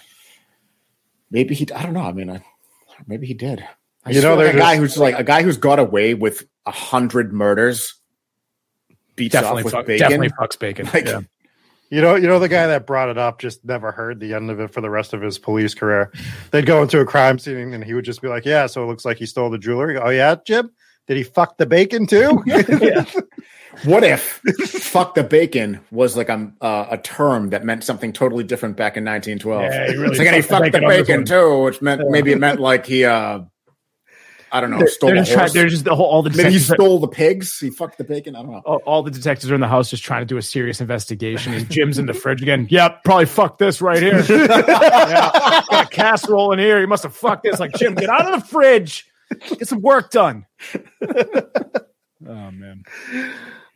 maybe 1.30 1.54
he. 1.54 1.66
I 1.72 1.82
don't 1.82 1.94
know. 1.94 2.02
I 2.02 2.12
mean, 2.12 2.30
I, 2.30 2.42
maybe 3.06 3.26
he 3.26 3.34
did. 3.34 3.66
I 4.08 4.12
You 4.12 4.20
know, 4.22 4.36
feel 4.36 4.46
like 4.46 4.54
a 4.54 4.58
guy 4.58 4.72
just- 4.74 4.80
who's 4.80 4.98
like 4.98 5.18
a 5.18 5.24
guy 5.24 5.42
who's 5.42 5.56
got 5.56 5.78
away 5.78 6.14
with 6.14 6.44
a 6.66 6.70
hundred 6.70 7.32
murders. 7.32 7.94
Beats 9.16 9.32
Definitely, 9.32 9.60
off 9.60 9.64
with 9.64 9.74
fuck, 9.74 9.86
bacon. 9.86 9.98
definitely 10.10 10.28
fucks 10.30 10.58
bacon. 10.58 10.88
Like, 10.94 11.06
yeah. 11.06 11.20
You 11.90 12.02
know, 12.02 12.14
you 12.16 12.26
know 12.28 12.38
the 12.38 12.48
guy 12.48 12.66
that 12.66 12.86
brought 12.86 13.08
it 13.08 13.16
up 13.18 13.38
just 13.40 13.64
never 13.64 13.90
heard 13.90 14.20
the 14.20 14.34
end 14.34 14.50
of 14.50 14.60
it 14.60 14.70
for 14.72 14.80
the 14.82 14.90
rest 14.90 15.14
of 15.14 15.22
his 15.22 15.38
police 15.38 15.74
career. 15.74 16.12
They'd 16.50 16.66
go 16.66 16.82
into 16.82 17.00
a 17.00 17.06
crime 17.06 17.38
scene 17.38 17.72
and 17.72 17.82
he 17.82 17.94
would 17.94 18.04
just 18.04 18.20
be 18.20 18.28
like, 18.28 18.44
"Yeah, 18.44 18.66
so 18.66 18.84
it 18.84 18.86
looks 18.86 19.04
like 19.06 19.16
he 19.16 19.24
stole 19.26 19.48
the 19.50 19.56
jewelry." 19.58 19.96
Oh 19.96 20.10
yeah, 20.10 20.36
Jim, 20.44 20.70
did 21.06 21.16
he 21.16 21.22
fuck 21.22 21.56
the 21.56 21.66
bacon 21.66 22.06
too? 22.06 22.44
What 23.84 24.02
if 24.02 24.40
"fuck 24.66 25.14
the 25.14 25.22
bacon" 25.22 25.80
was 25.92 26.16
like 26.16 26.28
a 26.30 26.50
uh, 26.60 26.86
a 26.90 26.98
term 26.98 27.50
that 27.50 27.64
meant 27.64 27.84
something 27.84 28.12
totally 28.12 28.42
different 28.42 28.76
back 28.76 28.96
in 28.96 29.04
1912? 29.04 29.62
Yeah, 29.62 29.86
he 29.86 29.96
really 29.96 30.08
it's 30.10 30.18
like, 30.18 30.26
and 30.26 30.36
he 30.36 30.42
fucked 30.42 30.64
the 30.64 30.70
fucked 30.72 30.72
the 30.72 30.88
bacon 30.88 31.04
bacon 31.06 31.24
too, 31.26 31.62
which 31.62 31.80
meant 31.80 32.02
maybe 32.08 32.32
it 32.32 32.38
meant 32.40 32.58
like 32.60 32.86
he, 32.86 33.04
uh 33.04 33.40
I 34.50 34.60
don't 34.60 34.70
know, 34.70 34.84
stole 34.86 35.08
They're 35.10 35.16
the 35.16 35.20
just, 35.22 35.32
trying, 35.32 35.40
horse. 35.42 35.52
they're 35.52 35.68
just 35.68 35.84
the 35.84 35.94
whole, 35.94 36.06
all 36.06 36.22
the 36.22 36.30
maybe 36.30 36.52
he 36.52 36.58
stole 36.58 36.98
the 36.98 37.08
pigs. 37.08 37.58
He 37.58 37.70
fucked 37.70 37.98
the 37.98 38.04
bacon. 38.04 38.34
I 38.34 38.42
don't 38.42 38.52
know. 38.52 38.62
all, 38.64 38.76
all 38.86 39.02
the 39.02 39.10
detectives 39.10 39.50
are 39.50 39.54
in 39.54 39.60
the 39.60 39.68
house 39.68 39.90
just 39.90 40.02
trying 40.04 40.22
to 40.22 40.26
do 40.26 40.36
a 40.36 40.42
serious 40.42 40.80
investigation. 40.80 41.52
And 41.54 41.70
Jim's 41.70 41.98
in 41.98 42.06
the 42.06 42.14
fridge 42.14 42.42
again. 42.42 42.66
Yep, 42.78 43.04
probably 43.04 43.26
fucked 43.26 43.58
this 43.58 43.80
right 43.80 44.00
here. 44.00 44.20
yeah, 44.28 45.62
got 45.70 45.84
a 45.86 45.88
casserole 45.90 46.52
in 46.52 46.58
here. 46.58 46.78
He 46.80 46.86
must 46.86 47.02
have 47.02 47.14
fucked 47.14 47.42
this. 47.42 47.58
Like 47.58 47.72
Jim, 47.74 47.94
get 47.94 48.08
out 48.08 48.32
of 48.32 48.40
the 48.40 48.46
fridge. 48.46 49.06
Get 49.58 49.66
some 49.68 49.80
work 49.82 50.10
done. 50.10 50.46
oh 51.06 51.48
man. 52.26 52.84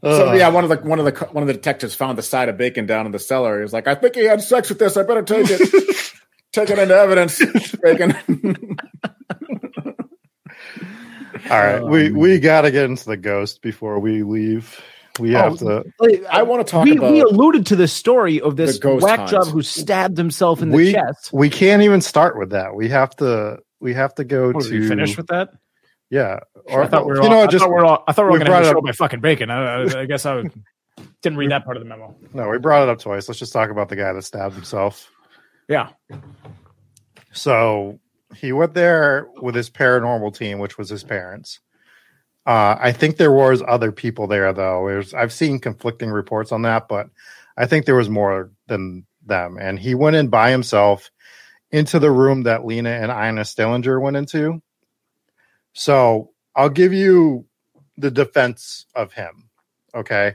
So 0.05 0.33
yeah, 0.33 0.49
one 0.49 0.65
of 0.65 0.71
the 0.71 0.77
one 0.77 0.99
of 0.99 1.05
the 1.05 1.27
one 1.27 1.43
of 1.43 1.47
the 1.49 1.53
detectives 1.55 1.95
found 1.95 2.19
the 2.19 2.23
side 2.23 2.49
of 2.49 2.57
bacon 2.57 2.87
down 2.87 3.07
in 3.07 3.13
the 3.13 3.19
cellar. 3.19 3.59
He 3.59 3.63
was 3.63 3.73
like, 3.73 3.87
"I 3.87 3.95
think 3.95 4.15
he 4.15 4.25
had 4.25 4.41
sex 4.43 4.69
with 4.69 4.79
this. 4.79 4.97
I 4.97 5.03
better 5.05 5.23
take 5.23 5.47
it, 5.49 6.13
take 6.53 6.71
it 6.71 6.79
into 6.79 6.95
evidence." 6.95 7.41
Bacon. 7.83 8.17
All 11.51 11.59
right, 11.59 11.83
we 11.83 12.07
um, 12.09 12.15
we 12.15 12.39
got 12.39 12.63
to 12.63 12.71
get 12.71 12.85
into 12.85 13.05
the 13.05 13.17
ghost 13.17 13.63
before 13.63 13.99
we 13.99 14.23
leave 14.23 14.81
We 15.19 15.35
oh, 15.37 15.39
have 15.39 15.59
to. 15.59 15.85
I 16.31 16.41
uh, 16.41 16.45
want 16.45 16.67
to 16.67 16.71
talk 16.71 16.85
we, 16.85 16.97
about 16.97 17.13
we 17.13 17.21
alluded 17.21 17.67
to 17.67 17.77
the 17.77 17.89
story 17.89 18.41
of 18.41 18.57
this 18.57 18.79
ghost 18.79 19.03
whack 19.03 19.19
hunt. 19.19 19.31
job 19.31 19.47
who 19.49 19.63
stabbed 19.63 20.17
himself 20.17 20.63
in 20.63 20.71
the 20.71 20.93
chest. 20.93 21.33
we 21.33 21.51
can't 21.51 21.83
even 21.83 22.01
start 22.01 22.39
with 22.39 22.51
that. 22.51 22.75
We 22.75 22.89
have 22.89 23.15
to. 23.17 23.59
We 23.81 23.95
have 23.95 24.15
to 24.15 24.25
go 24.25 24.53
What, 24.53 24.65
to 24.67 24.89
finish 24.89 25.17
with 25.17 25.27
that? 25.27 25.51
Yeah. 26.09 26.39
I 26.71 26.87
thought 26.87 27.05
we 27.05 27.13
were. 27.13 27.17
you 27.17 27.23
all, 27.23 27.31
know, 27.31 27.43
I 27.43 27.47
just 27.47 27.65
thought 27.65 27.71
we 27.71 27.75
were. 27.75 27.85
All, 27.85 28.05
I 28.07 28.13
thought 28.13 28.23
we 28.23 28.27
were 28.27 28.33
we 28.33 28.39
going 28.39 28.47
to 28.47 28.51
brought 28.53 28.65
have 28.65 28.73
show 28.73 28.79
up- 28.79 28.85
by 28.85 28.93
fucking 28.93 29.21
bacon. 29.21 29.51
I, 29.51 29.83
I, 29.83 30.01
I 30.03 30.05
guess 30.07 30.25
I 30.25 30.37
would, 30.37 30.53
didn't 31.21 31.39
read 31.39 31.51
that 31.51 31.65
part 31.65 31.77
of 31.77 31.83
the 31.83 31.89
memo. 31.89 32.15
no. 32.33 32.49
We 32.49 32.59
brought 32.59 32.85
it 32.85 32.89
up 32.89 33.01
twice. 33.01 33.29
Let's 33.29 33.41
just 33.41 33.53
talk 33.53 33.71
about 33.71 33.89
the 33.89 33.97
guy 33.97 34.13
that 34.13 34.23
stabbed 34.23 34.55
himself. 34.55 35.11
Yeah. 35.69 35.89
So 37.33 37.99
he 38.37 38.53
went 38.53 38.75
there 38.75 39.29
with 39.41 39.55
his 39.55 39.71
paranormal 39.71 40.37
team, 40.37 40.59
which 40.59 40.79
was 40.79 40.89
his 40.89 41.05
parents. 41.05 41.61
Uh, 42.45 42.77
I 42.81 42.93
think 42.93 43.17
there 43.17 43.33
was 43.33 43.63
other 43.67 43.93
people 43.93 44.27
there 44.27 44.53
though. 44.53 44.87
There's 44.89 45.15
I've 45.15 45.33
seen 45.33 45.61
conflicting 45.61 46.11
reports 46.11 46.51
on 46.51 46.63
that, 46.63 46.89
but 46.89 47.09
I 47.57 47.67
think 47.67 47.87
there 47.87 47.95
was 47.95 48.09
more 48.11 48.51
than 48.67 49.07
them. 49.25 49.59
And 49.61 49.79
he 49.79 49.95
went 49.95 50.17
in 50.17 50.29
by 50.29 50.51
himself 50.51 51.11
into 51.71 51.99
the 51.99 52.11
room 52.11 52.43
that 52.43 52.67
Lena 52.67 52.91
and 52.91 53.13
Ina 53.13 53.43
Stillinger 53.43 54.01
went 54.01 54.17
into. 54.17 54.61
So 55.73 56.31
I'll 56.55 56.69
give 56.69 56.93
you 56.93 57.47
the 57.97 58.11
defense 58.11 58.87
of 58.95 59.13
him. 59.13 59.51
Okay. 59.95 60.35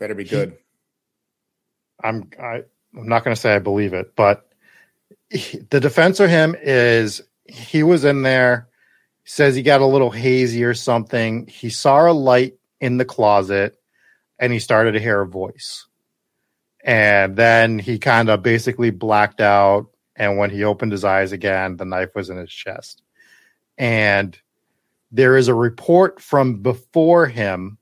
better 0.00 0.14
be 0.14 0.24
good. 0.24 0.56
I'm 2.02 2.30
I, 2.40 2.62
I'm 2.96 3.08
not 3.08 3.24
going 3.24 3.34
to 3.34 3.40
say 3.40 3.54
I 3.54 3.58
believe 3.60 3.92
it, 3.92 4.16
but 4.16 4.40
he- 4.40 4.47
the 5.70 5.80
defense 5.80 6.20
of 6.20 6.30
him 6.30 6.56
is 6.60 7.20
he 7.44 7.82
was 7.82 8.04
in 8.04 8.22
there. 8.22 8.68
Says 9.24 9.54
he 9.54 9.62
got 9.62 9.82
a 9.82 9.86
little 9.86 10.10
hazy 10.10 10.64
or 10.64 10.72
something. 10.72 11.46
He 11.48 11.68
saw 11.68 12.10
a 12.10 12.12
light 12.12 12.54
in 12.80 12.96
the 12.96 13.04
closet, 13.04 13.78
and 14.38 14.52
he 14.52 14.58
started 14.58 14.92
to 14.92 15.00
hear 15.00 15.20
a 15.20 15.26
voice. 15.26 15.86
And 16.82 17.36
then 17.36 17.78
he 17.78 17.98
kind 17.98 18.30
of 18.30 18.42
basically 18.42 18.90
blacked 18.90 19.42
out. 19.42 19.88
And 20.16 20.38
when 20.38 20.48
he 20.48 20.64
opened 20.64 20.92
his 20.92 21.04
eyes 21.04 21.32
again, 21.32 21.76
the 21.76 21.84
knife 21.84 22.14
was 22.14 22.30
in 22.30 22.38
his 22.38 22.50
chest. 22.50 23.02
And 23.76 24.38
there 25.12 25.36
is 25.36 25.48
a 25.48 25.54
report 25.54 26.20
from 26.20 26.62
before 26.62 27.26
him 27.26 27.76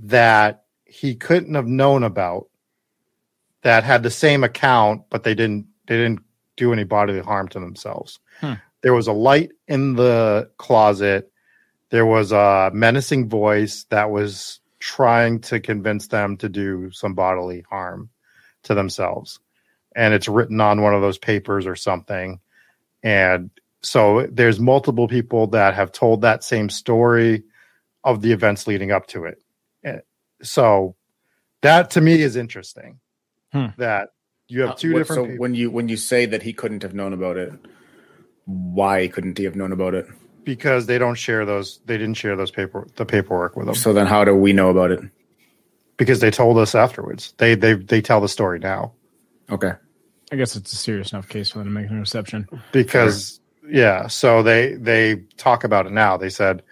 that 0.00 0.64
he 0.84 1.14
couldn't 1.14 1.54
have 1.54 1.66
known 1.66 2.02
about 2.02 2.48
that 3.62 3.84
had 3.84 4.02
the 4.02 4.10
same 4.10 4.42
account, 4.42 5.02
but 5.08 5.22
they 5.22 5.34
didn't 5.34 5.66
they 5.86 5.96
didn't 5.96 6.22
do 6.56 6.72
any 6.72 6.84
bodily 6.84 7.20
harm 7.20 7.48
to 7.48 7.60
themselves. 7.60 8.20
Hmm. 8.40 8.54
There 8.82 8.94
was 8.94 9.06
a 9.06 9.12
light 9.12 9.52
in 9.68 9.94
the 9.94 10.50
closet. 10.58 11.30
There 11.90 12.06
was 12.06 12.32
a 12.32 12.70
menacing 12.74 13.28
voice 13.28 13.84
that 13.90 14.10
was 14.10 14.60
trying 14.78 15.40
to 15.40 15.60
convince 15.60 16.08
them 16.08 16.36
to 16.38 16.48
do 16.48 16.90
some 16.90 17.14
bodily 17.14 17.64
harm 17.70 18.10
to 18.64 18.74
themselves. 18.74 19.38
And 19.94 20.14
it's 20.14 20.28
written 20.28 20.60
on 20.60 20.82
one 20.82 20.94
of 20.94 21.02
those 21.02 21.18
papers 21.18 21.66
or 21.66 21.76
something. 21.76 22.40
And 23.02 23.50
so 23.82 24.26
there's 24.30 24.58
multiple 24.58 25.06
people 25.08 25.48
that 25.48 25.74
have 25.74 25.92
told 25.92 26.22
that 26.22 26.44
same 26.44 26.68
story 26.68 27.44
of 28.04 28.22
the 28.22 28.32
events 28.32 28.66
leading 28.66 28.90
up 28.90 29.06
to 29.08 29.26
it. 29.26 29.42
Eh, 29.84 29.98
So 30.42 30.96
that 31.62 31.90
to 31.92 32.00
me 32.00 32.20
is 32.20 32.36
interesting. 32.36 32.98
Hmm. 33.52 33.66
That 33.78 34.08
you 34.52 34.60
have 34.62 34.76
two 34.76 34.94
Uh, 34.94 34.98
different 34.98 35.18
So 35.24 35.26
people 35.30 35.42
when 35.42 35.54
you 35.54 35.70
when 35.70 35.88
you 35.88 35.96
say 35.96 36.26
that 36.26 36.42
he 36.42 36.52
couldn't 36.52 36.82
have 36.82 36.94
known 36.94 37.12
about 37.12 37.36
it, 37.36 37.52
why 38.44 39.08
couldn't 39.08 39.38
he 39.38 39.44
have 39.44 39.56
known 39.56 39.72
about 39.72 39.94
it? 39.94 40.06
because 40.44 40.86
they 40.86 40.98
don't 40.98 41.14
share 41.14 41.44
those. 41.46 41.80
They 41.86 41.96
didn't 41.96 42.16
share 42.16 42.34
those 42.36 42.50
paper 42.50 42.86
the 42.96 43.06
paperwork 43.06 43.56
with 43.56 43.66
them 43.66 43.74
So 43.76 43.92
then, 43.92 44.06
how 44.06 44.24
do 44.24 44.34
we 44.34 44.52
know 44.52 44.70
about 44.70 44.90
it? 44.90 45.00
because 45.96 46.20
they 46.20 46.30
told 46.30 46.58
us 46.58 46.74
afterwards. 46.74 47.32
They 47.38 47.54
they 47.54 47.74
they 47.74 48.00
tell 48.02 48.20
the 48.20 48.28
story 48.28 48.58
now 48.58 48.92
Okay, 49.50 49.72
I 50.32 50.36
guess 50.36 50.56
it's 50.56 50.72
a 50.72 50.76
serious 50.76 51.12
enough 51.12 51.28
case 51.28 51.50
for 51.50 51.58
them 51.58 51.68
to 51.68 51.72
make 51.80 51.90
an 51.90 52.00
exception. 52.00 52.48
because 52.72 53.40
yeah. 53.68 54.08
So 54.08 54.42
they 54.42 54.74
they 54.74 55.16
talk 55.36 55.64
about 55.64 55.86
it 55.86 55.92
now. 55.92 56.16
They 56.16 56.30
said. 56.30 56.62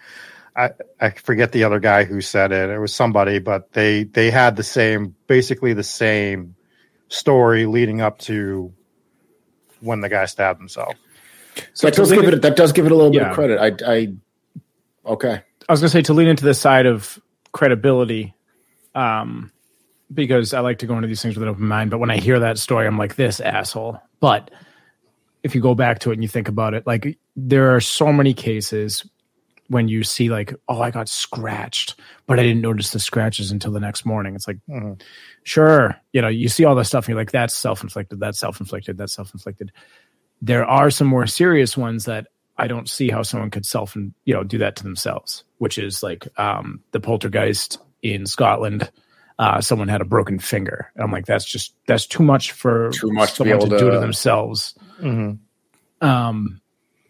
I, 0.53 0.71
I 0.99 1.11
forget 1.11 1.53
the 1.53 1.63
other 1.63 1.79
guy 1.79 2.03
who 2.03 2.19
said 2.19 2.51
it. 2.51 2.69
It 2.69 2.77
was 2.77 2.93
somebody, 2.93 3.39
but 3.39 3.71
they 3.71 4.03
they 4.03 4.29
had 4.29 4.57
the 4.57 4.63
same, 4.63 5.15
basically 5.27 5.71
the 5.73 5.81
same 5.81 6.55
story 7.11 7.65
leading 7.65 8.01
up 8.01 8.17
to 8.19 8.73
when 9.81 10.01
the 10.01 10.09
guy 10.09 10.25
stabbed 10.25 10.59
himself. 10.59 10.95
So 11.73 11.87
that 11.87 11.95
does 11.95 12.09
to 12.09 12.15
give 12.15 12.33
it 12.33 12.41
that 12.41 12.55
does 12.55 12.71
give 12.71 12.85
it 12.85 12.91
a 12.91 12.95
little 12.95 13.11
bit 13.11 13.23
of 13.23 13.33
credit. 13.33 13.59
I, 13.59 13.91
I 13.93 14.13
okay. 15.05 15.41
I 15.67 15.71
was 15.71 15.81
going 15.81 15.89
to 15.89 15.89
say 15.89 16.01
to 16.03 16.13
lean 16.13 16.27
into 16.27 16.45
the 16.45 16.53
side 16.53 16.85
of 16.85 17.19
credibility, 17.51 18.33
um, 18.95 19.51
because 20.13 20.53
I 20.53 20.61
like 20.61 20.79
to 20.79 20.87
go 20.87 20.95
into 20.95 21.07
these 21.07 21.21
things 21.21 21.35
with 21.35 21.43
an 21.43 21.49
open 21.49 21.67
mind. 21.67 21.91
But 21.91 21.99
when 21.99 22.09
I 22.09 22.17
hear 22.17 22.39
that 22.39 22.57
story, 22.57 22.87
I'm 22.87 22.97
like, 22.97 23.15
this 23.15 23.39
asshole. 23.39 23.99
But 24.19 24.51
if 25.43 25.53
you 25.55 25.61
go 25.61 25.75
back 25.75 25.99
to 25.99 26.11
it 26.11 26.13
and 26.13 26.23
you 26.23 26.29
think 26.29 26.47
about 26.47 26.73
it, 26.73 26.87
like 26.87 27.17
there 27.35 27.75
are 27.75 27.81
so 27.81 28.11
many 28.11 28.33
cases 28.33 29.05
when 29.71 29.87
you 29.87 30.03
see 30.03 30.29
like, 30.29 30.53
oh, 30.67 30.81
I 30.81 30.91
got 30.91 31.07
scratched, 31.07 31.95
but 32.27 32.39
I 32.39 32.43
didn't 32.43 32.61
notice 32.61 32.91
the 32.91 32.99
scratches 32.99 33.51
until 33.51 33.71
the 33.71 33.79
next 33.79 34.05
morning. 34.05 34.35
It's 34.35 34.45
like, 34.47 34.57
Mhm. 34.69 35.01
sure, 35.43 35.95
you 36.11 36.21
know, 36.21 36.27
you 36.27 36.49
see 36.49 36.65
all 36.65 36.75
this 36.75 36.89
stuff 36.89 37.05
and 37.05 37.09
you're 37.13 37.17
like, 37.21 37.31
that's 37.31 37.55
self 37.55 37.81
inflicted, 37.81 38.19
that's 38.19 38.37
self 38.37 38.59
inflicted, 38.59 38.97
that's 38.97 39.13
self 39.13 39.33
inflicted. 39.33 39.71
There 40.41 40.65
are 40.65 40.89
some 40.89 41.07
more 41.07 41.25
serious 41.25 41.77
ones 41.77 42.05
that 42.05 42.27
I 42.57 42.67
don't 42.67 42.89
see 42.89 43.09
how 43.09 43.23
someone 43.23 43.49
could 43.49 43.65
self 43.65 43.95
and 43.95 44.13
you 44.25 44.33
know 44.33 44.43
do 44.43 44.57
that 44.59 44.75
to 44.75 44.83
themselves, 44.83 45.43
which 45.57 45.77
is 45.77 46.03
like 46.03 46.27
um, 46.37 46.81
the 46.91 46.99
poltergeist 46.99 47.79
in 48.01 48.25
Scotland. 48.25 48.91
Uh, 49.39 49.61
someone 49.61 49.87
had 49.87 50.01
a 50.01 50.05
broken 50.05 50.37
finger. 50.37 50.91
And 50.93 51.03
I'm 51.03 51.11
like, 51.11 51.25
that's 51.25 51.45
just 51.45 51.73
that's 51.87 52.05
too 52.05 52.23
much 52.23 52.51
for 52.51 52.91
Too 52.91 53.11
much 53.11 53.29
to 53.31 53.35
someone 53.37 53.59
to, 53.61 53.65
do 53.69 53.77
to- 53.85 53.91
to 53.91 53.99
themselves. 53.99 54.75
Mm-hmm. 55.01 56.07
Um, 56.07 56.60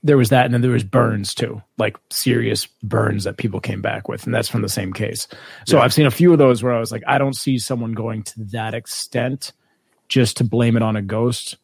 there 0.04 0.18
was 0.18 0.30
that, 0.30 0.46
and 0.46 0.54
then 0.54 0.62
there 0.62 0.72
was 0.72 0.84
burns 0.84 1.34
too, 1.36 1.62
like 1.78 1.98
serious 2.10 2.66
burns 2.82 3.24
that 3.24 3.38
people 3.38 3.60
came 3.60 3.82
back 3.82 4.08
with, 4.08 4.26
and 4.26 4.34
that's 4.34 4.50
from 4.50 4.62
the 4.62 4.70
same 4.70 4.94
case. 4.94 5.28
So 5.68 5.80
I've 5.80 5.94
seen 5.94 6.08
a 6.08 6.12
few 6.12 6.32
of 6.32 6.40
those 6.40 6.64
where 6.64 6.74
I 6.74 6.80
was 6.80 6.92
like, 6.92 7.04
I 7.08 7.18
don't 7.18 7.36
see 7.36 7.60
someone 7.60 7.94
going 7.94 8.24
to 8.24 8.44
that 8.52 8.74
extent 8.74 9.54
just 10.10 10.38
to 10.38 10.44
blame 10.44 10.76
it 10.76 10.84
on 10.84 10.96
a 10.96 11.02
ghost 11.02 11.58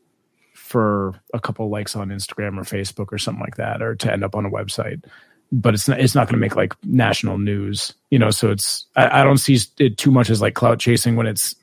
for 0.53 1.19
a 1.33 1.39
couple 1.39 1.69
likes 1.69 1.95
on 1.95 2.09
Instagram 2.09 2.57
or 2.57 2.63
Facebook 2.63 3.07
or 3.11 3.17
something 3.17 3.41
like 3.41 3.55
that, 3.55 3.81
or 3.81 3.95
to 3.95 4.11
end 4.11 4.23
up 4.23 4.35
on 4.35 4.45
a 4.45 4.51
website. 4.51 5.03
But 5.51 5.73
it's 5.73 5.87
not 5.87 5.99
it's 5.99 6.13
not 6.13 6.27
going 6.27 6.35
to 6.35 6.41
make 6.41 6.55
like 6.55 6.73
national 6.83 7.37
news, 7.37 7.93
you 8.11 8.19
know. 8.19 8.31
So 8.31 8.51
it's 8.51 8.85
I, 8.95 9.21
I 9.21 9.23
don't 9.23 9.37
see 9.37 9.57
it 9.79 9.97
too 9.97 10.11
much 10.11 10.29
as 10.29 10.41
like 10.41 10.53
clout 10.53 10.77
chasing 10.77 11.15
when 11.15 11.25
it's 11.25 11.55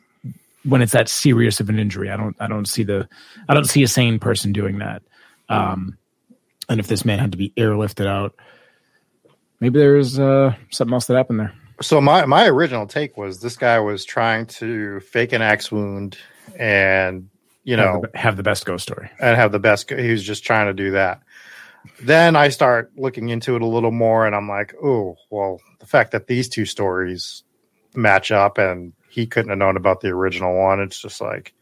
when 0.64 0.82
it's 0.82 0.92
that 0.92 1.08
serious 1.08 1.60
of 1.60 1.68
an 1.68 1.78
injury. 1.78 2.10
I 2.10 2.16
don't 2.16 2.34
I 2.40 2.48
don't 2.48 2.66
see 2.66 2.82
the 2.82 3.08
I 3.48 3.54
don't 3.54 3.66
see 3.66 3.82
a 3.82 3.88
sane 3.88 4.18
person 4.18 4.52
doing 4.52 4.78
that. 4.78 5.02
Um, 5.48 5.98
and 6.68 6.80
if 6.80 6.86
this 6.86 7.04
man 7.04 7.18
had 7.18 7.32
to 7.32 7.38
be 7.38 7.50
airlifted 7.56 8.06
out, 8.06 8.34
maybe 9.60 9.78
there's 9.78 10.18
uh, 10.18 10.54
something 10.70 10.94
else 10.94 11.06
that 11.06 11.16
happened 11.16 11.40
there. 11.40 11.54
So 11.80 12.00
my 12.00 12.24
my 12.26 12.46
original 12.46 12.86
take 12.86 13.16
was 13.16 13.40
this 13.40 13.56
guy 13.56 13.80
was 13.80 14.04
trying 14.04 14.46
to 14.46 15.00
fake 15.00 15.32
an 15.32 15.42
axe 15.42 15.72
wound 15.72 16.16
and 16.56 17.28
you 17.64 17.76
know 17.76 18.02
have 18.02 18.12
the, 18.12 18.18
have 18.18 18.36
the 18.36 18.42
best 18.42 18.64
ghost 18.64 18.84
story. 18.84 19.10
and 19.18 19.36
have 19.36 19.52
the 19.52 19.58
best. 19.58 19.90
He 19.90 20.10
was 20.10 20.22
just 20.22 20.44
trying 20.44 20.66
to 20.66 20.74
do 20.74 20.92
that. 20.92 21.20
Then 22.00 22.36
I 22.36 22.48
start 22.48 22.92
looking 22.96 23.28
into 23.28 23.56
it 23.56 23.62
a 23.62 23.66
little 23.66 23.90
more, 23.90 24.26
and 24.26 24.34
I'm 24.34 24.48
like, 24.48 24.74
oh, 24.82 25.16
well, 25.30 25.60
the 25.80 25.86
fact 25.86 26.12
that 26.12 26.28
these 26.28 26.48
two 26.48 26.64
stories 26.64 27.42
match 27.94 28.30
up, 28.30 28.56
and 28.56 28.92
he 29.10 29.26
couldn't 29.26 29.50
have 29.50 29.58
known 29.58 29.76
about 29.76 30.00
the 30.00 30.08
original 30.08 30.56
one. 30.56 30.80
It's 30.80 31.00
just 31.00 31.20
like, 31.20 31.52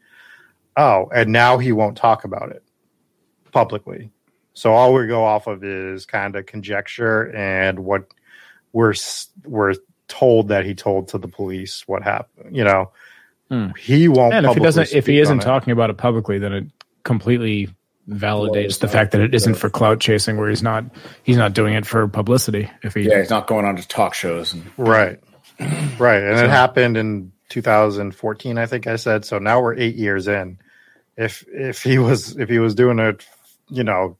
oh, 0.77 1.09
and 1.13 1.31
now 1.31 1.57
he 1.57 1.71
won't 1.71 1.97
talk 1.97 2.23
about 2.23 2.51
it 2.51 2.63
publicly. 3.51 4.11
So 4.53 4.73
all 4.73 4.93
we 4.93 5.07
go 5.07 5.23
off 5.23 5.47
of 5.47 5.63
is 5.63 6.05
kind 6.05 6.35
of 6.35 6.45
conjecture 6.45 7.33
and 7.35 7.79
what 7.79 8.05
we're 8.71 8.93
we're 9.45 9.75
told 10.07 10.49
that 10.49 10.65
he 10.65 10.75
told 10.75 11.07
to 11.09 11.17
the 11.17 11.27
police 11.27 11.87
what 11.87 12.03
happened. 12.03 12.55
You 12.55 12.63
know, 12.63 12.91
Hmm. 13.49 13.67
he 13.77 14.07
won't. 14.07 14.33
And 14.33 14.45
if 14.45 14.53
he 14.55 14.59
doesn't, 14.59 14.93
if 14.93 15.05
he 15.05 15.19
isn't 15.19 15.39
on 15.39 15.39
it. 15.39 15.43
talking 15.43 15.71
about 15.73 15.89
it 15.89 15.97
publicly, 15.97 16.39
then 16.39 16.53
it 16.53 16.65
completely 17.03 17.69
validates 18.09 18.79
the 18.79 18.87
fact 18.87 19.11
that 19.11 19.21
it 19.21 19.33
isn't 19.33 19.55
for 19.55 19.69
clout 19.69 19.99
chasing, 19.99 20.37
where 20.37 20.49
he's 20.49 20.63
not 20.63 20.85
he's 21.23 21.37
not 21.37 21.53
doing 21.53 21.73
it 21.73 21.85
for 21.85 22.07
publicity. 22.07 22.69
If 22.83 22.93
he, 22.95 23.01
Yeah, 23.03 23.19
he's 23.19 23.29
not 23.29 23.47
going 23.47 23.65
on 23.65 23.75
to 23.75 23.87
talk 23.87 24.13
shows. 24.13 24.53
And, 24.53 24.65
Right. 24.77 25.19
Right. 25.99 26.23
And 26.23 26.39
it 26.39 26.49
happened 26.49 26.97
in 26.97 27.31
2014, 27.49 28.57
I 28.57 28.65
think 28.65 28.87
I 28.87 28.95
said. 28.95 29.23
So 29.25 29.37
now 29.39 29.61
we're 29.61 29.75
eight 29.75 29.95
years 29.95 30.27
in. 30.27 30.57
If 31.15 31.45
if 31.47 31.83
he 31.83 31.99
was 31.99 32.35
if 32.37 32.49
he 32.49 32.57
was 32.59 32.73
doing 32.75 32.97
it, 32.99 33.25
you 33.69 33.83
know, 33.83 34.17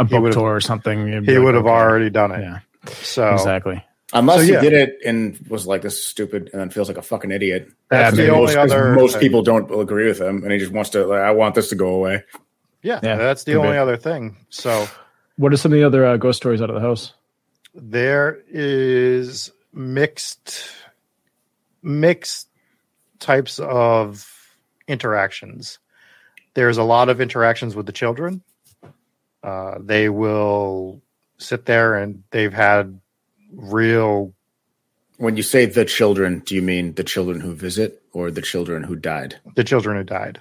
a 0.00 0.04
book 0.04 0.32
tour 0.32 0.54
or 0.56 0.60
something, 0.60 1.08
it'd 1.08 1.24
he 1.28 1.36
like, 1.36 1.44
would 1.44 1.54
have 1.54 1.66
okay. 1.66 1.72
already 1.74 2.10
done 2.10 2.32
it. 2.32 2.40
Yeah, 2.40 2.58
So 3.02 3.32
exactly. 3.32 3.84
unless 4.12 4.38
So, 4.40 4.52
yeah. 4.52 4.60
he 4.60 4.70
did 4.70 4.88
it 4.88 4.98
and 5.06 5.38
was 5.48 5.66
like, 5.66 5.82
"This 5.82 5.94
is 5.94 6.04
stupid," 6.06 6.50
and 6.52 6.60
then 6.60 6.70
feels 6.70 6.88
like 6.88 6.98
a 6.98 7.02
fucking 7.02 7.30
idiot. 7.30 7.68
that's 7.90 8.04
Yeah, 8.04 8.10
the 8.10 8.16
maybe. 8.16 8.30
only 8.30 8.42
most, 8.46 8.54
'cause 8.56 8.72
other 8.72 8.92
most 8.94 9.12
thing. 9.12 9.20
people 9.20 9.42
don't 9.42 9.70
agree 9.80 10.06
with 10.08 10.20
him, 10.20 10.42
and 10.42 10.52
he 10.52 10.58
just 10.58 10.72
wants 10.72 10.90
to. 10.90 11.06
Like, 11.06 11.20
I 11.20 11.30
want 11.32 11.54
this 11.54 11.68
to 11.68 11.74
go 11.76 11.88
away. 11.88 12.24
Yeah, 12.82 12.98
Yeah, 13.02 13.16
that's 13.16 13.44
the 13.44 13.56
only 13.56 13.72
be. 13.72 13.76
other 13.78 13.96
thing. 13.98 14.36
So 14.48 14.86
What 15.36 15.52
are 15.52 15.56
some 15.56 15.72
of 15.72 15.78
the 15.78 15.84
other 15.84 16.04
uh, 16.06 16.16
ghost 16.16 16.38
stories 16.38 16.60
out 16.62 16.70
of 16.70 16.74
the 16.76 16.80
house? 16.80 17.12
there 17.74 18.40
is 18.48 19.52
mixed 19.72 20.64
mixed 21.82 22.48
types 23.20 23.58
of 23.60 24.26
interactions. 24.88 25.78
There's 26.54 26.78
a 26.78 26.82
lot 26.82 27.08
of 27.08 27.20
interactions 27.20 27.76
with 27.76 27.86
the 27.86 27.92
children. 27.92 28.42
Uh, 29.42 29.78
they 29.80 30.08
will 30.08 31.00
sit 31.38 31.66
there 31.66 31.94
and 31.96 32.22
they've 32.30 32.52
had 32.52 33.00
real 33.52 34.32
When 35.16 35.36
you 35.36 35.42
say 35.42 35.66
the 35.66 35.84
children, 35.84 36.40
do 36.40 36.54
you 36.54 36.62
mean 36.62 36.94
the 36.94 37.04
children 37.04 37.40
who 37.40 37.54
visit 37.54 38.02
or 38.12 38.30
the 38.30 38.42
children 38.42 38.82
who 38.82 38.96
died? 38.96 39.36
the 39.56 39.64
children 39.64 39.96
who 39.96 40.04
died. 40.04 40.40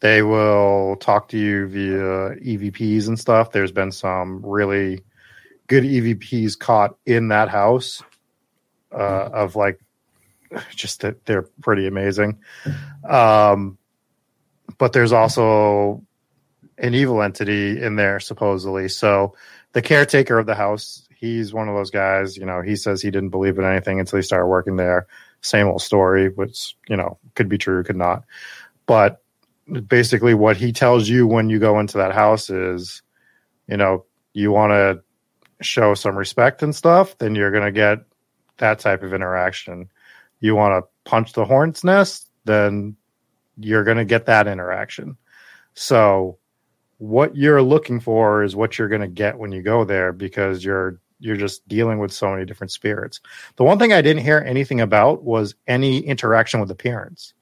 They 0.00 0.22
will 0.22 0.96
talk 1.00 1.28
to 1.30 1.38
you 1.38 1.66
via 1.68 2.36
EVPs 2.36 3.08
and 3.08 3.18
stuff. 3.18 3.50
There's 3.50 3.72
been 3.72 3.90
some 3.92 4.44
really 4.44 5.02
good 5.66 5.84
EVPs 5.84 6.58
caught 6.58 6.96
in 7.04 7.28
that 7.28 7.48
house 7.48 8.02
uh, 8.92 9.28
of 9.32 9.56
like 9.56 9.80
just 10.74 11.00
that 11.00 11.24
they're 11.26 11.48
pretty 11.60 11.86
amazing. 11.86 12.38
Um, 13.08 13.78
but 14.78 14.92
there's 14.92 15.12
also 15.12 16.04
an 16.78 16.94
evil 16.94 17.22
entity 17.22 17.82
in 17.82 17.96
there 17.96 18.20
supposedly. 18.20 18.88
So 18.88 19.34
the 19.72 19.82
caretaker 19.82 20.38
of 20.38 20.46
the 20.46 20.54
house, 20.54 21.06
he's 21.16 21.52
one 21.52 21.68
of 21.68 21.74
those 21.74 21.90
guys. 21.90 22.36
You 22.36 22.46
know, 22.46 22.62
he 22.62 22.76
says 22.76 23.02
he 23.02 23.10
didn't 23.10 23.30
believe 23.30 23.58
in 23.58 23.64
anything 23.64 24.00
until 24.00 24.18
he 24.18 24.22
started 24.22 24.46
working 24.46 24.76
there. 24.76 25.06
Same 25.40 25.66
old 25.66 25.82
story, 25.82 26.30
which 26.30 26.76
you 26.88 26.96
know 26.96 27.18
could 27.34 27.48
be 27.48 27.58
true, 27.58 27.84
could 27.84 27.96
not. 27.96 28.24
But 28.86 29.22
basically, 29.86 30.34
what 30.34 30.56
he 30.56 30.72
tells 30.72 31.08
you 31.08 31.26
when 31.26 31.50
you 31.50 31.58
go 31.58 31.78
into 31.78 31.98
that 31.98 32.12
house 32.12 32.50
is, 32.50 33.02
you 33.68 33.76
know, 33.76 34.04
you 34.32 34.50
want 34.50 34.72
to 34.72 35.02
show 35.60 35.94
some 35.94 36.16
respect 36.16 36.62
and 36.62 36.74
stuff, 36.74 37.18
then 37.18 37.34
you're 37.34 37.50
going 37.50 37.64
to 37.64 37.72
get 37.72 37.98
that 38.58 38.78
type 38.78 39.02
of 39.02 39.12
interaction. 39.12 39.90
You 40.40 40.54
want 40.54 40.84
to 40.84 40.88
punch 41.08 41.32
the 41.32 41.44
hornet's 41.44 41.84
nest, 41.84 42.30
then 42.44 42.96
you're 43.58 43.84
going 43.84 43.96
to 43.96 44.04
get 44.04 44.26
that 44.26 44.46
interaction. 44.46 45.16
So 45.74 46.37
what 46.98 47.36
you're 47.36 47.62
looking 47.62 48.00
for 48.00 48.42
is 48.42 48.54
what 48.54 48.78
you're 48.78 48.88
going 48.88 49.00
to 49.00 49.08
get 49.08 49.38
when 49.38 49.52
you 49.52 49.62
go 49.62 49.84
there 49.84 50.12
because 50.12 50.64
you're 50.64 51.00
you're 51.20 51.36
just 51.36 51.66
dealing 51.66 51.98
with 51.98 52.12
so 52.12 52.30
many 52.30 52.44
different 52.44 52.70
spirits. 52.70 53.20
The 53.56 53.64
one 53.64 53.78
thing 53.78 53.92
I 53.92 54.02
didn't 54.02 54.22
hear 54.22 54.38
anything 54.38 54.80
about 54.80 55.24
was 55.24 55.54
any 55.66 55.98
interaction 55.98 56.60
with 56.60 56.70
appearance. 56.70 57.34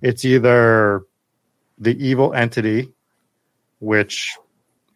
It's 0.00 0.24
either 0.24 1.02
the 1.78 1.96
evil 2.04 2.32
entity, 2.32 2.92
which 3.80 4.36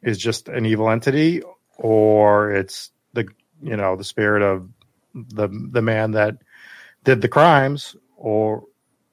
is 0.02 0.18
just 0.18 0.48
an 0.48 0.66
evil 0.66 0.88
entity, 0.90 1.42
or 1.78 2.52
it's 2.52 2.90
the 3.12 3.26
you 3.60 3.76
know 3.76 3.96
the 3.96 4.04
spirit 4.04 4.42
of 4.42 4.68
the 5.14 5.48
the 5.48 5.82
man 5.82 6.12
that 6.12 6.38
did 7.04 7.20
the 7.20 7.28
crimes, 7.28 7.96
or 8.16 8.64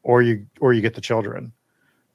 or 0.04 0.22
you 0.22 0.48
or 0.60 0.74
you 0.74 0.82
get 0.82 0.96
the 0.96 1.02
children. 1.02 1.54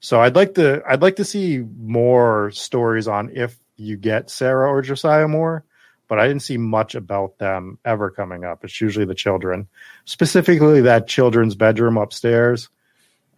So 0.05 0.21
I'd 0.21 0.35
like 0.35 0.53
to 0.53 0.83
I'd 0.87 1.01
like 1.01 1.15
to 1.15 1.25
see 1.25 1.57
more 1.57 2.51
stories 2.51 3.07
on 3.07 3.31
if 3.33 3.57
you 3.75 3.97
get 3.97 4.29
Sarah 4.29 4.69
or 4.69 4.83
Josiah 4.83 5.27
more, 5.27 5.65
but 6.07 6.19
I 6.19 6.27
didn't 6.27 6.43
see 6.43 6.57
much 6.57 6.93
about 6.93 7.39
them 7.39 7.79
ever 7.83 8.11
coming 8.11 8.43
up. 8.43 8.63
It's 8.63 8.79
usually 8.79 9.07
the 9.07 9.15
children, 9.15 9.67
specifically 10.05 10.81
that 10.81 11.07
children's 11.07 11.55
bedroom 11.55 11.97
upstairs 11.97 12.69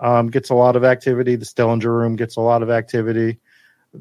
um, 0.01 0.29
gets 0.29 0.49
a 0.49 0.55
lot 0.55 0.75
of 0.75 0.83
activity. 0.83 1.37
The 1.37 1.45
Stillinger 1.45 1.89
room 1.89 2.17
gets 2.17 2.35
a 2.35 2.41
lot 2.41 2.61
of 2.61 2.69
activity. 2.69 3.39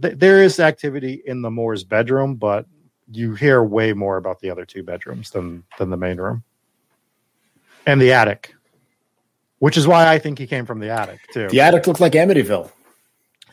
Th- 0.03 0.19
there 0.19 0.43
is 0.43 0.59
activity 0.59 1.23
in 1.25 1.43
the 1.43 1.53
Moore's 1.53 1.85
bedroom, 1.85 2.35
but 2.35 2.67
you 3.13 3.37
hear 3.37 3.63
way 3.63 3.93
more 3.93 4.17
about 4.17 4.41
the 4.41 4.51
other 4.51 4.65
two 4.65 4.83
bedrooms 4.83 5.31
than 5.31 5.63
than 5.79 5.91
the 5.91 5.97
main 5.97 6.17
room 6.17 6.43
and 7.87 8.03
the 8.03 8.13
attic, 8.13 8.56
which 9.59 9.77
is 9.77 9.87
why 9.87 10.07
I 10.13 10.19
think 10.19 10.39
he 10.39 10.47
came 10.47 10.67
from 10.67 10.81
the 10.81 10.91
attic 10.91 11.21
too. 11.33 11.49
The 11.49 11.61
attic 11.61 11.87
looked 11.87 12.01
like 12.01 12.13
Amityville. 12.13 12.71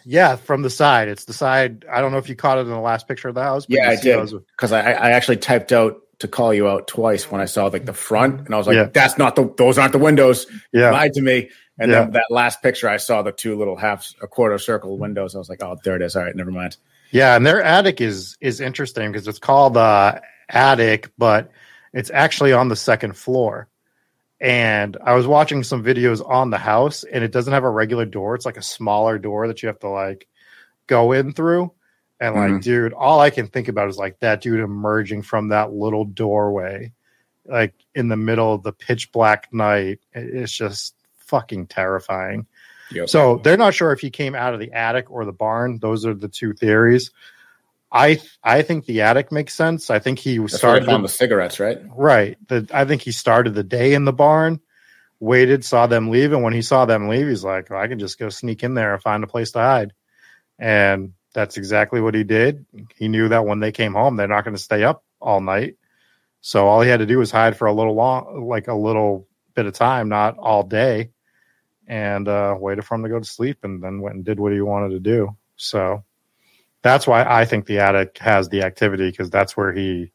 Yeah, 0.06 0.36
from 0.36 0.62
the 0.64 0.70
side. 0.70 1.08
It's 1.08 1.26
the 1.26 1.34
side. 1.34 1.86
I 1.90 2.02
don't 2.02 2.12
know 2.12 2.18
if 2.18 2.28
you 2.28 2.36
caught 2.36 2.58
it 2.58 2.62
in 2.62 2.68
the 2.70 2.80
last 2.80 3.08
picture 3.08 3.30
of 3.30 3.36
the 3.36 3.44
house. 3.44 3.66
but 3.66 3.76
Yeah, 3.76 3.90
I 3.90 3.96
did 3.96 4.30
because 4.56 4.72
I, 4.74 4.80
I 4.92 5.12
actually 5.12 5.38
typed 5.38 5.72
out 5.72 6.02
to 6.20 6.28
call 6.28 6.54
you 6.54 6.68
out 6.68 6.88
twice 6.88 7.32
when 7.32 7.40
I 7.42 7.46
saw 7.46 7.68
like 7.68 7.86
the 7.86 7.94
front, 7.94 8.42
and 8.46 8.54
I 8.54 8.58
was 8.58 8.68
like, 8.68 8.76
Yeah. 8.76 8.90
"That's 8.94 9.18
not 9.18 9.36
the 9.36 9.54
those 9.58 9.78
aren't 9.78 9.94
the 9.94 10.00
windows." 10.00 10.46
Yeah, 10.74 10.92
Lied 10.92 11.14
to 11.14 11.22
me. 11.22 11.50
And 11.80 11.90
Yeah. 11.92 12.02
then 12.02 12.12
that 12.12 12.26
last 12.30 12.62
picture, 12.62 12.88
I 12.90 12.98
saw 12.98 13.22
the 13.24 13.32
two 13.32 13.58
little 13.58 13.76
half 13.76 14.08
a 14.22 14.28
quarter 14.28 14.58
circle 14.60 14.98
windows. 14.98 15.36
I 15.36 15.40
was 15.40 15.50
like, 15.50 15.64
"Oh, 15.64 15.78
there 15.84 15.96
it 15.96 16.02
is." 16.02 16.16
All 16.16 16.24
right, 16.24 16.36
never 16.36 16.52
mind. 16.52 16.76
yeah, 17.12 17.36
and 17.36 17.46
their 17.46 17.62
attic 17.64 18.02
is 18.02 18.38
is 18.42 18.60
interesting 18.60 19.12
because 19.12 19.28
it's 19.28 19.40
called 19.40 19.78
uh, 19.78 20.20
attic, 20.50 21.12
but 21.18 21.50
it's 21.94 22.12
actually 22.14 22.52
on 22.54 22.68
the 22.68 22.76
second 22.76 23.16
floor. 23.18 23.68
And 24.40 24.98
I 25.02 25.14
was 25.14 25.26
watching 25.26 25.64
some 25.64 25.84
videos 25.84 26.28
on 26.28 26.50
the 26.50 26.58
house, 26.58 27.04
and 27.04 27.24
it 27.24 27.32
doesn't 27.32 27.54
have 27.54 27.64
a 27.64 27.70
regular 27.70 28.06
door. 28.06 28.36
It's 28.36 28.46
like 28.46 28.58
a 28.58 28.62
smaller 28.62 29.18
door 29.18 29.48
that 29.48 29.64
you 29.64 29.68
have 29.68 29.80
to 29.80 29.90
like 29.90 30.28
go 30.88 31.12
in 31.14 31.34
through. 31.34 31.72
And 32.20 32.36
like, 32.36 32.52
Mhm. 32.52 32.64
dude, 32.64 32.94
all 32.94 33.20
I 33.20 33.30
can 33.30 33.48
think 33.48 33.68
about 33.68 33.90
is 33.90 33.98
like 33.98 34.20
that 34.20 34.42
dude 34.42 34.60
emerging 34.60 35.24
from 35.24 35.50
that 35.50 35.72
little 35.74 36.06
doorway, 36.06 36.94
like 37.46 37.74
in 37.96 38.08
the 38.08 38.18
middle 38.18 38.54
of 38.54 38.64
the 38.64 38.74
pitch 38.74 39.12
black 39.12 39.54
night. 39.54 40.00
It's 40.14 40.52
just 40.52 40.96
fucking 41.18 41.68
terrifying. 41.68 42.46
Yep. 42.92 43.10
So 43.10 43.38
they're 43.44 43.58
not 43.58 43.74
sure 43.74 43.92
if 43.92 44.00
he 44.00 44.10
came 44.10 44.36
out 44.36 44.54
of 44.54 44.60
the 44.60 44.72
attic 44.74 45.10
or 45.10 45.26
the 45.26 45.32
barn. 45.32 45.80
Those 45.82 46.06
are 46.06 46.14
the 46.14 46.28
two 46.28 46.54
theories. 46.54 47.12
I 47.94 48.20
I 48.44 48.64
think 48.64 48.86
the 48.86 49.02
attic 49.02 49.32
makes 49.32 49.54
sense. 49.54 49.92
I 49.92 50.00
think 50.00 50.18
he 50.18 50.40
That's 50.40 50.58
started 50.58 50.88
found 50.88 51.06
the 51.06 51.10
cigarettes, 51.10 51.60
right? 51.60 51.78
right. 51.96 52.38
The, 52.48 52.68
I 52.74 52.86
think 52.86 53.04
he 53.04 53.12
started 53.12 53.54
the 53.54 53.64
day 53.64 53.94
in 53.94 54.04
the 54.04 54.12
barn, 54.12 54.60
waited, 55.20 55.64
saw 55.64 55.86
them 55.86 56.10
leave, 56.10 56.34
and 56.34 56.42
when 56.42 56.54
he 56.54 56.64
saw 56.64 56.86
them 56.86 57.08
leave, 57.08 57.28
he's 57.28 57.44
like, 57.44 57.70
"I 57.72 57.88
can 57.88 58.00
just 58.00 58.18
go 58.18 58.30
sneak 58.30 58.64
in 58.64 58.74
there 58.74 58.94
and 58.94 59.02
find 59.02 59.24
a 59.24 59.28
place 59.28 59.52
to 59.52 59.60
hide." 59.60 59.94
And 60.58 61.14
that's 61.34 61.58
exactly 61.58 62.02
what 62.02 62.16
he 62.16 62.24
did. 62.24 62.66
He 62.96 63.08
knew 63.08 63.30
that 63.30 63.46
when 63.46 63.60
they 63.60 63.72
came 63.72 63.94
home, 63.94 64.16
they're 64.16 64.28
not 64.28 64.44
going 64.44 64.56
to 64.56 64.62
stay 64.62 64.84
up 64.84 65.04
all 65.22 65.40
night. 65.40 65.78
So 66.42 66.68
all 66.68 66.82
he 66.82 66.90
had 66.90 67.00
to 67.00 67.06
do 67.06 67.20
was 67.20 67.32
hide 67.32 67.56
for 67.56 67.68
a 67.68 67.74
little 67.74 67.94
long, 67.94 68.48
like 68.48 68.68
a 68.68 68.74
little 68.74 69.28
bit 69.54 69.68
of 69.68 69.74
time, 69.74 70.10
not 70.10 70.38
all 70.40 70.64
day, 70.64 71.12
and 71.88 72.28
uh, 72.28 72.56
waited 72.60 72.86
for 72.86 72.96
him 72.96 73.04
to 73.04 73.10
go 73.10 73.20
to 73.20 73.26
sleep, 73.26 73.60
and 73.64 73.84
then 73.84 74.02
went 74.02 74.16
and 74.16 74.26
did 74.26 74.40
what 74.40 74.52
he 74.52 74.62
wanted 74.62 74.90
to 74.90 75.00
do. 75.00 75.38
So 75.58 76.04
that's 76.84 77.08
why 77.08 77.24
I 77.24 77.46
think 77.46 77.66
the 77.66 77.80
attic 77.80 78.18
has 78.20 78.50
the 78.50 78.62
activity 78.62 79.10
because 79.10 79.30
that's 79.30 79.58
where 79.58 79.72
he 79.72 80.12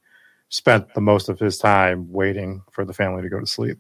spent 0.51 0.95
the 0.95 1.01
most 1.01 1.29
of 1.29 1.39
his 1.39 1.59
time 1.59 2.11
waiting 2.13 2.63
for 2.71 2.85
the 2.85 2.93
family 2.95 3.23
to 3.23 3.29
go 3.29 3.41
to 3.41 3.47
sleep. 3.47 3.79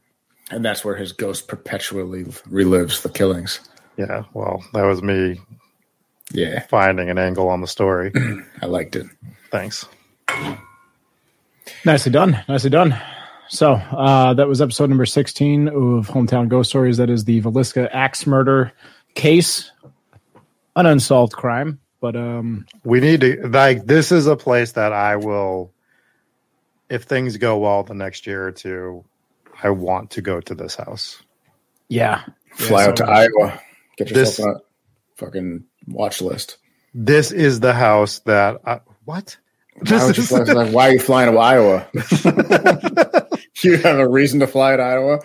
And 0.50 0.64
that's 0.64 0.84
where 0.84 0.96
his 0.96 1.12
ghost 1.12 1.46
perpetually 1.46 2.24
relives 2.24 3.02
the 3.02 3.10
killings. 3.10 3.60
Yeah, 3.96 4.24
well, 4.32 4.64
that 4.72 4.84
was 4.84 5.02
me 5.02 5.40
Yeah, 6.32 6.60
finding 6.66 7.10
an 7.10 7.18
angle 7.18 7.48
on 7.48 7.60
the 7.60 7.66
story. 7.66 8.12
I 8.62 8.66
liked 8.66 8.96
it. 8.96 9.06
Thanks. 9.50 9.86
Nicely 11.84 12.12
done. 12.12 12.42
Nicely 12.48 12.70
done. 12.70 12.98
So 13.48 13.72
uh, 13.72 14.34
that 14.34 14.48
was 14.48 14.60
episode 14.60 14.88
number 14.88 15.06
16 15.06 15.68
of 15.68 16.08
Hometown 16.08 16.48
Ghost 16.48 16.70
Stories. 16.70 16.98
That 16.98 17.10
is 17.10 17.24
the 17.24 17.40
Villisca 17.42 17.88
axe 17.92 18.26
murder 18.26 18.72
case, 19.14 19.70
an 20.76 20.86
unsolved 20.86 21.32
crime. 21.32 21.80
But 22.00 22.14
um, 22.16 22.66
We 22.84 23.00
need 23.00 23.20
to 23.22 23.48
like 23.48 23.84
this 23.86 24.12
is 24.12 24.26
a 24.26 24.36
place 24.36 24.72
that 24.72 24.92
I 24.92 25.16
will 25.16 25.72
if 26.88 27.04
things 27.04 27.36
go 27.36 27.58
well 27.58 27.82
the 27.82 27.94
next 27.94 28.26
year 28.26 28.46
or 28.46 28.52
two, 28.52 29.04
I 29.62 29.70
want 29.70 30.12
to 30.12 30.22
go 30.22 30.40
to 30.40 30.54
this 30.54 30.74
house. 30.76 31.20
yeah, 31.88 32.22
Fly 32.54 32.82
Yeah, 32.84 32.88
out 32.88 32.96
to 32.96 33.06
so- 33.06 33.12
Iowa. 33.12 33.60
Get 33.96 34.10
yourself 34.10 34.26
This- 34.36 34.40
on 34.40 34.50
a 34.54 34.58
fucking 35.16 35.64
watch 35.88 36.22
list. 36.22 36.58
This 36.94 37.32
is 37.32 37.60
the 37.60 37.72
house 37.74 38.20
that 38.20 38.60
I, 38.64 38.80
what? 39.04 39.36
Why, 39.74 39.82
This 40.12 40.28
fly- 40.28 40.40
is, 40.42 40.48
like, 40.54 40.72
why 40.72 40.88
are 40.88 40.92
you 40.92 41.00
flying 41.00 41.32
to 41.32 41.38
Iowa? 41.38 41.86
you 43.62 43.76
have 43.78 43.98
a 43.98 44.08
reason 44.08 44.40
to 44.40 44.46
fly 44.46 44.76
to 44.76 44.82
Iowa? 44.82 45.18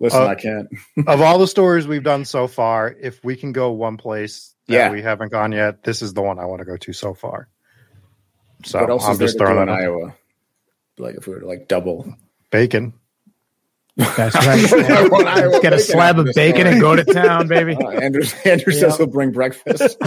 Listen, 0.00 0.22
Uh, 0.22 0.26
I 0.26 0.34
can't. 0.34 0.68
of 1.06 1.20
all 1.22 1.38
the 1.38 1.46
stories 1.46 1.86
we've 1.86 2.02
done 2.02 2.24
so 2.24 2.46
far, 2.48 2.94
if 3.00 3.22
we 3.24 3.36
can 3.36 3.52
go 3.52 3.70
one 3.72 3.96
place 3.96 4.52
that 4.52 4.55
Yeah. 4.68 4.90
we 4.90 5.02
haven't 5.02 5.30
gone 5.32 5.52
yet, 5.52 5.82
this 5.84 6.02
is 6.02 6.12
the 6.14 6.22
one 6.22 6.38
I 6.38 6.44
want 6.46 6.60
to 6.60 6.64
go 6.64 6.76
to 6.76 6.92
so 6.92 7.14
far. 7.14 7.48
So 8.64 8.80
what 8.80 8.90
else 8.90 9.04
I'm 9.04 9.12
is 9.12 9.18
there 9.18 9.26
just 9.28 9.38
to 9.38 9.44
do 9.44 9.46
throwing 9.46 9.60
in 9.62 9.66
that 9.68 9.72
out. 9.74 9.80
Iowa? 9.82 10.14
Like 10.98 11.14
if 11.16 11.26
we 11.26 11.34
were 11.34 11.40
to 11.40 11.46
like 11.46 11.68
double. 11.68 12.12
bacon. 12.50 12.94
that's 13.96 14.34
right. 14.34 14.72
I 14.90 15.08
want 15.08 15.26
Iowa 15.26 15.60
Get 15.60 15.72
a 15.72 15.78
slab 15.78 16.18
of 16.18 16.28
bacon 16.34 16.66
and 16.66 16.80
go 16.80 16.96
to 16.96 17.04
town, 17.04 17.48
baby. 17.48 17.76
Uh, 17.80 17.88
Andrew, 17.90 18.22
Andrew 18.44 18.72
Yeah. 18.74 18.80
says 18.80 18.96
he'll 18.98 19.06
bring 19.06 19.32
breakfast. 19.32 19.96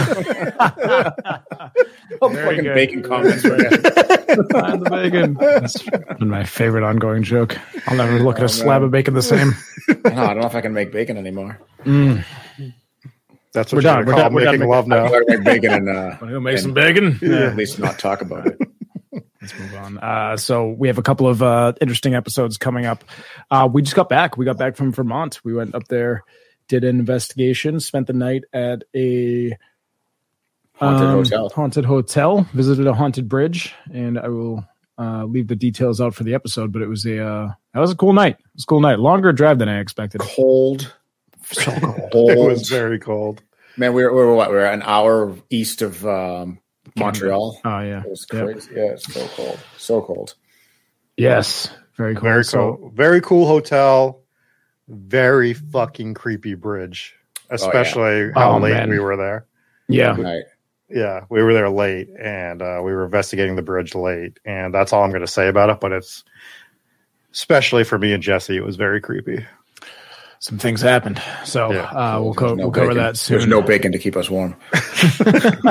Oh, 2.22 2.28
Very 2.28 2.44
fucking 2.44 2.64
good. 2.64 2.74
bacon 2.74 3.02
comments. 3.02 3.42
Find 3.42 4.84
the 4.84 4.88
bacon. 4.90 5.34
That's 5.34 5.80
been 6.18 6.28
my 6.28 6.44
favorite 6.44 6.82
ongoing 6.84 7.22
joke. 7.22 7.56
I'll 7.86 7.96
never 7.96 8.18
look 8.20 8.36
at 8.38 8.44
a 8.44 8.48
slab 8.48 8.82
of 8.82 8.90
bacon 8.90 9.14
the 9.14 9.22
same. 9.22 9.52
No, 9.88 9.94
I 10.04 10.34
don't 10.34 10.40
know 10.40 10.46
if 10.46 10.54
I 10.54 10.60
can 10.60 10.74
make 10.74 10.92
bacon 10.92 11.16
anymore. 11.16 11.58
Mm. 11.84 12.24
That's 13.52 13.72
We're 13.72 13.78
what 13.78 13.82
done. 13.82 13.96
you're 13.98 14.06
We're 14.06 14.12
gonna 14.12 14.22
done. 14.24 14.32
We're 14.34 14.40
making 14.44 14.60
making- 14.60 14.70
love 14.70 14.86
now. 14.86 15.08
gotta 15.08 15.24
make 15.28 15.44
bacon 15.44 15.72
and 15.72 15.88
uh, 15.88 16.16
Want 16.20 16.32
to 16.34 16.40
make 16.40 16.58
some 16.58 16.76
And- 16.76 17.18
bacon? 17.20 17.32
at 17.32 17.56
least 17.56 17.78
not 17.78 17.98
talk 17.98 18.20
about 18.22 18.46
it. 18.46 18.58
let's 19.40 19.58
move 19.58 19.74
on. 19.74 19.98
Uh, 19.98 20.36
so 20.36 20.68
we 20.68 20.86
have 20.88 20.98
a 20.98 21.02
couple 21.02 21.26
of 21.26 21.42
uh, 21.42 21.72
interesting 21.80 22.14
episodes 22.14 22.56
coming 22.58 22.86
up. 22.86 23.02
Uh, 23.50 23.68
we 23.72 23.82
just 23.82 23.96
got 23.96 24.08
back. 24.08 24.36
We 24.36 24.44
got 24.44 24.56
back 24.58 24.76
from 24.76 24.92
Vermont. 24.92 25.40
We 25.44 25.52
went 25.52 25.74
up 25.74 25.88
there, 25.88 26.22
did 26.68 26.84
an 26.84 26.98
investigation, 27.00 27.80
spent 27.80 28.06
the 28.06 28.12
night 28.12 28.44
at 28.52 28.84
a 28.94 29.56
Haunted 30.74 31.06
um, 31.08 31.14
hotel. 31.16 31.48
haunted 31.50 31.84
hotel, 31.84 32.46
visited 32.54 32.86
a 32.86 32.94
haunted 32.94 33.28
bridge, 33.28 33.74
and 33.92 34.18
I 34.18 34.28
will 34.28 34.64
uh, 34.98 35.24
leave 35.24 35.46
the 35.48 35.56
details 35.56 36.00
out 36.00 36.14
for 36.14 36.24
the 36.24 36.32
episode. 36.34 36.72
But 36.72 36.80
it 36.82 36.88
was 36.88 37.04
a 37.04 37.22
uh, 37.22 37.48
that 37.74 37.80
was 37.80 37.90
a 37.90 37.96
cool 37.96 38.14
night. 38.14 38.36
It 38.38 38.46
was 38.54 38.62
a 38.62 38.66
cool 38.66 38.80
night. 38.80 38.98
Longer 38.98 39.30
drive 39.32 39.58
than 39.58 39.68
I 39.68 39.80
expected. 39.80 40.20
Cold. 40.22 40.94
So 41.52 41.70
cold. 41.80 42.10
Cold. 42.12 42.30
It 42.30 42.38
was 42.38 42.68
very 42.70 42.98
cold. 42.98 43.42
Man, 43.76 43.92
we 43.94 44.02
were, 44.04 44.10
we 44.12 44.20
were 44.22 44.34
what? 44.34 44.50
We 44.50 44.56
were 44.56 44.64
an 44.66 44.82
hour 44.82 45.34
east 45.50 45.80
of 45.82 46.04
um, 46.06 46.58
Montreal. 46.96 47.60
Oh 47.64 47.80
yeah. 47.80 48.00
It 48.02 48.10
was 48.10 48.26
Yep. 48.32 48.44
crazy. 48.44 48.70
Yeah, 48.74 48.82
it's 48.92 49.12
so 49.12 49.26
cold. 49.28 49.58
So 49.78 50.00
cold. 50.02 50.34
Yes. 51.16 51.70
Very 51.96 52.14
cool. 52.14 52.22
Very 52.22 52.44
So- 52.44 52.76
cool. 52.76 52.90
Very 52.94 53.20
cool 53.20 53.46
hotel. 53.46 54.22
Very 54.88 55.52
fucking 55.54 56.14
creepy 56.14 56.54
bridge. 56.54 57.14
Especially 57.50 58.30
how 58.34 58.52
Oh, 58.52 58.58
late 58.58 58.72
man. 58.74 58.90
we 58.90 58.98
were 58.98 59.16
there. 59.16 59.46
yeah. 59.88 60.16
Right. 60.20 60.44
Yeah, 60.88 61.24
we 61.30 61.40
were 61.42 61.52
there 61.54 61.70
late 61.70 62.08
and 62.20 62.60
uh, 62.62 62.80
we 62.82 62.92
were 62.92 63.04
investigating 63.04 63.54
the 63.54 63.62
bridge 63.62 63.94
late. 63.94 64.38
And 64.44 64.74
that's 64.74 64.92
all 64.92 65.04
I'm 65.04 65.10
going 65.10 65.20
to 65.20 65.26
say 65.28 65.46
about 65.46 65.70
it. 65.70 65.78
But 65.80 65.92
it's, 65.92 66.24
especially 67.32 67.84
for 67.84 67.96
me 67.98 68.12
and 68.12 68.20
Jesse, 68.22 68.56
it 68.56 68.64
was 68.64 68.74
very 68.76 69.00
creepy. 69.00 69.46
Some 70.40 70.58
things 70.58 70.80
happened. 70.80 71.22
So 71.44 71.70
Yeah. 71.72 71.82
uh, 71.84 72.20
we'll, 72.20 72.34
co- 72.34 72.54
no 72.54 72.64
we'll 72.64 72.70
cover 72.72 72.94
that 72.94 73.16
soon. 73.18 73.36
There's 73.38 73.46
no 73.48 73.60
bacon 73.62 73.92
to 73.92 73.98
keep 73.98 74.16
us 74.16 74.28
warm. 74.30 74.56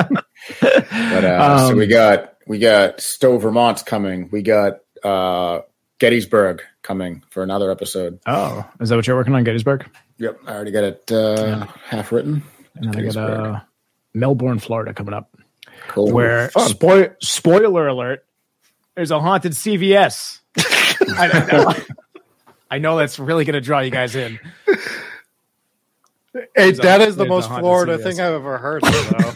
But 0.60 1.24
uh, 1.24 1.58
so 1.66 1.72
Um, 1.72 1.76
we 1.76 1.86
got 1.86 2.34
we 2.46 2.58
got 2.58 3.00
Stowe, 3.00 3.38
Vermont 3.38 3.84
coming. 3.86 4.28
We 4.32 4.42
got 4.42 4.78
uh, 5.04 5.60
Gettysburg 5.98 6.62
coming 6.82 7.22
for 7.30 7.42
another 7.42 7.70
episode. 7.70 8.18
Oh, 8.26 8.64
is 8.80 8.88
that 8.88 8.96
what 8.96 9.06
you're 9.06 9.16
working 9.16 9.34
on, 9.34 9.44
Gettysburg? 9.44 9.88
Yep, 10.18 10.38
I 10.46 10.52
already 10.54 10.70
got 10.70 10.84
it 10.84 11.12
uh, 11.12 11.66
half 11.84 12.10
written. 12.12 12.42
And 12.74 12.92
then 12.92 13.06
I 13.06 13.12
got 13.12 13.16
uh, 13.16 13.60
Melbourne, 14.14 14.58
Florida 14.58 14.94
coming 14.94 15.14
up. 15.14 15.30
Cool. 15.88 16.10
where 16.12 16.48
fun. 16.50 16.68
spoil, 16.68 17.08
spoiler 17.20 17.86
alert, 17.88 18.24
there's 18.96 19.10
a 19.10 19.20
haunted 19.20 19.52
CVS. 19.52 20.40
I, 20.58 21.30
I 21.32 21.52
know, 21.52 21.74
I 22.70 22.78
know 22.78 22.96
that's 22.98 23.18
really 23.18 23.44
going 23.44 23.54
to 23.54 23.60
draw 23.60 23.80
you 23.80 23.90
guys 23.90 24.14
in. 24.14 24.38
Hey, 26.32 26.46
There's 26.54 26.78
a- 26.78 26.82
that 26.82 27.00
is 27.00 27.16
the 27.16 27.24
most 27.26 27.48
Florida 27.48 27.98
CVS. 27.98 28.02
thing 28.04 28.20
I've 28.20 28.34
ever 28.34 28.56
heard. 28.58 28.82
Though. 28.82 29.32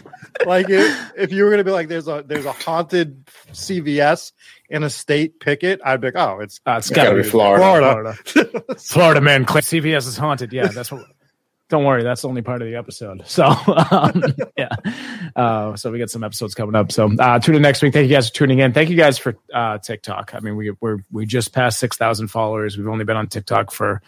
like 0.47 0.71
if, 0.71 1.13
if 1.17 1.33
you 1.33 1.43
were 1.43 1.51
going 1.51 1.59
to 1.59 1.65
be 1.65 1.73
like, 1.73 1.89
there's 1.89 2.07
a 2.07 2.23
there's 2.27 2.45
a 2.45 2.53
haunted 2.53 3.27
CVS 3.53 4.31
in 4.69 4.85
a 4.85 4.91
state 4.91 5.41
picket, 5.41 5.81
I'd 5.85 6.01
be 6.01 6.09
like, 6.09 6.17
oh, 6.17 6.39
it's 6.41 6.61
Uh, 6.65 6.77
it's 6.79 6.89
It's 6.89 6.95
gotta 6.97 7.11
gotta 7.11 7.23
be 7.25 7.29
Florida. 7.29 7.65
Florida. 7.65 8.15
Florida. 8.25 8.75
Florida 8.79 9.21
man, 9.21 9.45
CVS 9.45 10.07
is 10.07 10.17
haunted. 10.17 10.53
Yeah, 10.53 10.69
that's 10.69 10.93
what. 10.93 11.05
Don't 11.71 11.85
worry, 11.85 12.03
that's 12.03 12.25
only 12.25 12.43
part 12.43 12.63
of 12.63 12.69
the 12.69 12.77
episode. 12.77 13.23
So, 13.27 13.45
um, 13.47 14.23
yeah. 14.57 14.69
Uh, 15.35 15.77
so 15.77 15.91
we 15.91 15.99
got 15.99 16.11
some 16.11 16.23
episodes 16.23 16.55
coming 16.55 16.75
up. 16.75 16.93
So 16.93 17.11
uh, 17.19 17.39
tune 17.39 17.55
in 17.57 17.63
next 17.63 17.83
week. 17.83 17.93
Thank 17.93 18.09
you 18.09 18.15
guys 18.15 18.29
for 18.29 18.35
tuning 18.35 18.59
in. 18.61 18.73
Thank 18.73 18.91
you 18.91 18.97
guys 18.97 19.19
for 19.19 19.37
uh, 19.53 19.79
TikTok. 19.79 20.35
I 20.35 20.41
mean, 20.41 20.57
we 20.57 20.73
we're 20.81 20.99
we 21.11 21.27
just 21.27 21.53
passed 21.53 21.79
six 21.79 21.97
thousand 21.97 22.29
followers. 22.29 22.77
We've 22.77 22.89
only 22.89 23.05
been 23.05 23.17
on 23.17 23.29
TikTok 23.29 23.71
for 23.71 24.03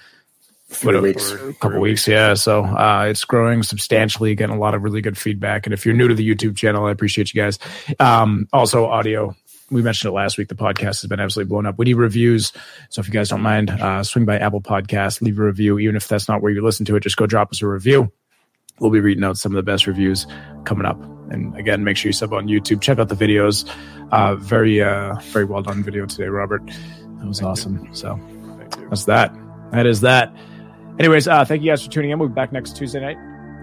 Three 0.68 0.98
weeks. 0.98 1.30
a 1.30 1.52
couple 1.54 1.78
weeks. 1.78 2.08
Yeah, 2.08 2.34
so 2.34 2.64
uh, 2.64 3.06
it's 3.08 3.24
growing 3.24 3.62
substantially. 3.62 4.34
Getting 4.34 4.56
a 4.56 4.58
lot 4.58 4.74
of 4.74 4.82
really 4.82 5.00
good 5.00 5.16
feedback. 5.16 5.64
And 5.64 5.72
if 5.72 5.86
you're 5.86 5.94
new 5.94 6.08
to 6.08 6.14
the 6.14 6.28
YouTube 6.28 6.56
channel, 6.56 6.86
I 6.86 6.90
appreciate 6.90 7.32
you 7.32 7.40
guys. 7.40 7.60
Um, 8.00 8.48
also, 8.52 8.86
audio. 8.86 9.36
We 9.70 9.82
mentioned 9.82 10.10
it 10.10 10.14
last 10.14 10.38
week. 10.38 10.48
The 10.48 10.54
podcast 10.54 11.00
has 11.00 11.06
been 11.06 11.18
absolutely 11.18 11.48
blown 11.48 11.66
up. 11.66 11.76
We 11.76 11.86
need 11.86 11.94
reviews, 11.94 12.52
so 12.88 13.00
if 13.00 13.08
you 13.08 13.12
guys 13.12 13.28
don't 13.28 13.40
mind, 13.42 13.70
uh, 13.70 14.04
swing 14.04 14.24
by 14.24 14.38
Apple 14.38 14.60
Podcast, 14.60 15.22
leave 15.22 15.38
a 15.38 15.42
review. 15.42 15.78
Even 15.78 15.96
if 15.96 16.06
that's 16.06 16.28
not 16.28 16.40
where 16.40 16.52
you 16.52 16.62
listen 16.62 16.86
to 16.86 16.96
it, 16.96 17.02
just 17.02 17.16
go 17.16 17.26
drop 17.26 17.50
us 17.50 17.62
a 17.62 17.66
review. 17.66 18.12
We'll 18.78 18.90
be 18.90 19.00
reading 19.00 19.24
out 19.24 19.38
some 19.38 19.52
of 19.52 19.56
the 19.56 19.62
best 19.62 19.86
reviews 19.86 20.26
coming 20.64 20.86
up. 20.86 21.00
And 21.30 21.56
again, 21.56 21.82
make 21.82 21.96
sure 21.96 22.10
you 22.10 22.12
sub 22.12 22.32
on 22.32 22.46
YouTube. 22.46 22.80
Check 22.80 22.98
out 22.98 23.08
the 23.08 23.16
videos. 23.16 23.68
Uh, 24.12 24.36
very, 24.36 24.80
uh, 24.80 25.14
very 25.20 25.44
well 25.44 25.62
done 25.62 25.82
video 25.82 26.06
today, 26.06 26.28
Robert. 26.28 26.64
That 26.66 27.26
was 27.26 27.42
awesome. 27.42 27.92
So 27.92 28.20
that's 28.88 29.06
that. 29.06 29.34
That 29.72 29.86
is 29.86 30.02
that. 30.02 30.32
Anyways, 30.98 31.26
uh, 31.26 31.44
thank 31.44 31.62
you 31.62 31.70
guys 31.70 31.84
for 31.84 31.90
tuning 31.90 32.10
in. 32.10 32.18
We'll 32.18 32.28
be 32.28 32.34
back 32.34 32.52
next 32.52 32.76
Tuesday 32.76 33.00
night, 33.00 33.18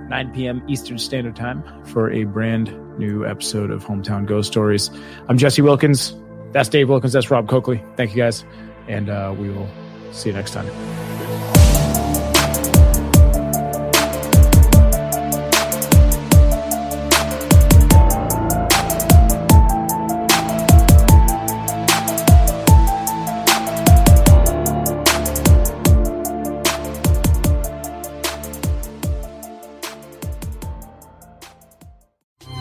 9 0.09 0.33
p.m. 0.33 0.63
Eastern 0.67 0.97
Standard 0.97 1.35
Time, 1.35 1.63
for 1.85 2.11
a 2.11 2.25
brand 2.25 2.69
new 2.97 3.25
episode 3.25 3.71
of 3.71 3.83
Hometown 3.85 4.25
Ghost 4.25 4.51
Stories. 4.51 4.89
I'm 5.27 5.37
Jesse 5.37 5.61
Wilkins. 5.61 6.15
That's 6.51 6.69
Dave 6.69 6.89
Wilkins. 6.89 7.13
That's 7.13 7.31
Rob 7.31 7.47
Coakley. 7.47 7.83
Thank 7.95 8.11
you 8.11 8.17
guys. 8.17 8.45
And 8.87 9.09
uh, 9.09 9.33
we 9.37 9.49
will 9.49 9.69
see 10.11 10.29
you 10.29 10.35
next 10.35 10.51
time. 10.51 11.12